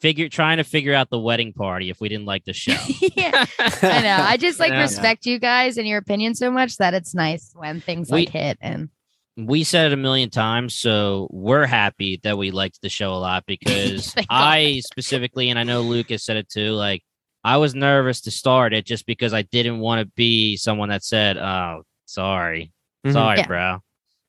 Figure 0.00 0.28
trying 0.28 0.58
to 0.58 0.64
figure 0.64 0.94
out 0.94 1.10
the 1.10 1.18
wedding 1.18 1.52
party 1.52 1.90
if 1.90 2.00
we 2.00 2.08
didn't 2.08 2.26
like 2.26 2.44
the 2.44 2.52
show. 2.52 2.70
yeah, 3.16 3.44
I 3.58 4.00
know. 4.02 4.16
I 4.20 4.36
just 4.36 4.60
like 4.60 4.70
Yeah. 4.72 4.82
respect 4.82 5.26
you 5.26 5.40
guys 5.40 5.76
and 5.76 5.88
your 5.88 5.98
opinion 5.98 6.36
so 6.36 6.52
much 6.52 6.76
that 6.76 6.94
it's 6.94 7.16
nice 7.16 7.50
when 7.56 7.80
things 7.80 8.08
We- 8.08 8.20
like 8.20 8.28
hit 8.28 8.58
and 8.60 8.90
we 9.38 9.62
said 9.64 9.86
it 9.86 9.92
a 9.92 9.96
million 9.96 10.30
times, 10.30 10.74
so 10.74 11.28
we're 11.30 11.64
happy 11.66 12.18
that 12.24 12.36
we 12.36 12.50
liked 12.50 12.82
the 12.82 12.88
show 12.88 13.12
a 13.14 13.16
lot 13.20 13.44
because 13.46 14.14
I 14.28 14.82
specifically, 14.84 15.50
and 15.50 15.58
I 15.58 15.62
know 15.62 15.82
Lucas 15.82 16.24
said 16.24 16.36
it 16.36 16.48
too, 16.48 16.72
like 16.72 17.02
I 17.44 17.56
was 17.58 17.74
nervous 17.74 18.20
to 18.22 18.30
start 18.32 18.74
it 18.74 18.84
just 18.84 19.06
because 19.06 19.32
I 19.32 19.42
didn't 19.42 19.78
want 19.78 20.00
to 20.00 20.12
be 20.16 20.56
someone 20.56 20.88
that 20.88 21.04
said, 21.04 21.36
"Oh, 21.36 21.82
sorry, 22.04 22.72
Mhm. 23.06 23.12
sorry, 23.12 23.38
Yeah. 23.38 23.46
bro, 23.46 23.78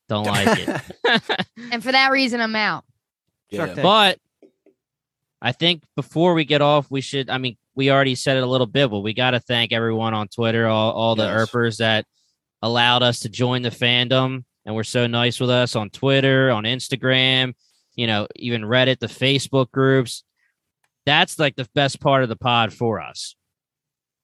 don't 0.09 0.25
like 0.27 0.47
it." 0.59 1.47
and 1.71 1.83
for 1.83 1.91
that 1.91 2.11
reason 2.11 2.39
I'm 2.39 2.55
out. 2.55 2.83
Yeah. 3.49 3.73
But 3.73 4.19
I 5.41 5.53
think 5.53 5.81
before 5.95 6.33
we 6.35 6.45
get 6.45 6.61
off, 6.61 6.91
we 6.91 7.01
should. 7.01 7.29
I 7.31 7.39
mean, 7.39 7.57
we 7.73 7.89
already 7.89 8.13
said 8.13 8.37
it 8.37 8.43
a 8.43 8.47
little 8.47 8.67
bit, 8.67 8.91
but 8.91 8.99
we 8.99 9.13
got 9.13 9.31
to 9.31 9.39
thank 9.39 9.71
everyone 9.71 10.13
on 10.13 10.27
Twitter, 10.27 10.67
all, 10.67 10.91
all 10.91 11.15
the 11.15 11.23
Yes. 11.23 11.39
Earpers 11.39 11.77
that 11.77 12.05
allowed 12.61 13.01
us 13.03 13.21
to 13.21 13.29
join 13.29 13.61
the 13.63 13.69
fandom 13.69 14.43
and 14.69 14.75
were 14.75 14.83
so 14.83 15.07
nice 15.07 15.39
with 15.39 15.49
us 15.49 15.75
on 15.75 15.89
Twitter, 15.89 16.51
on 16.51 16.63
Instagram, 16.63 17.55
you 17.95 18.05
know, 18.05 18.27
even 18.35 18.61
Reddit, 18.61 18.99
the 18.99 19.07
Facebook 19.07 19.71
groups. 19.71 20.23
That's 21.07 21.39
like 21.39 21.55
the 21.55 21.67
best 21.73 21.99
part 21.99 22.21
of 22.21 22.29
the 22.29 22.35
pod 22.35 22.71
for 22.71 23.01
us. 23.01 23.35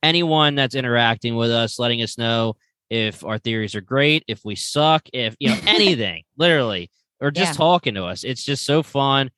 Anyone 0.03 0.53
that's 0.53 0.75
interacting 0.75 1.35
with 1.35 1.49
us, 1.49 1.79
letting 1.79 2.03
us 2.03 2.19
know 2.19 2.57
if 2.91 3.25
our 3.25 3.39
theories 3.39 3.73
are 3.73 3.81
great, 3.81 4.23
if 4.27 4.45
we 4.45 4.53
suck, 4.55 5.09
if 5.13 5.35
you 5.39 5.49
know 5.49 5.57
anything, 5.65 6.21
literally, 6.37 6.91
or 7.19 7.31
just 7.31 7.53
Yeah. 7.53 7.57
talking 7.57 7.95
to 7.95 8.03
us. 8.05 8.23
It's 8.23 8.43
just 8.43 8.65
so 8.67 8.83
fun. 8.83 9.31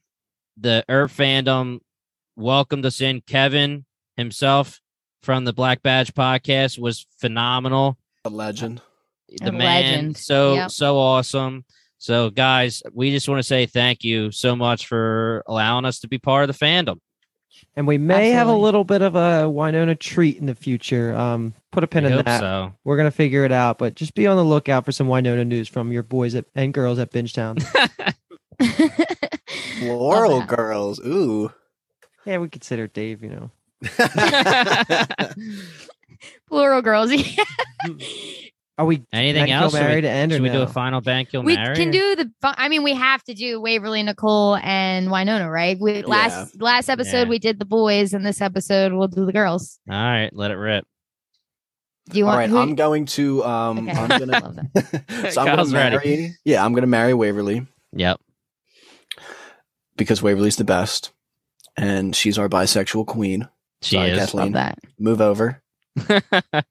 The 0.57 0.84
Earp 0.89 1.09
fandom 1.09 1.79
welcomed 2.35 2.85
us 2.85 2.99
in. 2.99 3.21
Kevin 3.21 3.85
himself 4.17 4.81
from 5.23 5.45
the 5.45 5.53
Black 5.53 5.81
Badge 5.84 6.13
podcast 6.13 6.77
was 6.77 7.07
phenomenal. 7.21 7.97
A 8.25 8.29
legend. 8.29 8.81
The 9.29 9.51
man, 9.51 9.83
legend. 9.83 10.17
so 10.17 10.53
Yep. 10.55 10.71
so 10.71 10.97
awesome. 10.97 11.65
So, 11.99 12.29
guys, 12.29 12.83
we 12.93 13.11
just 13.11 13.27
want 13.27 13.39
to 13.39 13.43
say 13.43 13.65
thank 13.65 14.03
you 14.03 14.31
so 14.31 14.55
much 14.55 14.87
for 14.87 15.43
allowing 15.47 15.83
us 15.85 15.99
to 15.99 16.07
be 16.07 16.19
part 16.19 16.47
of 16.47 16.55
the 16.55 16.65
fandom. 16.65 16.99
And 17.75 17.87
we 17.87 17.97
may 17.97 18.29
have 18.29 18.47
a 18.47 18.55
little 18.55 18.83
bit 18.83 19.01
of 19.01 19.15
a 19.15 19.45
Wynonna 19.49 19.97
treat 19.97 20.37
in 20.37 20.45
the 20.45 20.53
future. 20.53 21.15
Um, 21.15 21.55
put 21.71 21.83
a 21.83 21.87
pin 21.87 22.05
I 22.05 22.09
in 22.11 22.25
that. 22.25 22.39
so. 22.39 22.73
We're 22.83 22.97
gonna 22.97 23.09
figure 23.11 23.45
it 23.45 23.51
out, 23.51 23.79
but 23.79 23.95
just 23.95 24.13
be 24.13 24.27
on 24.27 24.37
the 24.37 24.43
lookout 24.43 24.85
for 24.85 24.91
some 24.91 25.07
Wynonna 25.07 25.45
news 25.45 25.67
from 25.67 25.91
your 25.91 26.03
boys 26.03 26.35
at, 26.35 26.45
and 26.55 26.71
girls 26.73 26.99
at 26.99 27.11
Bingetown. 27.11 27.61
Floral 29.79 30.39
that. 30.39 30.47
girls. 30.47 30.99
Ooh. 30.99 31.51
yeah, 32.25 32.37
we 32.37 32.47
consider 32.49 32.87
Dave. 32.87 33.23
You 33.23 33.29
know, 33.29 33.51
Plural 36.47 36.81
girls. 36.81 37.11
Are 38.79 38.85
we 38.85 39.03
Anything 39.11 39.49
else? 39.51 39.73
Should 39.73 39.81
Mary 39.81 39.95
we, 39.95 40.01
to 40.01 40.09
end 40.09 40.31
or 40.31 40.35
should 40.35 40.43
we 40.43 40.49
do 40.49 40.61
a 40.61 40.67
final 40.67 41.01
bank 41.01 41.29
kill 41.31 41.41
we 41.41 41.55
Mary? 41.55 41.75
can 41.75 41.89
do 41.91 42.15
the 42.15 42.31
i 42.43 42.69
mean 42.69 42.83
we 42.83 42.93
have 42.93 43.23
to 43.23 43.33
do 43.33 43.59
waverly 43.59 44.03
nicole 44.03 44.55
and 44.57 45.07
wynonna 45.09 45.51
right 45.51 45.77
we 45.79 46.03
last 46.03 46.61
last 46.61 46.87
episode 46.89 47.23
Yeah. 47.23 47.29
we 47.29 47.39
did 47.39 47.57
the 47.59 47.65
boys 47.65 48.13
and 48.13 48.23
this 48.25 48.39
episode 48.41 48.93
we'll 48.93 49.07
do 49.07 49.25
the 49.25 49.33
girls 49.33 49.79
All 49.89 49.95
right, 49.95 50.29
let 50.31 50.51
it 50.51 50.55
rip. 50.55 50.85
do 52.11 52.19
you 52.19 52.25
All 52.25 52.29
want 52.35 52.39
right, 52.39 52.49
who- 52.51 52.57
I'm 52.59 52.75
going 52.75 53.05
to 53.07 53.43
um 53.43 53.89
Okay. 53.89 53.97
I'm 53.99 54.07
gonna 54.09 54.25
love 54.43 54.55
that. 54.55 55.31
so 55.31 55.41
I'm 55.41 55.47
Kyle's 55.55 55.71
gonna 55.73 55.95
ready. 55.97 55.97
marry 56.17 56.35
Yeah, 56.45 56.63
I'm 56.63 56.73
gonna 56.73 56.85
marry 56.87 57.13
Waverly 57.15 57.65
Yep. 57.93 58.19
because 59.95 60.21
Waverly's 60.21 60.57
the 60.57 60.63
best. 60.63 61.11
And 61.79 62.15
she's 62.15 62.37
our 62.39 62.49
bisexual 62.49 63.05
queen. 63.05 63.47
She 63.83 63.95
Sorry, 63.97 64.09
is. 64.09 64.17
Kathleen. 64.19 64.45
love 64.45 64.53
that 64.53 64.79
Move 64.99 65.21
over. 65.21 65.61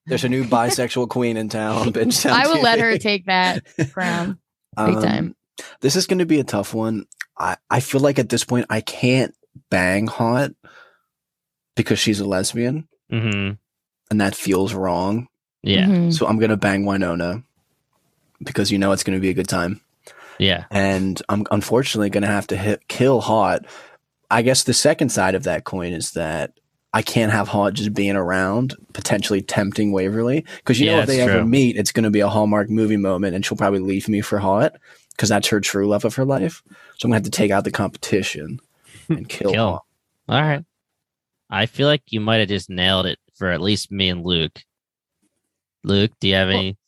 There's 0.07 0.25
a 0.25 0.29
new 0.29 0.45
bisexual 0.49 1.09
queen 1.09 1.37
in 1.37 1.49
town 1.49 1.77
on 1.77 1.93
Bingetown. 1.93 2.31
i 2.33 2.47
will 2.47 2.63
let 2.63 2.79
her 2.81 2.97
take 2.99 3.27
that 3.27 3.65
crown 3.93 4.39
big 4.77 4.97
Um, 4.97 5.03
time 5.03 5.37
This 5.81 5.97
is 5.97 6.07
going 6.07 6.19
to 6.19 6.27
be 6.27 6.41
a 6.41 6.45
tough 6.45 6.75
one. 6.75 7.07
I, 7.39 7.57
I 7.71 7.81
feel 7.81 8.01
like 8.01 8.19
at 8.19 8.29
this 8.29 8.45
point 8.45 8.67
I 8.71 8.81
can't 8.81 9.35
bang 9.71 10.07
Haught 10.07 10.53
because 11.75 11.99
she's 11.99 12.21
a 12.21 12.27
lesbian 12.27 12.89
hmm 13.11 13.53
and 14.11 14.21
that 14.21 14.37
feels 14.37 14.73
wrong. 14.73 15.27
Yeah. 15.63 15.87
Mhm. 15.87 16.13
So 16.15 16.27
I'm 16.29 16.39
going 16.39 16.51
to 16.51 16.57
bang 16.57 16.85
Wynonna 16.85 17.43
because 18.43 18.71
you 18.71 18.79
know 18.79 18.93
it's 18.93 19.03
going 19.03 19.17
to 19.17 19.21
be 19.21 19.31
a 19.31 19.35
good 19.35 19.49
time. 19.49 19.81
Yeah. 20.39 20.65
and 20.71 21.21
I'm 21.31 21.45
unfortunately 21.51 22.11
going 22.11 22.23
to 22.23 22.29
have 22.29 22.47
to 22.49 22.57
hit 22.57 22.87
kill 22.89 23.21
Haught. 23.23 23.65
I 24.31 24.43
guess 24.43 24.63
the 24.65 24.75
second 24.75 25.09
side 25.09 25.35
of 25.35 25.45
that 25.45 25.65
coin 25.65 25.93
is 25.95 26.13
that 26.13 26.53
I 26.97 27.03
can't 27.03 27.31
have 27.31 27.49
Haught 27.49 27.75
just 27.75 27.93
being 27.93 28.17
around, 28.17 28.75
potentially 28.95 29.43
tempting 29.43 29.93
Waverly, 29.93 30.47
because 30.57 30.81
you 30.81 30.87
Yeah, 30.87 30.93
know 30.93 31.01
if 31.01 31.07
they 31.07 31.19
that's 31.19 31.31
ever 31.31 31.45
meet, 31.45 31.77
it's 31.77 31.93
going 31.93 32.05
to 32.05 32.11
be 32.11 32.21
a 32.21 32.29
Hallmark 32.29 32.71
movie 32.71 32.97
moment, 32.97 33.35
and 33.35 33.45
she'll 33.45 33.59
probably 33.59 33.81
leave 33.81 34.09
me 34.09 34.23
for 34.23 34.39
Haught 34.39 34.73
because 35.11 35.29
that's 35.29 35.49
her 35.49 35.61
true 35.61 35.87
love 35.87 36.07
of 36.07 36.15
her 36.15 36.25
life. 36.25 36.63
So 36.97 37.07
I'm 37.07 37.11
going 37.11 37.23
to 37.23 37.27
have 37.27 37.33
to 37.33 37.39
take 37.39 37.51
out 37.51 37.65
the 37.65 37.71
competition 37.71 38.61
hmm, 39.09 39.15
and 39.15 39.29
kill, 39.29 39.53
Kill. 39.53 39.85
All 40.29 40.41
right. 40.43 40.65
I 41.51 41.67
feel 41.67 41.87
like 41.87 42.03
you 42.11 42.21
might 42.21 42.39
have 42.39 42.49
just 42.49 42.71
nailed 42.71 43.07
it 43.07 43.19
for 43.35 43.51
at 43.51 43.61
least 43.61 43.93
me 43.93 44.09
and 44.09 44.25
Luke. 44.25 44.65
Luke, 45.85 46.13
do 46.21 46.29
you 46.29 46.35
have 46.35 46.49
Well, 46.51 46.61
any? 46.61 46.79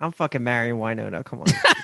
I'm 0.00 0.12
fucking 0.12 0.44
marrying 0.44 0.76
Wynonna. 0.76 1.24
Come 1.24 1.40
on. 1.40 1.46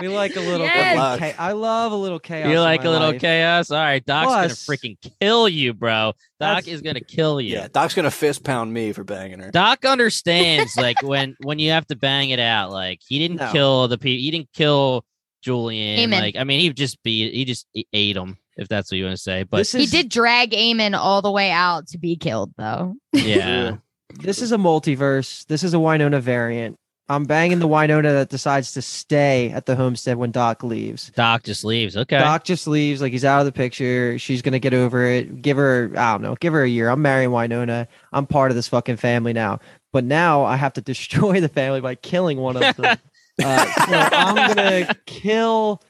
We 0.00 0.08
like 0.08 0.36
a 0.36 0.40
little. 0.40 0.66
Yes. 0.66 0.96
luck. 0.96 1.18
cha- 1.20 1.34
I 1.38 1.52
love 1.52 1.92
a 1.92 1.96
little 1.96 2.18
chaos. 2.20 2.48
You 2.50 2.60
like 2.60 2.84
a 2.84 2.90
little 2.90 3.10
life. 3.12 3.20
chaos? 3.20 3.70
All 3.70 3.78
right, 3.78 4.04
Doc's 4.04 4.26
Plus- 4.26 4.66
gonna 4.66 4.78
freaking 4.78 4.96
kill 5.20 5.48
you, 5.48 5.74
bro. 5.74 6.12
Doc 6.40 6.68
is 6.68 6.82
gonna 6.82 7.00
kill 7.00 7.40
you. 7.40 7.54
Yeah, 7.54 7.68
Doc's 7.72 7.94
going 7.94 8.04
to 8.04 8.10
fist 8.10 8.44
pound 8.44 8.72
me 8.72 8.92
for 8.92 9.02
banging 9.04 9.40
her. 9.40 9.50
Doc 9.50 9.84
understands 9.84 10.76
like 10.76 11.02
when 11.02 11.36
when 11.42 11.58
you 11.58 11.70
have 11.72 11.86
to 11.88 11.96
bang 11.96 12.30
it 12.30 12.38
out. 12.40 12.70
Like 12.70 13.00
he 13.06 13.18
didn't 13.18 13.38
No. 13.38 13.50
kill 13.52 13.88
the 13.88 13.98
people. 13.98 14.20
He 14.22 14.30
didn't 14.30 14.52
kill 14.54 15.04
Julian. 15.42 15.98
Amen. 16.00 16.20
Like 16.22 16.36
I 16.36 16.44
mean, 16.44 16.60
he 16.60 16.72
just 16.72 17.02
be 17.02 17.30
he 17.32 17.44
just 17.44 17.66
ate 17.92 18.16
him 18.16 18.38
if 18.56 18.68
that's 18.68 18.90
what 18.92 18.98
you 18.98 19.04
want 19.04 19.16
to 19.16 19.22
say. 19.22 19.42
But 19.42 19.58
This 19.58 19.72
he 19.72 19.86
did 19.86 20.08
drag 20.08 20.50
Eamon 20.52 20.96
all 20.96 21.22
the 21.22 21.30
way 21.32 21.50
out 21.50 21.88
to 21.88 21.98
be 21.98 22.16
killed, 22.16 22.52
though. 22.56 22.94
yeah, 23.12 23.76
this 24.20 24.42
is 24.42 24.52
a 24.52 24.56
multiverse. 24.56 25.44
This 25.46 25.62
is 25.64 25.74
a 25.74 25.78
Wynonna 25.78 26.20
variant. 26.20 26.76
I'm 27.10 27.24
banging 27.24 27.58
the 27.58 27.68
Wynonna 27.68 28.02
that 28.12 28.28
decides 28.28 28.72
to 28.72 28.82
stay 28.82 29.50
at 29.50 29.64
the 29.64 29.74
homestead 29.74 30.18
when 30.18 30.30
Doc 30.30 30.62
leaves. 30.62 31.10
Doc 31.16 31.42
just 31.42 31.64
leaves. 31.64 31.96
Okay. 31.96 32.18
Doc 32.18 32.44
just 32.44 32.66
leaves, 32.66 33.00
like 33.00 33.12
he's 33.12 33.24
out 33.24 33.40
of 33.40 33.46
the 33.46 33.52
picture. 33.52 34.18
She's 34.18 34.42
gonna 34.42 34.58
get 34.58 34.74
over 34.74 35.04
it. 35.06 35.40
Give 35.40 35.56
her, 35.56 35.90
I 35.96 36.12
don't 36.12 36.22
know, 36.22 36.34
give 36.34 36.52
her 36.52 36.62
a 36.62 36.68
year. 36.68 36.90
I'm 36.90 37.00
marrying 37.00 37.30
Wynonna. 37.30 37.86
I'm 38.12 38.26
part 38.26 38.50
of 38.50 38.56
this 38.56 38.68
fucking 38.68 38.96
family 38.96 39.32
now. 39.32 39.60
But 39.92 40.04
now 40.04 40.44
I 40.44 40.56
have 40.56 40.74
to 40.74 40.80
destroy 40.82 41.40
the 41.40 41.48
family 41.48 41.80
by 41.80 41.94
killing 41.94 42.38
one 42.38 42.56
of 42.62 42.76
them. 42.76 42.98
uh, 43.42 43.64
so 43.86 43.94
I'm 44.16 44.54
gonna 44.54 44.94
kill 45.06 45.82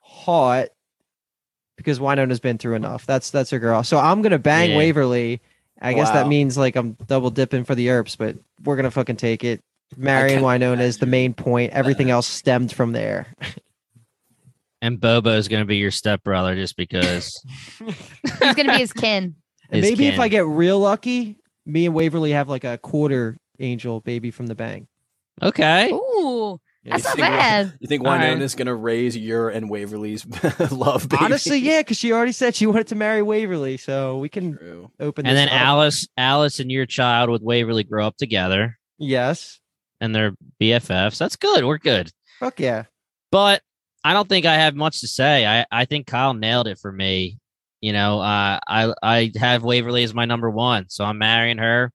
Haught 0.00 0.68
because 1.76 1.98
Wynonna's 1.98 2.40
been 2.40 2.56
through 2.56 2.76
enough. 2.76 3.04
That's 3.04 3.30
that's 3.30 3.50
her 3.50 3.58
girl. 3.58 3.82
So 3.82 3.98
I'm 3.98 4.22
gonna 4.22 4.38
bang 4.38 4.70
Yeah. 4.70 4.78
Waverly. 4.78 5.42
I 5.82 5.92
guess 5.92 6.10
that 6.10 6.28
means 6.28 6.56
like 6.56 6.76
I'm 6.76 6.96
double 7.06 7.28
dipping 7.28 7.64
for 7.64 7.74
the 7.74 7.90
Earps, 7.90 8.16
but 8.16 8.36
we're 8.64 8.76
gonna 8.76 8.90
fucking 8.90 9.16
take 9.16 9.44
it. 9.44 9.62
Marrying 9.96 10.40
can't 10.40 10.62
Wynonna 10.62 10.80
is 10.80 10.98
the 10.98 11.06
main 11.06 11.34
point. 11.34 11.72
Everything 11.72 12.06
that. 12.08 12.14
else 12.14 12.26
stemmed 12.26 12.72
from 12.72 12.92
there. 12.92 13.26
and 14.82 15.00
Bobo 15.00 15.30
is 15.36 15.48
gonna 15.48 15.64
be 15.64 15.76
your 15.76 15.90
stepbrother 15.90 16.54
just 16.54 16.76
because. 16.76 17.42
He's 17.78 18.54
gonna 18.54 18.72
be 18.72 18.78
his 18.78 18.92
kin. 18.92 19.34
And 19.70 19.82
his 19.82 19.90
maybe 19.92 20.06
if 20.08 20.14
kin. 20.14 20.20
I 20.20 20.28
get 20.28 20.46
real 20.46 20.78
lucky, 20.78 21.36
me 21.66 21.86
and 21.86 21.94
Waverly 21.94 22.32
have 22.32 22.48
like 22.48 22.64
a 22.64 22.78
quarter 22.78 23.36
angel 23.58 24.00
baby 24.00 24.30
from 24.30 24.46
the 24.46 24.54
bang. 24.54 24.86
Okay. 25.42 25.90
Ooh, 25.90 26.60
Yeah, 26.84 26.92
that's 26.92 27.04
not 27.04 27.16
you 27.16 27.22
think- 27.24 27.34
bad. 27.34 27.74
You 27.80 27.88
think 27.88 28.04
All 28.04 28.12
right. 28.12 28.36
Wynonna's 28.38 28.54
going 28.54 28.66
to 28.66 28.74
raise 28.74 29.16
your 29.16 29.48
and 29.48 29.68
Waverly's 29.68 30.24
love 30.70 31.08
baby? 31.08 31.24
Honestly, 31.24 31.58
yeah, 31.58 31.80
because 31.80 31.96
she 31.98 32.12
already 32.12 32.30
said 32.30 32.54
she 32.54 32.66
wanted 32.66 32.86
to 32.88 32.94
marry 32.94 33.20
Waverly, 33.22 33.76
so 33.76 34.18
we 34.18 34.28
can 34.28 34.56
True. 34.56 34.92
open. 35.00 35.26
And 35.26 35.36
this 35.36 35.46
then 35.46 35.48
up. 35.48 35.60
Alice, 35.66 36.06
Alice, 36.16 36.60
and 36.60 36.70
your 36.70 36.86
child 36.86 37.30
with 37.30 37.42
Waverly 37.42 37.82
grow 37.82 38.06
up 38.06 38.16
together, 38.16 38.78
yes, 38.98 39.58
and 40.00 40.14
they're 40.14 40.34
BFFs. 40.60 41.18
That's 41.18 41.36
good. 41.36 41.64
We're 41.64 41.78
good. 41.78 42.10
fuck 42.38 42.60
yeah. 42.60 42.84
But 43.30 43.62
I 44.04 44.12
don't 44.12 44.28
think 44.28 44.46
I 44.46 44.54
have 44.54 44.74
much 44.74 45.00
to 45.00 45.08
say. 45.08 45.46
I, 45.46 45.66
I 45.72 45.84
think 45.86 46.06
Kyle 46.06 46.34
nailed 46.34 46.68
it 46.68 46.78
for 46.78 46.92
me. 46.92 47.38
You 47.80 47.92
know, 47.92 48.20
uh, 48.20 48.60
I 48.66 48.94
I 49.02 49.32
have 49.36 49.62
Waverly 49.62 50.04
as 50.04 50.14
my 50.14 50.24
number 50.24 50.50
one, 50.50 50.86
so 50.88 51.04
I'm 51.04 51.18
marrying 51.18 51.58
her. 51.58 51.92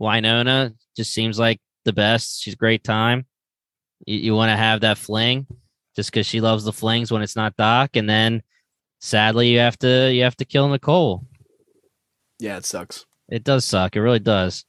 Wynonna 0.00 0.74
just 0.96 1.12
seems 1.12 1.38
like 1.38 1.60
the 1.84 1.92
best. 1.92 2.42
She's 2.42 2.54
a 2.54 2.58
great 2.58 2.84
time. 2.84 3.26
You, 4.06 4.18
you 4.18 4.34
want 4.34 4.50
to 4.50 4.56
have 4.56 4.82
that 4.82 4.98
fling, 4.98 5.46
just 5.96 6.10
because 6.10 6.26
she 6.26 6.40
loves 6.40 6.64
the 6.64 6.72
flings 6.72 7.10
when 7.10 7.22
it's 7.22 7.36
not 7.36 7.56
Doc, 7.56 7.96
and 7.96 8.08
then 8.08 8.42
sadly 9.00 9.48
you 9.48 9.60
have 9.60 9.78
to 9.78 10.12
you 10.12 10.24
have 10.24 10.36
to 10.36 10.44
kill 10.44 10.68
Nicole. 10.68 11.24
Yeah, 12.38 12.58
it 12.58 12.66
sucks. 12.66 13.06
It 13.28 13.44
does 13.44 13.64
suck. 13.64 13.96
It 13.96 14.02
really 14.02 14.18
does. 14.18 14.64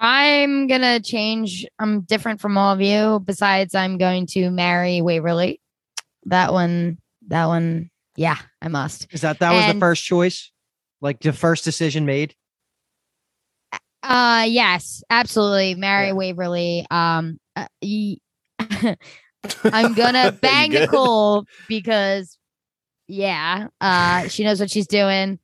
I'm 0.00 0.66
gonna 0.66 1.00
change. 1.00 1.66
I'm 1.78 2.02
different 2.02 2.40
from 2.40 2.56
all 2.56 2.72
of 2.72 2.80
you. 2.80 3.20
Besides, 3.24 3.74
I'm 3.74 3.98
going 3.98 4.26
to 4.28 4.50
marry 4.50 5.00
Waverly. 5.02 5.60
That 6.26 6.52
one. 6.52 6.98
That 7.28 7.46
one. 7.46 7.90
Yeah, 8.16 8.36
I 8.60 8.68
must. 8.68 9.06
Is 9.12 9.20
that 9.20 9.38
that 9.40 9.52
was 9.52 9.72
the 9.74 9.78
first 9.80 10.04
choice? 10.04 10.50
Like 11.00 11.20
the 11.20 11.32
first 11.32 11.64
decision 11.64 12.04
made? 12.06 12.34
Uh, 14.02 14.46
yes, 14.48 15.02
absolutely. 15.10 15.74
Marry 15.74 16.08
Yeah. 16.08 16.12
Waverly. 16.14 16.86
Um, 16.90 17.38
uh, 17.54 17.66
ye- 17.80 18.20
I'm 19.64 19.94
gonna 19.94 20.32
bang? 20.32 20.70
Nicole 20.70 21.44
because, 21.68 22.38
yeah, 23.06 23.68
uh, 23.80 24.28
she 24.28 24.44
knows 24.44 24.60
what 24.60 24.70
she's 24.70 24.86
doing, 24.86 25.38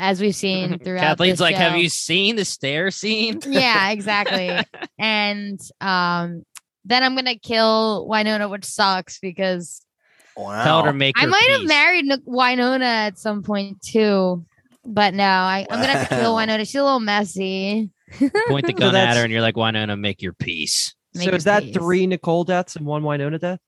as 0.00 0.20
we've 0.20 0.34
seen 0.34 0.78
throughout. 0.84 1.00
Kathleen's 1.00 1.38
this 1.38 1.40
like, 1.40 1.54
have 1.56 1.76
you 1.76 1.88
seen 1.88 2.36
the 2.36 2.44
stair 2.44 2.90
scene? 2.90 3.40
yeah, 3.46 3.90
exactly. 3.90 4.58
and 4.98 5.60
um, 5.80 6.44
then 6.84 7.02
I'm 7.02 7.14
gonna 7.14 7.38
kill 7.38 8.08
Wynonna, 8.10 8.50
which 8.50 8.64
sucks 8.64 9.18
because 9.20 9.84
Wow. 10.36 10.82
Her 10.84 10.92
to 10.92 10.96
make 10.96 11.18
I 11.18 11.22
her 11.22 11.28
might 11.28 11.48
have 11.50 11.64
married 11.66 12.06
Nic- 12.06 12.24
Wynonna 12.24 12.82
at 12.82 13.18
some 13.18 13.42
point 13.42 13.82
too. 13.82 14.44
But 14.86 15.12
no, 15.12 15.24
I, 15.24 15.66
I'm 15.70 15.80
gonna 15.80 15.92
have 15.92 16.08
to 16.08 16.14
kill 16.16 16.34
Wow. 16.34 16.46
Wynonna. 16.46 16.60
She's 16.60 16.76
a 16.76 16.82
little 16.82 17.00
messy. 17.00 17.90
Point 18.48 18.66
the 18.66 18.72
So 18.72 18.78
gun 18.78 18.96
at 18.96 19.16
her, 19.16 19.22
and 19.24 19.32
you're 19.32 19.42
like, 19.42 19.56
Wynonna, 19.56 19.98
make 19.98 20.22
your 20.22 20.32
peace. 20.32 20.94
Make 21.14 21.24
so 21.24 21.30
her 21.32 21.36
is 21.36 21.44
that 21.44 21.64
peace. 21.64 21.74
three 21.76 22.06
Nicole 22.06 22.44
deaths 22.44 22.76
and 22.76 22.86
one 22.86 23.02
Wynonna 23.02 23.38
death? 23.38 23.60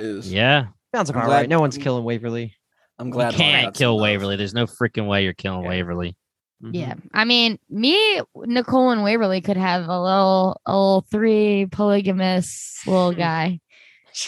Is. 0.00 0.32
Yeah, 0.32 0.68
Sounds 0.94 1.10
about 1.10 1.28
right. 1.28 1.48
No 1.48 1.60
one's 1.60 1.78
killing 1.78 2.02
Waverly. 2.04 2.54
I'm 2.98 3.06
you 3.08 3.12
glad. 3.12 3.32
Haught 3.34 3.38
can't 3.40 3.74
kill 3.74 3.94
love. 3.96 4.02
Waverly. 4.02 4.36
There's 4.36 4.54
no 4.54 4.66
freaking 4.66 5.06
way 5.06 5.24
you're 5.24 5.32
killing 5.34 5.62
Yeah. 5.62 5.68
Waverly. 5.68 6.16
Mhm. 6.62 6.70
Yeah, 6.74 6.94
I 7.14 7.24
mean, 7.24 7.56
me, 7.70 8.20
Nicole, 8.34 8.90
and 8.90 9.04
Waverly 9.04 9.40
could 9.40 9.56
have 9.56 9.82
a 9.88 10.00
little, 10.02 10.60
a 10.66 10.72
little 10.72 11.06
three 11.08 11.66
polygamous 11.70 12.80
little 12.84 13.12
guy. 13.26 13.60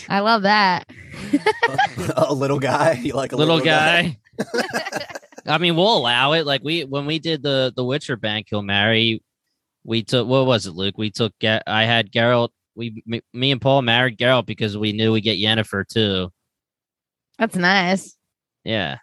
I 0.09 0.21
love 0.21 0.43
that. 0.43 0.89
a 2.17 2.33
little 2.33 2.61
guy. 2.61 2.93
You 3.03 3.15
like 3.15 3.33
a 3.33 3.37
Little, 3.37 3.57
little, 3.57 3.67
guy. 3.67 4.17
I 5.47 5.59
mean, 5.59 5.75
we'll 5.75 5.97
allow 5.97 6.33
it. 6.35 6.47
Like 6.47 6.63
we 6.63 6.83
when 6.85 7.07
we 7.07 7.19
did 7.19 7.43
the 7.43 7.73
the 7.75 7.85
Witcher 7.85 8.17
bank 8.17 8.47
he'll 8.51 8.63
marry. 8.63 9.21
we 9.83 10.05
took 10.05 10.29
what 10.29 10.47
was 10.47 10.67
it, 10.67 10.75
Luke? 10.77 10.97
We 10.97 11.11
took 11.11 11.33
Ga- 11.41 11.63
I 11.67 11.83
had 11.85 12.13
Geralt. 12.13 12.51
We 12.77 13.03
me, 13.07 13.23
me 13.33 13.51
and 13.51 13.61
Paul 13.61 13.83
married 13.83 14.19
Geralt 14.19 14.47
because 14.47 14.77
we 14.79 14.93
knew 14.93 15.13
we 15.13 15.21
get 15.21 15.39
Yennefer 15.39 15.85
too. 15.89 16.31
That's 17.41 17.57
nice. 17.57 18.17
Yeah. 18.65 18.99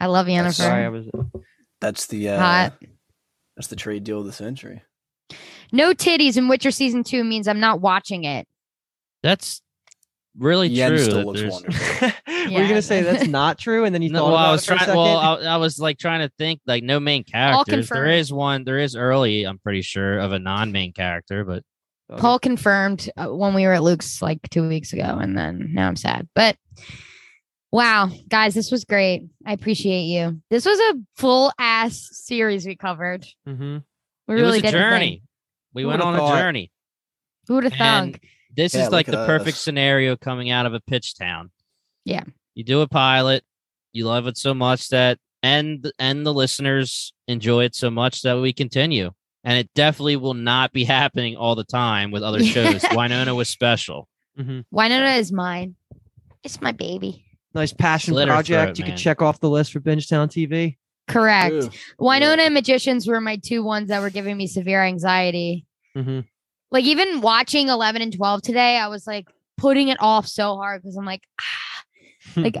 I 0.00 0.06
love 0.06 0.26
That's 0.26 0.56
Sorry, 0.56 0.84
I 0.84 0.88
was 0.88 1.06
That's 1.80 2.06
the 2.06 2.28
uh, 2.30 2.38
Hot. 2.38 2.74
that's 3.56 3.68
the 3.68 3.76
trade 3.76 4.04
deal 4.04 4.20
of 4.20 4.26
the 4.26 4.32
century. 4.32 4.82
No 5.72 5.92
titties 5.94 6.36
in 6.36 6.48
Witcher 6.48 6.70
season 6.70 7.02
two 7.02 7.24
means 7.24 7.48
I'm 7.48 7.60
not 7.60 7.80
watching 7.80 8.24
it. 8.24 8.46
That's 9.22 9.62
really 10.38 10.68
Yen 10.68 10.90
true. 10.90 10.98
still 10.98 11.16
that 11.16 11.26
looks 11.26 11.40
there's- 11.40 11.52
wonderful. 11.54 12.08
Were 12.28 12.32
you 12.42 12.50
Yeah. 12.50 12.68
gonna 12.68 12.82
say 12.82 13.02
that's 13.02 13.26
not 13.28 13.58
true? 13.58 13.84
And 13.84 13.94
then 13.94 14.02
you 14.02 14.10
No, 14.10 14.18
thought 14.20 14.24
well, 14.26 14.34
about 14.36 14.46
I 14.46 14.48
it 14.50 14.52
was 14.52 14.64
for 14.64 14.66
trying. 14.68 14.78
second? 14.80 14.96
Well, 14.96 15.16
I, 15.18 15.34
I 15.54 15.56
was 15.56 15.78
like 15.80 15.98
trying 15.98 16.20
to 16.20 16.32
think 16.38 16.60
like 16.66 16.84
no 16.84 17.00
main 17.00 17.24
characters. 17.24 17.88
There 17.88 18.06
is 18.06 18.32
one. 18.32 18.64
There 18.64 18.78
is 18.78 18.94
early. 18.94 19.44
I'm 19.44 19.58
pretty 19.58 19.82
sure 19.82 20.18
of 20.18 20.32
a 20.32 20.38
non-main 20.38 20.92
character, 20.92 21.44
but 21.44 21.62
Paul 22.18 22.38
confirmed 22.38 23.10
uh, 23.16 23.26
when 23.34 23.52
we 23.54 23.64
were 23.66 23.72
at 23.72 23.82
Luke's 23.82 24.22
like 24.22 24.38
two 24.50 24.68
weeks 24.68 24.92
ago, 24.92 25.18
and 25.20 25.36
then 25.36 25.70
now 25.72 25.88
I'm 25.88 25.96
sad. 25.96 26.28
But 26.36 26.56
wow, 27.72 28.10
guys, 28.28 28.54
this 28.54 28.70
was 28.70 28.84
great. 28.84 29.24
I 29.44 29.52
appreciate 29.52 30.02
you. 30.04 30.40
This 30.50 30.64
was 30.64 30.78
a 30.78 30.94
full 31.16 31.52
ass 31.58 32.08
series 32.12 32.66
we 32.66 32.76
covered. 32.76 33.26
Mhm. 33.46 33.82
We 34.28 34.34
it 34.34 34.38
really 34.38 34.46
was 34.46 34.58
a 34.58 34.62
did 34.62 34.70
journey. 34.72 35.22
We 35.74 35.82
Who 35.82 35.88
went 35.88 36.02
on 36.02 36.16
thought? 36.16 36.34
a 36.36 36.40
journey. 36.40 36.70
Who 37.48 37.54
would 37.54 37.64
have 37.64 37.72
And 37.74 38.12
thunk? 38.14 38.26
this 38.56 38.74
Yeah, 38.74 38.86
is 38.86 38.90
like 38.90 39.06
the 39.06 39.18
at 39.20 39.26
perfect 39.26 39.56
us. 39.56 39.60
scenario 39.60 40.16
coming 40.16 40.50
out 40.50 40.66
of 40.66 40.74
a 40.74 40.80
pitch 40.80 41.16
town. 41.16 41.50
Yeah. 42.04 42.24
You 42.54 42.64
do 42.64 42.80
a 42.80 42.88
pilot, 42.88 43.44
you 43.92 44.06
love 44.06 44.26
it 44.26 44.36
so 44.36 44.54
much 44.54 44.88
that 44.88 45.18
and 45.42 45.90
and 45.98 46.24
the 46.26 46.32
listeners 46.34 47.12
enjoy 47.28 47.64
it 47.64 47.74
so 47.74 47.90
much 47.90 48.22
that 48.22 48.40
we 48.40 48.52
continue. 48.52 49.10
And 49.44 49.58
it 49.58 49.70
definitely 49.74 50.16
will 50.16 50.34
not 50.34 50.72
be 50.72 50.84
happening 50.98 51.36
all 51.36 51.54
the 51.54 51.64
time 51.64 52.10
with 52.10 52.22
other 52.22 52.42
shows. 52.44 52.82
Wynonna 52.82 53.36
was 53.36 53.48
special. 53.48 54.08
Mhm. 54.38 54.64
Wynonna 54.74 55.18
is 55.18 55.30
mine. 55.30 55.76
It's 56.42 56.60
my 56.60 56.72
baby. 56.72 57.24
Nice 57.56 57.72
passion 57.72 58.12
Glitter 58.12 58.32
project. 58.32 58.72
it, 58.72 58.78
you 58.78 58.84
could 58.84 58.98
check 58.98 59.22
off 59.22 59.40
the 59.40 59.50
list 59.50 59.72
for 59.72 59.80
Bingetown 59.80 60.28
TV. 60.28 60.76
Correct. 61.08 61.54
Ooh. 61.54 61.70
Wynonna 62.00 62.38
and 62.38 62.54
Magicians 62.54 63.06
were 63.06 63.20
my 63.20 63.36
two 63.36 63.62
ones 63.64 63.88
that 63.88 64.00
were 64.00 64.10
giving 64.10 64.36
me 64.36 64.46
severe 64.46 64.82
anxiety. 64.82 65.64
hmm 65.94 66.20
Like 66.70 66.84
even 66.84 67.20
watching 67.20 67.68
11 67.68 68.02
and 68.02 68.14
12 68.14 68.42
today, 68.42 68.76
I 68.76 68.88
was 68.88 69.06
like, 69.06 69.26
putting 69.56 69.88
it 69.88 69.96
off 70.00 70.26
so 70.26 70.56
hard 70.56 70.82
because 70.82 70.96
I'm 70.96 71.06
like, 71.06 71.22
ah, 71.40 71.84
like 72.36 72.56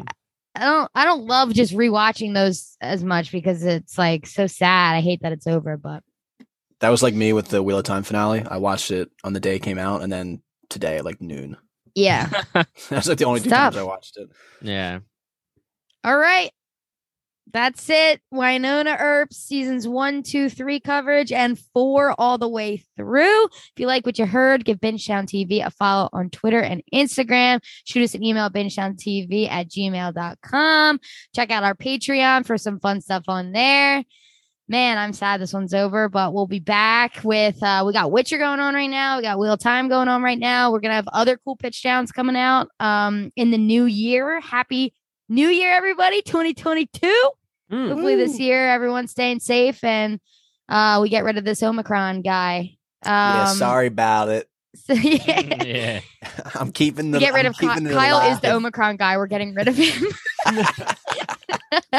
I 0.54 0.64
don't 0.64 0.90
I 0.94 1.04
don't 1.04 1.26
love 1.26 1.52
just 1.52 1.74
rewatching 1.74 2.34
those 2.34 2.76
as 2.80 3.04
much 3.04 3.30
because 3.30 3.64
it's 3.64 3.98
like 3.98 4.26
so 4.26 4.46
sad. 4.46 4.96
I 4.96 5.00
hate 5.00 5.20
that 5.22 5.32
it's 5.32 5.46
over, 5.46 5.76
but 5.76 6.02
That 6.80 6.88
was 6.88 7.02
like 7.02 7.14
me 7.14 7.32
with 7.32 7.48
the 7.48 7.62
Wheel 7.62 7.78
of 7.78 7.84
Time 7.84 8.02
finale. 8.02 8.42
I 8.48 8.56
watched 8.56 8.90
it 8.90 9.10
on 9.24 9.34
the 9.34 9.40
day 9.40 9.56
it 9.56 9.62
came 9.62 9.78
out, 9.78 10.02
and 10.02 10.10
then 10.10 10.40
today 10.70 10.96
at 10.96 11.04
like 11.04 11.20
noon. 11.20 11.56
Yeah. 11.96 12.28
That's 12.88 13.08
like 13.08 13.18
the 13.18 13.24
only 13.24 13.40
two 13.40 13.48
Stop. 13.48 13.72
times 13.72 13.76
I 13.78 13.82
watched 13.82 14.16
it. 14.18 14.30
yeah. 14.62 15.00
All 16.04 16.16
right. 16.16 16.52
That's 17.52 17.88
it. 17.88 18.20
Wynonna 18.34 18.96
Earp 19.00 19.32
seasons 19.32 19.88
one, 19.88 20.22
two, 20.22 20.50
three 20.50 20.78
coverage 20.78 21.32
and 21.32 21.58
four 21.72 22.14
all 22.18 22.38
the 22.38 22.48
way 22.48 22.84
through. 22.96 23.44
If 23.44 23.72
you 23.78 23.86
like 23.86 24.04
what 24.04 24.18
you 24.18 24.26
heard, 24.26 24.64
give 24.64 24.78
Bingetown 24.78 25.24
TV 25.24 25.64
a 25.64 25.70
follow 25.70 26.10
on 26.12 26.28
Twitter 26.28 26.60
and 26.60 26.82
Instagram. 26.92 27.60
Shoot 27.84 28.02
us 28.02 28.14
an 28.14 28.24
email, 28.24 28.50
bingetowntv 28.50 29.48
at 29.48 29.68
gmail.com. 29.70 31.00
Check 31.34 31.50
out 31.50 31.64
our 31.64 31.74
Patreon 31.74 32.44
for 32.44 32.58
some 32.58 32.78
fun 32.78 33.00
stuff 33.00 33.24
on 33.28 33.52
there. 33.52 34.04
Man, 34.68 34.98
I'm 34.98 35.12
sad 35.12 35.40
this 35.40 35.52
one's 35.52 35.72
over, 35.74 36.08
but 36.08 36.34
we'll 36.34 36.48
be 36.48 36.58
back 36.58 37.20
with 37.22 37.62
uh 37.62 37.84
we 37.86 37.92
got 37.92 38.10
Witcher 38.10 38.36
going 38.38 38.58
on 38.58 38.74
right 38.74 38.90
now. 38.90 39.16
We 39.16 39.22
got 39.22 39.38
Wheel 39.38 39.52
of 39.52 39.60
Time 39.60 39.88
going 39.88 40.08
on 40.08 40.22
right 40.24 40.38
now. 40.38 40.72
We're 40.72 40.80
gonna 40.80 40.94
have 40.94 41.08
other 41.12 41.36
cool 41.36 41.54
pitch 41.56 41.82
downs 41.84 42.10
coming 42.10 42.34
out 42.36 42.68
um 42.80 43.30
in 43.36 43.52
the 43.52 43.58
new 43.58 43.84
year. 43.84 44.40
Happy 44.40 44.92
New 45.28 45.48
Year, 45.48 45.72
everybody, 45.72 46.20
2022. 46.22 47.06
Mm. 47.72 47.88
Hopefully 47.88 48.16
this 48.16 48.38
year 48.40 48.68
everyone's 48.68 49.12
staying 49.12 49.38
safe 49.40 49.82
and 49.84 50.18
uh 50.68 50.98
we 51.00 51.10
get 51.10 51.22
rid 51.24 51.38
of 51.38 51.44
this 51.44 51.62
Omicron 51.62 52.22
guy. 52.22 52.76
Um 53.04 53.12
yeah, 53.12 53.46
sorry 53.52 53.86
about 53.86 54.30
it. 54.30 54.48
so- 54.74 54.94
yeah. 54.94 55.40
yeah. 55.64 56.00
I'm 56.56 56.72
keeping 56.72 57.12
the. 57.12 57.20
Get 57.20 57.34
rid 57.34 57.46
I'm 57.46 57.50
of 57.52 57.58
Ky- 57.58 57.68
keeping 57.68 57.86
it 57.86 57.92
Kyle 57.92 58.32
is 58.32 58.40
the. 58.40 58.52
Omicron 58.52 58.96
guy. 58.96 59.16
We're 59.16 59.26
getting 59.28 59.54
rid 59.54 59.68
of 59.68 59.76
him. 59.76 60.06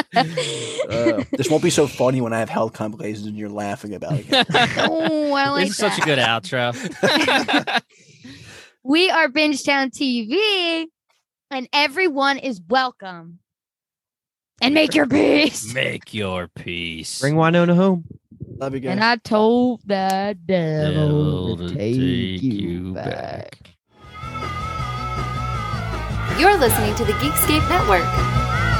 Uh, 0.88 1.24
this 1.34 1.50
won't 1.50 1.62
be 1.62 1.70
so 1.70 1.86
funny 1.86 2.22
when 2.22 2.32
I 2.32 2.40
have 2.40 2.50
health 2.50 2.72
complications 2.72 3.28
and 3.28 3.36
you're 3.36 3.50
laughing 3.50 3.94
about 3.94 4.14
it. 4.14 4.26
oh, 4.78 5.34
I 5.34 5.50
like 5.50 5.68
this 5.68 5.72
is 5.72 5.78
such 5.78 5.98
a 5.98 6.02
good 6.02 6.18
outro. 6.18 6.74
We 8.88 9.10
are 9.10 9.28
Bingetown 9.28 9.92
TV, 9.92 10.86
and 11.52 11.68
everyone 11.74 12.38
is 12.38 12.62
welcome. 12.70 13.40
And 14.62 14.74
make 14.74 14.96
your 14.96 15.06
peace. 15.06 15.74
Make 15.74 16.14
your 16.14 16.48
peace. 16.48 17.20
Bring 17.20 17.36
Wynonna 17.36 17.76
home. 17.76 18.06
Love 18.58 18.76
you 18.76 18.80
guys. 18.80 18.92
And 18.92 19.04
I 19.04 19.18
told 19.18 19.82
the 19.86 20.38
devil, 20.46 21.58
Devil 21.58 21.68
to 21.68 21.76
take, 21.76 22.42
you 22.42 22.94
back. 22.94 23.76
You're 26.40 26.58
listening 26.58 26.96
to 26.96 27.04
the 27.04 27.12
Geekscape 27.14 27.68
Network. 27.68 28.77